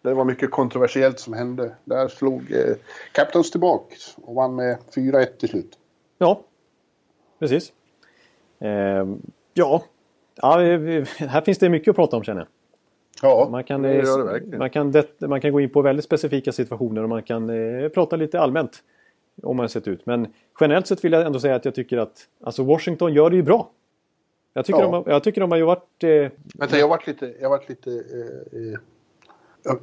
det 0.02 0.14
var 0.14 0.24
mycket 0.24 0.50
kontroversiellt 0.50 1.20
som 1.20 1.32
hände. 1.32 1.76
Där 1.84 2.08
slog 2.08 2.52
eh, 2.52 2.76
Capitals 3.12 3.50
tillbaka 3.50 3.94
och 4.16 4.34
vann 4.34 4.54
med 4.54 4.78
4-1 4.94 5.26
till 5.26 5.48
slut. 5.48 5.78
Ja, 6.18 6.40
precis. 7.38 7.72
Ehm, 8.58 9.22
ja, 9.54 9.84
ja 10.34 10.58
här 11.18 11.40
finns 11.40 11.58
det 11.58 11.68
mycket 11.68 11.88
att 11.88 11.96
prata 11.96 12.16
om 12.16 12.22
känner 12.22 12.40
jag. 12.40 12.48
Ja, 13.22 13.48
Man 13.50 13.64
kan, 13.64 13.82
det 13.82 13.88
eh, 13.88 14.04
gör 14.04 14.18
det 14.18 14.24
verkligen. 14.24 14.58
man, 14.58 14.70
kan 14.70 14.92
det, 14.92 15.20
man 15.20 15.40
kan 15.40 15.52
gå 15.52 15.60
in 15.60 15.70
på 15.70 15.82
väldigt 15.82 16.04
specifika 16.04 16.52
situationer 16.52 17.02
och 17.02 17.08
man 17.08 17.22
kan 17.22 17.50
eh, 17.82 17.88
prata 17.88 18.16
lite 18.16 18.40
allmänt 18.40 18.82
om 19.42 19.56
man 19.56 19.68
sett 19.68 19.88
ut. 19.88 20.06
Men 20.06 20.26
generellt 20.60 20.86
sett 20.86 21.04
vill 21.04 21.12
jag 21.12 21.26
ändå 21.26 21.40
säga 21.40 21.54
att 21.54 21.64
jag 21.64 21.74
tycker 21.74 21.98
att 21.98 22.28
alltså 22.44 22.62
Washington 22.64 23.12
gör 23.14 23.30
det 23.30 23.36
ju 23.36 23.42
bra. 23.42 23.70
Jag 24.52 24.64
tycker, 24.64 24.80
Ja. 24.80 24.84
de, 24.84 24.92
har, 24.94 25.04
jag 25.06 25.24
tycker 25.24 25.40
de 25.40 25.50
har 25.50 25.58
ju 25.58 25.64
varit... 25.64 26.04
Eh, 26.04 26.08
Vänta, 26.54 26.76
jag 26.78 26.84
har 26.84 26.88
varit 26.88 27.06
lite... 27.06 27.34
Jag 27.40 27.48
har 27.50 27.56
varit 27.56 27.68
lite 27.68 27.90
eh, 27.90 29.72
eh, 29.72 29.78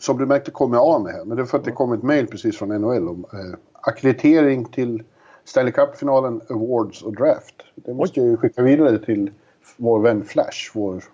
som 0.00 0.18
du 0.18 0.26
märkte 0.26 0.50
kom 0.50 0.72
jag 0.72 0.82
av 0.82 1.02
med 1.02 1.12
här. 1.12 1.24
Men 1.24 1.36
det 1.36 1.42
är 1.42 1.46
för 1.46 1.58
att 1.58 1.64
det 1.64 1.70
kom 1.72 1.92
ett 1.92 2.02
mail 2.02 2.26
precis 2.26 2.58
från 2.58 2.68
NHL 2.68 3.08
om 3.08 3.24
eh, 3.32 3.58
akkreditering 3.72 4.64
till 4.64 5.02
Stanley 5.44 5.72
Cup-finalen, 5.72 6.40
Awards 6.50 7.02
och 7.02 7.12
Draft. 7.16 7.54
Det 7.74 7.94
måste 7.94 8.20
jag 8.20 8.28
ju 8.28 8.36
skicka 8.36 8.62
vidare 8.62 8.98
till 8.98 9.30
vår 9.76 10.00
vän 10.00 10.24
Flash, 10.24 10.70
vår... 10.74 11.04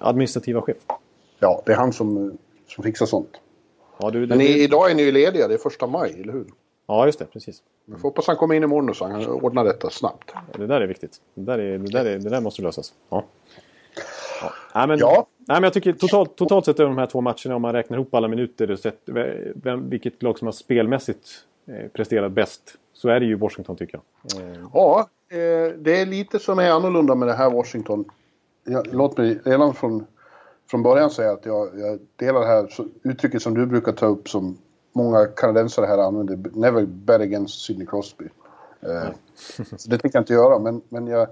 Administrativa 0.00 0.62
chef. 0.62 0.76
ja, 1.38 1.62
det 1.66 1.72
är 1.72 1.76
han 1.76 1.92
som, 1.92 2.38
som 2.66 2.84
fixar 2.84 3.06
sånt. 3.06 3.40
Ja, 3.98 4.10
du, 4.10 4.26
Men 4.26 4.38
du, 4.38 4.44
i, 4.44 4.62
idag 4.62 4.90
är 4.90 4.94
ni 4.94 5.02
ju 5.02 5.12
lediga, 5.12 5.48
det 5.48 5.54
är 5.54 5.58
första 5.58 5.86
maj, 5.86 6.20
eller 6.20 6.32
hur? 6.32 6.46
ja, 6.86 7.06
just 7.06 7.18
det. 7.18 7.24
Precis. 7.24 7.62
Jag 7.86 8.00
får 8.00 8.08
hoppas 8.08 8.26
han 8.26 8.36
kommer 8.36 8.54
in 8.54 8.62
imorgon 8.62 8.94
så 8.94 9.04
han 9.08 9.24
kan 9.24 9.32
ordna 9.32 9.64
detta 9.64 9.90
snabbt. 9.90 10.34
Det 10.58 10.66
där 10.66 10.80
är 10.80 10.86
viktigt. 10.86 11.16
Det 11.34 11.42
där, 11.42 11.58
är, 11.58 11.78
det 11.78 11.90
där, 11.92 12.04
är, 12.04 12.18
det 12.18 12.30
där 12.30 12.40
måste 12.40 12.62
lösas. 12.62 12.92
Ja. 13.08 13.24
Ja. 14.42 14.52
Nej, 14.74 14.86
men, 14.86 14.98
Ja. 14.98 15.26
Nej, 15.38 15.56
men 15.56 15.62
jag 15.62 15.72
tycker 15.72 15.92
totalt, 15.92 16.36
totalt 16.36 16.64
sett 16.64 16.80
över 16.80 16.88
de 16.90 16.98
här 16.98 17.06
två 17.06 17.20
matcherna, 17.20 17.56
om 17.56 17.62
man 17.62 17.72
räknar 17.72 17.96
ihop 17.96 18.14
alla 18.14 18.28
minuter 18.28 18.70
och 18.70 18.78
sett 18.78 19.00
vem, 19.54 19.90
vilket 19.90 20.22
lag 20.22 20.38
som 20.38 20.46
har 20.46 20.52
spelmässigt 20.52 21.28
eh, 21.66 21.88
presterat 21.88 22.32
bäst, 22.32 22.76
så 22.92 23.08
är 23.08 23.20
det 23.20 23.26
ju 23.26 23.34
Washington 23.34 23.76
tycker 23.76 24.00
jag. 24.32 24.42
Eh, 24.42 24.58
Ja, 24.74 25.08
eh, 25.30 25.72
det 25.78 26.00
är 26.00 26.06
lite 26.06 26.38
som 26.38 26.58
är 26.58 26.70
annorlunda 26.70 27.14
med 27.14 27.28
det 27.28 27.34
här 27.34 27.50
Washington. 27.50 28.04
Jag, 28.70 28.86
låt 28.94 29.18
mig 29.18 29.40
redan 29.44 29.74
från, 29.74 30.06
från 30.70 30.82
början 30.82 31.10
säga 31.10 31.32
att 31.32 31.46
jag, 31.46 31.78
jag 31.78 31.98
delar 32.16 32.40
det 32.40 32.46
här 32.46 32.66
så, 32.66 32.84
uttrycket 33.02 33.42
som 33.42 33.54
du 33.54 33.66
brukar 33.66 33.92
ta 33.92 34.06
upp 34.06 34.28
som 34.28 34.58
många 34.92 35.26
kanadensare 35.26 35.86
här 35.86 35.98
använder. 35.98 36.50
Never 36.52 36.86
bet 36.86 37.20
against 37.20 37.64
Sidney 37.64 37.86
Crosby. 37.86 38.24
Eh, 38.80 39.08
så 39.76 39.90
det 39.90 39.98
tänker 39.98 40.18
jag 40.18 40.22
inte 40.22 40.32
göra, 40.32 40.58
men, 40.58 40.82
men 40.88 41.06
jag, 41.06 41.28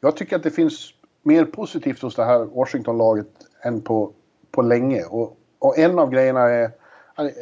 jag 0.00 0.16
tycker 0.16 0.36
att 0.36 0.42
det 0.42 0.50
finns 0.50 0.90
mer 1.22 1.44
positivt 1.44 2.02
hos 2.02 2.16
det 2.16 2.24
här 2.24 2.44
Washington-laget 2.44 3.30
än 3.62 3.80
på, 3.80 4.12
på 4.50 4.62
länge. 4.62 5.04
Och, 5.04 5.36
och 5.58 5.78
en 5.78 5.98
av 5.98 6.10
grejerna 6.10 6.40
är 6.40 6.70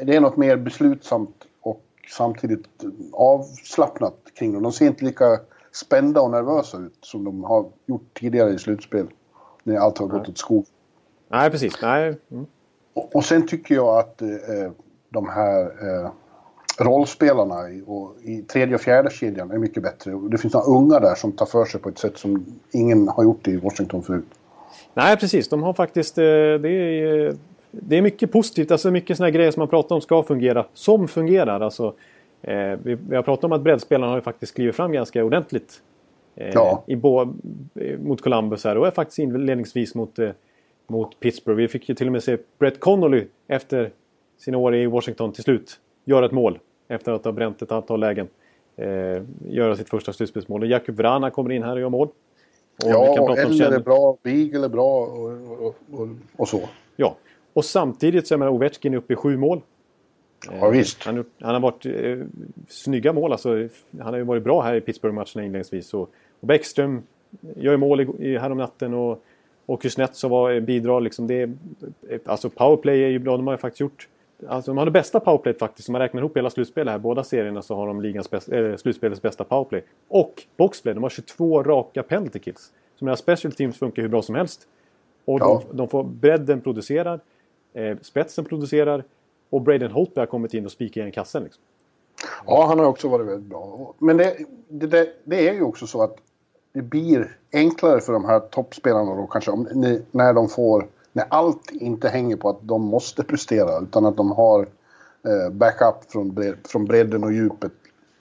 det 0.04 0.16
är 0.16 0.20
något 0.20 0.36
mer 0.36 0.56
beslutsamt 0.56 1.44
och 1.60 1.82
samtidigt 2.10 2.68
avslappnat 3.12 4.18
kring 4.34 4.52
dem. 4.52 4.62
De 4.62 4.72
ser 4.72 4.86
inte 4.86 5.04
lika 5.04 5.40
spända 5.72 6.20
och 6.20 6.30
nervösa 6.30 6.78
ut 6.78 6.98
som 7.00 7.24
de 7.24 7.44
har 7.44 7.66
gjort 7.86 8.20
tidigare 8.20 8.50
i 8.50 8.58
slutspel. 8.58 9.06
När 9.64 9.76
allt 9.76 9.98
har 9.98 10.06
gått 10.06 10.28
åt 10.28 10.38
skog. 10.38 10.66
nej, 11.28 11.50
precis. 11.50 11.72
Nej. 11.82 12.16
Mm. 12.30 12.46
Och, 12.94 13.16
och 13.16 13.24
sen 13.24 13.46
tycker 13.46 13.74
jag 13.74 13.98
att 13.98 14.22
eh, 14.22 14.28
de 15.08 15.28
här 15.28 15.62
eh, 15.64 16.10
rollspelarna 16.78 17.70
i, 17.70 17.82
och, 17.86 18.14
i 18.22 18.42
tredje 18.42 18.74
och 18.74 18.80
fjärde 18.80 19.10
kedjan 19.10 19.50
är 19.50 19.58
mycket 19.58 19.82
bättre. 19.82 20.14
Och 20.14 20.30
det 20.30 20.38
finns 20.38 20.54
några 20.54 20.66
unga 20.66 21.00
där 21.00 21.14
som 21.14 21.32
tar 21.32 21.46
för 21.46 21.64
sig 21.64 21.80
på 21.80 21.88
ett 21.88 21.98
sätt 21.98 22.18
som 22.18 22.44
ingen 22.72 23.08
har 23.08 23.24
gjort 23.24 23.48
i 23.48 23.56
Washington 23.56 24.02
förut. 24.02 24.24
Nej, 24.94 25.16
precis. 25.16 25.48
De 25.48 25.62
har 25.62 25.72
faktiskt... 25.72 26.18
eh, 26.18 26.22
Det 26.24 26.68
är, 26.68 27.26
eh, 27.28 27.34
det 27.70 27.96
är 27.96 28.02
mycket 28.02 28.32
positivt. 28.32 28.70
Alltså 28.70 28.90
mycket 28.90 29.16
sådana 29.16 29.30
grejer 29.30 29.50
som 29.50 29.60
man 29.60 29.68
pratar 29.68 29.94
om 29.94 30.00
ska 30.00 30.22
fungera. 30.22 30.66
Som 30.74 31.08
fungerar. 31.08 31.60
Alltså, 31.60 31.94
eh, 32.42 32.54
vi, 32.82 32.94
vi 33.08 33.16
har 33.16 33.22
pratat 33.22 33.44
om 33.44 33.52
att 33.52 33.60
breddspelarna 33.60 34.06
har 34.12 34.16
ju 34.18 34.22
faktiskt 34.22 34.54
klivit 34.54 34.76
fram 34.76 34.92
ganska 34.92 35.24
ordentligt. 35.24 35.80
Eh, 36.34 36.50
Ja. 36.54 36.84
i 36.86 36.96
bo, 36.96 37.20
eh, 37.74 37.98
mot 37.98 38.20
Columbus 38.20 38.64
här. 38.64 38.76
Och 38.76 38.86
är 38.86 38.90
faktiskt 38.90 39.18
inledningsvis 39.18 39.94
mot, 39.94 40.18
eh, 40.18 40.30
mot 40.86 41.20
Pittsburgh. 41.20 41.56
Vi 41.56 41.68
fick 41.68 41.88
ju 41.88 41.94
till 41.94 42.06
och 42.06 42.12
med 42.12 42.22
se 42.22 42.38
Brett 42.58 42.80
Connolly 42.80 43.24
efter 43.46 43.90
sina 44.38 44.58
år 44.58 44.74
i 44.74 44.86
Washington 44.86 45.32
till 45.32 45.42
slut 45.44 45.80
göra 46.04 46.26
ett 46.26 46.32
mål. 46.32 46.58
Efter 46.88 47.12
att 47.12 47.24
ha 47.24 47.32
bränt 47.32 47.62
ett 47.62 47.72
antal 47.72 48.00
lägen. 48.00 48.28
Eh, 48.76 49.22
göra 49.48 49.76
sitt 49.76 49.88
första 49.88 50.12
slutspelsmål. 50.12 50.62
Och 50.62 50.66
Jakub 50.66 50.96
Vrana 50.96 51.30
kommer 51.30 51.52
in 51.52 51.62
här 51.62 51.72
och 51.72 51.80
gör 51.80 51.88
mål. 51.88 52.08
Och 52.84 52.90
ja, 52.90 53.36
Eller 53.36 53.72
är 53.72 53.78
bra, 53.78 54.16
Beagle 54.22 54.64
är 54.64 54.68
bra 54.68 55.06
och, 55.06 55.66
och, 55.66 55.74
och, 55.92 56.08
och 56.36 56.48
så. 56.48 56.60
Ja, 56.96 57.16
och 57.52 57.64
samtidigt 57.64 58.26
så 58.26 58.34
är 58.34 58.38
man 58.38 58.48
Ovechkin 58.48 58.94
uppe 58.94 59.12
i 59.12 59.16
sju 59.16 59.36
mål. 59.36 59.60
Ja, 60.60 60.68
visst. 60.68 61.04
Han, 61.04 61.24
han 61.40 61.54
har 61.54 61.60
varit 61.60 61.86
eh, 61.86 62.18
snygga 62.68 63.12
mål. 63.12 63.32
Alltså, 63.32 63.68
han 64.00 64.12
har 64.12 64.16
ju 64.16 64.22
varit 64.22 64.44
bra 64.44 64.62
här 64.62 64.74
i 64.74 64.80
Pittsburgh-matcherna 64.80 65.44
inledningsvis. 65.44 65.94
Och, 65.94 66.10
och 66.44 66.48
Bäckström 66.48 67.02
gör 67.56 67.76
mål 67.76 68.00
i, 68.00 68.06
i, 68.18 68.38
här 68.38 68.50
om 68.52 68.58
natten. 68.58 68.94
Och, 68.94 69.22
och 69.66 69.82
Kuznetsov 69.82 70.30
var- 70.30 70.60
bidrar 70.60 71.00
liksom. 71.00 71.26
Det 71.26 71.50
ett- 72.08 72.28
alltså 72.28 72.50
powerplay 72.50 73.04
är 73.04 73.08
ju 73.08 73.18
bra. 73.18 73.36
De 73.36 73.46
har 73.46 73.54
ju 73.54 73.58
faktiskt 73.58 73.80
gjort... 73.80 74.08
Alltså 74.48 74.70
de 74.70 74.78
har 74.78 74.84
det 74.84 74.90
bästa 74.90 75.20
powerplayet 75.20 75.58
faktiskt. 75.58 75.88
Om 75.88 75.92
man 75.92 76.00
räknar 76.00 76.20
ihop 76.20 76.36
hela 76.36 76.50
slutspelet 76.50 76.92
här. 76.92 76.98
Båda 76.98 77.24
serierna 77.24 77.62
så 77.62 77.74
har 77.76 77.86
de 77.86 78.00
ligans 78.02 78.30
bästa, 78.30 78.56
äh, 78.58 78.76
slutspelets 78.76 79.22
bästa 79.22 79.44
powerplay. 79.44 79.82
Och 80.08 80.42
boxplay. 80.56 80.94
De 80.94 81.02
har 81.02 81.10
22 81.10 81.62
raka 81.62 82.02
penalty 82.02 82.38
kills. 82.38 82.72
Så 82.96 83.04
mina 83.04 83.16
special 83.16 83.52
teams 83.52 83.78
funkar 83.78 84.02
hur 84.02 84.08
bra 84.08 84.22
som 84.22 84.34
helst. 84.34 84.66
Och 85.24 85.40
Ja. 85.40 85.62
de, 85.70 85.76
de 85.76 85.88
får 85.88 86.04
bredden 86.04 86.60
producerar. 86.60 87.20
Eh, 87.74 87.96
spetsen 88.02 88.44
producerar. 88.44 89.04
Och 89.50 89.60
Braden 89.60 89.90
Holtby 89.90 90.20
har 90.20 90.26
kommit 90.26 90.54
in 90.54 90.64
och 90.64 90.72
spikat 90.72 90.96
igen 90.96 91.12
kassen. 91.12 91.42
Liksom. 91.44 91.62
Ja, 92.46 92.66
han 92.68 92.78
har 92.78 92.86
också 92.86 93.08
varit 93.08 93.26
väldigt 93.26 93.50
bra. 93.50 93.94
Men 93.98 94.16
det, 94.16 94.36
det, 94.68 94.86
det, 94.86 95.08
det 95.24 95.48
är 95.48 95.54
ju 95.54 95.62
också 95.62 95.86
så 95.86 96.02
att 96.02 96.16
det 96.74 96.82
blir 96.82 97.36
enklare 97.52 98.00
för 98.00 98.12
de 98.12 98.24
här 98.24 98.40
toppspelarna 98.40 99.14
då 99.14 99.26
kanske 99.26 99.50
om, 99.50 99.68
när 100.10 100.34
de 100.34 100.48
får... 100.48 100.86
När 101.12 101.24
allt 101.30 101.70
inte 101.72 102.08
hänger 102.08 102.36
på 102.36 102.48
att 102.48 102.58
de 102.62 102.82
måste 102.82 103.22
prestera 103.22 103.78
utan 103.78 104.06
att 104.06 104.16
de 104.16 104.32
har 104.32 104.60
eh, 105.26 105.52
backup 105.52 106.12
från, 106.12 106.34
bred, 106.34 106.54
från 106.64 106.84
bredden 106.84 107.24
och 107.24 107.32
djupet. 107.32 107.72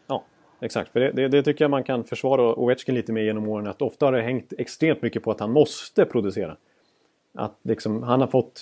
Ja, 0.08 0.24
exakt. 0.62 0.92
För 0.92 1.00
det, 1.00 1.12
det, 1.12 1.28
det 1.28 1.44
tycker 1.44 1.64
jag 1.64 1.72
man 1.72 1.84
kan 1.84 2.04
försvara 2.04 2.56
Ovechkin 2.56 2.96
lite 2.96 3.12
med 3.12 3.26
genom 3.26 3.48
åren. 3.50 3.68
Att 3.68 3.82
ofta 3.82 4.06
har 4.06 4.12
det 4.12 4.22
hängt 4.22 4.54
extremt 4.58 5.02
mycket 5.02 5.24
på 5.24 5.32
att 5.32 5.40
han 5.40 5.52
måste 5.52 6.06
producera. 6.06 6.58
Att 7.34 7.60
liksom, 7.64 8.04
han 8.04 8.22
har 8.22 8.28
fått 8.28 8.62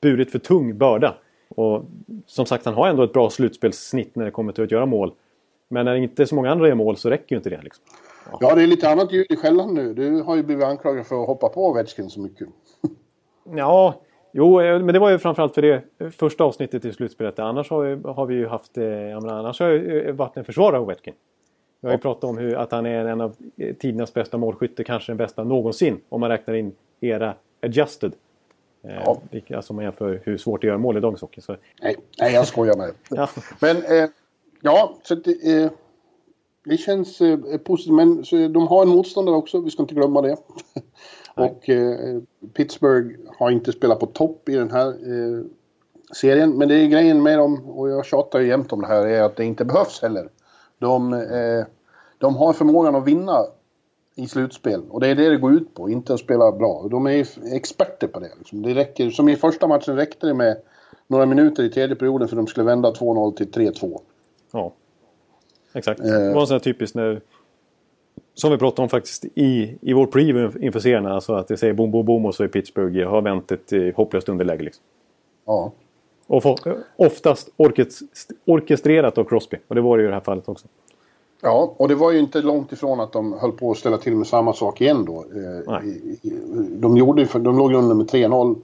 burit 0.00 0.30
för 0.32 0.38
tung 0.38 0.78
börda. 0.78 1.14
Och 1.48 1.84
som 2.26 2.46
sagt, 2.46 2.64
han 2.64 2.74
har 2.74 2.88
ändå 2.88 3.02
ett 3.02 3.12
bra 3.12 3.30
slutspelssnitt 3.30 4.16
när 4.16 4.24
det 4.24 4.30
kommer 4.30 4.52
till 4.52 4.64
att 4.64 4.70
göra 4.70 4.86
mål. 4.86 5.12
Men 5.68 5.84
när 5.84 5.94
inte 5.94 6.26
så 6.26 6.34
många 6.34 6.50
andra 6.50 6.68
gör 6.68 6.74
mål 6.74 6.96
så 6.96 7.10
räcker 7.10 7.34
ju 7.34 7.36
inte 7.36 7.50
det. 7.50 7.62
Liksom. 7.62 7.84
Ja, 8.40 8.54
det 8.54 8.62
är 8.62 8.66
lite 8.66 8.88
annat 8.90 9.12
ljud 9.12 9.26
i 9.30 9.36
skällan 9.36 9.74
nu. 9.74 9.94
Du 9.94 10.22
har 10.22 10.36
ju 10.36 10.42
blivit 10.42 10.64
anklagad 10.64 11.06
för 11.06 11.20
att 11.22 11.26
hoppa 11.26 11.48
på 11.48 11.66
Ovechkin 11.66 12.10
så 12.10 12.20
mycket. 12.20 12.48
Ja, 13.56 13.94
jo, 14.32 14.60
eh, 14.60 14.78
men 14.82 14.92
det 14.94 14.98
var 14.98 15.10
ju 15.10 15.18
framförallt 15.18 15.54
för 15.54 15.62
det 15.62 15.82
första 16.10 16.44
avsnittet 16.44 16.84
i 16.84 16.92
slutspelet. 16.92 17.38
Annars 17.38 17.70
har, 17.70 17.82
vi- 17.84 18.08
har 18.08 18.26
vi 18.26 18.34
ju 18.34 18.46
haft... 18.46 18.78
eh, 18.78 18.84
Jag 18.84 19.22
menar, 19.22 19.38
annars 19.38 19.60
har 19.60 19.68
ju 19.68 20.12
varit 20.12 20.36
en 20.36 20.44
försvarare 20.44 20.76
av 20.76 20.82
Ovechkin. 20.82 21.14
Vi 21.80 21.88
har 21.88 21.94
ju 21.94 21.98
pratat 21.98 22.24
om 22.24 22.38
hur, 22.38 22.54
att 22.56 22.72
han 22.72 22.86
är 22.86 23.04
en 23.04 23.20
av 23.20 23.34
eh, 23.56 23.74
tidernas 23.76 24.14
bästa 24.14 24.38
målskytte, 24.38 24.84
kanske 24.84 25.12
den 25.12 25.16
bästa 25.16 25.44
någonsin. 25.44 26.00
Om 26.08 26.20
man 26.20 26.30
räknar 26.30 26.54
in 26.54 26.72
era 27.00 27.34
adjusted. 27.62 28.12
Eh, 28.84 28.94
Ja. 29.04 29.16
vilka- 29.30 29.56
Alltså 29.56 29.72
om 29.72 29.76
man 29.76 29.84
jämför 29.84 30.20
hur 30.24 30.36
svårt 30.36 30.60
det 30.60 30.64
är 30.64 30.68
att 30.68 30.72
göra 30.72 30.78
mål 30.78 30.96
i 30.96 31.00
dagens 31.00 31.20
hockey. 31.20 31.40
Så, 31.40 31.56
Nej, 31.82 31.96
nej 32.20 32.32
jag 32.34 32.46
skojar 32.46 32.76
med 32.76 32.86
dig. 32.86 32.94
ja. 33.10 33.28
Men 33.60 33.76
eh, 33.76 34.08
ja, 34.60 34.94
så 35.02 35.14
det, 35.14 35.62
eh, 35.62 35.70
det 36.64 36.76
känns 36.76 37.20
eh, 37.20 37.38
positivt. 37.64 37.94
Men 37.94 38.24
så, 38.24 38.48
de 38.48 38.66
har 38.66 38.82
en 38.82 38.88
motståndare 38.88 39.36
också, 39.36 39.60
vi 39.60 39.70
ska 39.70 39.82
inte 39.82 39.94
glömma 39.94 40.22
det. 40.22 40.36
och 41.36 41.68
eh, 41.68 42.20
Pittsburgh 42.54 43.18
har 43.38 43.50
inte 43.50 43.72
spelat 43.72 44.00
på 44.00 44.06
topp 44.06 44.48
i 44.48 44.54
den 44.54 44.70
här 44.70 44.88
eh, 44.88 45.44
serien. 46.14 46.58
Men 46.58 46.68
det 46.68 46.74
är 46.74 46.86
grejen 46.86 47.22
med 47.22 47.38
dem, 47.38 47.70
och 47.70 47.90
jag 47.90 48.06
tjatar 48.06 48.40
ju 48.40 48.48
jämt 48.48 48.72
om 48.72 48.80
det 48.80 48.86
här, 48.86 49.06
är 49.06 49.22
att 49.22 49.36
det 49.36 49.44
inte 49.44 49.64
behövs 49.64 50.02
heller. 50.02 50.28
De, 50.78 51.12
eh, 51.12 51.64
de 52.18 52.36
har 52.36 52.52
förmågan 52.52 52.94
att 52.94 53.06
vinna 53.06 53.44
i 54.14 54.26
slutspel. 54.26 54.82
Och 54.90 55.00
det 55.00 55.08
är 55.08 55.14
det 55.14 55.28
det 55.28 55.36
går 55.36 55.52
ut 55.52 55.74
på, 55.74 55.90
inte 55.90 56.14
att 56.14 56.20
spela 56.20 56.52
bra. 56.52 56.86
De 56.90 57.06
är 57.06 57.26
experter 57.54 58.06
på 58.06 58.20
det. 58.20 58.30
Liksom. 58.38 58.62
det 58.62 58.74
räcker, 58.74 59.10
som 59.10 59.28
i 59.28 59.36
första 59.36 59.66
matchen 59.66 59.96
räckte 59.96 60.26
det 60.26 60.34
med 60.34 60.56
några 61.06 61.26
minuter 61.26 61.62
i 61.62 61.70
tredje 61.70 61.96
perioden 61.96 62.28
för 62.28 62.36
de 62.36 62.46
skulle 62.46 62.66
vända 62.66 62.90
2-0 62.90 63.34
till 63.34 63.50
3-2. 63.50 64.00
ja. 64.52 64.72
Exakt. 65.74 66.00
Eh. 66.00 66.06
Det 66.06 66.34
var 66.34 66.40
en 66.40 66.46
sån 66.46 66.54
här 66.54 66.58
typisk 66.58 66.94
när... 66.94 67.20
Som 68.34 68.50
vi 68.50 68.58
pratade 68.58 68.82
om 68.82 68.88
faktiskt 68.88 69.24
i, 69.24 69.78
i 69.80 69.92
vår 69.92 70.06
preview 70.06 70.66
inför 70.66 70.80
serien. 70.80 71.06
Alltså 71.06 71.34
att 71.34 71.48
det 71.48 71.56
säger 71.56 71.72
boom, 71.74 71.90
boom, 71.90 72.06
boom 72.06 72.26
och 72.26 72.34
så 72.34 72.44
är 72.44 72.48
Pittsburgh 72.48 73.08
har 73.08 73.22
vänt 73.22 73.52
ett 73.52 73.72
eh, 73.72 73.94
hopplöst 73.94 74.28
underläge. 74.28 74.62
Liksom. 74.62 74.84
Ja. 75.46 75.72
Och 76.26 76.42
få, 76.42 76.56
oftast 76.96 77.48
orkest, 77.56 78.02
orkestrerat 78.44 79.18
av 79.18 79.24
Crosby. 79.24 79.56
Och 79.68 79.74
det 79.74 79.80
var 79.80 79.96
det 79.96 80.02
ju 80.02 80.08
i 80.08 80.10
det 80.10 80.14
här 80.16 80.22
fallet 80.22 80.48
också. 80.48 80.66
ja, 81.42 81.74
och 81.76 81.88
det 81.88 81.94
var 81.94 82.10
ju 82.12 82.18
inte 82.18 82.42
långt 82.42 82.72
ifrån 82.72 83.00
att 83.00 83.12
de 83.12 83.32
höll 83.32 83.52
på 83.52 83.70
att 83.70 83.78
ställa 83.78 83.98
till 83.98 84.16
med 84.16 84.26
samma 84.26 84.52
sak 84.52 84.80
igen 84.80 85.04
då. 85.04 85.24
Eh, 85.34 85.80
Nej. 85.80 86.18
De, 86.70 86.96
gjorde, 86.96 87.24
de 87.24 87.58
låg 87.58 87.72
under 87.72 87.94
med 87.94 88.06
3-0. 88.06 88.56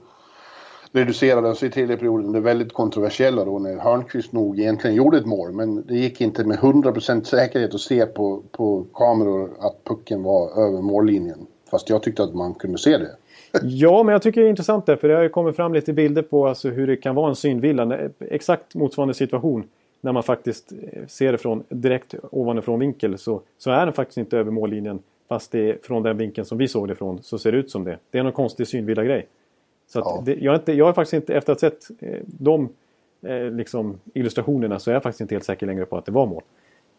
Reducerade 0.91 1.55
Så 1.55 1.65
i 1.65 1.69
tredje 1.69 1.97
perioden. 1.97 2.31
Det 2.31 2.39
väldigt 2.39 2.73
kontroversiella 2.73 3.45
då 3.45 3.59
när 3.59 3.77
Hörnqvist 3.77 4.31
nog 4.31 4.59
egentligen 4.59 4.95
gjorde 4.95 5.17
ett 5.17 5.25
mål. 5.25 5.51
Men 5.51 5.85
det 5.87 5.95
gick 5.95 6.21
inte 6.21 6.43
med 6.43 6.57
100% 6.57 7.23
säkerhet 7.23 7.73
att 7.73 7.81
se 7.81 8.05
på, 8.05 8.41
på 8.51 8.85
kameror 8.93 9.49
att 9.59 9.83
pucken 9.83 10.23
var 10.23 10.67
över 10.67 10.81
mållinjen. 10.81 11.47
Fast 11.71 11.89
jag 11.89 12.03
tyckte 12.03 12.23
att 12.23 12.33
man 12.33 12.53
kunde 12.53 12.77
se 12.77 12.97
det. 12.97 13.09
Ja, 13.63 14.03
men 14.03 14.13
jag 14.13 14.21
tycker 14.21 14.41
det 14.41 14.47
är 14.47 14.49
intressant 14.49 14.85
där. 14.85 14.95
För 14.95 15.07
det 15.07 15.15
har 15.15 15.23
ju 15.23 15.29
kommit 15.29 15.55
fram 15.55 15.73
lite 15.73 15.93
bilder 15.93 16.21
på 16.21 16.47
alltså, 16.47 16.69
hur 16.69 16.87
det 16.87 16.95
kan 16.95 17.15
vara 17.15 17.29
en 17.29 17.35
synvilla. 17.35 18.09
Exakt 18.19 18.75
motsvarande 18.75 19.13
situation. 19.13 19.63
När 20.01 20.11
man 20.11 20.23
faktiskt 20.23 20.71
eh, 20.71 21.07
ser 21.07 21.31
det 21.31 21.37
från 21.37 21.63
direkt 21.69 22.15
ovanifrån 22.31 22.79
vinkel 22.79 23.17
så, 23.17 23.41
så 23.57 23.71
är 23.71 23.85
den 23.85 23.93
faktiskt 23.93 24.17
inte 24.17 24.37
över 24.37 24.51
mållinjen 24.51 24.99
Fast 25.29 25.51
det, 25.51 25.69
är 25.69 25.77
från 25.83 26.03
den 26.03 26.17
vinkeln 26.17 26.45
som 26.45 26.57
vi 26.57 26.67
såg 26.67 26.87
det 26.87 26.91
ifrån 26.91 27.19
så 27.23 27.39
ser 27.39 27.51
det 27.51 27.57
ut 27.57 27.71
som 27.71 27.83
det. 27.83 27.99
Det 28.11 28.19
är 28.19 28.23
någon 28.23 28.33
konstig 28.33 28.67
synvilla 28.67 29.03
grej. 29.03 29.27
Så 29.93 29.99
Ja. 29.99 30.21
det, 30.25 30.35
jag, 30.35 30.53
är 30.53 30.59
inte, 30.59 30.73
jag 30.73 30.89
är 30.89 30.93
faktiskt 30.93 31.13
inte, 31.13 31.33
efter 31.33 31.53
att 31.53 31.61
ha 31.61 31.69
sett 31.69 31.87
eh, 31.99 32.19
de 32.25 32.69
eh, 33.21 33.51
liksom, 33.51 33.99
illustrationerna 34.13 34.79
så 34.79 34.89
är 34.89 34.93
jag 34.93 35.03
faktiskt 35.03 35.21
inte 35.21 35.35
helt 35.35 35.45
säker 35.45 35.65
längre 35.65 35.85
på 35.85 35.97
att 35.97 36.05
det 36.05 36.11
var 36.11 36.25
mål. 36.25 36.43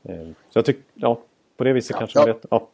Eh, 0.03 0.15
så 0.51 0.59
jag 0.59 0.65
tycker, 0.65 0.83
ja, 0.95 1.21
på 1.57 1.65
det 1.65 1.73
viset 1.73 1.97
kanske 1.97 2.19
ja. 2.19 2.27
man 2.27 2.35
rätt. 2.35 2.47
Ja. 2.51 2.69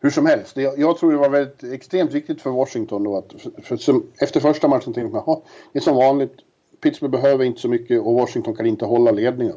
Hur 0.00 0.10
som 0.10 0.26
helst, 0.26 0.54
det, 0.54 0.62
jag 0.62 0.98
tror 0.98 1.12
det 1.12 1.18
var 1.18 1.28
väldigt 1.28 1.62
extremt 1.64 2.12
viktigt 2.12 2.42
för 2.42 2.50
Washington 2.50 3.04
då 3.04 3.16
att 3.16 3.32
för, 3.42 3.62
för 3.62 3.76
som, 3.76 4.06
efter 4.20 4.40
första 4.40 4.68
matchen 4.68 4.92
tänkte 4.92 5.12
man, 5.12 5.22
"Jaha, 5.26 5.40
det 5.72 5.78
är 5.78 5.82
som 5.82 5.96
vanligt, 5.96 6.34
Pittsburgh 6.80 7.12
behöver 7.12 7.44
inte 7.44 7.60
så 7.60 7.68
mycket 7.68 8.00
och 8.00 8.14
Washington 8.14 8.56
kan 8.56 8.66
inte 8.66 8.84
hålla 8.84 9.10
ledningen. 9.10 9.56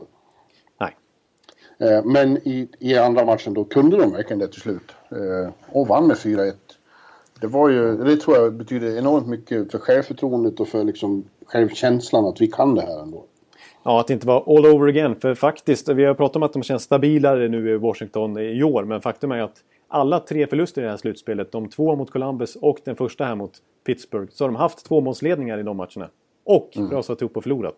Nej. 0.80 0.95
Eh, 1.78 2.05
men 2.05 2.38
i, 2.38 2.69
i 2.80 2.97
andra 2.97 3.26
matchen 3.26 3.53
då 3.53 3.63
kunde 3.63 3.97
de 3.97 4.11
verkligen 4.11 4.39
det 4.39 4.47
till 4.47 4.61
slut. 4.61 4.91
Eh, 5.11 5.51
och 5.71 5.88
vann 5.88 6.07
med 6.07 6.17
4-1. 6.17 6.53
Det 7.41 7.47
var 7.47 7.69
ju, 7.69 7.97
det 7.97 8.17
tror 8.17 8.38
jag 8.38 8.53
betyder 8.53 8.97
enormt 8.97 9.27
mycket 9.27 9.71
för 9.71 9.79
självförtroendet 9.79 10.59
och 10.59 10.67
för 10.67 10.84
liksom 10.84 11.23
självkänslan 11.45 12.25
att 12.25 12.41
vi 12.41 12.47
kan 12.47 12.75
det 12.75 12.81
här 12.81 13.01
ändå. 13.01 13.25
Ja, 13.84 13.99
att 13.99 14.07
det 14.07 14.13
inte 14.13 14.27
var 14.27 14.57
all 14.57 14.65
over 14.65 14.88
again. 14.88 15.15
För 15.15 15.36
faktiskt, 15.36 15.89
vi 15.89 16.05
har 16.05 16.13
pratat 16.13 16.36
om 16.36 16.43
att 16.43 16.53
de 16.53 16.63
känns 16.63 16.84
stabilare 16.84 17.47
nu 17.47 17.69
i 17.73 17.77
Washington 17.77 18.38
i 18.38 18.63
år. 18.63 18.84
Men 18.84 19.01
faktum 19.01 19.31
är 19.31 19.41
att 19.41 19.57
alla 19.88 20.19
tre 20.19 20.47
förluster 20.47 20.81
i 20.81 20.86
det 20.86 20.89
här 20.91 20.97
slutspelet, 20.97 21.51
de 21.51 21.69
två 21.69 21.95
mot 21.95 22.11
Columbus 22.11 22.55
och 22.55 22.77
den 22.84 22.95
första 22.95 23.25
här 23.25 23.36
mot 23.36 23.51
Pittsburgh, 23.86 24.31
så 24.31 24.43
har 24.43 24.49
de 24.49 24.55
haft 24.55 24.86
tvåmålsledningar 24.86 25.57
i 25.57 25.63
de 25.63 25.77
matcherna. 25.77 26.09
Och 26.45 26.69
rasat 26.91 27.21
upp 27.21 27.38
och 27.38 27.43
förlorat. 27.43 27.75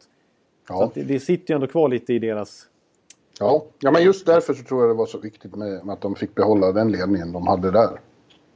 Så 0.68 0.74
Ja. 0.74 0.92
det, 0.94 1.04
det 1.04 1.20
sitter 1.20 1.54
ju 1.54 1.56
ändå 1.56 1.68
kvar 1.68 1.90
lite 1.90 2.14
i 2.14 2.20
deras... 2.20 2.68
Ja. 3.40 3.66
ja, 3.80 3.92
men 3.92 4.04
just 4.04 4.26
därför 4.26 4.54
så 4.54 4.64
tror 4.64 4.82
jag 4.82 4.90
det 4.90 4.94
var 4.98 5.06
så 5.06 5.18
viktigt 5.18 5.56
med, 5.56 5.86
med 5.86 5.94
att 5.94 6.02
de 6.02 6.16
fick 6.16 6.36
behålla 6.36 6.72
den 6.72 6.92
ledningen 6.92 7.32
de 7.32 7.48
hade 7.48 7.72
där. 7.72 8.00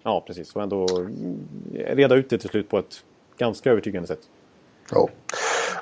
Ja, 0.03 0.23
precis. 0.27 0.55
Och 0.55 0.61
ändå 0.61 0.87
mm, 0.99 1.47
reda 1.73 2.15
ut 2.15 2.29
det 2.29 2.37
till 2.37 2.49
slut 2.49 2.69
på 2.69 2.77
ett 2.79 3.03
ganska 3.37 3.71
övertygande 3.71 4.07
sätt. 4.07 4.19
Ja. 4.91 5.09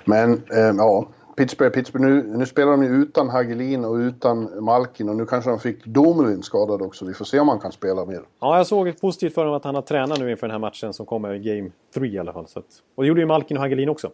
Men 0.06 0.34
eh, 0.34 0.58
ja, 0.78 1.08
Pittsburgh, 1.38 1.74
Pittsburgh 1.74 2.06
nu, 2.06 2.24
nu 2.24 2.46
spelar 2.46 2.72
de 2.72 2.84
ju 2.84 2.90
utan 2.90 3.30
Hagelin 3.30 3.86
och 3.86 3.96
utan 3.96 4.64
Malkin 4.64 5.10
och 5.10 5.16
nu 5.16 5.26
kanske 5.26 5.50
de 5.50 5.60
fick 5.60 5.86
Domelin 5.86 6.44
skadad 6.44 6.82
också. 6.82 7.06
Vi 7.06 7.14
får 7.14 7.26
se 7.26 7.40
om 7.40 7.48
han 7.48 7.60
kan 7.60 7.72
spela 7.72 8.06
mer. 8.06 8.22
Ja, 8.40 8.58
jag 8.58 8.68
såg 8.68 8.88
ett 8.88 9.02
positivt 9.02 9.34
för 9.34 9.42
honom 9.42 9.58
att 9.58 9.64
han 9.64 9.76
har 9.76 9.82
tränat 9.82 10.20
nu 10.20 10.32
inför 10.32 10.48
den 10.48 10.52
här 10.52 10.60
matchen 10.60 10.94
som 10.94 11.06
kommer 11.06 11.34
i 11.34 11.40
Game 11.40 11.70
3 11.94 12.08
i 12.08 12.20
alla 12.20 12.34
fall. 12.34 12.44
Att, 12.54 12.66
och 12.96 13.04
det 13.04 13.08
gjorde 13.08 13.20
ju 13.22 13.28
Malkin 13.28 13.58
och 13.58 13.64
Hagelin 13.64 13.90
också. 13.90 14.12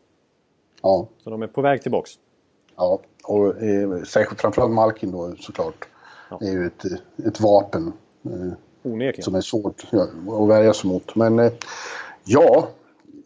Ja, 0.82 1.08
Så 1.24 1.30
de 1.30 1.42
är 1.44 1.48
på 1.48 1.62
väg 1.62 1.82
tillbaks. 1.82 2.12
ja. 2.76 3.00
och 3.24 3.64
eh, 3.64 4.04
särskilt 4.04 4.42
framförallt 4.42 4.74
Malkin 4.74 5.12
då 5.12 5.36
såklart. 5.40 5.88
Ja. 6.30 6.38
Det 6.40 6.48
är 6.48 6.52
ju 6.52 6.66
ett, 6.66 6.86
ett 7.28 7.40
vapen 7.40 7.94
eh, 8.26 8.54
Onekligen. 8.84 9.24
som 9.24 9.36
är 9.36 9.42
svårt 9.42 9.84
att 10.42 10.50
värja 10.50 10.74
sig 10.74 10.90
mot. 10.90 11.16
Men 11.16 11.40
eh, 11.40 11.52
ja, 12.24 12.68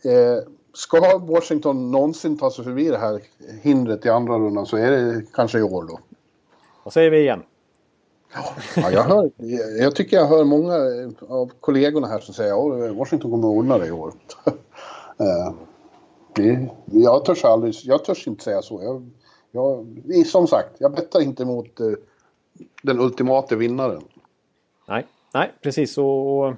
eh, 0.04 0.44
ska 0.74 1.18
Washington 1.18 1.92
någonsin 1.92 2.38
ta 2.38 2.52
sig 2.52 2.64
förbi 2.64 2.90
det 2.90 2.98
här 2.98 3.22
hindret 3.62 4.06
i 4.06 4.10
andra 4.10 4.34
rundan 4.34 4.66
så 4.66 4.78
är 4.78 4.92
det 4.92 5.22
kanske 5.34 5.60
i 5.60 5.62
år 5.62 5.84
då. 5.84 6.00
Vad 6.84 6.94
säger 6.94 7.10
vi 7.10 7.20
igen? 7.20 7.44
Ja, 8.76 8.92
jag, 8.92 9.04
hör, 9.04 9.32
jag 9.80 9.96
tycker 9.96 10.18
jag 10.18 10.26
hör 10.26 10.44
många 10.44 10.74
av 11.30 11.52
kollegorna 11.60 12.08
här 12.08 12.20
som 12.20 12.34
säger 12.34 12.88
att 12.90 12.96
Washington 12.96 13.32
kommer 13.32 13.48
att 13.48 13.58
ordna 13.58 13.78
det 13.78 13.88
i 13.88 13.92
år. 13.92 14.14
Eh, 15.20 15.54
det, 16.36 16.70
jag, 16.86 17.26
törs 17.26 17.46
aldrig, 17.46 17.76
jag 17.84 18.06
törs 18.06 18.28
inte 18.28 18.44
säga 18.44 18.62
så. 18.62 18.84
Jag, 18.84 19.10
jag, 19.52 20.26
som 20.26 20.48
sagt, 20.48 20.70
jag 20.78 20.92
bettar 20.92 21.22
inte 21.22 21.46
mot 21.46 21.68
den 22.84 23.00
ultimata 23.00 23.56
vinnaren. 23.56 24.02
Nej, 24.88 25.06
nej 25.34 25.52
precis. 25.62 25.98
Och, 25.98 26.54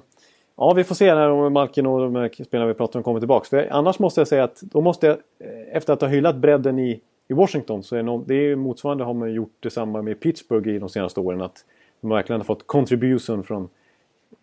ja, 0.56 0.72
vi 0.76 0.84
får 0.84 0.94
se 0.94 1.14
när 1.14 1.30
om 1.30 1.52
Malkin 1.52 1.86
och 1.86 2.00
de 2.00 2.14
här 2.16 2.44
spelarna 2.44 2.68
vi 2.68 2.74
pratar 2.74 2.98
om 2.98 3.02
kommer 3.02 3.20
tillbaka. 3.20 3.44
För 3.50 3.68
annars 3.70 3.98
måste 3.98 4.20
jag 4.20 4.28
säga 4.28 4.44
att 4.44 4.60
då 4.60 4.80
måste 4.80 5.06
jag, 5.06 5.16
eh, 5.38 5.76
efter 5.76 5.92
att 5.92 6.00
ha 6.00 6.08
hyllat 6.08 6.36
bredden 6.36 6.78
i, 6.78 7.00
i 7.28 7.32
Washington, 7.32 7.82
så 7.82 7.96
är 7.96 8.02
no, 8.02 8.24
det 8.26 8.34
är 8.34 8.56
motsvarande 8.56 9.04
har 9.04 9.14
man 9.14 9.32
gjort 9.32 9.56
detsamma 9.60 10.02
med 10.02 10.20
Pittsburgh 10.20 10.68
i 10.68 10.78
de 10.78 10.88
senaste 10.88 11.20
åren. 11.20 11.40
Att 11.42 11.64
de 12.00 12.10
verkligen 12.10 12.40
har 12.40 12.44
fått 12.46 12.66
contribution 12.66 13.42
från 13.44 13.68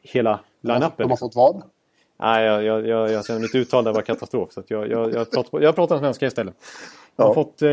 hela 0.01 0.39
line-upen. 0.61 0.91
De 0.97 1.09
har 1.09 1.17
fått 1.17 1.35
vad? 1.35 1.61
Nej, 2.19 2.45
jag, 2.45 2.63
jag, 2.63 2.87
jag, 2.87 3.11
jag 3.11 3.25
känner 3.25 3.39
mitt 3.39 3.55
uttal 3.55 3.83
där 3.83 3.93
var 3.93 4.01
katastrof. 4.01 4.51
Så 4.51 4.63
jag, 4.67 4.89
jag, 4.91 5.13
jag, 5.13 5.31
pratar, 5.31 5.61
jag 5.61 5.75
pratar 5.75 5.99
svenska 5.99 6.27
istället. 6.27 6.55
Jag 7.15 7.25
har 7.25 7.29
Ja. 7.29 7.33
fått 7.33 7.61
eh, 7.61 7.69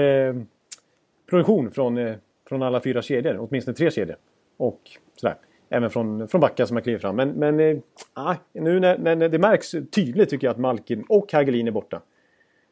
produktion 1.30 1.70
från, 1.70 1.98
eh, 1.98 2.14
från 2.48 2.62
alla 2.62 2.80
fyra 2.80 3.02
kedjor. 3.02 3.36
Åtminstone 3.48 3.74
tre 3.76 3.90
kedjor. 3.90 4.16
Och 4.56 4.80
sådär. 5.16 5.36
Även 5.74 5.90
från, 5.90 6.28
från 6.28 6.40
backar 6.40 6.66
som 6.66 6.76
har 6.76 6.82
klivit 6.82 7.02
fram. 7.02 7.16
Men, 7.16 7.30
men 7.30 7.82
ah, 8.14 8.34
nu 8.52 8.80
när, 8.80 8.98
när 8.98 9.28
det 9.28 9.38
märks 9.38 9.70
tydligt 9.70 10.30
tycker 10.30 10.46
jag 10.46 10.52
att 10.52 10.60
Malkin 10.60 11.04
och 11.08 11.32
Hagelin 11.32 11.66
är 11.66 11.70
borta. 11.70 12.00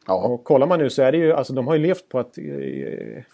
Ja, 0.07 0.27
Och 0.27 0.45
kollar 0.45 0.67
man 0.67 0.79
nu 0.79 0.91
så 0.91 1.03
är 1.03 1.13
det 1.13 1.19
ju, 1.19 1.33
alltså 1.33 1.53
de 1.53 1.67
har 1.67 1.75
ju 1.75 1.83
levt 1.83 2.09
på 2.09 2.19
att 2.19 2.39
eh, 2.39 2.45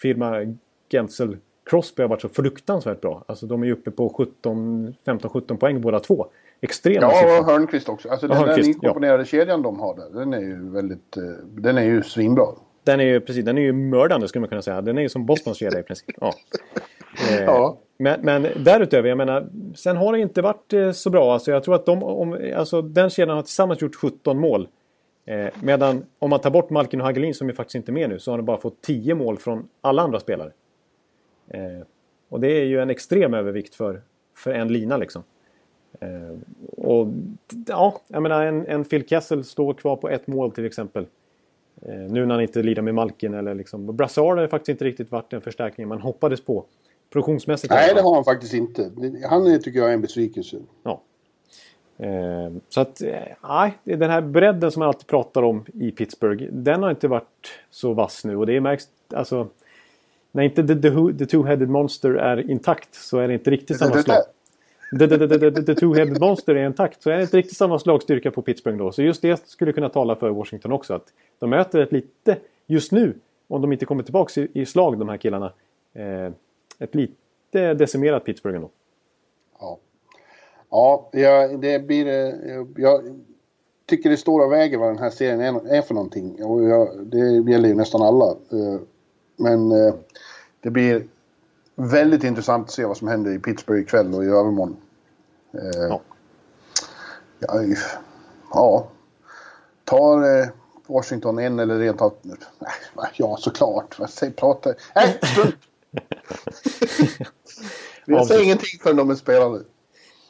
firma 0.02 0.56
Gensel 0.90 1.36
Crosby 1.64 2.02
har 2.02 2.08
varit 2.08 2.20
så 2.20 2.28
fruktansvärt 2.28 3.00
bra. 3.00 3.24
Alltså 3.26 3.46
de 3.46 3.62
är 3.62 3.66
ju 3.66 3.72
uppe 3.72 3.90
på 3.90 4.08
17, 4.08 4.94
15-17 5.04 5.56
poäng 5.56 5.80
båda 5.80 6.00
två. 6.00 6.26
Extrema 6.60 7.00
ja 7.00 7.10
siffror. 7.10 7.38
och 7.38 7.44
Hörnqvist 7.44 7.88
också. 7.88 8.08
Alltså 8.08 8.26
Ja, 8.26 8.46
den, 8.46 8.56
den 8.56 8.64
inkomponerade 8.64 9.24
kedjan 9.24 9.62
de 9.62 9.80
har 9.80 9.96
där, 9.96 10.20
den 10.20 10.34
är 10.34 10.40
ju 10.40 10.70
väldigt, 10.70 11.16
eh, 11.16 11.22
den 11.44 11.78
är 11.78 11.82
ju 11.82 12.02
svinbra. 12.02 12.46
Den 12.88 13.00
är 13.00 13.04
ju 13.04 13.20
precis, 13.20 13.44
den 13.44 13.58
är 13.58 13.62
ju 13.62 13.72
mördande 13.72 14.28
skulle 14.28 14.40
man 14.40 14.48
kunna 14.48 14.62
säga. 14.62 14.80
Den 14.80 14.98
är 14.98 15.02
ju 15.02 15.08
som 15.08 15.26
Bostons 15.26 15.58
kedja 15.58 15.80
i 15.80 15.82
princip. 15.82 16.16
Ja. 16.20 16.34
Eh, 17.30 17.44
Ja. 17.44 17.78
Men, 17.96 18.20
men 18.20 18.46
därutöver, 18.56 19.08
jag 19.08 19.18
menar, 19.18 19.48
sen 19.74 19.96
har 19.96 20.12
det 20.12 20.18
inte 20.18 20.42
varit 20.42 20.72
eh, 20.72 20.92
så 20.92 21.10
bra. 21.10 21.32
Alltså, 21.32 21.50
jag 21.50 21.64
tror 21.64 21.74
att 21.74 21.86
de, 21.86 22.02
om, 22.02 22.52
alltså, 22.56 22.82
den 22.82 23.10
kedjan 23.10 23.36
har 23.36 23.42
tillsammans 23.42 23.82
gjort 23.82 23.94
17 23.94 24.38
mål. 24.38 24.68
Eh, 25.26 25.48
medan 25.62 26.04
om 26.18 26.30
man 26.30 26.40
tar 26.40 26.50
bort 26.50 26.70
Malkin 26.70 27.00
och 27.00 27.06
Hagelin 27.06 27.34
som 27.34 27.48
är 27.48 27.52
faktiskt 27.52 27.74
inte 27.74 27.92
med 27.92 28.08
nu 28.08 28.18
så 28.18 28.30
har 28.30 28.38
de 28.38 28.46
bara 28.46 28.56
fått 28.56 28.82
10 28.82 29.14
mål 29.14 29.38
från 29.38 29.68
alla 29.80 30.02
andra 30.02 30.20
spelare. 30.20 30.52
Eh, 31.48 31.86
och 32.28 32.40
det 32.40 32.48
är 32.48 32.64
ju 32.64 32.80
en 32.80 32.90
extrem 32.90 33.34
övervikt 33.34 33.74
för, 33.74 34.02
för 34.36 34.50
en 34.50 34.68
lina 34.68 34.96
liksom. 34.96 35.22
Eh, 36.00 36.38
och 36.76 37.08
ja, 37.66 38.00
jag 38.08 38.22
menar 38.22 38.46
en, 38.46 38.66
en 38.66 38.84
Phil 38.84 39.08
Kessel 39.08 39.44
står 39.44 39.74
kvar 39.74 39.96
på 39.96 40.08
ett 40.08 40.26
mål 40.26 40.50
till 40.50 40.66
exempel. 40.66 41.06
Eh, 41.82 41.94
nu 41.94 42.26
när 42.26 42.34
han 42.34 42.42
inte 42.42 42.62
lirar 42.62 42.82
med 42.82 42.94
Malkin 42.94 43.34
eller 43.34 43.54
liksom. 43.54 43.96
Brassard 43.96 44.38
har 44.38 44.46
faktiskt 44.46 44.68
inte 44.68 44.84
riktigt 44.84 45.10
varit 45.12 45.30
den 45.30 45.40
förstärkning 45.40 45.88
man 45.88 46.00
hoppades 46.00 46.40
på. 46.40 46.64
Produktionsmässigt. 47.10 47.72
Nej, 47.72 47.94
det 47.94 48.00
har 48.02 48.14
han 48.14 48.24
faktiskt 48.24 48.54
inte. 48.54 48.90
Han 49.28 49.60
tycker 49.62 49.78
jag 49.78 49.88
är 49.88 49.94
en 49.94 50.00
besvikelse. 50.00 50.56
Ja. 50.82 51.02
Eh, 51.98 52.52
så 52.68 52.80
att, 52.80 53.02
eh, 53.02 53.14
nej, 53.48 53.78
den 53.84 54.10
här 54.10 54.20
bredden 54.20 54.70
som 54.70 54.80
man 54.80 54.88
alltid 54.88 55.06
pratar 55.06 55.42
om 55.42 55.64
i 55.74 55.90
Pittsburgh, 55.90 56.44
den 56.52 56.82
har 56.82 56.90
inte 56.90 57.08
varit 57.08 57.48
så 57.70 57.92
vass 57.92 58.24
nu. 58.24 58.36
Och 58.36 58.46
det 58.46 58.60
märks, 58.60 58.84
alltså, 59.14 59.48
när 60.32 60.42
inte 60.42 60.62
the, 60.62 60.74
the, 60.74 60.90
the 61.24 61.36
two-headed 61.36 61.66
monster 61.66 62.10
är 62.14 62.50
intakt 62.50 62.94
så 62.94 63.18
är 63.18 63.28
det 63.28 63.34
inte 63.34 63.50
riktigt 63.50 63.78
samma 63.78 63.94
det- 63.94 64.02
slag. 64.02 64.16
The, 64.90 65.08
the, 65.08 65.18
the, 65.18 65.28
the, 65.28 65.50
the, 65.50 65.62
the 65.62 65.74
two-headed 65.74 66.20
monster 66.20 66.54
är 66.54 66.66
intakt 66.66 67.02
så 67.02 67.10
är 67.10 67.16
det 67.16 67.22
inte 67.22 67.36
riktigt 67.36 67.56
samma 67.56 67.78
slagstyrka 67.78 68.30
på 68.30 68.42
Pittsburgh 68.42 68.78
då. 68.78 68.92
Så 68.92 69.02
just 69.02 69.22
det 69.22 69.48
skulle 69.48 69.72
kunna 69.72 69.88
tala 69.88 70.16
för 70.16 70.30
Washington 70.30 70.72
också. 70.72 70.94
Att 70.94 71.12
de 71.38 71.50
möter 71.50 71.78
ett 71.78 71.92
lite, 71.92 72.36
just 72.66 72.92
nu, 72.92 73.14
om 73.48 73.62
de 73.62 73.72
inte 73.72 73.84
kommer 73.86 74.02
tillbaka 74.02 74.40
i, 74.40 74.48
i 74.52 74.66
slag 74.66 74.98
de 74.98 75.08
här 75.08 75.16
killarna, 75.16 75.52
eh, 75.92 76.32
ett 76.78 76.94
lite 76.94 77.74
decimerat 77.74 78.24
Pittsburgh 78.24 78.56
ändå. 78.56 78.70
Ja, 79.60 79.78
ja 80.70 81.08
jag, 81.12 81.60
det 81.60 81.86
blir... 81.86 82.06
Eh, 82.06 82.66
jag 82.76 83.00
tycker 83.86 84.10
det 84.10 84.16
står 84.16 84.44
och 84.44 84.52
väger 84.52 84.78
vad 84.78 84.88
den 84.88 84.98
här 84.98 85.10
serien 85.10 85.40
är, 85.40 85.74
är 85.74 85.82
för 85.82 85.94
någonting. 85.94 86.44
Och 86.44 86.64
jag, 86.64 87.06
det 87.06 87.50
gäller 87.50 87.68
ju 87.68 87.74
nästan 87.74 88.02
alla. 88.02 88.30
Eh, 88.30 88.80
men 89.36 89.72
eh, 89.72 89.94
det 90.60 90.70
blir 90.70 91.02
väldigt 91.78 92.24
intressant 92.24 92.66
att 92.66 92.74
se 92.74 92.84
vad 92.84 92.96
som 92.96 93.08
händer 93.08 93.30
i 93.30 93.38
Pittsburgh 93.38 93.82
ikväll 93.82 94.14
och 94.14 94.24
i 94.24 94.26
övermorgon. 94.26 94.76
Eh, 95.54 95.88
Ja. 95.88 96.00
Ja, 97.38 97.62
ja. 98.52 98.88
Tar 99.84 100.40
eh, 100.40 100.48
Washington 100.86 101.38
en 101.38 101.58
eller 101.58 101.78
rent 101.78 102.00
av... 102.00 102.14
Nej, 102.22 102.38
Ja, 103.16 103.36
såklart. 103.40 103.98
Vad 103.98 104.10
säger 104.10 104.32
prata... 104.32 104.74
Nej, 104.94 105.18
strunt! 105.22 105.54
Jag 108.04 108.26
säger 108.26 108.44
ingenting 108.44 108.80
förrän 108.82 108.96
de 108.96 109.10
är 109.10 109.14
spelade. 109.14 109.60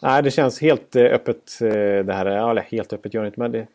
Nej, 0.01 0.23
det 0.23 0.31
känns 0.31 0.61
helt 0.61 0.97
eh, 0.97 1.03
öppet 1.05 1.61
eh, 1.61 1.69
det 2.05 2.13
här. 2.13 2.27
Eller 2.51 2.63
helt 2.63 2.93
öppet 2.93 3.15
gör 3.15 3.23
det 3.23 3.27
inte, 3.29 3.41
men 3.41 3.53
det... 3.53 3.67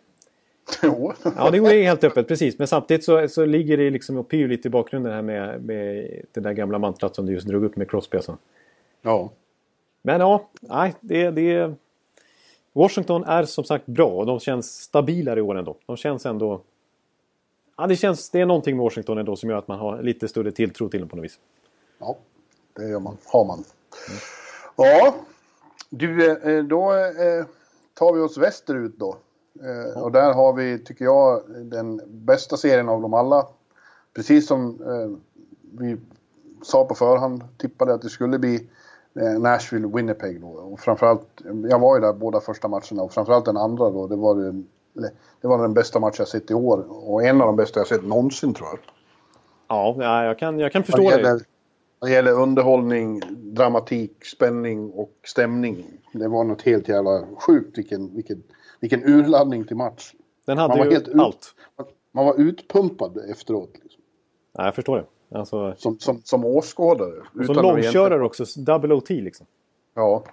Jo. 0.83 1.13
Ja, 1.37 1.49
det 1.51 1.57
är 1.57 1.83
helt 1.83 2.03
öppet, 2.03 2.27
precis. 2.27 2.57
Men 2.57 2.67
samtidigt 2.67 3.03
så, 3.03 3.27
så 3.27 3.45
ligger 3.45 3.77
det 3.77 3.89
liksom 3.89 4.17
och 4.17 4.29
pyr 4.29 4.47
lite 4.47 4.67
i 4.67 4.71
bakgrunden 4.71 5.13
här 5.13 5.21
med, 5.21 5.63
med 5.63 6.09
det 6.31 6.39
där 6.39 6.53
gamla 6.53 6.79
mantrat 6.79 7.15
som 7.15 7.25
du 7.25 7.33
just 7.33 7.47
drog 7.47 7.63
upp 7.63 7.75
med 7.75 7.89
Crosby 7.89 8.17
och 8.17 8.23
så. 8.23 8.37
Ja. 9.01 9.31
Men 10.01 10.19
ja, 10.19 10.49
nej, 10.61 10.95
det, 10.99 11.31
det... 11.31 11.73
Washington 12.73 13.23
är 13.23 13.43
som 13.43 13.63
sagt 13.63 13.85
bra 13.85 14.07
och 14.07 14.25
de 14.25 14.39
känns 14.39 14.81
stabilare 14.81 15.39
i 15.39 15.41
år 15.41 15.57
ändå. 15.57 15.75
De 15.85 15.97
känns 15.97 16.25
ändå... 16.25 16.61
Ja, 17.77 17.87
det 17.87 17.95
känns... 17.95 18.29
Det 18.29 18.39
är 18.39 18.45
någonting 18.45 18.77
med 18.77 18.83
Washington 18.83 19.17
ändå 19.17 19.35
som 19.35 19.49
gör 19.49 19.57
att 19.57 19.67
man 19.67 19.79
har 19.79 20.01
lite 20.01 20.27
större 20.27 20.51
tilltro 20.51 20.89
till 20.89 20.99
dem 20.99 21.09
på 21.09 21.15
något 21.15 21.25
vis. 21.25 21.39
Ja, 21.99 22.17
det 22.73 22.87
gör 22.87 22.99
man. 22.99 23.17
Har 23.25 23.45
man. 23.45 23.63
Ja, 24.75 25.15
Du, 25.89 26.31
eh, 26.31 26.63
då 26.63 26.93
eh, 26.93 27.45
tar 27.93 28.13
vi 28.13 28.21
oss 28.21 28.37
västerut 28.37 28.95
då. 28.97 29.17
Eh, 29.61 30.01
och 30.01 30.11
där 30.11 30.33
har 30.33 30.53
vi, 30.53 30.79
tycker 30.79 31.05
jag, 31.05 31.41
den 31.47 32.01
bästa 32.07 32.57
serien 32.57 32.89
av 32.89 33.01
dem 33.01 33.13
alla. 33.13 33.47
Precis 34.15 34.47
som 34.47 34.77
vi 35.71 35.97
sa 36.63 36.85
på 36.85 36.95
förhand, 36.95 37.43
tippade 37.57 37.93
att 37.93 38.01
det 38.01 38.09
skulle 38.09 38.39
bli 38.39 38.69
Nashville-Winnipeg 39.13 40.41
då. 40.41 40.47
Och 40.47 40.79
framförallt, 40.79 41.27
jag 41.69 41.79
var 41.79 41.95
ju 41.95 42.01
där 42.01 42.13
båda 42.13 42.39
första 42.39 42.67
matcherna 42.67 43.03
och 43.03 43.13
framförallt 43.13 43.45
den 43.45 43.57
andra 43.57 43.89
då, 43.89 44.07
det 44.07 44.15
var, 44.15 44.35
det, 44.35 45.11
det 45.41 45.47
var 45.47 45.61
den 45.61 45.73
bästa 45.73 45.99
match 45.99 46.15
jag 46.19 46.27
sett 46.27 46.51
i 46.51 46.53
år. 46.53 46.85
Och 46.89 47.23
en 47.23 47.41
av 47.41 47.47
de 47.47 47.55
bästa 47.55 47.79
jag 47.79 47.87
sett 47.87 48.05
någonsin 48.05 48.53
tror 48.53 48.69
jag. 48.69 48.79
Ja, 49.67 50.23
jag 50.25 50.39
kan, 50.39 50.59
jag 50.59 50.71
kan 50.71 50.83
förstå 50.83 51.09
det. 51.09 51.39
Vad 51.99 52.11
gäller 52.11 52.31
underhållning, 52.31 53.21
dramatik, 53.29 54.25
spänning 54.25 54.91
och 54.91 55.13
stämning. 55.23 55.85
Det 56.13 56.27
var 56.27 56.43
något 56.43 56.61
helt 56.61 56.87
jävla 56.87 57.25
sjukt 57.47 57.77
vilken, 57.77 58.15
vilken, 58.15 58.43
vilken 58.83 59.03
urladdning 59.03 59.63
till 59.63 59.75
match. 59.75 60.13
Den 60.45 60.57
hade 60.57 60.77
man 60.77 60.87
ju 60.87 60.93
helt 60.93 61.15
allt. 61.15 61.55
Ut, 61.79 61.87
man 62.11 62.25
var 62.25 62.39
utpumpad 62.39 63.17
efteråt. 63.29 63.69
Liksom. 63.83 64.01
Ja, 64.53 64.65
jag 64.65 64.75
förstår 64.75 64.97
det. 64.97 65.37
Alltså... 65.37 65.75
Som, 65.77 65.99
som, 65.99 66.21
som 66.23 66.45
åskådare. 66.45 67.21
Och 67.39 67.45
som 67.45 67.55
långkörare 67.55 68.23
också, 68.23 68.45
double 68.57 68.93
OT 68.93 69.09
liksom. 69.09 69.45
Ja. 69.93 70.23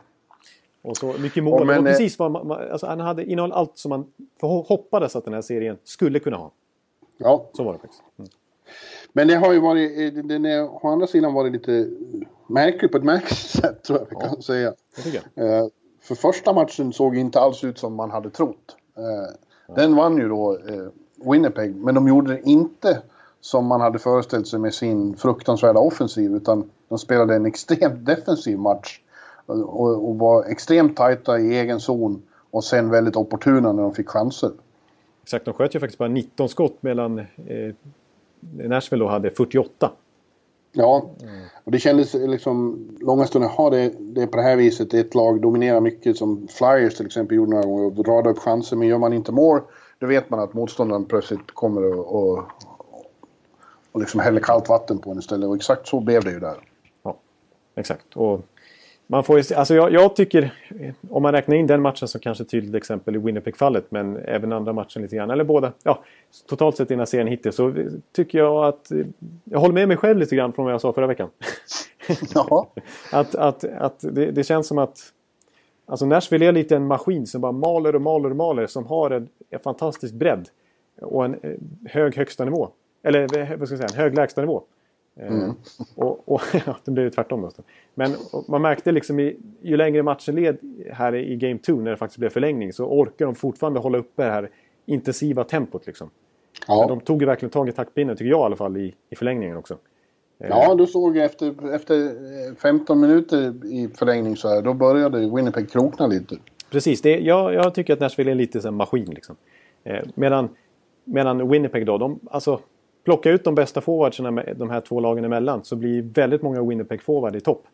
Och 0.82 0.96
så 0.96 1.14
mycket 1.18 1.44
mål. 1.44 1.66
men, 1.66 1.78
och 1.78 1.84
precis 1.84 2.18
vad 2.18 2.30
man, 2.30 2.50
alltså, 2.50 2.86
han 2.86 3.00
hade 3.00 3.24
innehåll 3.24 3.52
allt 3.52 3.78
som 3.78 3.88
man 3.88 4.06
hoppades 4.40 5.16
att 5.16 5.24
den 5.24 5.34
här 5.34 5.42
serien 5.42 5.78
skulle 5.84 6.18
kunna 6.18 6.36
ha. 6.36 6.52
Ja. 7.18 7.50
Så 7.52 7.64
var 7.64 7.72
det 7.72 7.78
faktiskt. 7.78 8.02
Mm. 8.18 8.30
Men 9.12 9.28
det 9.28 9.34
har 9.34 9.52
ju 9.52 9.60
varit, 9.60 10.16
eh, 10.16 10.24
den 10.24 10.44
är 10.44 10.62
å 10.62 10.88
andra 10.88 11.06
sidan 11.06 11.34
varit 11.34 11.52
lite 11.52 11.90
märklig 12.46 12.92
på 12.92 12.96
ett 12.98 13.04
märkligt 13.04 13.38
sätt 13.62 13.84
tror 13.84 13.98
jag 13.98 14.06
vi 14.10 14.14
kan 14.14 14.34
ja, 14.36 14.42
säga. 14.42 14.68
Uh, 15.38 15.68
för 16.00 16.14
första 16.14 16.52
matchen 16.52 16.92
såg 16.92 17.16
inte 17.16 17.40
alls 17.40 17.64
ut 17.64 17.78
som 17.78 17.94
man 17.94 18.10
hade 18.10 18.30
trott. 18.30 18.76
Eh, 18.96 19.74
den 19.74 19.96
vann 19.96 20.16
ju 20.16 20.28
då 20.28 20.52
eh, 20.52 21.30
Winnipeg, 21.32 21.76
men 21.76 21.94
de 21.94 22.08
gjorde 22.08 22.32
det 22.32 22.42
inte 22.42 23.02
som 23.40 23.66
man 23.66 23.80
hade 23.80 23.98
föreställt 23.98 24.48
sig 24.48 24.58
med 24.58 24.74
sin 24.74 25.16
fruktansvärda 25.16 25.80
offensiv, 25.80 26.34
utan 26.34 26.70
de 26.88 26.98
spelade 26.98 27.34
en 27.34 27.46
extremt 27.46 28.06
defensiv 28.06 28.58
match. 28.58 29.00
Eh, 29.48 29.60
och, 29.60 30.08
och 30.08 30.18
var 30.18 30.44
extremt 30.44 30.96
tajta 30.96 31.38
i 31.38 31.58
egen 31.58 31.80
zon 31.80 32.22
och 32.50 32.64
sen 32.64 32.90
väldigt 32.90 33.16
opportuna 33.16 33.72
när 33.72 33.82
de 33.82 33.94
fick 33.94 34.08
chanser. 34.08 34.50
Exakt, 35.22 35.44
de 35.44 35.54
sköt 35.54 35.74
ju 35.74 35.80
faktiskt 35.80 35.98
bara 35.98 36.08
19 36.08 36.48
skott 36.48 36.76
medan 36.80 37.18
eh, 37.18 37.74
Nashville 38.40 39.04
då 39.04 39.08
hade 39.10 39.30
48. 39.30 39.90
Ja, 40.72 41.10
och 41.64 41.72
det 41.72 41.78
kändes 41.78 42.14
liksom 42.14 42.88
långa 43.00 43.26
stunder, 43.26 43.48
ha 43.48 43.70
det, 43.70 43.92
det 43.98 44.22
är 44.22 44.26
på 44.26 44.36
det 44.36 44.42
här 44.42 44.56
viset, 44.56 44.94
ett 44.94 45.14
lag 45.14 45.40
dominerar 45.40 45.80
mycket 45.80 46.16
som 46.16 46.48
Flyers 46.48 46.96
till 46.96 47.06
exempel 47.06 47.36
gjorde 47.36 47.50
några 47.50 47.66
gånger 47.66 47.86
och 47.86 48.06
radade 48.06 48.30
upp 48.30 48.38
chanser, 48.38 48.76
men 48.76 48.88
gör 48.88 48.98
man 48.98 49.12
inte 49.12 49.32
mål 49.32 49.60
då 50.00 50.06
vet 50.06 50.30
man 50.30 50.40
att 50.40 50.54
motståndaren 50.54 51.04
plötsligt 51.04 51.50
kommer 51.54 51.98
och, 51.98 52.16
och, 52.16 52.44
och 53.92 54.00
liksom 54.00 54.20
häller 54.20 54.40
kallt 54.40 54.68
vatten 54.68 54.98
på 54.98 55.10
en 55.10 55.18
istället. 55.18 55.48
Och 55.48 55.56
exakt 55.56 55.88
så 55.88 56.00
blev 56.00 56.24
det 56.24 56.30
ju 56.30 56.40
där. 56.40 56.56
Ja, 57.02 57.16
exakt. 57.74 58.16
Och 58.16 58.40
man 59.10 59.24
får 59.24 59.38
ju, 59.38 59.54
alltså 59.54 59.74
jag, 59.74 59.92
jag, 59.92 60.16
tycker, 60.16 60.54
om 61.10 61.22
man 61.22 61.32
räknar 61.32 61.56
in 61.56 61.66
den 61.66 61.82
matchen 61.82 62.08
som 62.08 62.20
kanske 62.20 62.44
tydligt 62.44 62.74
exempel 62.74 63.16
i 63.16 63.18
Winnipeg-fallet, 63.18 63.84
men 63.88 64.16
även 64.16 64.52
andra 64.52 64.72
matchen 64.72 65.02
lite 65.02 65.16
grann, 65.16 65.30
eller 65.30 65.44
båda, 65.44 65.72
ja, 65.82 66.04
totalt 66.48 66.76
sett 66.76 66.90
i 66.90 66.94
den 66.94 66.98
här 66.98 67.06
serien 67.06 67.26
hittills, 67.26 67.56
så 67.56 67.74
tycker 68.12 68.38
jag 68.38 68.64
att, 68.64 68.92
jag 69.44 69.60
håller 69.60 69.74
med 69.74 69.88
mig 69.88 69.96
själv 69.96 70.18
lite 70.18 70.36
grann 70.36 70.52
från 70.52 70.64
vad 70.64 70.74
jag 70.74 70.80
sa 70.80 70.92
förra 70.92 71.06
veckan. 71.06 71.28
Ja. 72.34 72.72
att 73.12 73.34
att, 73.34 73.64
att 73.64 74.00
det, 74.00 74.30
det, 74.30 74.44
känns 74.44 74.66
som 74.66 74.78
att, 74.78 75.12
alltså 75.86 76.06
Nashville 76.06 76.46
är 76.46 76.52
lite 76.52 76.76
en 76.76 76.86
maskin 76.86 77.26
som 77.26 77.40
bara 77.40 77.52
maler 77.52 77.94
och 77.94 78.02
maler 78.02 78.30
och 78.30 78.36
maler, 78.36 78.66
som 78.66 78.86
har 78.86 79.10
en, 79.10 79.28
en 79.50 79.60
fantastisk 79.60 80.14
bredd 80.14 80.48
och 81.00 81.24
en 81.24 81.34
eh, 81.34 81.50
hög 81.84 82.16
högsta 82.16 82.44
nivå. 82.44 82.68
Eller 83.02 83.20
vad 83.56 83.68
ska 83.68 83.76
jag 83.76 83.90
säga, 83.90 83.98
en 83.98 84.04
hög 84.04 84.14
lägsta 84.14 84.40
nivå. 84.40 84.62
Mm. 85.28 85.44
Eh, 85.44 85.54
och, 85.94 86.28
och 86.28 86.42
ja, 86.66 86.76
det 86.84 86.90
blev 86.90 87.10
tvärtom. 87.10 87.42
Då. 87.42 87.50
Men 87.94 88.14
man 88.48 88.62
märkte 88.62 88.92
liksom 88.92 89.20
i, 89.20 89.36
ju 89.62 89.76
längre 89.76 90.02
matchen 90.02 90.34
led 90.34 90.58
här 90.92 91.14
i 91.14 91.36
Game 91.36 91.58
2 91.58 91.72
när 91.72 91.90
det 91.90 91.96
faktiskt 91.96 92.18
blev 92.18 92.30
förlängning 92.30 92.72
så 92.72 92.84
orkar 92.84 93.26
de 93.26 93.34
fortfarande 93.34 93.80
hålla 93.80 93.98
uppe 93.98 94.24
det 94.24 94.30
här 94.30 94.50
intensiva 94.86 95.44
tempot. 95.44 95.86
Liksom. 95.86 96.10
Ja. 96.68 96.86
de 96.88 97.00
tog 97.00 97.22
ju 97.22 97.26
verkligen 97.26 97.50
tag 97.50 97.68
i 97.68 97.72
taktpinnen, 97.72 98.16
tycker 98.16 98.30
jag 98.30 98.40
i 98.40 98.44
alla 98.44 98.56
fall, 98.56 98.76
i, 98.76 98.94
i 99.10 99.16
förlängningen 99.16 99.56
också. 99.56 99.78
Eh, 100.38 100.48
ja, 100.48 100.74
du 100.74 100.86
såg 100.86 101.16
efter, 101.16 101.74
efter 101.74 102.54
15 102.54 103.00
minuter 103.00 103.66
i 103.66 103.88
förlängning 103.88 104.36
så 104.36 104.48
här, 104.48 104.62
då 104.62 104.74
började 104.74 105.18
Winnipeg 105.18 105.70
krokna 105.70 106.06
lite. 106.06 106.36
Precis, 106.70 107.02
det, 107.02 107.18
jag, 107.18 107.54
jag 107.54 107.74
tycker 107.74 107.92
att 107.92 108.00
Nashville 108.00 108.30
är 108.30 108.34
lite 108.34 108.68
en 108.68 108.74
maskin. 108.74 109.10
Liksom. 109.10 109.36
Eh, 109.84 110.00
medan, 110.14 110.48
medan 111.04 111.48
Winnipeg 111.48 111.86
då, 111.86 111.98
de, 111.98 112.20
alltså, 112.30 112.60
plocka 113.04 113.30
ut 113.30 113.44
de 113.44 113.54
bästa 113.54 113.80
forwardsarna 113.80 114.30
med 114.30 114.54
de 114.56 114.70
här 114.70 114.80
två 114.80 115.00
lagen 115.00 115.24
emellan 115.24 115.64
så 115.64 115.76
blir 115.76 116.02
väldigt 116.02 116.42
många 116.42 116.60
Winnipeg-forward 116.60 117.36
i 117.36 117.40
topp. 117.40 117.66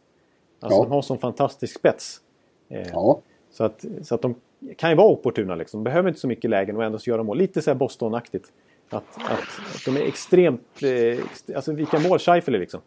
Alltså 0.61 0.79
ja. 0.79 0.85
de 0.85 0.93
har 0.93 1.03
sån 1.03 1.19
fantastisk 1.19 1.79
spets. 1.79 2.21
Eh, 2.69 2.89
ja. 2.93 3.21
Så 3.51 3.65
att, 3.65 3.85
så 4.03 4.15
att 4.15 4.23
de 4.23 4.35
kan 4.77 4.91
ju 4.91 4.97
vara 4.97 5.07
opportuna 5.07 5.55
liksom. 5.55 5.81
De 5.81 5.85
behöver 5.85 6.09
inte 6.09 6.21
så 6.21 6.29
mycket 6.29 6.51
lägen 6.51 6.77
och 6.77 6.85
ändå 6.85 6.99
göra 7.03 7.23
mål. 7.23 7.39
Lite 7.39 7.63
så 7.63 7.71
här 7.71 7.79
Boston-aktigt. 7.79 8.45
Att, 8.91 9.05
att, 9.17 9.31
att, 9.31 9.85
de 9.85 9.97
är 9.97 10.01
extremt... 10.01 10.83
Eh, 10.83 11.57
alltså 11.57 11.73
vilka 11.73 11.99
mål 11.99 12.19
Scheifele 12.19 12.59
liksom. 12.59 12.81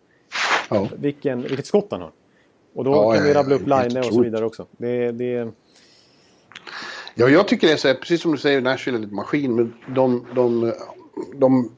Ja. 0.69 0.87
Vilken, 0.97 1.41
vilket 1.41 1.65
skott 1.65 1.87
han 1.91 2.01
har. 2.01 2.11
Och 2.73 2.83
då 2.83 2.91
ja, 2.91 3.13
kan 3.13 3.23
vi 3.23 3.33
rabbla 3.33 3.55
upp 3.55 3.67
Line 3.67 3.97
och 3.97 4.13
så 4.13 4.21
vidare 4.21 4.45
också. 4.45 4.65
Det, 4.71 5.11
det... 5.11 5.51
Ja, 7.15 7.29
jag 7.29 7.47
tycker 7.47 7.67
det 7.67 7.73
är 7.73 7.77
så 7.77 7.87
här, 7.87 7.95
precis 7.95 8.21
som 8.21 8.31
du 8.31 8.37
säger, 8.37 8.61
Nashville 8.61 8.97
är 8.97 9.01
lite 9.01 9.13
maskin, 9.13 9.55
men 9.55 9.73
de, 9.95 10.25
de, 10.35 10.73
de 11.35 11.71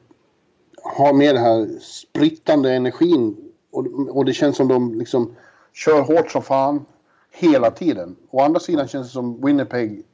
har 0.82 1.12
med 1.12 1.34
den 1.34 1.44
här 1.44 1.78
sprittande 1.80 2.72
energin 2.72 3.36
och, 3.72 3.86
och 4.16 4.24
det 4.24 4.32
känns 4.32 4.56
som 4.56 4.68
de 4.68 4.94
liksom 4.94 5.34
kör 5.72 6.00
hårt 6.00 6.30
som 6.30 6.42
fan 6.42 6.84
hela 7.30 7.70
tiden. 7.70 8.16
Å 8.30 8.40
andra 8.40 8.60
sidan 8.60 8.88
känns 8.88 9.06
det 9.06 9.12
som 9.12 9.46
Winnipeg 9.46 10.04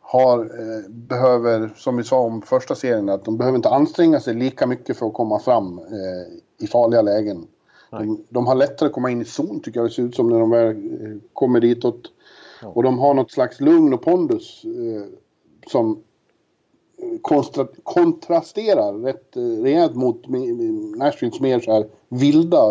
har, 0.00 0.38
eh, 0.40 0.90
behöver, 0.90 1.70
som 1.76 1.96
vi 1.96 2.04
sa 2.04 2.20
om 2.20 2.42
första 2.42 2.74
serien, 2.74 3.08
att 3.08 3.24
de 3.24 3.36
behöver 3.36 3.56
inte 3.56 3.68
anstränga 3.68 4.20
sig 4.20 4.34
lika 4.34 4.66
mycket 4.66 4.96
för 4.96 5.06
att 5.06 5.14
komma 5.14 5.38
fram 5.38 5.78
eh, 5.78 6.64
i 6.64 6.66
farliga 6.66 7.02
lägen. 7.02 7.46
De, 7.90 8.24
de, 8.28 8.46
har 8.46 8.54
lättare 8.54 8.86
att 8.86 8.92
komma 8.92 9.10
in 9.10 9.22
i 9.22 9.24
zon 9.24 9.60
tycker 9.60 9.80
jag 9.80 9.88
det 9.88 9.94
ser 9.94 10.02
ut 10.02 10.16
som 10.16 10.28
när 10.28 10.38
de 10.38 10.50
väl 10.50 10.68
eh, 10.70 11.16
kommer 11.32 11.60
ditåt. 11.60 12.12
Ja. 12.62 12.68
Och 12.68 12.82
de 12.82 12.98
har 12.98 13.14
något 13.14 13.30
slags 13.30 13.60
lugn 13.60 13.94
och 13.94 14.02
pondus 14.02 14.64
eh, 14.64 15.02
som 15.70 16.02
kontra, 17.22 17.66
kontrasterar 17.82 18.92
rätt 18.92 19.36
eh, 19.36 19.42
rejält 19.42 19.94
mot 19.94 20.28
Nashvilles 20.96 21.40
mer 21.40 21.60
så 21.60 21.72
här 21.72 21.86
vilda 22.08 22.70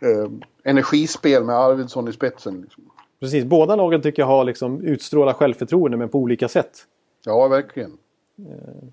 eh, 0.00 0.30
energispel 0.64 1.44
med 1.44 1.56
Arvidsson 1.56 2.08
i 2.08 2.12
spetsen. 2.12 2.60
Liksom. 2.60 2.84
Precis, 3.20 3.44
båda 3.44 3.76
lagen 3.76 4.02
tycker 4.02 4.22
jag 4.22 4.26
har 4.26 4.44
liksom 4.44 4.80
utstrålat 4.80 5.36
självförtroende 5.36 5.96
men 5.96 6.08
på 6.08 6.18
olika 6.18 6.48
sätt. 6.48 6.86
Ja, 7.24 7.48
verkligen. 7.48 7.98
Eh, 8.38 8.88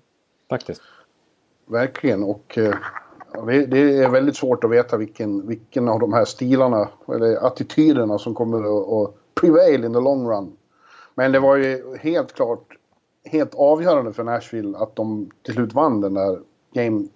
faktiskt. 0.48 0.82
Verkligen 1.66 2.24
och 2.24 2.58
eh, 2.58 2.74
det 3.46 3.78
är 3.78 4.08
väldigt 4.08 4.36
svårt 4.36 4.64
att 4.64 4.70
veta 4.70 4.96
vilken, 4.96 5.46
vilken 5.46 5.88
av 5.88 6.00
de 6.00 6.12
här 6.12 6.24
stilarna 6.24 6.88
eller 7.14 7.46
attityderna 7.46 8.18
som 8.18 8.34
kommer 8.34 8.58
att, 8.58 8.88
att 8.88 9.34
prevail 9.34 9.84
in 9.84 9.92
the 9.92 10.00
long 10.00 10.28
run. 10.28 10.56
Men 11.14 11.32
det 11.32 11.40
var 11.40 11.56
ju 11.56 11.96
helt 11.96 12.32
klart 12.32 12.76
helt 13.24 13.54
avgörande 13.54 14.12
för 14.12 14.24
Nashville 14.24 14.78
att 14.78 14.96
de 14.96 15.30
till 15.42 15.54
slut 15.54 15.74
vann 15.74 16.00
den 16.00 16.14
där 16.14 16.38
Game 16.72 17.06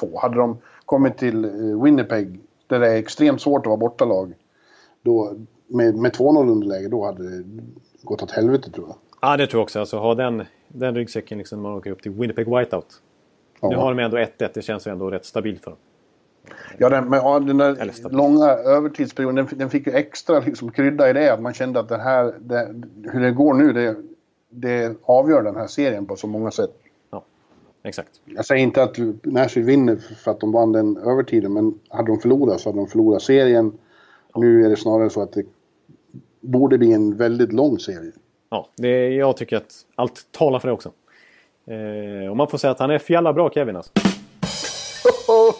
2. 0.00 0.18
Hade 0.18 0.36
de 0.36 0.58
kommit 0.84 1.18
till 1.18 1.44
eh, 1.44 1.82
Winnipeg, 1.82 2.40
där 2.66 2.80
det 2.80 2.88
är 2.88 2.96
extremt 2.96 3.40
svårt 3.40 3.60
att 3.60 3.66
vara 3.66 3.76
bortalag, 3.76 4.34
då, 5.02 5.34
med, 5.66 5.94
med 5.94 6.12
2-0 6.12 6.50
underläge, 6.50 6.88
då 6.88 7.04
hade 7.04 7.22
det 7.22 7.44
gått 8.02 8.22
åt 8.22 8.30
helvete 8.30 8.70
tror 8.70 8.86
jag. 8.88 8.96
Ja, 9.20 9.36
det 9.36 9.46
tror 9.46 9.58
jag 9.58 9.64
också. 9.64 9.80
Alltså, 9.80 9.98
ha 9.98 10.14
den, 10.14 10.44
den 10.68 10.94
ryggsäcken 10.94 11.38
liksom, 11.38 11.60
man 11.60 11.72
åker 11.72 11.90
upp 11.90 12.02
till 12.02 12.12
Winnipeg 12.12 12.46
Whiteout. 12.46 13.02
Ja. 13.60 13.68
Nu 13.68 13.76
har 13.76 13.94
de 13.94 14.02
ändå 14.02 14.16
1-1, 14.16 14.50
det 14.54 14.62
känns 14.62 14.86
ju 14.86 14.90
ändå 14.90 15.10
rätt 15.10 15.24
stabilt 15.24 15.64
för 15.64 15.70
dem. 15.70 15.78
Ja, 16.78 16.88
den, 16.88 17.08
men, 17.08 17.18
ja, 17.18 17.40
den 17.40 17.58
där 17.58 18.10
långa 18.10 18.46
övertidsperioden, 18.46 19.46
den, 19.46 19.58
den, 19.58 19.70
fick 19.70 19.86
ju 19.86 19.92
extra 19.92 20.40
liksom, 20.40 20.70
krydda 20.70 21.10
i 21.10 21.12
det. 21.12 21.32
Att 21.32 21.42
man 21.42 21.54
kände 21.54 21.80
att 21.80 21.88
den 21.88 22.00
här, 22.00 22.34
det, 22.40 22.74
hur 23.12 23.20
det 23.20 23.30
går 23.30 23.54
nu, 23.54 23.72
det, 23.72 23.96
det 24.50 24.96
avgör 25.02 25.42
den 25.42 25.56
här 25.56 25.66
serien 25.66 26.06
på 26.06 26.16
så 26.16 26.26
många 26.26 26.50
sätt. 26.50 26.70
Ja, 27.10 27.24
exakt. 27.82 28.20
Jag 28.24 28.46
säger 28.46 28.62
inte 28.62 28.82
att 28.82 28.96
Nashville 29.22 29.66
vinner 29.66 29.96
för 29.96 30.30
att 30.30 30.40
de 30.40 30.52
vann 30.52 30.72
den 30.72 30.96
övertiden, 30.96 31.52
men 31.52 31.80
hade 31.88 32.12
de 32.12 32.18
förlorat 32.18 32.60
så 32.60 32.68
hade 32.68 32.78
de 32.78 32.86
förlorat 32.86 33.22
serien. 33.22 33.72
Ja. 34.34 34.40
Nu 34.40 34.64
är 34.64 34.70
det 34.70 34.76
snarare 34.76 35.10
så 35.10 35.22
att 35.22 35.32
det 35.32 35.44
borde 36.40 36.78
bli 36.78 36.92
en 36.92 37.16
väldigt 37.16 37.52
lång 37.52 37.78
serie. 37.78 38.12
Ja, 38.50 38.68
det, 38.76 39.08
jag 39.14 39.36
tycker 39.36 39.56
att 39.56 39.72
allt 39.94 40.26
talar 40.32 40.58
för 40.58 40.68
det 40.68 40.74
också. 40.74 40.92
Eh, 41.66 42.30
och 42.30 42.36
man 42.36 42.48
får 42.48 42.58
säga 42.58 42.70
att 42.70 42.78
han 42.78 42.90
är 42.90 42.98
fjälla 42.98 43.32
bra 43.32 43.50
Kevin 43.50 43.76
alltså. 43.76 43.92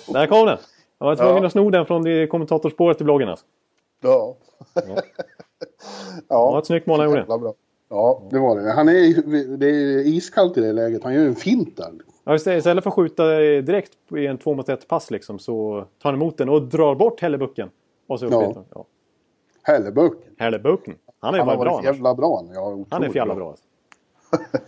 Där 0.12 0.26
kom 0.26 0.46
den! 0.46 0.58
Jag 0.98 1.06
var 1.06 1.16
tvungen 1.16 1.36
ja. 1.36 1.46
att 1.46 1.52
sno 1.52 1.70
den 1.70 1.86
från 1.86 2.28
kommentatorspåret 2.28 3.00
i 3.00 3.04
bloggen 3.04 3.28
alltså. 3.28 3.46
Ja. 4.02 4.36
ja. 4.74 4.82
ja. 6.28 6.52
Det 6.52 6.58
ett 6.58 6.66
snyggt 6.66 6.86
mål 6.86 7.00
han 7.00 7.08
gjorde. 7.08 7.24
Bra. 7.24 7.54
Ja, 7.88 8.22
det 8.30 8.38
var 8.38 8.60
det. 8.60 8.72
Han 8.72 8.88
är, 8.88 9.56
det 9.56 9.66
är 9.66 10.06
iskallt 10.06 10.56
i 10.56 10.60
det 10.60 10.72
läget. 10.72 11.04
Han 11.04 11.14
gör 11.14 11.26
en 11.26 11.34
fint 11.34 11.76
där. 11.76 11.92
Ja, 12.24 12.34
istället 12.34 12.84
för 12.84 12.90
att 12.90 12.94
skjuta 12.94 13.26
direkt 13.38 13.92
i 14.16 14.26
en 14.26 14.38
två 14.38 14.54
mot 14.54 14.68
ett 14.68 14.88
pass 14.88 15.10
liksom, 15.10 15.38
så 15.38 15.84
tar 16.02 16.10
han 16.10 16.14
emot 16.14 16.38
den 16.38 16.48
och 16.48 16.62
drar 16.62 16.94
bort 16.94 17.20
Hellebucken. 17.20 17.70
Och 18.06 18.20
så 18.20 18.26
ja. 18.30 18.64
ja. 18.74 18.84
Hellebucken? 19.62 20.32
Hellebucken. 20.38 20.94
Han 21.20 21.34
är 21.34 21.38
han 21.38 21.48
har 21.48 21.56
varit 21.56 21.84
jävla 21.84 22.14
bra. 22.14 22.44
Ja, 22.54 22.78
han 22.90 23.02
är 23.02 23.08
för 23.08 23.16
jävla 23.16 23.34
bra. 23.34 23.50
Alltså. 23.50 23.64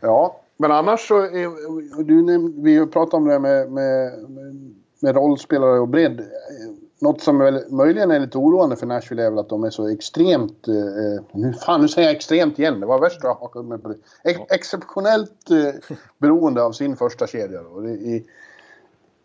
ja, 0.00 0.40
men 0.56 0.72
annars 0.72 1.08
så... 1.08 1.18
Är, 1.18 2.04
du, 2.04 2.52
vi 2.62 2.86
pratade 2.86 3.16
om 3.16 3.28
det 3.28 3.38
med, 3.38 3.72
med, 3.72 4.12
med 5.00 5.14
rollspelare 5.14 5.80
och 5.80 5.88
bredd. 5.88 6.24
Något 6.98 7.20
som 7.20 7.38
väl, 7.38 7.64
möjligen 7.70 8.10
är 8.10 8.20
lite 8.20 8.38
oroande 8.38 8.76
för 8.76 8.86
Nashville 8.86 9.22
är 9.22 9.30
väl 9.30 9.38
att 9.38 9.48
de 9.48 9.64
är 9.64 9.70
så 9.70 9.88
extremt... 9.88 10.68
Eh, 10.68 11.24
nu, 11.32 11.52
fan, 11.52 11.80
nu 11.80 11.88
säger 11.88 12.08
jag 12.08 12.16
extremt 12.16 12.58
igen. 12.58 12.80
Det 12.80 12.86
var 12.86 13.00
värst 13.00 13.24
att 13.24 13.40
haka 13.40 13.58
upp 13.58 13.66
mig 13.66 13.78
på 13.78 13.88
det. 13.88 13.96
Ex 14.24 14.40
exceptionellt 14.50 15.50
eh, 15.50 15.96
beroende 16.18 16.62
av 16.62 16.72
sin 16.72 16.96
första 16.96 17.26
kedja. 17.26 17.62
Då. 17.62 17.80
Det, 17.80 18.22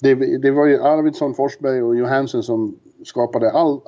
det, 0.02 0.38
det, 0.38 0.52
var 0.52 0.66
ju 0.66 0.82
Arvidsson, 0.82 1.36
Forsberg 1.36 1.84
och 1.84 1.96
Johansson 1.96 2.44
som 2.44 2.80
skapade 3.06 3.52
all... 3.52 3.82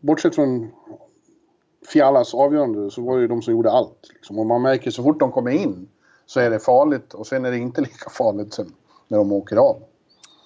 Bortsett 0.00 0.34
från 0.34 0.70
Fialas 1.86 2.34
avgörande 2.34 2.90
så 2.90 3.02
var 3.02 3.16
det 3.16 3.22
ju 3.22 3.28
de 3.28 3.42
som 3.42 3.52
gjorde 3.54 3.70
allt. 3.70 4.08
Liksom. 4.14 4.38
Och 4.38 4.46
man 4.46 4.62
märker 4.62 4.90
så 4.90 5.02
fort 5.02 5.20
de 5.20 5.32
kommer 5.32 5.50
in 5.50 5.88
så 6.26 6.40
är 6.40 6.50
det 6.50 6.58
farligt 6.58 7.14
och 7.14 7.26
sen 7.26 7.44
är 7.44 7.50
det 7.50 7.58
inte 7.58 7.80
lika 7.80 8.10
farligt 8.10 8.54
sen 8.54 8.72
när 9.08 9.18
de 9.18 9.32
åker 9.32 9.56
av. 9.56 9.82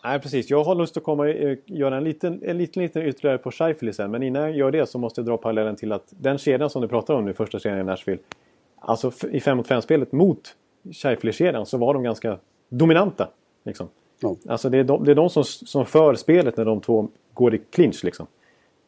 Nej, 0.06 0.20
precis. 0.20 0.50
Jag 0.50 0.64
har 0.64 0.74
lust 0.74 0.96
att 0.96 1.02
komma 1.02 1.28
eh, 1.28 1.58
göra 1.64 1.96
en 1.96 2.04
liten, 2.04 2.42
en 2.42 2.58
liten, 2.58 2.82
liten 2.82 3.02
ytterligare 3.02 3.38
på 3.38 3.50
Scheifele 3.50 3.92
sen. 3.92 4.10
Men 4.10 4.22
innan 4.22 4.42
jag 4.42 4.56
gör 4.56 4.70
det 4.70 4.86
så 4.86 4.98
måste 4.98 5.20
jag 5.20 5.26
dra 5.26 5.36
parallellen 5.36 5.76
till 5.76 5.92
att 5.92 6.04
den 6.08 6.38
kedjan 6.38 6.70
som 6.70 6.82
du 6.82 6.88
pratar 6.88 7.14
om 7.14 7.24
nu, 7.24 7.34
första 7.34 7.60
serien 7.60 7.80
i 7.80 7.84
Nashville. 7.84 8.22
Alltså 8.78 9.12
i 9.30 9.40
5 9.40 9.56
mot 9.56 9.68
5-spelet 9.68 10.12
mot 10.12 10.54
Scheifele-kedjan 10.92 11.66
så 11.66 11.78
var 11.78 11.94
de 11.94 12.02
ganska 12.02 12.38
dominanta. 12.68 13.28
Liksom. 13.64 13.88
Ja. 14.20 14.36
Alltså 14.48 14.70
det 14.70 14.78
är 14.78 14.84
de, 14.84 15.04
det 15.04 15.10
är 15.10 15.14
de 15.14 15.30
som, 15.30 15.44
som 15.44 15.86
för 15.86 16.14
spelet 16.14 16.56
när 16.56 16.64
de 16.64 16.80
två 16.80 17.08
går 17.34 17.54
i 17.54 17.58
clinch. 17.58 18.04
Liksom. 18.04 18.26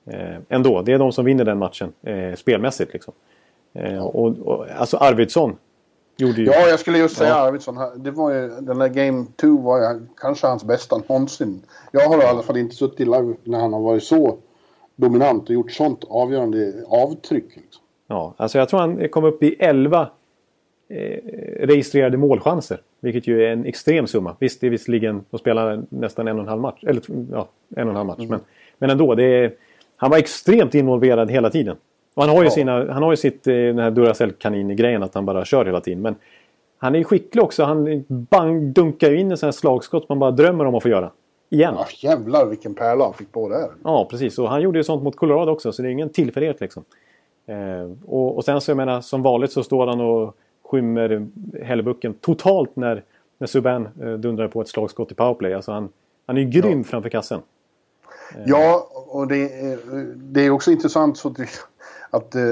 Eh, 0.07 0.37
ändå, 0.49 0.83
det 0.83 0.93
är 0.93 0.99
de 0.99 1.12
som 1.12 1.25
vinner 1.25 1.45
den 1.45 1.59
matchen 1.59 1.93
eh, 2.03 2.35
spelmässigt. 2.35 2.93
Liksom. 2.93 3.14
Eh, 3.73 4.07
och, 4.07 4.39
och, 4.39 4.66
alltså 4.71 4.97
Arvidsson 4.97 5.57
Gjorde 6.21 6.41
ju... 6.41 6.47
Ja, 6.47 6.69
jag 6.69 6.81
skulle 6.81 6.99
just 6.99 7.16
säga 7.16 7.31
ja. 7.31 7.37
Arvidsson. 7.37 7.79
Det 7.97 8.11
var 8.11 8.33
ju, 8.33 8.49
den 8.49 8.79
där 8.79 8.89
Game 8.89 9.27
2 9.37 9.57
var 9.57 9.79
ju 9.79 10.01
kanske 10.16 10.47
hans 10.47 10.64
bästa 10.64 10.97
någonsin. 10.97 11.62
Jag 11.93 12.09
har 12.09 12.23
i 12.23 12.27
alla 12.27 12.43
fall 12.43 12.57
inte 12.57 12.75
suttit 12.75 12.99
live 12.99 13.35
när 13.45 13.61
han 13.61 13.73
har 13.73 13.81
varit 13.81 14.03
så 14.03 14.39
dominant 14.97 15.49
och 15.49 15.55
gjort 15.55 15.73
sånt 15.73 16.05
avgörande 16.09 16.73
avtryck. 16.89 17.57
Liksom. 17.57 17.83
Ja, 18.07 18.35
alltså 18.37 18.59
jag 18.59 18.69
tror 18.69 18.81
han 18.81 19.09
kom 19.09 19.25
upp 19.25 19.43
i 19.43 19.57
11 19.59 20.09
eh, 20.89 20.97
registrerade 21.61 22.16
målchanser. 22.16 22.81
Vilket 23.01 23.27
ju 23.27 23.45
är 23.45 23.53
en 23.53 23.64
extrem 23.64 24.07
summa. 24.07 24.37
Visst, 24.39 24.61
det 24.61 24.66
är 24.66 24.71
visserligen, 24.71 25.25
de 25.31 25.39
spelar 25.39 25.83
nästan 25.89 26.29
en 26.29 26.37
och 26.37 26.43
en 26.43 26.49
halv 26.49 26.61
match. 26.61 26.85
Eller 26.87 27.03
ja, 27.33 27.49
en 27.77 27.85
och 27.85 27.91
en 27.91 27.97
halv 27.97 28.07
match. 28.07 28.19
Mm. 28.19 28.31
Men, 28.31 28.41
men 28.79 28.91
ändå, 28.91 29.14
det 29.14 29.25
är, 29.25 29.53
han 29.97 30.11
var 30.11 30.19
extremt 30.19 30.75
involverad 30.75 31.31
hela 31.31 31.51
tiden. 31.51 31.77
Och 32.19 32.25
han 32.25 32.37
har 32.37 32.43
ju, 32.43 32.47
ja. 32.47 32.51
sina, 32.51 32.93
han 32.93 33.03
har 33.03 33.11
ju 33.11 33.16
sitt, 33.16 33.47
eh, 33.47 33.55
den 33.55 33.79
här 33.79 33.91
Duracell-kanin-grejen 33.91 35.03
att 35.03 35.14
han 35.14 35.27
bara 35.27 35.45
kör 35.45 35.64
hela 35.64 35.81
tiden. 35.81 36.03
Men 36.03 36.14
han 36.79 36.95
är 36.95 36.99
ju 36.99 37.05
skicklig 37.05 37.45
också. 37.45 37.64
Han 37.64 38.05
bang, 38.09 38.73
dunkar 38.73 39.14
in 39.14 39.31
en 39.31 39.37
sån 39.37 39.47
här 39.47 39.53
slagskott 39.53 40.09
man 40.09 40.19
bara 40.19 40.31
drömmer 40.31 40.64
om 40.64 40.75
att 40.75 40.83
få 40.83 40.89
göra. 40.89 41.11
Igen. 41.51 41.75
Ja, 41.77 41.87
jävlar 42.11 42.47
vilken 42.47 42.75
pärla 42.75 43.05
han 43.05 43.14
fick 43.14 43.33
på 43.33 43.49
där. 43.49 43.69
Ja, 43.85 44.07
precis. 44.11 44.39
Och 44.39 44.49
han 44.49 44.62
gjorde 44.62 44.79
ju 44.79 44.85
sånt 44.85 45.03
mot 45.03 45.16
Colorado 45.16 45.53
också, 45.53 45.73
så 45.73 45.83
det 45.83 45.89
är 45.89 45.91
ingen 45.91 46.09
tillfällighet 46.09 46.61
liksom. 46.61 46.85
Eh, 47.47 47.91
och, 48.07 48.37
och 48.37 48.45
sen 48.45 48.61
så 48.61 48.71
jag 48.71 48.77
menar, 48.77 49.01
som 49.01 49.23
vanligt 49.23 49.53
så 49.53 49.62
står 49.62 49.87
han 49.87 50.01
och 50.01 50.37
skymmer 50.64 51.27
Hellebucken 51.62 52.14
totalt 52.14 52.77
när, 52.77 53.03
när 53.39 53.47
Subban 53.47 53.89
eh, 54.03 54.12
dundrar 54.12 54.49
på 54.49 54.61
ett 54.61 54.69
slagskott 54.69 55.12
i 55.12 55.14
powerplay. 55.14 55.55
Alltså 55.55 55.73
han, 55.73 55.89
han 56.27 56.37
är 56.37 56.41
ju 56.41 56.49
grym 56.49 56.79
ja. 56.79 56.85
framför 56.85 57.09
kassen. 57.09 57.41
Ja, 58.47 58.89
och 59.09 59.29
det, 59.29 59.49
det 60.16 60.41
är 60.41 60.51
också 60.51 60.71
intressant 60.71 61.19
så 61.19 61.35
att 62.11 62.35
eh, 62.35 62.43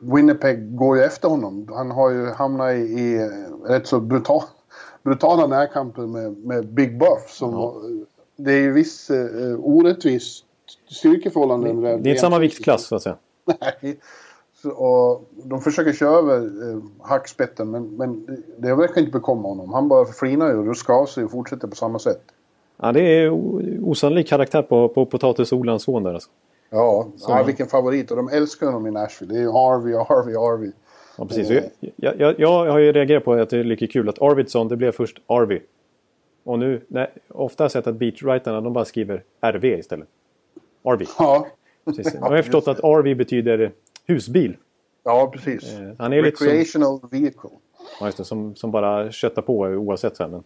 Winnipeg 0.00 0.76
går 0.76 0.96
ju 0.96 1.02
efter 1.02 1.28
honom. 1.28 1.68
Han 1.74 1.90
har 1.90 2.10
ju 2.10 2.26
hamnat 2.26 2.72
i, 2.72 2.76
i 2.76 3.30
rätt 3.64 3.86
så 3.86 4.00
brutal, 4.00 4.42
brutala 5.02 5.46
närkamper 5.46 6.02
med, 6.02 6.36
med 6.36 6.66
Big 6.66 6.98
Buff. 6.98 7.30
Som, 7.30 7.52
ja. 7.52 7.74
Det 8.36 8.52
är 8.52 8.60
ju 8.60 8.72
viss 8.72 9.10
eh, 9.10 9.58
orättvis 9.58 10.44
styrkeförhållanden. 10.90 11.80
Det, 11.80 11.88
det 11.88 11.92
är 11.92 12.10
inte 12.10 12.20
samma 12.20 12.38
viktklass 12.38 12.86
så 12.86 12.96
att 12.96 13.02
säga. 13.02 13.16
Nej. 13.60 13.98
Så, 14.62 14.70
och 14.70 15.24
de 15.44 15.60
försöker 15.60 15.92
köra 15.92 16.18
över 16.18 16.70
eh, 16.70 16.78
hackspetten 17.00 17.70
men, 17.70 17.96
men 17.96 18.26
det 18.58 18.74
verkar 18.74 19.00
inte 19.00 19.12
bekomma 19.12 19.48
honom. 19.48 19.72
Han 19.72 19.88
bara 19.88 20.04
flinar 20.04 20.48
ju 20.48 20.56
och 20.56 20.66
ruskar 20.66 20.94
av 20.94 21.06
sig 21.06 21.24
och 21.24 21.30
fortsätter 21.30 21.68
på 21.68 21.76
samma 21.76 21.98
sätt. 21.98 22.22
Ja, 22.76 22.92
det 22.92 23.00
är 23.00 23.30
osannolik 23.82 24.28
karaktär 24.28 24.62
på, 24.62 24.88
på 24.88 25.06
potatisodlarens 25.06 25.82
son 25.82 26.02
där 26.02 26.14
alltså. 26.14 26.30
Ja, 26.70 27.08
ja 27.28 27.42
vilken 27.42 27.66
favorit. 27.66 28.10
Och 28.10 28.16
de 28.16 28.28
älskar 28.28 28.66
honom 28.66 28.86
i 28.86 28.90
Nashville. 28.90 29.34
Det 29.34 29.38
är 29.38 29.42
ju 29.42 29.52
Harvey, 29.52 29.94
Harvey, 29.94 30.36
Harvey. 30.36 30.72
Ja, 31.18 31.26
precis. 31.26 31.50
Och... 31.50 31.56
Jag, 31.96 32.20
jag, 32.20 32.40
jag, 32.40 32.66
har 32.72 32.78
ju 32.78 32.92
reagerat 32.92 33.24
på 33.24 33.32
att 33.32 33.50
det 33.50 33.58
är 33.58 33.64
lite 33.64 33.86
kul 33.86 34.08
att 34.08 34.22
Arvidsson, 34.22 34.68
det 34.68 34.76
blev 34.76 34.92
först 34.92 35.18
Arvy. 35.26 35.60
Och 36.44 36.58
nu, 36.58 36.80
nej, 36.88 37.12
ofta 37.28 37.62
har 37.62 37.64
jag 37.64 37.72
sett 37.72 37.86
att 37.86 37.96
beatwriterna 37.96 38.60
de 38.60 38.72
bara 38.72 38.84
skriver 38.84 39.22
RV 39.40 39.64
istället. 39.64 40.08
Arvy. 40.84 41.06
Ja. 41.18 41.46
Precis. 41.84 42.14
Jag 42.14 42.20
har 42.20 42.42
förstått 42.42 42.68
att 42.68 42.78
RV 42.78 43.16
betyder 43.16 43.72
husbil. 44.06 44.56
Ja, 45.04 45.30
precis. 45.34 45.78
Eh, 45.78 45.92
han 45.98 46.12
är 46.12 46.22
Recreational 46.22 47.00
som, 47.00 47.08
vehicle. 47.08 47.50
Ja, 48.00 48.06
just 48.06 48.18
det. 48.18 48.24
Som, 48.24 48.54
som 48.54 48.70
bara 48.70 49.10
köttar 49.10 49.42
på 49.42 49.58
oavsett. 49.58 50.16
Så 50.16 50.28
men, 50.28 50.42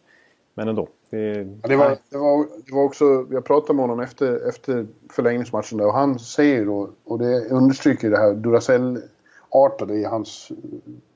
men 0.61 0.69
ändå. 0.69 0.89
Det, 1.11 1.19
ja, 1.63 1.69
det, 1.69 1.77
var, 1.77 1.97
det, 2.11 2.19
var, 2.19 2.47
det 2.67 2.75
var 2.75 2.85
också, 2.85 3.27
jag 3.31 3.45
pratade 3.45 3.75
med 3.75 3.83
honom 3.83 4.01
efter, 4.01 4.49
efter 4.49 4.87
förlängningsmatchen 5.11 5.79
där 5.79 5.87
och 5.87 5.95
han 5.95 6.19
säger 6.19 6.65
då, 6.65 6.91
och 7.05 7.19
det 7.19 7.51
understryker 7.51 8.11
det 8.11 8.17
här 8.17 8.35
Duracell-artade 8.35 9.95
i 9.95 10.05
hans 10.05 10.51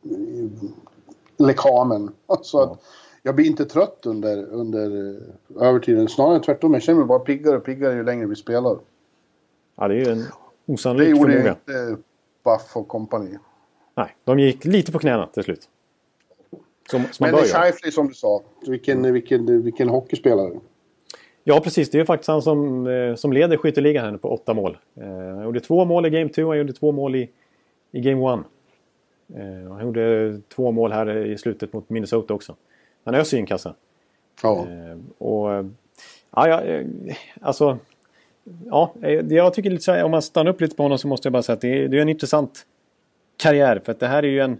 i 0.02 0.50
lekamen. 1.36 2.12
Alltså 2.26 2.58
att 2.58 2.82
jag 3.22 3.34
blir 3.34 3.46
inte 3.46 3.64
trött 3.64 4.06
under, 4.06 4.44
under 4.44 5.16
övertiden, 5.60 6.08
snarare 6.08 6.40
tvärtom. 6.40 6.74
Jag 6.74 6.82
känner 6.82 6.98
mig 6.98 7.06
bara 7.06 7.18
piggare 7.18 7.56
och 7.56 7.64
piggare 7.64 7.94
ju 7.94 8.04
längre 8.04 8.26
vi 8.26 8.36
spelar. 8.36 8.78
Ja, 9.76 9.88
det 9.88 9.94
är 9.94 10.04
ju 10.04 10.12
en 10.12 10.24
osannolik 10.66 11.08
förmåga. 11.08 11.28
Det 11.28 11.38
gjorde 11.38 11.48
inte 11.48 12.02
Buff 12.44 12.76
och 12.76 12.88
kompani. 12.88 13.38
Nej, 13.94 14.16
de 14.24 14.38
gick 14.38 14.64
lite 14.64 14.92
på 14.92 14.98
knäna 14.98 15.26
till 15.26 15.44
slut. 15.44 15.68
Som, 16.90 17.04
som 17.10 17.24
Men 17.24 17.34
det 17.34 17.40
är 17.40 17.44
Scheifele 17.44 17.92
som 17.92 18.08
du 18.08 18.14
sa. 18.14 18.42
Vilken, 18.66 19.12
vilken, 19.12 19.62
vilken 19.62 19.88
hockeyspelare. 19.88 20.60
Ja, 21.46 21.60
precis. 21.60 21.90
Det 21.90 22.00
är 22.00 22.04
faktiskt 22.04 22.28
han 22.28 22.42
som, 22.42 22.86
eh, 22.86 23.14
som 23.14 23.32
leder 23.32 23.56
skytteligan 23.56 24.04
här 24.04 24.16
på 24.16 24.28
åtta 24.28 24.54
mål. 24.54 24.78
Eh, 24.96 25.06
han 25.06 25.44
gjorde 25.44 25.60
två 25.60 25.84
mål 25.84 26.06
i 26.06 26.10
Game 26.10 26.28
2 26.28 26.42
och 26.42 26.48
han 26.48 26.58
gjorde 26.58 26.72
två 26.72 26.92
mål 26.92 27.16
i, 27.16 27.30
i 27.92 28.00
Game 28.00 28.34
1. 28.34 28.40
Eh, 29.36 29.72
han 29.72 29.84
gjorde 29.84 30.40
två 30.48 30.72
mål 30.72 30.92
här 30.92 31.16
i 31.16 31.38
slutet 31.38 31.72
mot 31.72 31.90
Minnesota 31.90 32.34
också. 32.34 32.56
Han 33.04 33.14
öser 33.14 33.36
ju 33.36 33.40
in 33.40 33.46
kassa. 33.46 33.74
Ja. 34.42 34.66
Och, 35.18 35.48
ja, 36.30 36.48
ja, 36.48 36.62
alltså... 37.40 37.78
Ja, 38.70 38.94
jag 39.28 39.54
tycker 39.54 39.70
lite 39.70 39.82
så 39.82 39.92
här, 39.92 40.04
om 40.04 40.10
man 40.10 40.22
stannar 40.22 40.50
upp 40.50 40.60
lite 40.60 40.76
på 40.76 40.82
honom 40.82 40.98
så 40.98 41.08
måste 41.08 41.26
jag 41.26 41.32
bara 41.32 41.42
säga 41.42 41.54
att 41.54 41.60
det 41.60 41.84
är, 41.84 41.88
det 41.88 41.96
är 41.96 42.02
en 42.02 42.08
intressant 42.08 42.66
karriär. 43.36 43.80
För 43.84 43.92
att 43.92 44.00
det 44.00 44.06
här 44.06 44.22
är 44.22 44.28
ju 44.28 44.40
en... 44.40 44.58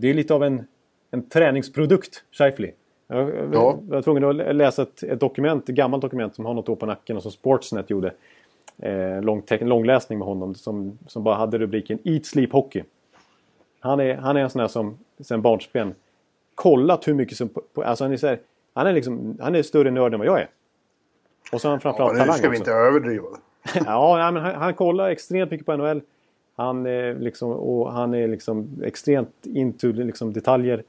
Det 0.00 0.10
är 0.10 0.14
lite 0.14 0.34
av 0.34 0.44
en 0.44 0.66
en 1.10 1.28
träningsprodukt, 1.28 2.24
Scheifele. 2.32 2.70
Jag, 3.06 3.32
ja. 3.52 3.78
var 3.82 4.02
tvungen 4.02 4.24
att 4.24 4.56
läsa 4.56 4.82
ett, 4.82 5.02
ett, 5.02 5.20
dokument, 5.20 5.68
ett 5.68 5.74
gammalt 5.74 6.02
dokument 6.02 6.34
som 6.34 6.46
har 6.46 6.54
något 6.54 6.68
år 6.68 6.76
på 6.76 6.86
nacken 6.86 7.16
och 7.16 7.22
som 7.22 7.32
Sportsnet 7.32 7.90
gjorde. 7.90 8.12
Eh, 8.78 9.22
lång, 9.22 9.42
långläsning 9.60 10.18
med 10.18 10.28
honom 10.28 10.54
som, 10.54 10.98
som 11.06 11.22
bara 11.22 11.34
hade 11.34 11.58
rubriken 11.58 11.98
Eat 12.04 12.26
Sleep 12.26 12.52
Hockey. 12.52 12.82
Han 13.80 14.00
är, 14.00 14.16
han 14.16 14.36
är 14.36 14.40
en 14.40 14.50
sån 14.50 14.60
här 14.60 14.68
som 14.68 14.98
sen 15.20 15.42
barnsben 15.42 15.94
kollat 16.54 17.08
hur 17.08 17.14
mycket 17.14 17.36
som... 17.36 17.48
Alltså 17.74 18.04
han 18.04 18.12
är, 18.12 18.16
så 18.16 18.26
här, 18.26 18.40
han 18.74 18.86
är 18.86 18.92
liksom, 18.92 19.38
han 19.40 19.54
är 19.54 19.62
större 19.62 19.90
nörd 19.90 20.14
än 20.14 20.18
vad 20.18 20.28
jag 20.28 20.40
är. 20.40 20.48
Och 21.52 21.60
så 21.60 21.68
har 21.68 21.70
han 21.70 21.80
framförallt 21.80 22.12
ja, 22.12 22.18
talang 22.18 22.28
också. 22.28 22.38
ska 22.38 22.50
vi 22.50 22.56
inte 22.56 22.72
överdriva. 22.72 23.26
ja, 23.86 24.30
men 24.32 24.42
han, 24.42 24.54
han 24.54 24.74
kollar 24.74 25.08
extremt 25.08 25.50
mycket 25.50 25.66
på 25.66 25.76
NHL. 25.76 26.00
Han 26.56 26.86
är 26.86 27.14
liksom, 27.14 27.50
och 27.50 27.92
han 27.92 28.14
är 28.14 28.28
liksom 28.28 28.82
extremt 28.84 29.46
into 29.46 29.92
liksom 29.92 30.32
detaljer. 30.32 30.82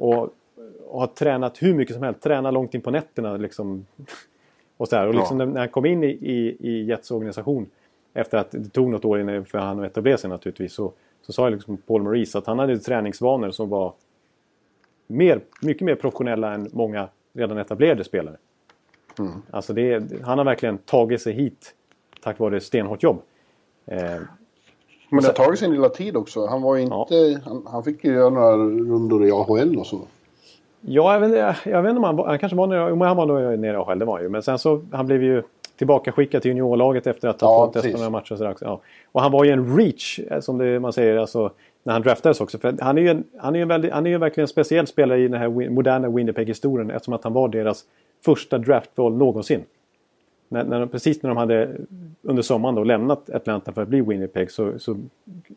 Och, 0.00 0.34
och 0.86 1.00
har 1.00 1.06
tränat 1.06 1.62
hur 1.62 1.74
mycket 1.74 1.94
som 1.94 2.02
helst. 2.02 2.20
Tränat 2.20 2.54
långt 2.54 2.74
in 2.74 2.80
på 2.80 2.90
nätterna 2.90 3.36
liksom. 3.36 3.86
Och, 4.76 4.88
så 4.88 4.96
här. 4.96 5.06
och 5.06 5.14
liksom 5.14 5.40
ja. 5.40 5.46
när 5.46 5.60
han 5.60 5.68
kom 5.68 5.86
in 5.86 6.04
i, 6.04 6.06
i, 6.06 6.56
i 6.60 6.84
Jets 6.84 7.10
organisation 7.10 7.66
efter 8.14 8.38
att 8.38 8.50
det 8.50 8.68
tog 8.68 8.90
något 8.90 9.04
år 9.04 9.20
innan 9.20 9.44
för 9.44 9.58
han 9.58 9.80
att 9.80 9.86
etablera 9.86 10.16
sig 10.16 10.30
naturligtvis. 10.30 10.72
Så, 10.72 10.92
så 11.22 11.32
sa 11.32 11.48
liksom 11.48 11.76
Paul 11.76 12.02
Maurice 12.02 12.38
att 12.38 12.46
han 12.46 12.58
hade 12.58 12.78
träningsvanor 12.78 13.50
som 13.50 13.68
var 13.68 13.92
mer, 15.06 15.40
mycket 15.62 15.82
mer 15.82 15.94
professionella 15.94 16.54
än 16.54 16.68
många 16.72 17.08
redan 17.32 17.58
etablerade 17.58 18.04
spelare. 18.04 18.36
Mm. 19.18 19.32
Alltså 19.50 19.72
det, 19.72 20.12
han 20.22 20.38
har 20.38 20.44
verkligen 20.44 20.78
tagit 20.78 21.22
sig 21.22 21.32
hit 21.32 21.74
tack 22.20 22.38
vare 22.38 22.60
stenhårt 22.60 23.02
jobb. 23.02 23.22
Eh, 23.86 24.20
Men 25.10 25.22
det 25.22 25.26
har 25.26 25.34
tagit 25.34 25.58
sin 25.58 25.70
lilla 25.70 25.88
tid 25.88 26.16
också. 26.16 26.46
Han 26.46 26.62
var 26.62 26.76
inte... 26.76 27.14
Ja. 27.14 27.38
Han, 27.44 27.62
han, 27.66 27.84
fick 27.84 28.04
ju 28.04 28.12
göra 28.12 28.30
några 28.30 28.56
rundor 28.56 29.26
i 29.26 29.30
AHL 29.30 29.78
och 29.78 29.86
så. 29.86 30.00
Ja, 30.80 31.12
jag 31.12 31.20
vet, 31.20 31.38
jag, 31.38 31.54
jag 31.64 31.82
vet 31.82 31.90
inte 31.90 31.98
om 31.98 32.18
han, 32.18 32.28
han 32.28 32.38
kanske 32.38 32.56
var 32.56 32.66
nere, 32.66 33.04
han 33.06 33.16
var 33.16 33.56
nere 33.56 33.72
i 33.72 33.76
AHL, 33.76 33.98
det 33.98 34.04
var 34.04 34.14
han 34.14 34.22
ju. 34.22 34.28
Men 34.28 34.42
sen 34.42 34.58
så, 34.58 34.82
han 34.92 35.06
blev 35.06 35.22
ju 35.22 35.42
tillbaka 35.76 36.12
skickad 36.12 36.42
till 36.42 36.48
juniorlaget 36.48 37.06
efter 37.06 37.28
att 37.28 37.40
ha 37.40 37.52
ja, 37.52 37.66
fått 37.66 37.82
testa 37.82 37.98
några 37.98 38.10
matcher. 38.10 38.36
Så 38.36 38.54
ja. 38.60 38.80
Och 39.12 39.22
han 39.22 39.32
var 39.32 39.44
ju 39.44 39.50
en 39.50 39.76
reach, 39.76 40.18
eh, 40.18 40.40
som 40.40 40.58
det, 40.58 40.80
man 40.80 40.92
säger, 40.92 41.16
alltså, 41.16 41.50
när 41.82 41.92
han 41.92 42.02
draftades 42.02 42.40
också. 42.40 42.58
För 42.58 42.76
han 42.80 42.98
är 42.98 43.02
ju, 43.02 43.08
en, 43.08 43.24
han 43.38 43.56
är 43.56 43.62
en 43.62 43.68
väldigt, 43.68 43.92
han 43.92 44.06
är 44.06 44.10
ju 44.10 44.18
verkligen 44.18 44.44
en 44.44 44.48
speciell 44.48 44.86
spelare 44.86 45.18
i 45.18 45.28
den 45.28 45.40
här 45.40 45.70
moderna 45.70 46.08
Winnipeg-historien 46.08 46.90
eftersom 46.90 47.14
att 47.14 47.24
han 47.24 47.32
var 47.32 47.48
deras 47.48 47.84
första 48.24 48.58
draftval 48.58 49.16
någonsin. 49.16 49.64
När, 50.52 50.64
när, 50.64 50.86
precis 50.86 51.22
när 51.22 51.30
de 51.30 51.36
hade 51.36 51.76
under 52.22 52.42
sommaren 52.42 52.74
då 52.74 52.84
lämnat 52.84 53.30
Atlanta 53.30 53.72
för 53.72 53.82
att 53.82 53.88
bli 53.88 54.00
Winnipeg 54.00 54.50
så, 54.50 54.78
så 54.78 54.96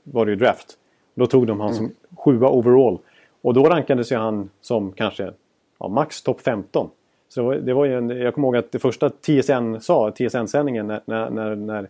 var 0.04 0.26
det 0.26 0.32
ju 0.32 0.36
draft. 0.36 0.78
Då 1.16 1.28
tog 1.28 1.48
de 1.48 1.60
han 1.60 1.74
som 1.74 1.86
mm. 1.86 1.96
sjua 2.18 2.50
overall. 2.50 3.00
Och 3.41 3.54
då 3.54 3.64
rankades 3.64 4.12
ju 4.12 4.16
han 4.16 4.50
som 4.62 4.91
kanske 4.91 5.34
ja, 5.80 5.88
max 5.88 6.22
topp 6.22 6.41
15. 6.41 6.89
Så 7.30 7.41
det 7.41 7.46
var, 7.48 7.56
det 7.56 7.74
var 7.74 7.86
ju 7.86 7.98
en, 7.98 8.10
jag 8.10 8.34
kommer 8.34 8.48
ihåg 8.48 8.56
att 8.56 8.72
det 8.72 8.80
första 8.80 9.10
TSN 9.10 9.80
sa, 9.82 10.12
TSN-sändningen 10.12 10.88
när, 10.88 11.02
när, 11.06 11.30
när, 11.30 11.56
när 11.56 11.89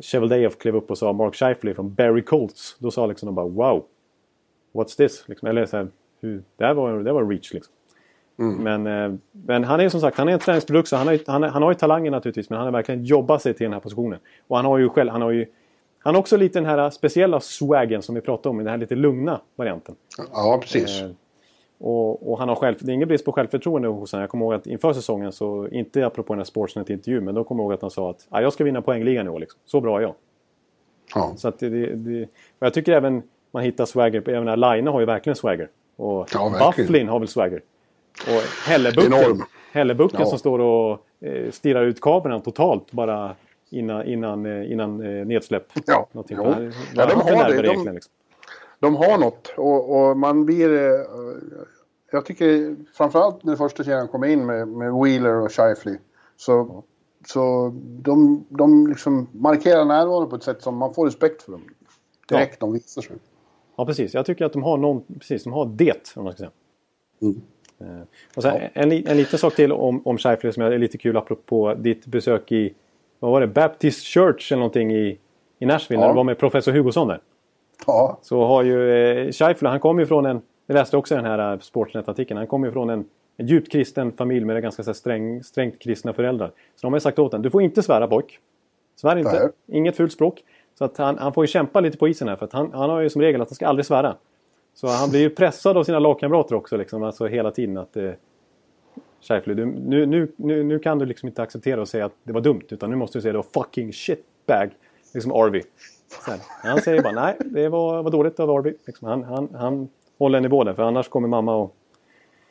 Cheveldayoff 0.00 0.58
klev 0.58 0.76
upp 0.76 0.90
och 0.90 0.98
sa 0.98 1.12
Mark 1.12 1.34
Scheifele 1.34 1.74
från 1.74 1.94
Barry 1.94 2.22
Colts. 2.22 2.76
Då 2.78 2.90
sa 2.90 3.06
liksom 3.06 3.26
de 3.26 3.34
bara 3.34 3.46
wow. 3.48 3.84
What's 4.72 4.96
this? 4.96 5.24
Liksom, 5.28 5.48
eller 5.48 5.66
så 5.66 5.76
här, 5.76 5.88
hur, 6.20 6.42
det, 6.56 6.64
här 6.64 6.74
var, 6.74 6.98
det 6.98 7.12
var 7.12 7.24
reach 7.24 7.52
liksom. 7.52 7.74
Mm. 8.38 8.82
Men, 8.82 9.12
eh, 9.12 9.18
men 9.32 9.64
han 9.64 9.80
är 9.80 9.88
som 9.88 10.00
sagt 10.00 10.18
han 10.18 10.28
är 10.28 10.32
en 10.32 10.38
träningsprodukt 10.38 10.88
så 10.88 10.96
han 10.96 11.06
har, 11.06 11.18
han, 11.26 11.42
han 11.42 11.62
har 11.62 11.70
ju 11.70 11.74
talangen 11.74 12.12
naturligtvis 12.12 12.50
men 12.50 12.56
han 12.56 12.66
har 12.66 12.72
verkligen 12.72 13.04
jobbat 13.04 13.42
sig 13.42 13.54
till 13.54 13.64
den 13.64 13.72
här 13.72 13.80
positionen. 13.80 14.18
Och 14.48 14.56
han 14.56 14.64
har 14.64 14.78
ju 14.78 14.88
själv, 14.88 15.10
han 15.10 15.22
har 15.22 15.30
ju 15.30 15.46
han 16.04 16.14
har 16.14 16.20
också 16.20 16.36
lite 16.36 16.58
den 16.58 16.66
här 16.66 16.90
speciella 16.90 17.40
swaggen 17.40 18.02
som 18.02 18.14
vi 18.14 18.20
pratade 18.20 18.48
om, 18.48 18.58
den 18.58 18.66
här 18.66 18.76
lite 18.76 18.94
lugna 18.94 19.40
varianten. 19.56 19.94
Ja, 20.32 20.58
precis. 20.62 21.02
Eh, 21.02 21.10
och, 21.78 22.32
och, 22.32 22.38
han 22.38 22.48
har 22.48 22.56
själv, 22.56 22.76
det 22.80 22.92
är 22.92 22.94
ingen 22.94 23.08
brist 23.08 23.24
på 23.24 23.32
självförtroende 23.32 23.88
hos 23.88 24.12
honom. 24.12 24.20
Jag 24.20 24.30
kommer 24.30 24.44
ihåg 24.44 24.54
att 24.54 24.66
inför 24.66 24.92
säsongen, 24.92 25.32
så 25.32 25.68
inte 25.68 26.06
apropå 26.06 26.32
den 26.32 26.38
här 26.38 26.44
Sportsnet-intervjun, 26.44 27.24
men 27.24 27.34
då 27.34 27.44
kommer 27.44 27.62
jag 27.62 27.64
ihåg 27.64 27.72
att 27.72 27.82
han 27.82 27.90
sa 27.90 28.10
att 28.10 28.26
ah, 28.30 28.40
jag 28.40 28.52
ska 28.52 28.64
vinna 28.64 28.82
poängligan 28.82 29.26
i 29.26 29.30
år. 29.30 29.40
Liksom. 29.40 29.60
Så 29.64 29.80
bra 29.80 29.98
är 29.98 30.02
jag. 30.02 30.14
Ja. 31.14 31.32
Så 31.36 31.48
att 31.48 31.58
det, 31.58 31.68
det, 31.68 32.22
och 32.22 32.66
jag 32.66 32.74
tycker 32.74 32.92
även 32.92 33.22
man 33.50 33.62
hittar 33.62 33.84
swagger, 33.84 34.28
även 34.28 34.60
Line 34.60 34.86
har 34.86 35.00
ju 35.00 35.06
verkligen 35.06 35.36
swagger. 35.36 35.68
Och 35.96 36.28
ja, 36.34 36.72
Bufflin 36.76 37.08
har 37.08 37.18
väl 37.18 37.28
swagger. 37.28 37.62
Och 38.26 38.66
Hellebucken, 38.66 39.42
Hellebucken 39.72 40.20
ja. 40.20 40.26
som 40.26 40.38
står 40.38 40.58
och 40.58 41.06
eh, 41.20 41.50
stirrar 41.50 41.84
ut 41.84 42.00
kameran 42.00 42.42
totalt 42.42 42.92
bara 42.92 43.36
innan, 43.70 44.06
innan, 44.06 44.46
eh, 44.46 44.72
innan 44.72 45.00
eh, 45.00 45.26
nedsläpp. 45.26 45.66
Ja, 45.86 46.08
ja. 46.12 46.24
ja 46.94 47.06
de 47.06 47.20
har 47.20 47.48
det. 47.48 47.62
De, 47.62 47.92
liksom. 47.92 48.12
de 48.80 48.96
har 48.96 49.18
något 49.18 49.54
och, 49.56 50.08
och 50.08 50.16
man 50.16 50.46
blir... 50.46 50.72
Eh, 50.72 51.00
jag 52.10 52.26
tycker 52.26 52.76
framförallt 52.94 53.44
när 53.44 53.56
första 53.56 53.84
kedjan 53.84 54.08
kommer 54.08 54.26
in 54.26 54.46
med, 54.46 54.68
med 54.68 54.92
Wheeler 54.92 55.34
och 55.34 55.52
Shifley 55.52 55.98
så, 56.36 56.84
så 57.26 57.72
de, 57.84 58.44
de 58.48 58.86
liksom 58.86 59.28
markerar 59.32 59.84
närvaro 59.84 60.26
på 60.26 60.36
ett 60.36 60.42
sätt 60.42 60.62
som 60.62 60.76
man 60.76 60.94
får 60.94 61.06
respekt 61.06 61.42
för 61.42 61.52
dem. 61.52 61.62
Direkt 62.28 62.56
ja. 62.60 62.66
de 62.66 62.72
visar 62.72 63.02
sig. 63.02 63.16
Ja, 63.76 63.86
precis. 63.86 64.14
Jag 64.14 64.26
tycker 64.26 64.44
att 64.44 64.52
de 64.52 64.62
har 64.62 64.76
någon, 64.76 65.02
precis, 65.18 65.44
de 65.44 65.52
har 65.52 65.66
det, 65.66 66.12
om 66.16 66.24
man 66.24 66.32
ska 66.32 66.38
säga. 66.38 66.50
Mm. 67.22 67.42
Eh, 67.82 68.02
och 68.36 68.42
sen, 68.42 68.54
ja. 68.54 68.68
en, 68.82 68.92
en 68.92 69.16
liten 69.16 69.38
sak 69.38 69.54
till 69.54 69.72
om, 69.72 70.02
om 70.06 70.18
Scheifele 70.18 70.52
som 70.52 70.62
är 70.62 70.78
lite 70.78 70.98
kul 70.98 71.16
apropå 71.16 71.74
ditt 71.74 72.06
besök 72.06 72.52
i 72.52 72.74
vad 73.18 73.32
var 73.32 73.40
det, 73.40 73.46
Baptist 73.46 74.06
Church 74.06 74.52
eller 74.52 74.60
någonting 74.60 74.92
i, 74.92 75.18
i 75.58 75.66
Nashville 75.66 76.00
ja. 76.02 76.06
när 76.06 76.12
du 76.12 76.16
var 76.16 76.24
med 76.24 76.38
professor 76.38 76.72
Hugosson 76.72 77.08
där. 77.08 77.20
Ja. 77.86 78.18
Så 78.22 78.44
har 78.44 78.62
ju 78.62 78.90
eh, 78.90 79.32
Scheifele, 79.32 79.68
han 79.68 79.80
kommer 79.80 80.02
ju 80.02 80.06
från 80.06 80.26
en, 80.26 80.42
jag 80.66 80.74
läste 80.74 80.96
också 80.96 81.14
den 81.14 81.24
här 81.24 81.52
eh, 81.52 81.58
Sportsnet-artikeln, 81.58 82.38
han 82.38 82.46
kommer 82.46 82.66
ju 82.66 82.72
från 82.72 82.90
en, 82.90 83.04
en 83.36 83.46
djupt 83.46 83.72
kristen 83.72 84.12
familj 84.12 84.44
med 84.44 84.62
ganska 84.62 84.82
så 84.82 84.94
sträng, 84.94 85.42
strängt 85.42 85.78
kristna 85.78 86.12
föräldrar. 86.12 86.48
Så 86.48 86.86
de 86.86 86.92
har 86.92 86.96
ju 86.96 87.00
sagt 87.00 87.18
åt 87.18 87.32
honom, 87.32 87.42
du 87.42 87.50
får 87.50 87.62
inte 87.62 87.82
svära 87.82 88.06
pojk. 88.06 88.38
Svär 88.96 89.16
inte, 89.16 89.32
Nej. 89.32 89.78
inget 89.78 89.96
fult 89.96 90.12
språk. 90.12 90.42
Så 90.78 90.84
att 90.84 90.96
han, 90.96 91.18
han 91.18 91.32
får 91.32 91.44
ju 91.44 91.48
kämpa 91.48 91.80
lite 91.80 91.98
på 91.98 92.08
isen 92.08 92.28
här 92.28 92.36
för 92.36 92.46
att 92.46 92.52
han, 92.52 92.72
han 92.72 92.90
har 92.90 93.00
ju 93.00 93.10
som 93.10 93.22
regel 93.22 93.42
att 93.42 93.48
han 93.48 93.54
ska 93.54 93.66
aldrig 93.66 93.86
svära. 93.86 94.16
Så 94.74 94.86
han 94.86 95.10
blir 95.10 95.20
ju 95.20 95.30
pressad 95.30 95.76
av 95.76 95.84
sina 95.84 95.98
lagkamrater 95.98 96.54
också 96.54 96.76
liksom, 96.76 97.02
alltså 97.02 97.26
hela 97.26 97.50
tiden 97.50 97.78
att 97.78 97.96
eh, 97.96 98.10
Scheifele, 99.20 99.54
du, 99.54 99.66
nu, 99.66 100.06
nu, 100.06 100.32
nu, 100.36 100.62
nu 100.62 100.78
kan 100.78 100.98
du 100.98 101.06
liksom 101.06 101.28
inte 101.28 101.42
acceptera 101.42 101.80
och 101.80 101.88
säga 101.88 102.04
att 102.04 102.12
det 102.22 102.32
var 102.32 102.40
dumt 102.40 102.62
utan 102.68 102.90
nu 102.90 102.96
måste 102.96 103.18
du 103.18 103.22
säga 103.22 103.32
det 103.32 103.38
var 103.38 103.62
fucking 103.64 103.92
shitbag. 103.92 104.70
Liksom 105.14 105.32
Arby. 105.32 105.62
Han 106.62 106.80
säger 106.80 107.02
bara 107.02 107.12
nej, 107.12 107.36
det 107.44 107.68
var, 107.68 108.02
var 108.02 108.10
dåligt 108.10 108.40
av 108.40 108.50
Arby. 108.50 108.74
Liksom, 108.86 109.08
han, 109.08 109.24
han, 109.24 109.48
han 109.54 109.88
håller 110.18 110.36
en 110.36 110.42
nivå 110.42 110.64
där 110.64 110.74
för 110.74 110.82
annars 110.82 111.08
kommer 111.08 111.28
mamma 111.28 111.56
och, 111.56 111.74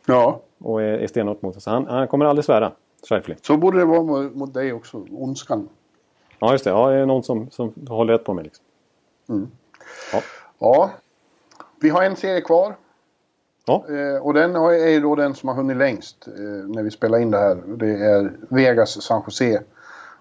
ja. 0.05 0.41
och 0.57 0.81
är, 0.81 0.85
är 0.85 1.07
stenhårt 1.07 1.41
mot 1.41 1.57
oss. 1.57 1.65
Han, 1.65 1.87
han 1.87 2.07
kommer 2.07 2.25
aldrig 2.25 2.45
svära, 2.45 2.71
Scheifele. 3.09 3.37
Så 3.41 3.57
borde 3.57 3.77
det 3.77 3.85
vara 3.85 4.03
mot, 4.03 4.35
mot 4.35 4.53
dig 4.53 4.73
också, 4.73 5.05
ondskan. 5.11 5.69
Ja, 6.39 6.51
just 6.51 6.63
det. 6.63 6.69
Ja, 6.69 6.89
det 6.89 6.95
är 6.95 7.05
någon 7.05 7.23
som, 7.23 7.49
som 7.49 7.73
håller 7.87 8.13
rätt 8.13 8.23
på 8.23 8.33
mig. 8.33 8.43
Liksom. 8.43 8.65
Mm. 9.29 9.47
Ja. 10.13 10.21
ja, 10.59 10.91
vi 11.81 11.89
har 11.89 12.03
en 12.03 12.15
serie 12.15 12.41
kvar. 12.41 12.77
Ja. 13.65 13.85
Eh, 13.89 14.21
och 14.21 14.33
den 14.33 14.55
är 14.55 14.89
ju 14.89 14.99
då 14.99 15.15
den 15.15 15.35
som 15.35 15.49
har 15.49 15.55
hunnit 15.55 15.77
längst 15.77 16.27
eh, 16.27 16.67
när 16.67 16.83
vi 16.83 16.91
spelar 16.91 17.17
in 17.17 17.31
det 17.31 17.37
här. 17.37 17.55
Det 17.55 17.89
är 17.89 18.37
Vegas 18.49 19.01
San 19.01 19.21
Jose. 19.25 19.61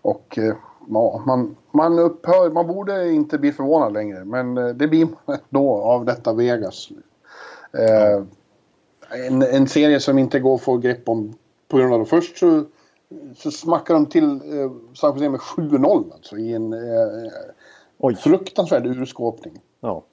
Och 0.02 0.38
eh, 0.38 0.54
ja, 0.88 1.22
man, 1.26 1.56
man 1.72 1.98
upphör, 1.98 2.50
man 2.50 2.66
borde 2.66 3.12
inte 3.12 3.38
bli 3.38 3.52
förvånad 3.52 3.92
längre. 3.92 4.24
Men 4.24 4.58
eh, 4.58 4.68
det 4.68 4.88
blir 4.88 5.08
man 5.26 5.38
då 5.48 5.76
av 5.76 6.04
detta 6.04 6.32
Vegas. 6.32 6.88
Eh, 7.72 8.24
en, 9.26 9.42
en, 9.42 9.68
serie 9.68 10.00
som 10.00 10.18
inte 10.18 10.40
går 10.40 10.54
att 10.54 10.62
få 10.62 10.76
grepp 10.76 11.08
om 11.08 11.34
på 11.68 11.78
grund 11.78 11.94
av 11.94 12.00
det. 12.00 12.06
Först 12.06 12.38
så, 12.38 12.64
så 13.36 13.50
smackar 13.50 13.94
de 13.94 14.06
till 14.06 14.24
eh, 14.24 14.70
San 14.94 15.12
Jose 15.12 15.28
med 15.28 15.40
7-0 15.40 16.12
alltså 16.12 16.36
i 16.36 16.54
en 16.54 16.72
eh, 16.72 18.16
fruktansvärd 18.16 18.86
urskåpning. 18.86 19.61
Ja. 19.80 20.04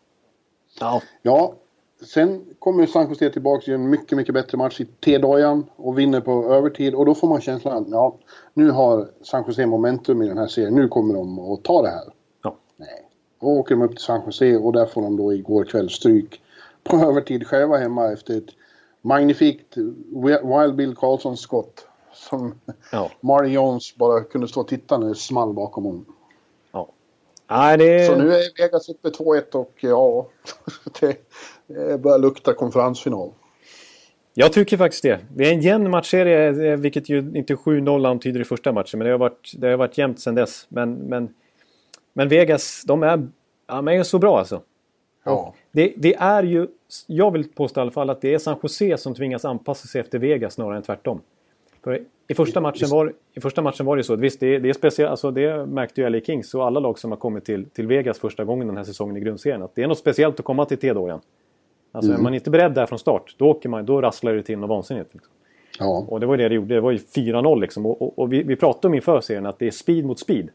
Ja. 0.80 1.02
ja. 1.22 1.54
Sen 2.02 2.46
kommer 2.60 2.86
San 2.86 3.10
Jose 3.10 3.30
tillbaka 3.30 3.72
i 3.72 3.74
en 3.74 3.90
mycket, 3.90 4.18
mycket 4.18 4.34
bättre 4.34 4.58
match 4.58 4.82
i 4.82 4.86
T-dojan 4.86 5.66
och 5.76 6.00
vinner 6.00 6.22
på 6.22 6.54
övertid. 6.54 6.96
Och 6.96 7.06
då 7.06 7.16
får 7.16 7.28
man 7.28 7.42
känslan 7.42 7.78
att 7.78 7.90
ja, 7.90 8.18
nu 8.54 8.72
har 8.72 9.10
San 9.22 9.44
Jose 9.48 9.66
momentum 9.66 10.22
i 10.22 10.28
den 10.28 10.38
här 10.38 10.48
serien. 10.48 10.76
Nu 10.76 10.88
kommer 10.88 11.14
de 11.14 11.40
att 11.40 11.64
ta 11.64 11.82
det 11.82 11.90
här. 11.90 12.14
Ja. 12.44 12.56
Nej. 12.76 13.10
Då 13.42 13.48
åker 13.48 13.76
de 13.76 13.82
upp 13.82 13.92
till 13.92 14.06
San 14.06 14.22
Jose 14.26 14.58
och 14.58 14.74
där 14.74 14.86
får 14.86 15.02
de 15.02 15.18
då 15.18 15.34
igår 15.34 15.64
kväll 15.64 15.90
stryk 15.90 16.42
på 16.84 16.98
övertid 17.08 17.48
själva 17.48 17.78
hemma 17.78 18.12
efter 18.12 18.38
ett 18.38 18.50
magnifikt 19.02 19.78
Wild 20.44 20.76
Bill 20.76 20.96
Karlsson 20.96 21.38
skott. 21.38 21.88
Som 22.14 22.60
ja. 22.92 23.12
Marty 23.22 23.50
Jones 23.50 23.96
bara 23.96 24.24
kunde 24.24 24.48
stå 24.48 24.62
och 24.62 24.68
titta 24.68 24.98
när 24.98 25.08
det 25.08 25.16
small 25.16 25.54
bakom 25.54 25.86
honom. 25.86 26.06
Nej, 27.50 27.78
det... 27.78 28.06
Så 28.06 28.16
nu 28.16 28.34
är 28.34 28.62
Vegas 28.62 28.90
uppe 28.90 29.10
2-1 29.10 29.56
och 29.56 29.74
ja, 29.80 30.30
det 31.00 32.02
börjar 32.02 32.20
lukta 32.20 32.54
konferensfinal. 32.54 33.32
Jag 34.34 34.54
tycker 34.54 34.78
faktiskt 34.78 35.04
det. 35.04 35.20
Det 35.36 35.50
är 35.50 35.54
en 35.54 35.62
jämn 35.62 35.90
matchserie, 35.90 36.72
eh, 36.72 36.78
vilket 36.78 37.10
ju 37.10 37.18
inte 37.18 37.56
7-0 37.56 38.08
antyder 38.10 38.40
i 38.40 38.44
första 38.44 38.72
matchen. 38.72 39.00
Men 39.00 39.06
det 39.06 39.12
har 39.12 39.18
varit, 39.18 39.52
det 39.58 39.68
har 39.68 39.78
varit 39.78 39.98
jämnt 39.98 40.20
sedan 40.20 40.36
dess. 40.36 40.66
Men, 40.70 40.94
men, 40.94 41.30
men 42.14 42.30
Vegas, 42.30 42.84
de 42.86 43.04
är, 43.04 43.28
ja, 43.68 43.76
de 43.76 43.88
är 43.88 44.04
så 44.04 44.20
bra 44.20 44.40
alltså. 44.40 44.62
Ja. 45.24 45.54
Det, 45.72 45.94
det, 45.98 46.16
är 46.16 46.44
ju, 46.44 46.68
jag 47.08 47.32
vill 47.32 47.50
påstå 47.50 47.80
i 47.80 47.82
alla 47.82 47.92
fall 47.92 48.10
att 48.10 48.22
det 48.22 48.34
är 48.34 48.38
San 48.38 48.58
Jose 48.64 48.98
som 48.98 49.16
tvingas 49.16 49.46
anpassa 49.46 49.88
sig 49.88 50.02
efter 50.02 50.20
Vegas 50.20 50.54
snarare 50.54 50.78
än 50.78 50.84
tvärtom. 50.84 51.22
För 51.88 52.04
i 52.28 52.34
första 52.34 52.62
matchen 52.62 52.90
var, 52.90 53.14
i 53.34 53.40
första 53.40 53.62
matchen 53.62 53.86
var 53.86 53.98
det 53.98 54.04
så. 54.04 54.16
Visst, 54.16 54.40
det, 54.40 54.60
det 54.60 54.70
är 54.70 54.74
speciellt. 54.74 55.10
Alltså 55.10 55.32
det 55.32 55.66
märkte 55.66 56.02
ju 56.02 56.10
LA 56.10 56.20
Kings 56.20 56.54
och 56.54 56.66
alla 56.66 56.80
lag 56.80 57.00
som 57.00 57.12
har 57.12 57.18
kommit 57.18 57.46
till, 57.46 57.66
till 57.66 57.88
Vegas 57.88 58.20
första 58.20 58.44
gången 58.44 58.68
den 58.68 58.78
här 58.78 58.84
säsongen 58.84 59.18
i 59.18 59.20
grundserien. 59.20 59.64
Att 59.64 59.76
det 59.76 59.84
är 59.84 59.88
något 59.88 59.98
speciellt 59.98 60.40
att 60.40 60.46
komma 60.46 60.66
till 60.66 60.78
T-dojan. 60.78 61.20
Alltså 61.92 62.12
mm. 62.12 62.20
är 62.20 62.24
man 62.24 62.34
inte 62.34 62.50
beredd 62.50 62.74
där 62.74 62.86
från 62.86 63.00
start, 63.00 63.36
då, 63.38 63.50
åker 63.50 63.70
man, 63.70 63.86
då 63.86 64.02
rasslar 64.02 64.34
det 64.34 64.44
till 64.44 64.60
något 64.60 64.70
vansinnigt. 64.70 65.14
Liksom. 65.14 65.34
Ja. 65.80 66.06
Och 66.08 66.20
det 66.20 66.26
var 66.26 66.38
det 66.38 66.50
det 66.50 66.56
gjorde. 66.56 66.76
Det 66.76 66.82
var 66.82 66.92
ju 66.92 66.98
4-0 66.98 67.62
liksom. 67.62 67.86
Och, 67.86 68.02
och, 68.02 68.20
och, 68.20 68.34
vi, 68.34 68.44
vi 68.44 68.56
pratade 68.56 68.88
om 68.88 68.94
inför 68.94 69.22
serien 69.22 69.46
att 69.46 69.60
det 69.60 69.68
är 69.68 69.72
speed 69.72 70.06
mot 70.06 70.20
speed. 70.20 70.50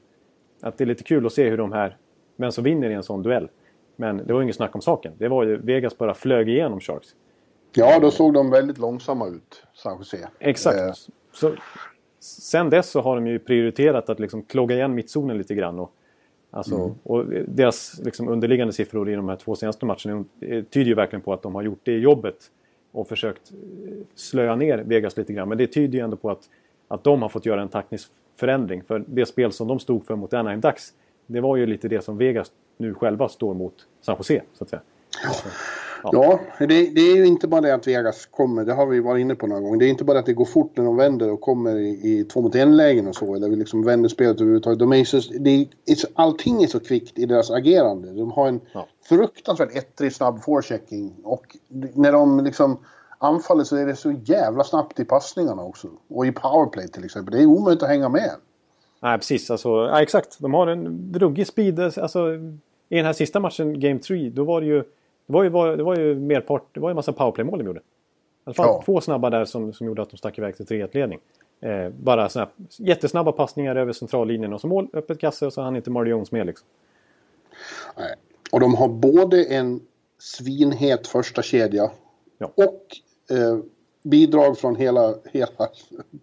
Att 0.61 0.78
det 0.78 0.85
är 0.85 0.87
lite 0.87 1.03
kul 1.03 1.26
att 1.26 1.33
se 1.33 1.51
hur 1.51 1.59
de 1.59 1.72
här, 1.72 1.97
vem 2.37 2.53
som 2.53 2.64
vinner 2.64 2.91
i 2.91 2.95
en 2.95 3.03
sån 3.03 3.22
duell. 3.22 3.49
Men 3.97 4.26
det 4.26 4.33
var 4.33 4.43
inget 4.43 4.57
snack 4.57 4.74
om 4.74 4.80
saken. 4.80 5.12
Det 5.18 5.28
var 5.28 5.45
ju, 5.45 5.57
Vegas 5.57 5.99
bara 5.99 6.14
flög 6.14 6.49
igenom 6.49 6.80
Sharks. 6.80 7.09
Ja, 7.74 7.99
då 7.99 8.11
såg 8.11 8.35
de 8.35 8.51
väldigt 8.51 8.78
långsamma 8.78 9.28
ut, 9.28 9.62
San 9.74 9.99
Jose. 9.99 10.28
Exakt. 10.39 11.09
Så, 11.33 11.55
sen 12.20 12.70
dess 12.70 12.91
så 12.91 13.01
har 13.01 13.14
de 13.14 13.26
ju 13.26 13.39
prioriterat 13.39 14.11
att 14.11 14.20
liksom 14.20 14.43
klogga 14.43 14.76
igen 14.76 14.95
mittzonen 14.95 15.39
lite 15.39 15.55
grann. 15.55 15.78
Och, 15.78 15.93
alltså, 16.51 16.74
mm. 16.74 16.95
och 17.03 17.24
deras 17.47 18.01
liksom 18.05 18.28
underliggande 18.28 18.72
siffror 18.72 19.11
i 19.11 19.14
de 19.14 19.28
här 19.28 19.37
två 19.37 19.57
senaste 19.57 19.87
matcherna 19.87 20.24
tyder 20.41 20.85
ju 20.85 20.95
verkligen 20.95 21.22
på 21.22 21.33
att 21.33 21.43
de 21.43 21.55
har 21.55 21.62
gjort 21.62 21.80
det 21.83 21.99
jobbet 21.99 22.51
och 22.93 23.09
försökt 23.09 23.53
eh, 23.53 23.93
slöa 24.14 24.57
ner 24.57 24.78
Vegas 24.78 25.16
lite 25.16 25.33
grann. 25.33 25.49
Men 25.49 25.59
det 25.59 25.66
tyder 25.66 25.99
ju 25.99 26.05
ändå 26.05 26.16
på 26.16 26.30
att, 26.30 26.49
att 26.89 27.05
de 27.05 27.22
har 27.22 27.28
fått 27.28 27.47
göra 27.47 27.62
en 27.62 27.68
taktisk 27.68 28.11
förändring. 28.37 28.83
För 28.83 29.05
det 29.07 29.26
spel 29.26 29.53
som 29.53 29.68
de 29.68 29.78
stod 29.78 30.07
för 30.07 30.16
mot 30.16 30.35
Anaheim 30.35 30.61
Ducks, 30.61 30.93
det 31.26 31.41
var 31.41 31.57
ju 31.57 31.66
lite 31.66 31.89
det 31.89 32.05
som 32.05 32.18
Vegas 32.18 32.53
nu 32.76 32.95
själva 32.95 33.28
står 33.28 33.55
mot 33.55 33.87
San 34.01 34.16
Jose, 34.18 34.43
så 34.53 34.64
att 34.64 34.70
säga. 34.70 34.83
Ja, 36.03 36.11
ja 36.13 36.41
det, 36.59 36.67
det, 36.67 37.01
är 37.01 37.17
ju 37.17 37.27
inte 37.27 37.49
bara 37.49 37.61
det 37.61 37.75
att 37.75 37.87
Vegas 37.87 38.27
kommer, 38.27 38.65
det 38.65 38.73
har 38.73 38.87
vi 38.87 39.01
varit 39.01 39.21
inne 39.21 39.35
på 39.35 39.47
några 39.47 39.61
gånger. 39.61 39.79
Det 39.79 39.87
är 39.87 39.89
inte 39.89 40.05
bara 40.05 40.19
att 40.19 40.27
det 40.27 40.33
går 40.33 40.45
fort 40.45 40.77
när 40.77 40.85
de 40.85 40.97
vänder 40.97 41.31
och 41.31 41.41
kommer 41.41 41.77
i, 41.77 41.89
i 41.89 42.25
två 42.25 42.41
mot 42.41 42.55
en-lägen 42.55 43.09
och 43.09 43.17
så, 43.17 43.35
eller 43.35 43.49
vi 43.49 43.57
liksom 43.57 43.85
vänder 43.85 44.09
spelet 44.09 44.37
överhuvudtaget. 44.37 44.79
De 44.79 44.93
är 44.93 45.05
så, 45.05 45.21
det 45.41 45.51
är, 45.51 45.67
allting 46.15 46.63
är 46.63 46.67
så 46.67 46.81
kvickt 46.81 47.19
i 47.19 47.27
deras 47.27 47.51
agerande. 47.51 48.13
De 48.13 48.31
har 48.31 48.49
en 48.49 48.61
ja. 48.73 48.87
fruktansvärt 49.09 49.77
ettrig 49.77 50.13
snabb 50.13 50.43
forechecking 50.43 51.15
och 51.25 51.57
när 51.95 52.13
de 52.13 52.45
liksom 52.45 52.79
anfaller 53.19 53.65
så 53.65 53.77
är 53.77 53.87
det 53.87 53.97
så 53.97 54.13
jävla 54.25 54.65
snabbt 54.65 55.01
i 55.01 55.05
passningarna 55.05 55.63
också. 55.63 55.89
Och 56.09 56.27
i 56.27 56.33
powerplay 56.33 56.89
till 56.89 57.05
exempel. 57.05 57.35
Det 57.35 57.43
är 57.43 57.47
omöjligt 57.47 57.83
att 57.83 57.89
hänga 57.89 58.09
med. 58.09 58.31
Nej, 59.01 59.19
precis. 59.19 59.51
Alltså, 59.51 59.69
ja, 59.69 60.03
exakt. 60.03 60.37
De 60.41 60.55
har 60.55 60.67
en 60.67 61.15
ruggig 61.15 61.47
speed. 61.47 61.81
Alltså, 61.81 62.35
I 62.89 62.97
den 62.97 63.05
här 63.05 63.13
sista 63.13 63.41
matchen, 63.41 63.81
Game 63.81 63.99
3, 63.99 64.31
då 64.31 64.45
var 64.45 64.61
det 64.61 64.67
ju... 64.67 64.85
Det 65.33 65.49
var 65.49 65.70
ju, 65.70 65.76
det 65.76 65.83
var 65.83 65.97
ju 65.97 66.14
merpart... 66.14 66.74
Det 66.74 66.80
var 66.80 66.89
ju 66.89 66.91
en 66.91 66.97
massa 66.97 67.12
powerplay-mål 67.12 67.59
de 67.59 67.64
gjorde. 67.64 67.80
I 67.80 67.83
alla 68.45 68.55
fall 68.55 68.66
ja. 68.66 68.83
två 68.85 69.01
snabba 69.01 69.30
där 69.30 69.45
som, 69.45 69.72
som 69.72 69.87
gjorde 69.87 70.03
att 70.03 70.11
de 70.11 70.16
stack 70.16 70.39
iväg 70.39 70.57
till 70.57 70.66
3-1-ledning. 70.66 71.18
Eh, 71.61 71.89
bara 71.89 72.28
såna 72.28 72.49
jättesnabba 72.78 73.33
passningar 73.33 73.76
över 73.76 73.93
centrallinjen 73.93 74.53
och 74.53 74.61
så 74.61 74.66
mål, 74.66 74.89
öppet 74.93 75.20
kasse 75.20 75.47
och 75.47 75.53
så 75.53 75.62
hann 75.62 75.76
inte 75.76 75.91
Mario 75.91 76.11
Jones 76.11 76.33
med 76.33 76.47
liksom. 76.47 76.66
Nej. 77.97 78.14
Och 78.53 78.61
de 78.61 78.74
har 78.74 78.89
både 78.89 79.45
en 79.45 79.80
svinhet 80.18 81.07
första 81.07 81.43
kedja 81.43 81.91
ja. 82.39 82.53
och 82.55 82.87
eh, 83.37 83.59
bidrag 84.03 84.59
från 84.59 84.76
hela, 84.76 85.14
hela 85.33 85.68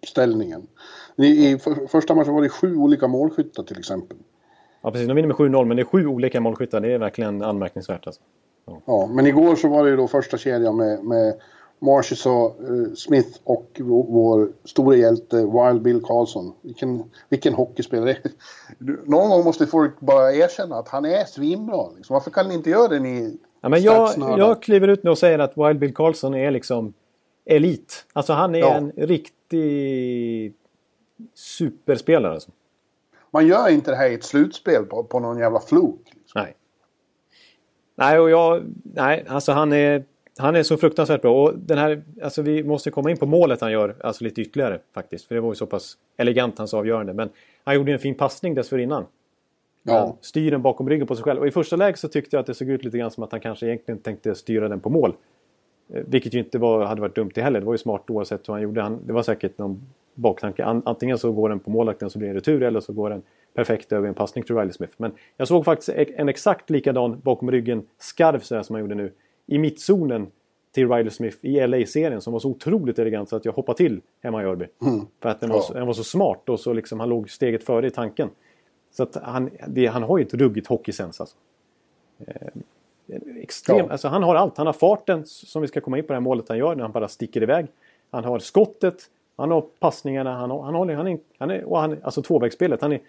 ställningen. 0.06 0.66
I, 1.16 1.50
i 1.50 1.58
för, 1.58 1.86
första 1.86 2.14
matchen 2.14 2.34
var 2.34 2.42
det 2.42 2.48
sju 2.48 2.76
olika 2.76 3.08
målskyttar 3.08 3.62
till 3.62 3.78
exempel. 3.78 4.16
Ja 4.82 4.90
precis, 4.90 5.08
de 5.08 5.14
vinner 5.14 5.28
med 5.28 5.36
7-0 5.36 5.64
men 5.64 5.76
det 5.76 5.82
är 5.82 5.84
sju 5.84 6.06
olika 6.06 6.40
målskyttar. 6.40 6.80
Det 6.80 6.92
är 6.92 6.98
verkligen 6.98 7.42
anmärkningsvärt 7.42 8.06
alltså. 8.06 8.22
Ja. 8.70 8.82
ja, 8.86 9.06
men 9.06 9.26
igår 9.26 9.56
så 9.56 9.68
var 9.68 9.84
det 9.84 9.90
ju 9.90 9.96
då 9.96 10.08
första 10.08 10.38
kedjan 10.38 10.76
med, 10.76 11.04
med 11.04 11.34
Marchessault, 11.78 12.60
uh, 12.70 12.94
Smith 12.94 13.38
och 13.44 13.80
vår 13.84 14.48
stora 14.64 14.96
hjälte 14.96 15.36
Wild 15.36 15.82
Bill 15.82 16.02
Karlsson. 16.02 16.52
Vilken, 16.60 17.02
vilken 17.28 17.54
hockeyspelare. 17.54 18.16
Någon 19.04 19.30
gång 19.30 19.44
måste 19.44 19.66
folk 19.66 20.00
bara 20.00 20.32
erkänna 20.32 20.76
att 20.76 20.88
han 20.88 21.04
är 21.04 21.24
svinbra. 21.24 21.90
Liksom. 21.96 22.14
Varför 22.14 22.30
kan 22.30 22.48
ni 22.48 22.54
inte 22.54 22.70
göra 22.70 22.88
det 22.88 23.00
ni 23.00 23.38
ja, 23.60 23.68
men 23.68 23.82
jag, 23.82 24.10
jag 24.16 24.62
kliver 24.62 24.88
ut 24.88 25.04
nu 25.04 25.10
och 25.10 25.18
säger 25.18 25.38
att 25.38 25.56
Wild 25.56 25.78
Bill 25.78 25.94
Karlsson 25.94 26.34
är 26.34 26.50
liksom 26.50 26.92
elit. 27.44 28.04
Alltså 28.12 28.32
han 28.32 28.54
är 28.54 28.58
ja. 28.58 28.74
en 28.74 28.92
riktig 28.96 30.54
superspelare. 31.34 32.32
Alltså. 32.32 32.50
Man 33.30 33.46
gör 33.46 33.68
inte 33.68 33.90
det 33.90 33.96
här 33.96 34.10
i 34.10 34.14
ett 34.14 34.24
slutspel 34.24 34.84
på, 34.84 35.04
på 35.04 35.20
någon 35.20 35.38
jävla 35.38 35.60
flok. 35.60 36.00
Nej. 38.00 38.18
Och 38.18 38.30
jag... 38.30 38.62
Nej, 38.82 39.24
alltså 39.28 39.52
han 39.52 39.72
är... 39.72 40.04
Han 40.38 40.56
är 40.56 40.62
så 40.62 40.76
fruktansvärt 40.76 41.22
bra. 41.22 41.44
Och 41.44 41.58
den 41.58 41.78
här, 41.78 42.02
alltså 42.22 42.42
vi 42.42 42.64
måste 42.64 42.90
komma 42.90 43.10
in 43.10 43.16
på 43.16 43.26
målet 43.26 43.60
han 43.60 43.72
gör 43.72 43.94
alltså 44.00 44.24
lite 44.24 44.40
ytterligare 44.40 44.78
faktiskt. 44.94 45.24
För 45.24 45.34
det 45.34 45.40
var 45.40 45.48
ju 45.48 45.54
så 45.54 45.66
pass 45.66 45.96
elegant 46.16 46.58
hans 46.58 46.74
avgörande. 46.74 47.12
Men 47.12 47.28
han 47.64 47.74
gjorde 47.74 47.92
en 47.92 47.98
fin 47.98 48.14
passning 48.14 48.54
dessförinnan. 48.54 49.06
Ja. 49.82 50.16
styr 50.20 50.50
den 50.50 50.62
bakom 50.62 50.88
ryggen 50.88 51.06
på 51.06 51.16
sig 51.16 51.24
själv. 51.24 51.40
Och 51.40 51.46
i 51.46 51.50
första 51.50 51.76
läget 51.76 51.98
så 51.98 52.08
tyckte 52.08 52.36
jag 52.36 52.40
att 52.40 52.46
det 52.46 52.54
såg 52.54 52.68
ut 52.68 52.84
lite 52.84 52.98
grann 52.98 53.10
som 53.10 53.22
att 53.22 53.32
han 53.32 53.40
kanske 53.40 53.66
egentligen 53.66 53.98
tänkte 53.98 54.34
styra 54.34 54.68
den 54.68 54.80
på 54.80 54.90
mål. 54.90 55.14
Eh, 55.94 56.02
vilket 56.06 56.34
ju 56.34 56.38
inte 56.38 56.58
var, 56.58 56.84
hade 56.84 57.00
varit 57.00 57.14
dumt 57.14 57.30
det 57.34 57.42
heller. 57.42 57.60
Det 57.60 57.66
var 57.66 57.74
ju 57.74 57.78
smart 57.78 58.10
oavsett 58.10 58.48
hur 58.48 58.52
han 58.52 58.62
gjorde. 58.62 58.82
Han, 58.82 58.98
det 59.06 59.12
var 59.12 59.22
säkert 59.22 59.58
någon 59.58 59.82
baktanke. 60.14 60.64
Antingen 60.64 61.18
så 61.18 61.32
går 61.32 61.48
den 61.48 61.60
på 61.60 61.70
målvakten 61.70 62.10
så 62.10 62.18
blir 62.18 62.28
det 62.28 62.32
en 62.32 62.34
retur 62.34 62.62
eller 62.62 62.80
så 62.80 62.92
går 62.92 63.10
den 63.10 63.22
perfekt 63.54 63.92
över 63.92 64.08
en 64.08 64.14
passning 64.14 64.44
till 64.44 64.56
Riley 64.56 64.72
Smith. 64.72 64.92
Men 64.96 65.12
jag 65.36 65.48
såg 65.48 65.64
faktiskt 65.64 65.88
en 65.88 66.28
exakt 66.28 66.70
likadan 66.70 67.20
bakom 67.20 67.50
ryggen 67.50 67.86
skarv 67.98 68.40
så 68.40 68.64
som 68.64 68.74
han 68.74 68.80
gjorde 68.80 68.94
nu. 68.94 69.12
I 69.46 69.58
mittzonen 69.58 70.26
till 70.72 70.88
Riley 70.90 71.10
Smith 71.10 71.36
i 71.40 71.66
LA-serien 71.66 72.20
som 72.20 72.32
var 72.32 72.40
så 72.40 72.48
otroligt 72.48 72.98
elegant 72.98 73.28
så 73.28 73.36
att 73.36 73.44
jag 73.44 73.52
hoppade 73.52 73.76
till 73.76 74.00
hemma 74.22 74.42
i 74.42 74.46
Örby. 74.46 74.66
Mm. 74.82 75.06
För 75.20 75.28
att 75.28 75.40
den 75.40 75.50
var, 75.50 75.60
så, 75.60 75.72
den 75.72 75.86
var 75.86 75.94
så 75.94 76.04
smart 76.04 76.48
och 76.48 76.60
så 76.60 76.72
liksom 76.72 77.00
han 77.00 77.08
låg 77.08 77.30
steget 77.30 77.64
före 77.64 77.86
i 77.86 77.90
tanken. 77.90 78.30
Så 78.90 79.02
att 79.02 79.16
han, 79.16 79.50
det, 79.68 79.86
han 79.86 80.02
har 80.02 80.18
ju 80.18 80.24
ett 80.24 80.34
ruggigt 80.34 80.66
hockeysens 80.66 81.20
alltså. 81.20 81.36
Eh, 82.26 82.48
extrem, 83.40 83.78
ja. 83.78 83.88
alltså 83.90 84.08
han 84.08 84.22
har 84.22 84.34
allt. 84.34 84.56
Han 84.56 84.66
har 84.66 84.72
farten 84.72 85.26
som 85.26 85.62
vi 85.62 85.68
ska 85.68 85.80
komma 85.80 85.98
in 85.98 86.04
på 86.04 86.08
det 86.08 86.14
här 86.14 86.20
målet 86.20 86.48
han 86.48 86.58
gör 86.58 86.74
när 86.74 86.82
han 86.82 86.92
bara 86.92 87.08
sticker 87.08 87.42
iväg. 87.42 87.66
Han 88.10 88.24
har 88.24 88.38
skottet, 88.38 89.10
han 89.36 89.50
har 89.50 89.60
passningarna, 89.60 90.36
han, 90.36 90.50
har, 90.50 90.62
han, 90.62 90.74
håller, 90.74 90.94
han, 90.94 91.08
är, 91.08 91.18
han 91.38 91.50
är, 91.50 91.64
och 91.64 91.78
han, 91.78 91.98
alltså 92.02 92.22
tvåvägsspelet. 92.22 92.82
Han 92.82 92.92
är, 92.92 93.00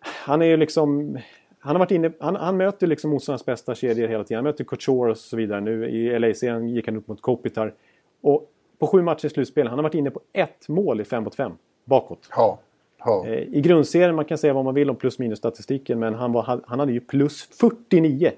han 0.00 0.42
är 0.42 0.46
ju 0.46 0.56
liksom... 0.56 1.18
Han 1.60 1.76
har 1.76 1.78
varit 1.78 1.90
inne, 1.90 2.12
han, 2.20 2.36
han 2.36 2.56
möter 2.56 2.86
liksom 2.86 3.10
motståndarnas 3.10 3.44
bästa 3.44 3.74
kedjor 3.74 4.08
hela 4.08 4.24
tiden. 4.24 4.36
Han 4.36 4.44
möter 4.44 4.64
Couture 4.64 5.10
och 5.10 5.18
så 5.18 5.36
vidare. 5.36 5.60
Nu 5.60 5.88
i 5.88 6.18
LA-serien 6.18 6.68
gick 6.68 6.86
han 6.86 6.96
upp 6.96 7.08
mot 7.08 7.22
Kopitar. 7.22 7.74
Och 8.20 8.50
på 8.78 8.86
sju 8.86 9.02
matcher 9.02 9.26
i 9.26 9.30
slutspel, 9.30 9.66
han 9.66 9.78
har 9.78 9.82
varit 9.82 9.94
inne 9.94 10.10
på 10.10 10.20
ett 10.32 10.68
mål 10.68 11.00
i 11.00 11.04
5 11.04 11.24
mot 11.24 11.34
5 11.34 11.52
bakåt. 11.84 12.28
Ja. 12.30 12.58
ja. 12.98 13.26
Eh, 13.26 13.32
I 13.32 13.60
grundserien, 13.60 14.14
man 14.14 14.24
kan 14.24 14.38
säga 14.38 14.52
vad 14.52 14.64
man 14.64 14.74
vill 14.74 14.90
om 14.90 14.96
plus 14.96 15.18
minus 15.18 15.38
statistiken, 15.38 15.98
men 15.98 16.14
han, 16.14 16.32
var, 16.32 16.62
han 16.66 16.80
hade 16.80 16.92
ju 16.92 17.00
plus 17.00 17.48
49. 17.60 18.32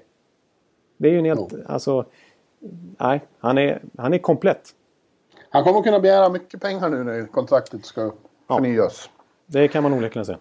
Det 0.97 1.07
är 1.07 1.11
ju 1.11 1.19
en 1.19 1.25
helt, 1.25 1.51
ja. 1.51 1.57
alltså, 1.65 2.05
nej, 2.97 3.21
han 3.39 3.57
är, 3.57 3.81
han 3.97 4.13
är 4.13 4.17
komplett. 4.17 4.69
Han 5.49 5.63
kommer 5.63 5.81
kunna 5.81 5.99
begära 5.99 6.29
mycket 6.29 6.61
pengar 6.61 6.89
nu 6.89 7.03
när 7.03 7.25
kontraktet 7.25 7.85
ska 7.85 8.11
förnyas. 8.47 9.09
Ja, 9.45 9.59
det 9.59 9.67
kan 9.67 9.83
man 9.83 9.93
onekligen 9.93 10.25
säga. 10.25 10.37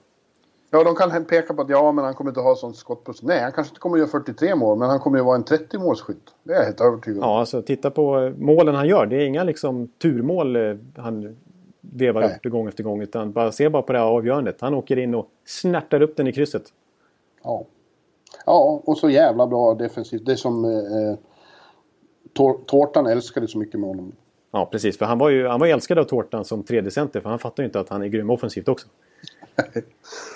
Ja, 0.70 0.84
de 0.84 0.94
kan 0.94 1.24
peka 1.24 1.54
på 1.54 1.62
att 1.62 1.70
ja, 1.70 1.92
men 1.92 2.04
han 2.04 2.14
kommer 2.14 2.30
inte 2.30 2.40
ha 2.40 2.56
sån 2.56 2.74
skottprocent. 2.74 3.28
Nej, 3.28 3.40
han 3.40 3.52
kanske 3.52 3.70
inte 3.70 3.80
kommer 3.80 3.98
göra 3.98 4.08
43 4.08 4.54
mål, 4.54 4.78
men 4.78 4.90
han 4.90 5.00
kommer 5.00 5.18
ju 5.18 5.24
vara 5.24 5.36
en 5.36 5.44
30-målsskytt. 5.44 6.34
Det 6.42 6.52
är 6.52 6.56
jag 6.56 6.64
helt 6.64 6.80
övertygad 6.80 7.22
om. 7.22 7.28
Ja, 7.28 7.38
alltså 7.38 7.62
titta 7.62 7.90
på 7.90 8.20
eh, 8.20 8.32
målen 8.36 8.74
han 8.74 8.88
gör. 8.88 9.06
Det 9.06 9.16
är 9.16 9.26
inga 9.26 9.44
liksom 9.44 9.88
turmål 9.88 10.56
eh, 10.56 10.76
han 10.96 11.36
vevar 11.80 12.20
Nej. 12.20 12.38
upp 12.44 12.52
gång 12.52 12.68
efter 12.68 12.84
gång. 12.84 13.02
Utan 13.02 13.32
bara, 13.32 13.52
se 13.52 13.68
bara 13.68 13.82
på 13.82 13.92
det 13.92 13.98
här 13.98 14.06
avgörandet. 14.06 14.60
Han 14.60 14.74
åker 14.74 14.96
in 14.96 15.14
och 15.14 15.26
snärtar 15.44 16.02
upp 16.02 16.16
den 16.16 16.26
i 16.26 16.32
krysset. 16.32 16.62
Ja. 17.42 17.64
Ja, 18.46 18.82
och 18.84 18.98
så 18.98 19.10
jävla 19.10 19.46
bra 19.46 19.74
defensivt. 19.74 20.26
Det 20.26 20.36
som 20.36 20.64
eh, 20.64 21.18
Tårtan 22.66 23.06
älskade 23.06 23.48
så 23.48 23.58
mycket 23.58 23.80
med 23.80 23.88
honom. 23.88 24.12
Ja, 24.50 24.66
precis. 24.66 24.98
För 24.98 25.06
han 25.06 25.18
var 25.18 25.30
ju 25.30 25.46
han 25.46 25.60
var 25.60 25.66
älskad 25.66 25.98
av 25.98 26.04
Tårtan 26.04 26.44
som 26.44 26.62
tredje 26.62 26.90
center 26.90 27.20
för 27.20 27.30
han 27.30 27.38
fattar 27.38 27.62
ju 27.62 27.66
inte 27.66 27.80
att 27.80 27.88
han 27.88 28.02
är 28.02 28.06
grym 28.06 28.30
offensivt 28.30 28.68
också. 28.68 28.88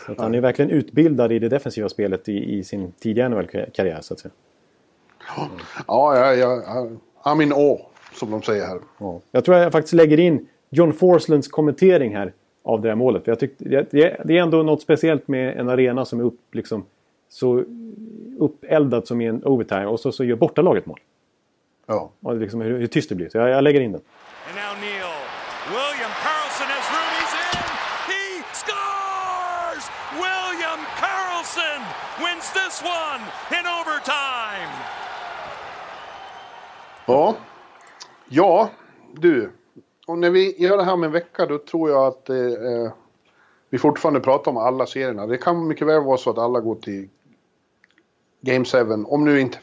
Så 0.06 0.14
han 0.18 0.34
är 0.34 0.40
verkligen 0.40 0.70
utbildad 0.70 1.32
i 1.32 1.38
det 1.38 1.48
defensiva 1.48 1.88
spelet 1.88 2.28
i, 2.28 2.58
i 2.58 2.64
sin 2.64 2.92
tidigare 2.92 3.28
NHL-karriär 3.28 4.00
så 4.00 4.14
att 4.14 4.20
säga. 4.20 4.32
Ja, 5.86 6.16
ja, 6.16 6.34
ja, 6.34 6.88
I'm 7.24 7.42
in 7.42 7.52
awe, 7.52 7.78
som 8.12 8.30
de 8.30 8.42
säger 8.42 8.66
här. 8.66 8.80
Ja. 8.98 9.20
Jag 9.30 9.44
tror 9.44 9.56
jag 9.56 9.72
faktiskt 9.72 9.94
lägger 9.94 10.20
in 10.20 10.48
John 10.70 10.92
Forslands 10.92 11.48
kommentering 11.48 12.16
här 12.16 12.32
av 12.62 12.80
det 12.82 12.88
här 12.88 12.96
målet. 12.96 13.24
För 13.24 13.30
jag 13.30 13.38
tyckte, 13.38 13.64
det, 13.64 13.90
det 14.24 14.38
är 14.38 14.42
ändå 14.42 14.62
något 14.62 14.82
speciellt 14.82 15.28
med 15.28 15.56
en 15.56 15.68
arena 15.68 16.04
som 16.04 16.20
är 16.20 16.24
upp, 16.24 16.54
liksom, 16.54 16.84
så 17.28 17.64
uppeldad 18.38 19.06
som 19.06 19.20
i 19.20 19.26
en 19.26 19.44
overtime 19.44 19.86
och 19.86 20.00
så, 20.00 20.12
så 20.12 20.24
gör 20.24 20.36
bortalaget 20.36 20.86
mål. 20.86 21.00
Ja. 21.86 22.12
Och 22.22 22.36
liksom 22.36 22.60
hur, 22.60 22.78
hur 22.78 22.86
tyst 22.86 23.08
det 23.08 23.14
blir. 23.14 23.28
Så 23.28 23.38
jag, 23.38 23.48
jag 23.48 23.64
lägger 23.64 23.80
in 23.80 23.92
den. 23.92 24.02
William 25.68 26.12
Carlson 26.24 26.68
has 26.68 26.86
room, 26.92 27.10
he's 27.18 27.34
in! 27.48 27.64
He 28.12 28.24
scores! 28.52 29.84
William 30.24 30.80
Carlson 31.00 31.80
wins 32.20 32.52
this 32.52 32.82
one 32.82 33.22
in 33.58 33.64
overtime! 33.64 34.72
Ja. 37.06 37.36
Ja, 38.28 38.70
du. 39.12 39.50
Och 40.06 40.18
när 40.18 40.30
vi 40.30 40.62
gör 40.62 40.76
det 40.76 40.84
här 40.84 40.92
om 40.92 41.04
en 41.04 41.12
vecka 41.12 41.46
då 41.46 41.58
tror 41.58 41.90
jag 41.90 42.06
att 42.06 42.28
eh, 42.28 42.36
eh 42.36 42.92
vi 43.70 43.78
fortfarande 43.78 44.20
pratar 44.20 44.50
om 44.50 44.56
alla 44.56 44.86
serierna. 44.86 45.26
Det 45.26 45.38
kan 45.38 45.66
mycket 45.66 45.86
väl 45.86 46.02
vara 46.02 46.16
så 46.16 46.30
att 46.30 46.38
alla 46.38 46.60
går 46.60 46.74
till 46.74 47.08
Game 48.40 48.64
7. 48.64 48.78
Om 49.06 49.24
nu 49.24 49.40
inte 49.40 49.58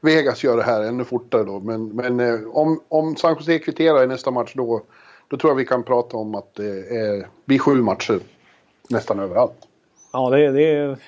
Vegas 0.00 0.44
gör 0.44 0.56
det 0.56 0.62
här 0.62 0.82
ännu 0.82 1.04
fortare 1.04 1.44
då. 1.44 1.60
Men, 1.60 1.88
men 1.88 2.20
eh, 2.20 2.48
om, 2.52 2.80
om 2.88 3.16
San 3.16 3.34
Jose 3.34 3.58
kvitterar 3.58 4.04
i 4.04 4.06
nästa 4.06 4.30
match 4.30 4.52
då, 4.54 4.82
då 5.28 5.36
tror 5.36 5.50
jag 5.50 5.56
vi 5.56 5.64
kan 5.64 5.82
prata 5.82 6.16
om 6.16 6.34
att 6.34 6.54
det 6.54 6.96
är, 6.96 7.28
blir 7.44 7.58
sju 7.58 7.82
matcher 7.82 8.20
nästan 8.90 9.20
överallt. 9.20 9.68
Ja, 10.12 10.30
det, 10.30 10.50
det, 10.50 10.98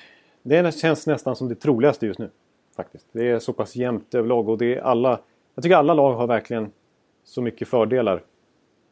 det 0.43 0.75
känns 0.75 1.07
nästan 1.07 1.35
som 1.35 1.49
det 1.49 1.55
troligaste 1.55 2.05
just 2.05 2.19
nu. 2.19 2.29
Faktiskt. 2.75 3.05
Det 3.11 3.29
är 3.29 3.39
så 3.39 3.53
pass 3.53 3.75
jämnt 3.75 4.15
överlag 4.15 4.49
och 4.49 4.57
det 4.57 4.75
är 4.75 4.81
alla... 4.81 5.19
Jag 5.55 5.63
tycker 5.63 5.75
alla 5.75 5.93
lag 5.93 6.13
har 6.13 6.27
verkligen 6.27 6.71
så 7.23 7.41
mycket 7.41 7.67
fördelar. 7.67 8.23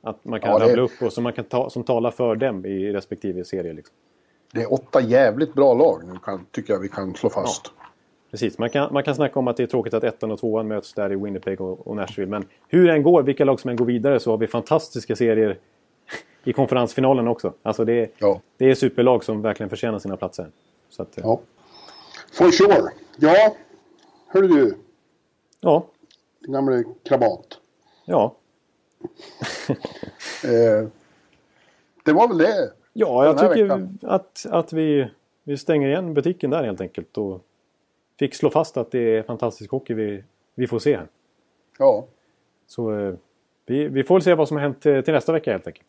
Att 0.01 0.25
man 0.25 0.39
kan 0.39 0.51
ja, 0.51 0.59
det... 0.59 0.65
rabbla 0.65 0.81
upp 0.81 1.01
och 1.01 1.13
som, 1.13 1.23
man 1.23 1.33
kan 1.33 1.45
ta, 1.45 1.69
som 1.69 1.83
talar 1.83 2.11
för 2.11 2.35
dem 2.35 2.65
i 2.65 2.93
respektive 2.93 3.45
serie. 3.45 3.73
Liksom. 3.73 3.95
Det 4.53 4.61
är 4.61 4.73
åtta 4.73 5.01
jävligt 5.01 5.53
bra 5.53 5.73
lag 5.73 6.01
nu 6.07 6.19
kan, 6.23 6.45
tycker 6.51 6.73
jag 6.73 6.79
vi 6.79 6.89
kan 6.89 7.15
slå 7.15 7.29
fast. 7.29 7.71
Ja. 7.77 7.84
Precis, 8.31 8.57
man 8.57 8.69
kan, 8.69 8.93
man 8.93 9.03
kan 9.03 9.15
snacka 9.15 9.39
om 9.39 9.47
att 9.47 9.57
det 9.57 9.63
är 9.63 9.67
tråkigt 9.67 9.93
att 9.93 10.03
ettan 10.03 10.31
och 10.31 10.39
tvåan 10.39 10.67
möts 10.67 10.93
där 10.93 11.11
i 11.11 11.15
Winnipeg 11.15 11.61
och, 11.61 11.87
och 11.87 11.95
Nashville. 11.95 12.29
Men 12.31 12.45
hur 12.67 12.87
det 12.87 12.93
än 12.93 13.03
går, 13.03 13.23
vilka 13.23 13.45
lag 13.45 13.59
som 13.59 13.69
än 13.69 13.75
går 13.75 13.85
vidare, 13.85 14.19
så 14.19 14.31
har 14.31 14.37
vi 14.37 14.47
fantastiska 14.47 15.15
serier 15.15 15.57
i 16.43 16.53
konferensfinalen 16.53 17.27
också. 17.27 17.53
Alltså 17.63 17.85
det, 17.85 17.93
är, 17.93 18.09
ja. 18.17 18.41
det 18.57 18.65
är 18.71 18.75
superlag 18.75 19.23
som 19.23 19.41
verkligen 19.41 19.69
förtjänar 19.69 19.99
sina 19.99 20.17
platser. 20.17 20.47
Så 20.89 21.01
att, 21.01 21.17
ja. 21.23 21.39
For 22.33 22.51
sure. 22.51 22.91
Ja, 23.17 23.55
hörru 24.27 24.47
du. 24.47 24.77
Ja, 25.59 25.85
Din 26.39 26.53
gamle 26.53 26.83
krabat. 27.03 27.59
ja. 28.05 28.35
Eh, 30.43 30.87
det 32.05 32.13
var 32.13 32.27
väl 32.27 32.37
det. 32.37 32.71
Ja, 32.93 33.25
jag 33.25 33.37
tycker 33.37 33.63
veckan. 33.63 33.99
att, 34.01 34.45
att 34.49 34.73
vi, 34.73 35.11
vi 35.43 35.57
stänger 35.57 35.87
igen 35.87 36.13
butiken 36.13 36.49
där 36.49 36.63
helt 36.63 36.81
enkelt. 36.81 37.17
Och 37.17 37.45
fick 38.19 38.35
slå 38.35 38.49
fast 38.49 38.77
att 38.77 38.91
det 38.91 39.17
är 39.17 39.23
fantastisk 39.23 39.71
hockey 39.71 39.93
vi, 39.93 40.23
vi 40.55 40.67
får 40.67 40.79
se 40.79 40.97
här. 40.97 41.07
Ja, 41.79 42.05
Så 42.67 42.99
eh, 42.99 43.13
vi, 43.65 43.87
vi 43.87 44.03
får 44.03 44.15
väl 44.15 44.21
se 44.21 44.33
vad 44.33 44.47
som 44.47 44.57
har 44.57 44.61
hänt 44.61 44.85
eh, 44.85 45.01
till 45.01 45.13
nästa 45.13 45.31
vecka 45.31 45.51
helt 45.51 45.67
enkelt. 45.67 45.87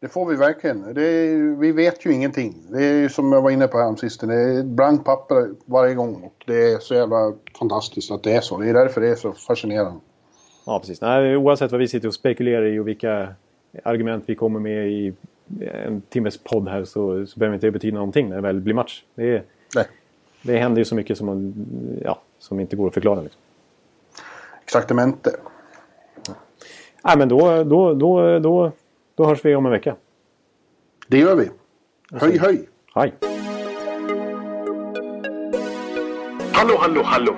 det 0.00 0.08
får 0.08 0.26
vi 0.26 0.36
verkligen. 0.36 0.94
Det 0.94 1.32
vi 1.60 1.72
vet 1.72 2.06
ju 2.06 2.12
ingenting. 2.12 2.54
Det 2.70 2.84
är 2.84 2.92
ju 2.94 3.08
som 3.08 3.32
jag 3.32 3.42
var 3.42 3.50
inne 3.50 3.68
på 3.68 3.78
häromsistens. 3.78 4.30
Det 4.30 4.36
är 4.36 4.58
ett 4.60 4.66
blankt 4.66 5.04
papper 5.04 5.48
varje 5.64 5.94
gång. 5.94 6.22
Och 6.22 6.44
det 6.46 6.72
är 6.72 6.78
så 6.78 6.94
jävla 6.94 7.32
fantastiskt 7.58 8.10
att 8.10 8.22
det 8.22 8.32
är 8.32 8.40
så. 8.40 8.58
Det 8.58 8.68
är 8.68 8.74
därför 8.74 9.00
det 9.00 9.08
är 9.08 9.14
så 9.14 9.32
fascinerande. 9.32 10.00
Ja, 10.66 10.78
precis. 10.78 11.00
Nej, 11.00 11.36
oavsett 11.36 11.70
vad 11.72 11.80
vi 11.80 11.88
sitter 11.88 12.08
och 12.08 12.14
spekulerar 12.14 12.64
i 12.66 12.78
och 12.78 12.88
vilka 12.88 13.34
argument 13.84 14.24
vi 14.26 14.34
kommer 14.34 14.60
med 14.60 14.88
i 14.88 15.12
en 15.84 16.00
timmes 16.00 16.38
podd 16.38 16.68
här 16.68 16.84
så, 16.84 17.26
så 17.26 17.38
behöver 17.38 17.54
inte 17.54 17.66
det 17.66 17.70
betyda 17.70 17.94
någonting 17.94 18.28
när 18.28 18.36
det 18.36 18.42
väl 18.42 18.60
blir 18.60 18.74
match. 18.74 19.04
Det, 19.14 19.34
är, 19.36 19.42
Nej. 19.76 19.86
Det 20.48 20.58
händer 20.58 20.78
ju 20.80 20.84
så 20.84 20.94
mycket 20.94 21.18
som, 21.18 21.26
man, 21.26 21.54
ja, 22.04 22.20
som 22.38 22.60
inte 22.60 22.76
går 22.76 22.88
att 22.88 22.94
förklara. 22.94 23.20
Liksom. 23.22 23.40
Exaktamente. 24.64 25.36
Nej, 27.04 27.18
men 27.18 27.28
då, 27.28 27.64
då, 27.64 27.94
då, 27.94 28.38
då, 28.38 28.72
då 29.14 29.24
hörs 29.24 29.44
vi 29.44 29.54
om 29.54 29.66
en 29.66 29.72
vecka. 29.72 29.96
Det 31.08 31.18
gör 31.18 31.36
vi. 31.36 31.50
Höj, 32.12 32.38
höj! 32.38 32.68
Hej! 32.94 33.14
Hallå, 36.52 36.76
hallå, 36.78 37.02
hallå. 37.04 37.34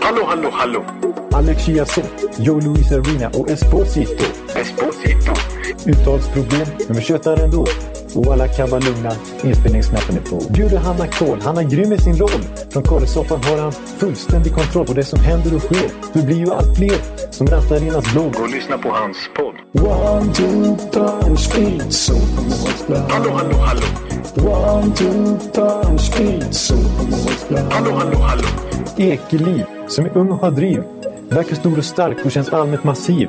Hallå, 0.00 0.22
hallå, 0.26 0.48
hallå. 0.52 0.84
Alex 1.32 1.62
Chiazot, 1.62 2.38
Joe 2.38 2.60
Luis 2.60 2.92
Arena 2.92 3.28
och 3.28 3.50
Esposito. 3.50 4.24
Esposito. 4.56 5.32
Uttalsproblem, 5.86 6.66
men 6.86 6.96
vi 6.96 7.02
tjötar 7.02 7.44
ändå. 7.44 7.66
Och 8.14 8.32
alla 8.32 8.48
kan 8.48 8.70
vara 8.70 8.80
lugna, 8.80 9.12
inspelningsknappen 9.44 10.16
är 10.16 10.20
på. 10.20 10.52
Bjuder 10.52 10.78
Hanna 10.78 11.06
Kohl, 11.06 11.40
han 11.42 11.58
är 11.58 11.62
grym 11.62 11.92
i 11.92 11.98
sin 11.98 12.16
roll. 12.16 12.42
Från 12.70 12.82
Kållesoffan 12.82 13.40
har 13.44 13.58
han 13.58 13.72
fullständig 13.72 14.54
kontroll 14.54 14.86
på 14.86 14.92
det 14.92 15.04
som 15.04 15.20
händer 15.20 15.54
och 15.54 15.62
sker. 15.62 15.90
Det 16.12 16.22
blir 16.22 16.36
ju 16.36 16.50
allt 16.52 16.76
fler 16.76 16.98
som 17.30 17.46
rattar 17.46 17.76
Arenas 17.76 18.12
blogg. 18.12 18.34
Och 18.40 18.50
lyssna 18.50 18.78
på 18.78 18.88
hans 18.88 19.16
podd. 19.36 19.54
One, 19.86 20.32
two, 20.32 20.76
three, 20.92 21.36
speed, 21.36 21.92
so 21.92 22.14
Hallå, 23.08 23.30
hallå, 23.30 23.56
hallå. 23.56 23.82
One, 24.36 24.94
two, 24.94 25.38
three, 25.52 25.98
speed, 25.98 26.54
so 26.54 26.74
Hallå, 27.70 27.90
hallå, 27.92 28.18
hallå. 28.18 28.44
Ekeliv, 28.96 29.64
som 29.88 30.04
är 30.04 30.16
ung 30.16 30.30
och 30.30 30.38
har 30.38 30.50
driv. 30.50 30.82
Verkar 31.28 31.56
stor 31.56 31.78
och 31.78 31.84
stark 31.84 32.24
och 32.24 32.32
känns 32.32 32.48
allmänt 32.48 32.84
massiv. 32.84 33.28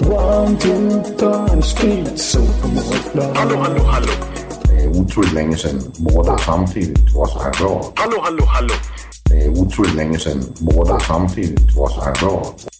One, 0.00 0.58
two, 0.58 1.02
three, 1.18 1.62
speed, 1.62 2.18
so 2.18 2.40
Hallå, 3.34 3.56
hallå, 3.62 3.82
hallå. 3.82 4.12
Det 4.62 4.84
er 4.84 4.88
utroligt 4.88 5.34
længe 5.34 5.56
siden 5.56 5.94
mor, 5.98 6.22
der 6.22 6.36
samtidig 6.36 7.12
trods 7.12 7.32
har 7.32 7.52
råd. 7.64 7.92
Hallå, 7.96 8.16
hallå, 8.24 8.44
hallå. 8.46 8.74
Det 9.28 9.46
er 9.46 9.50
utroligt 9.50 9.96
længe 9.96 10.18
siden 10.18 10.56
mor, 10.60 10.84
der 10.84 10.98
samtidig 10.98 11.74
trods 11.74 11.94
har 11.94 12.14
råd. 12.22 12.75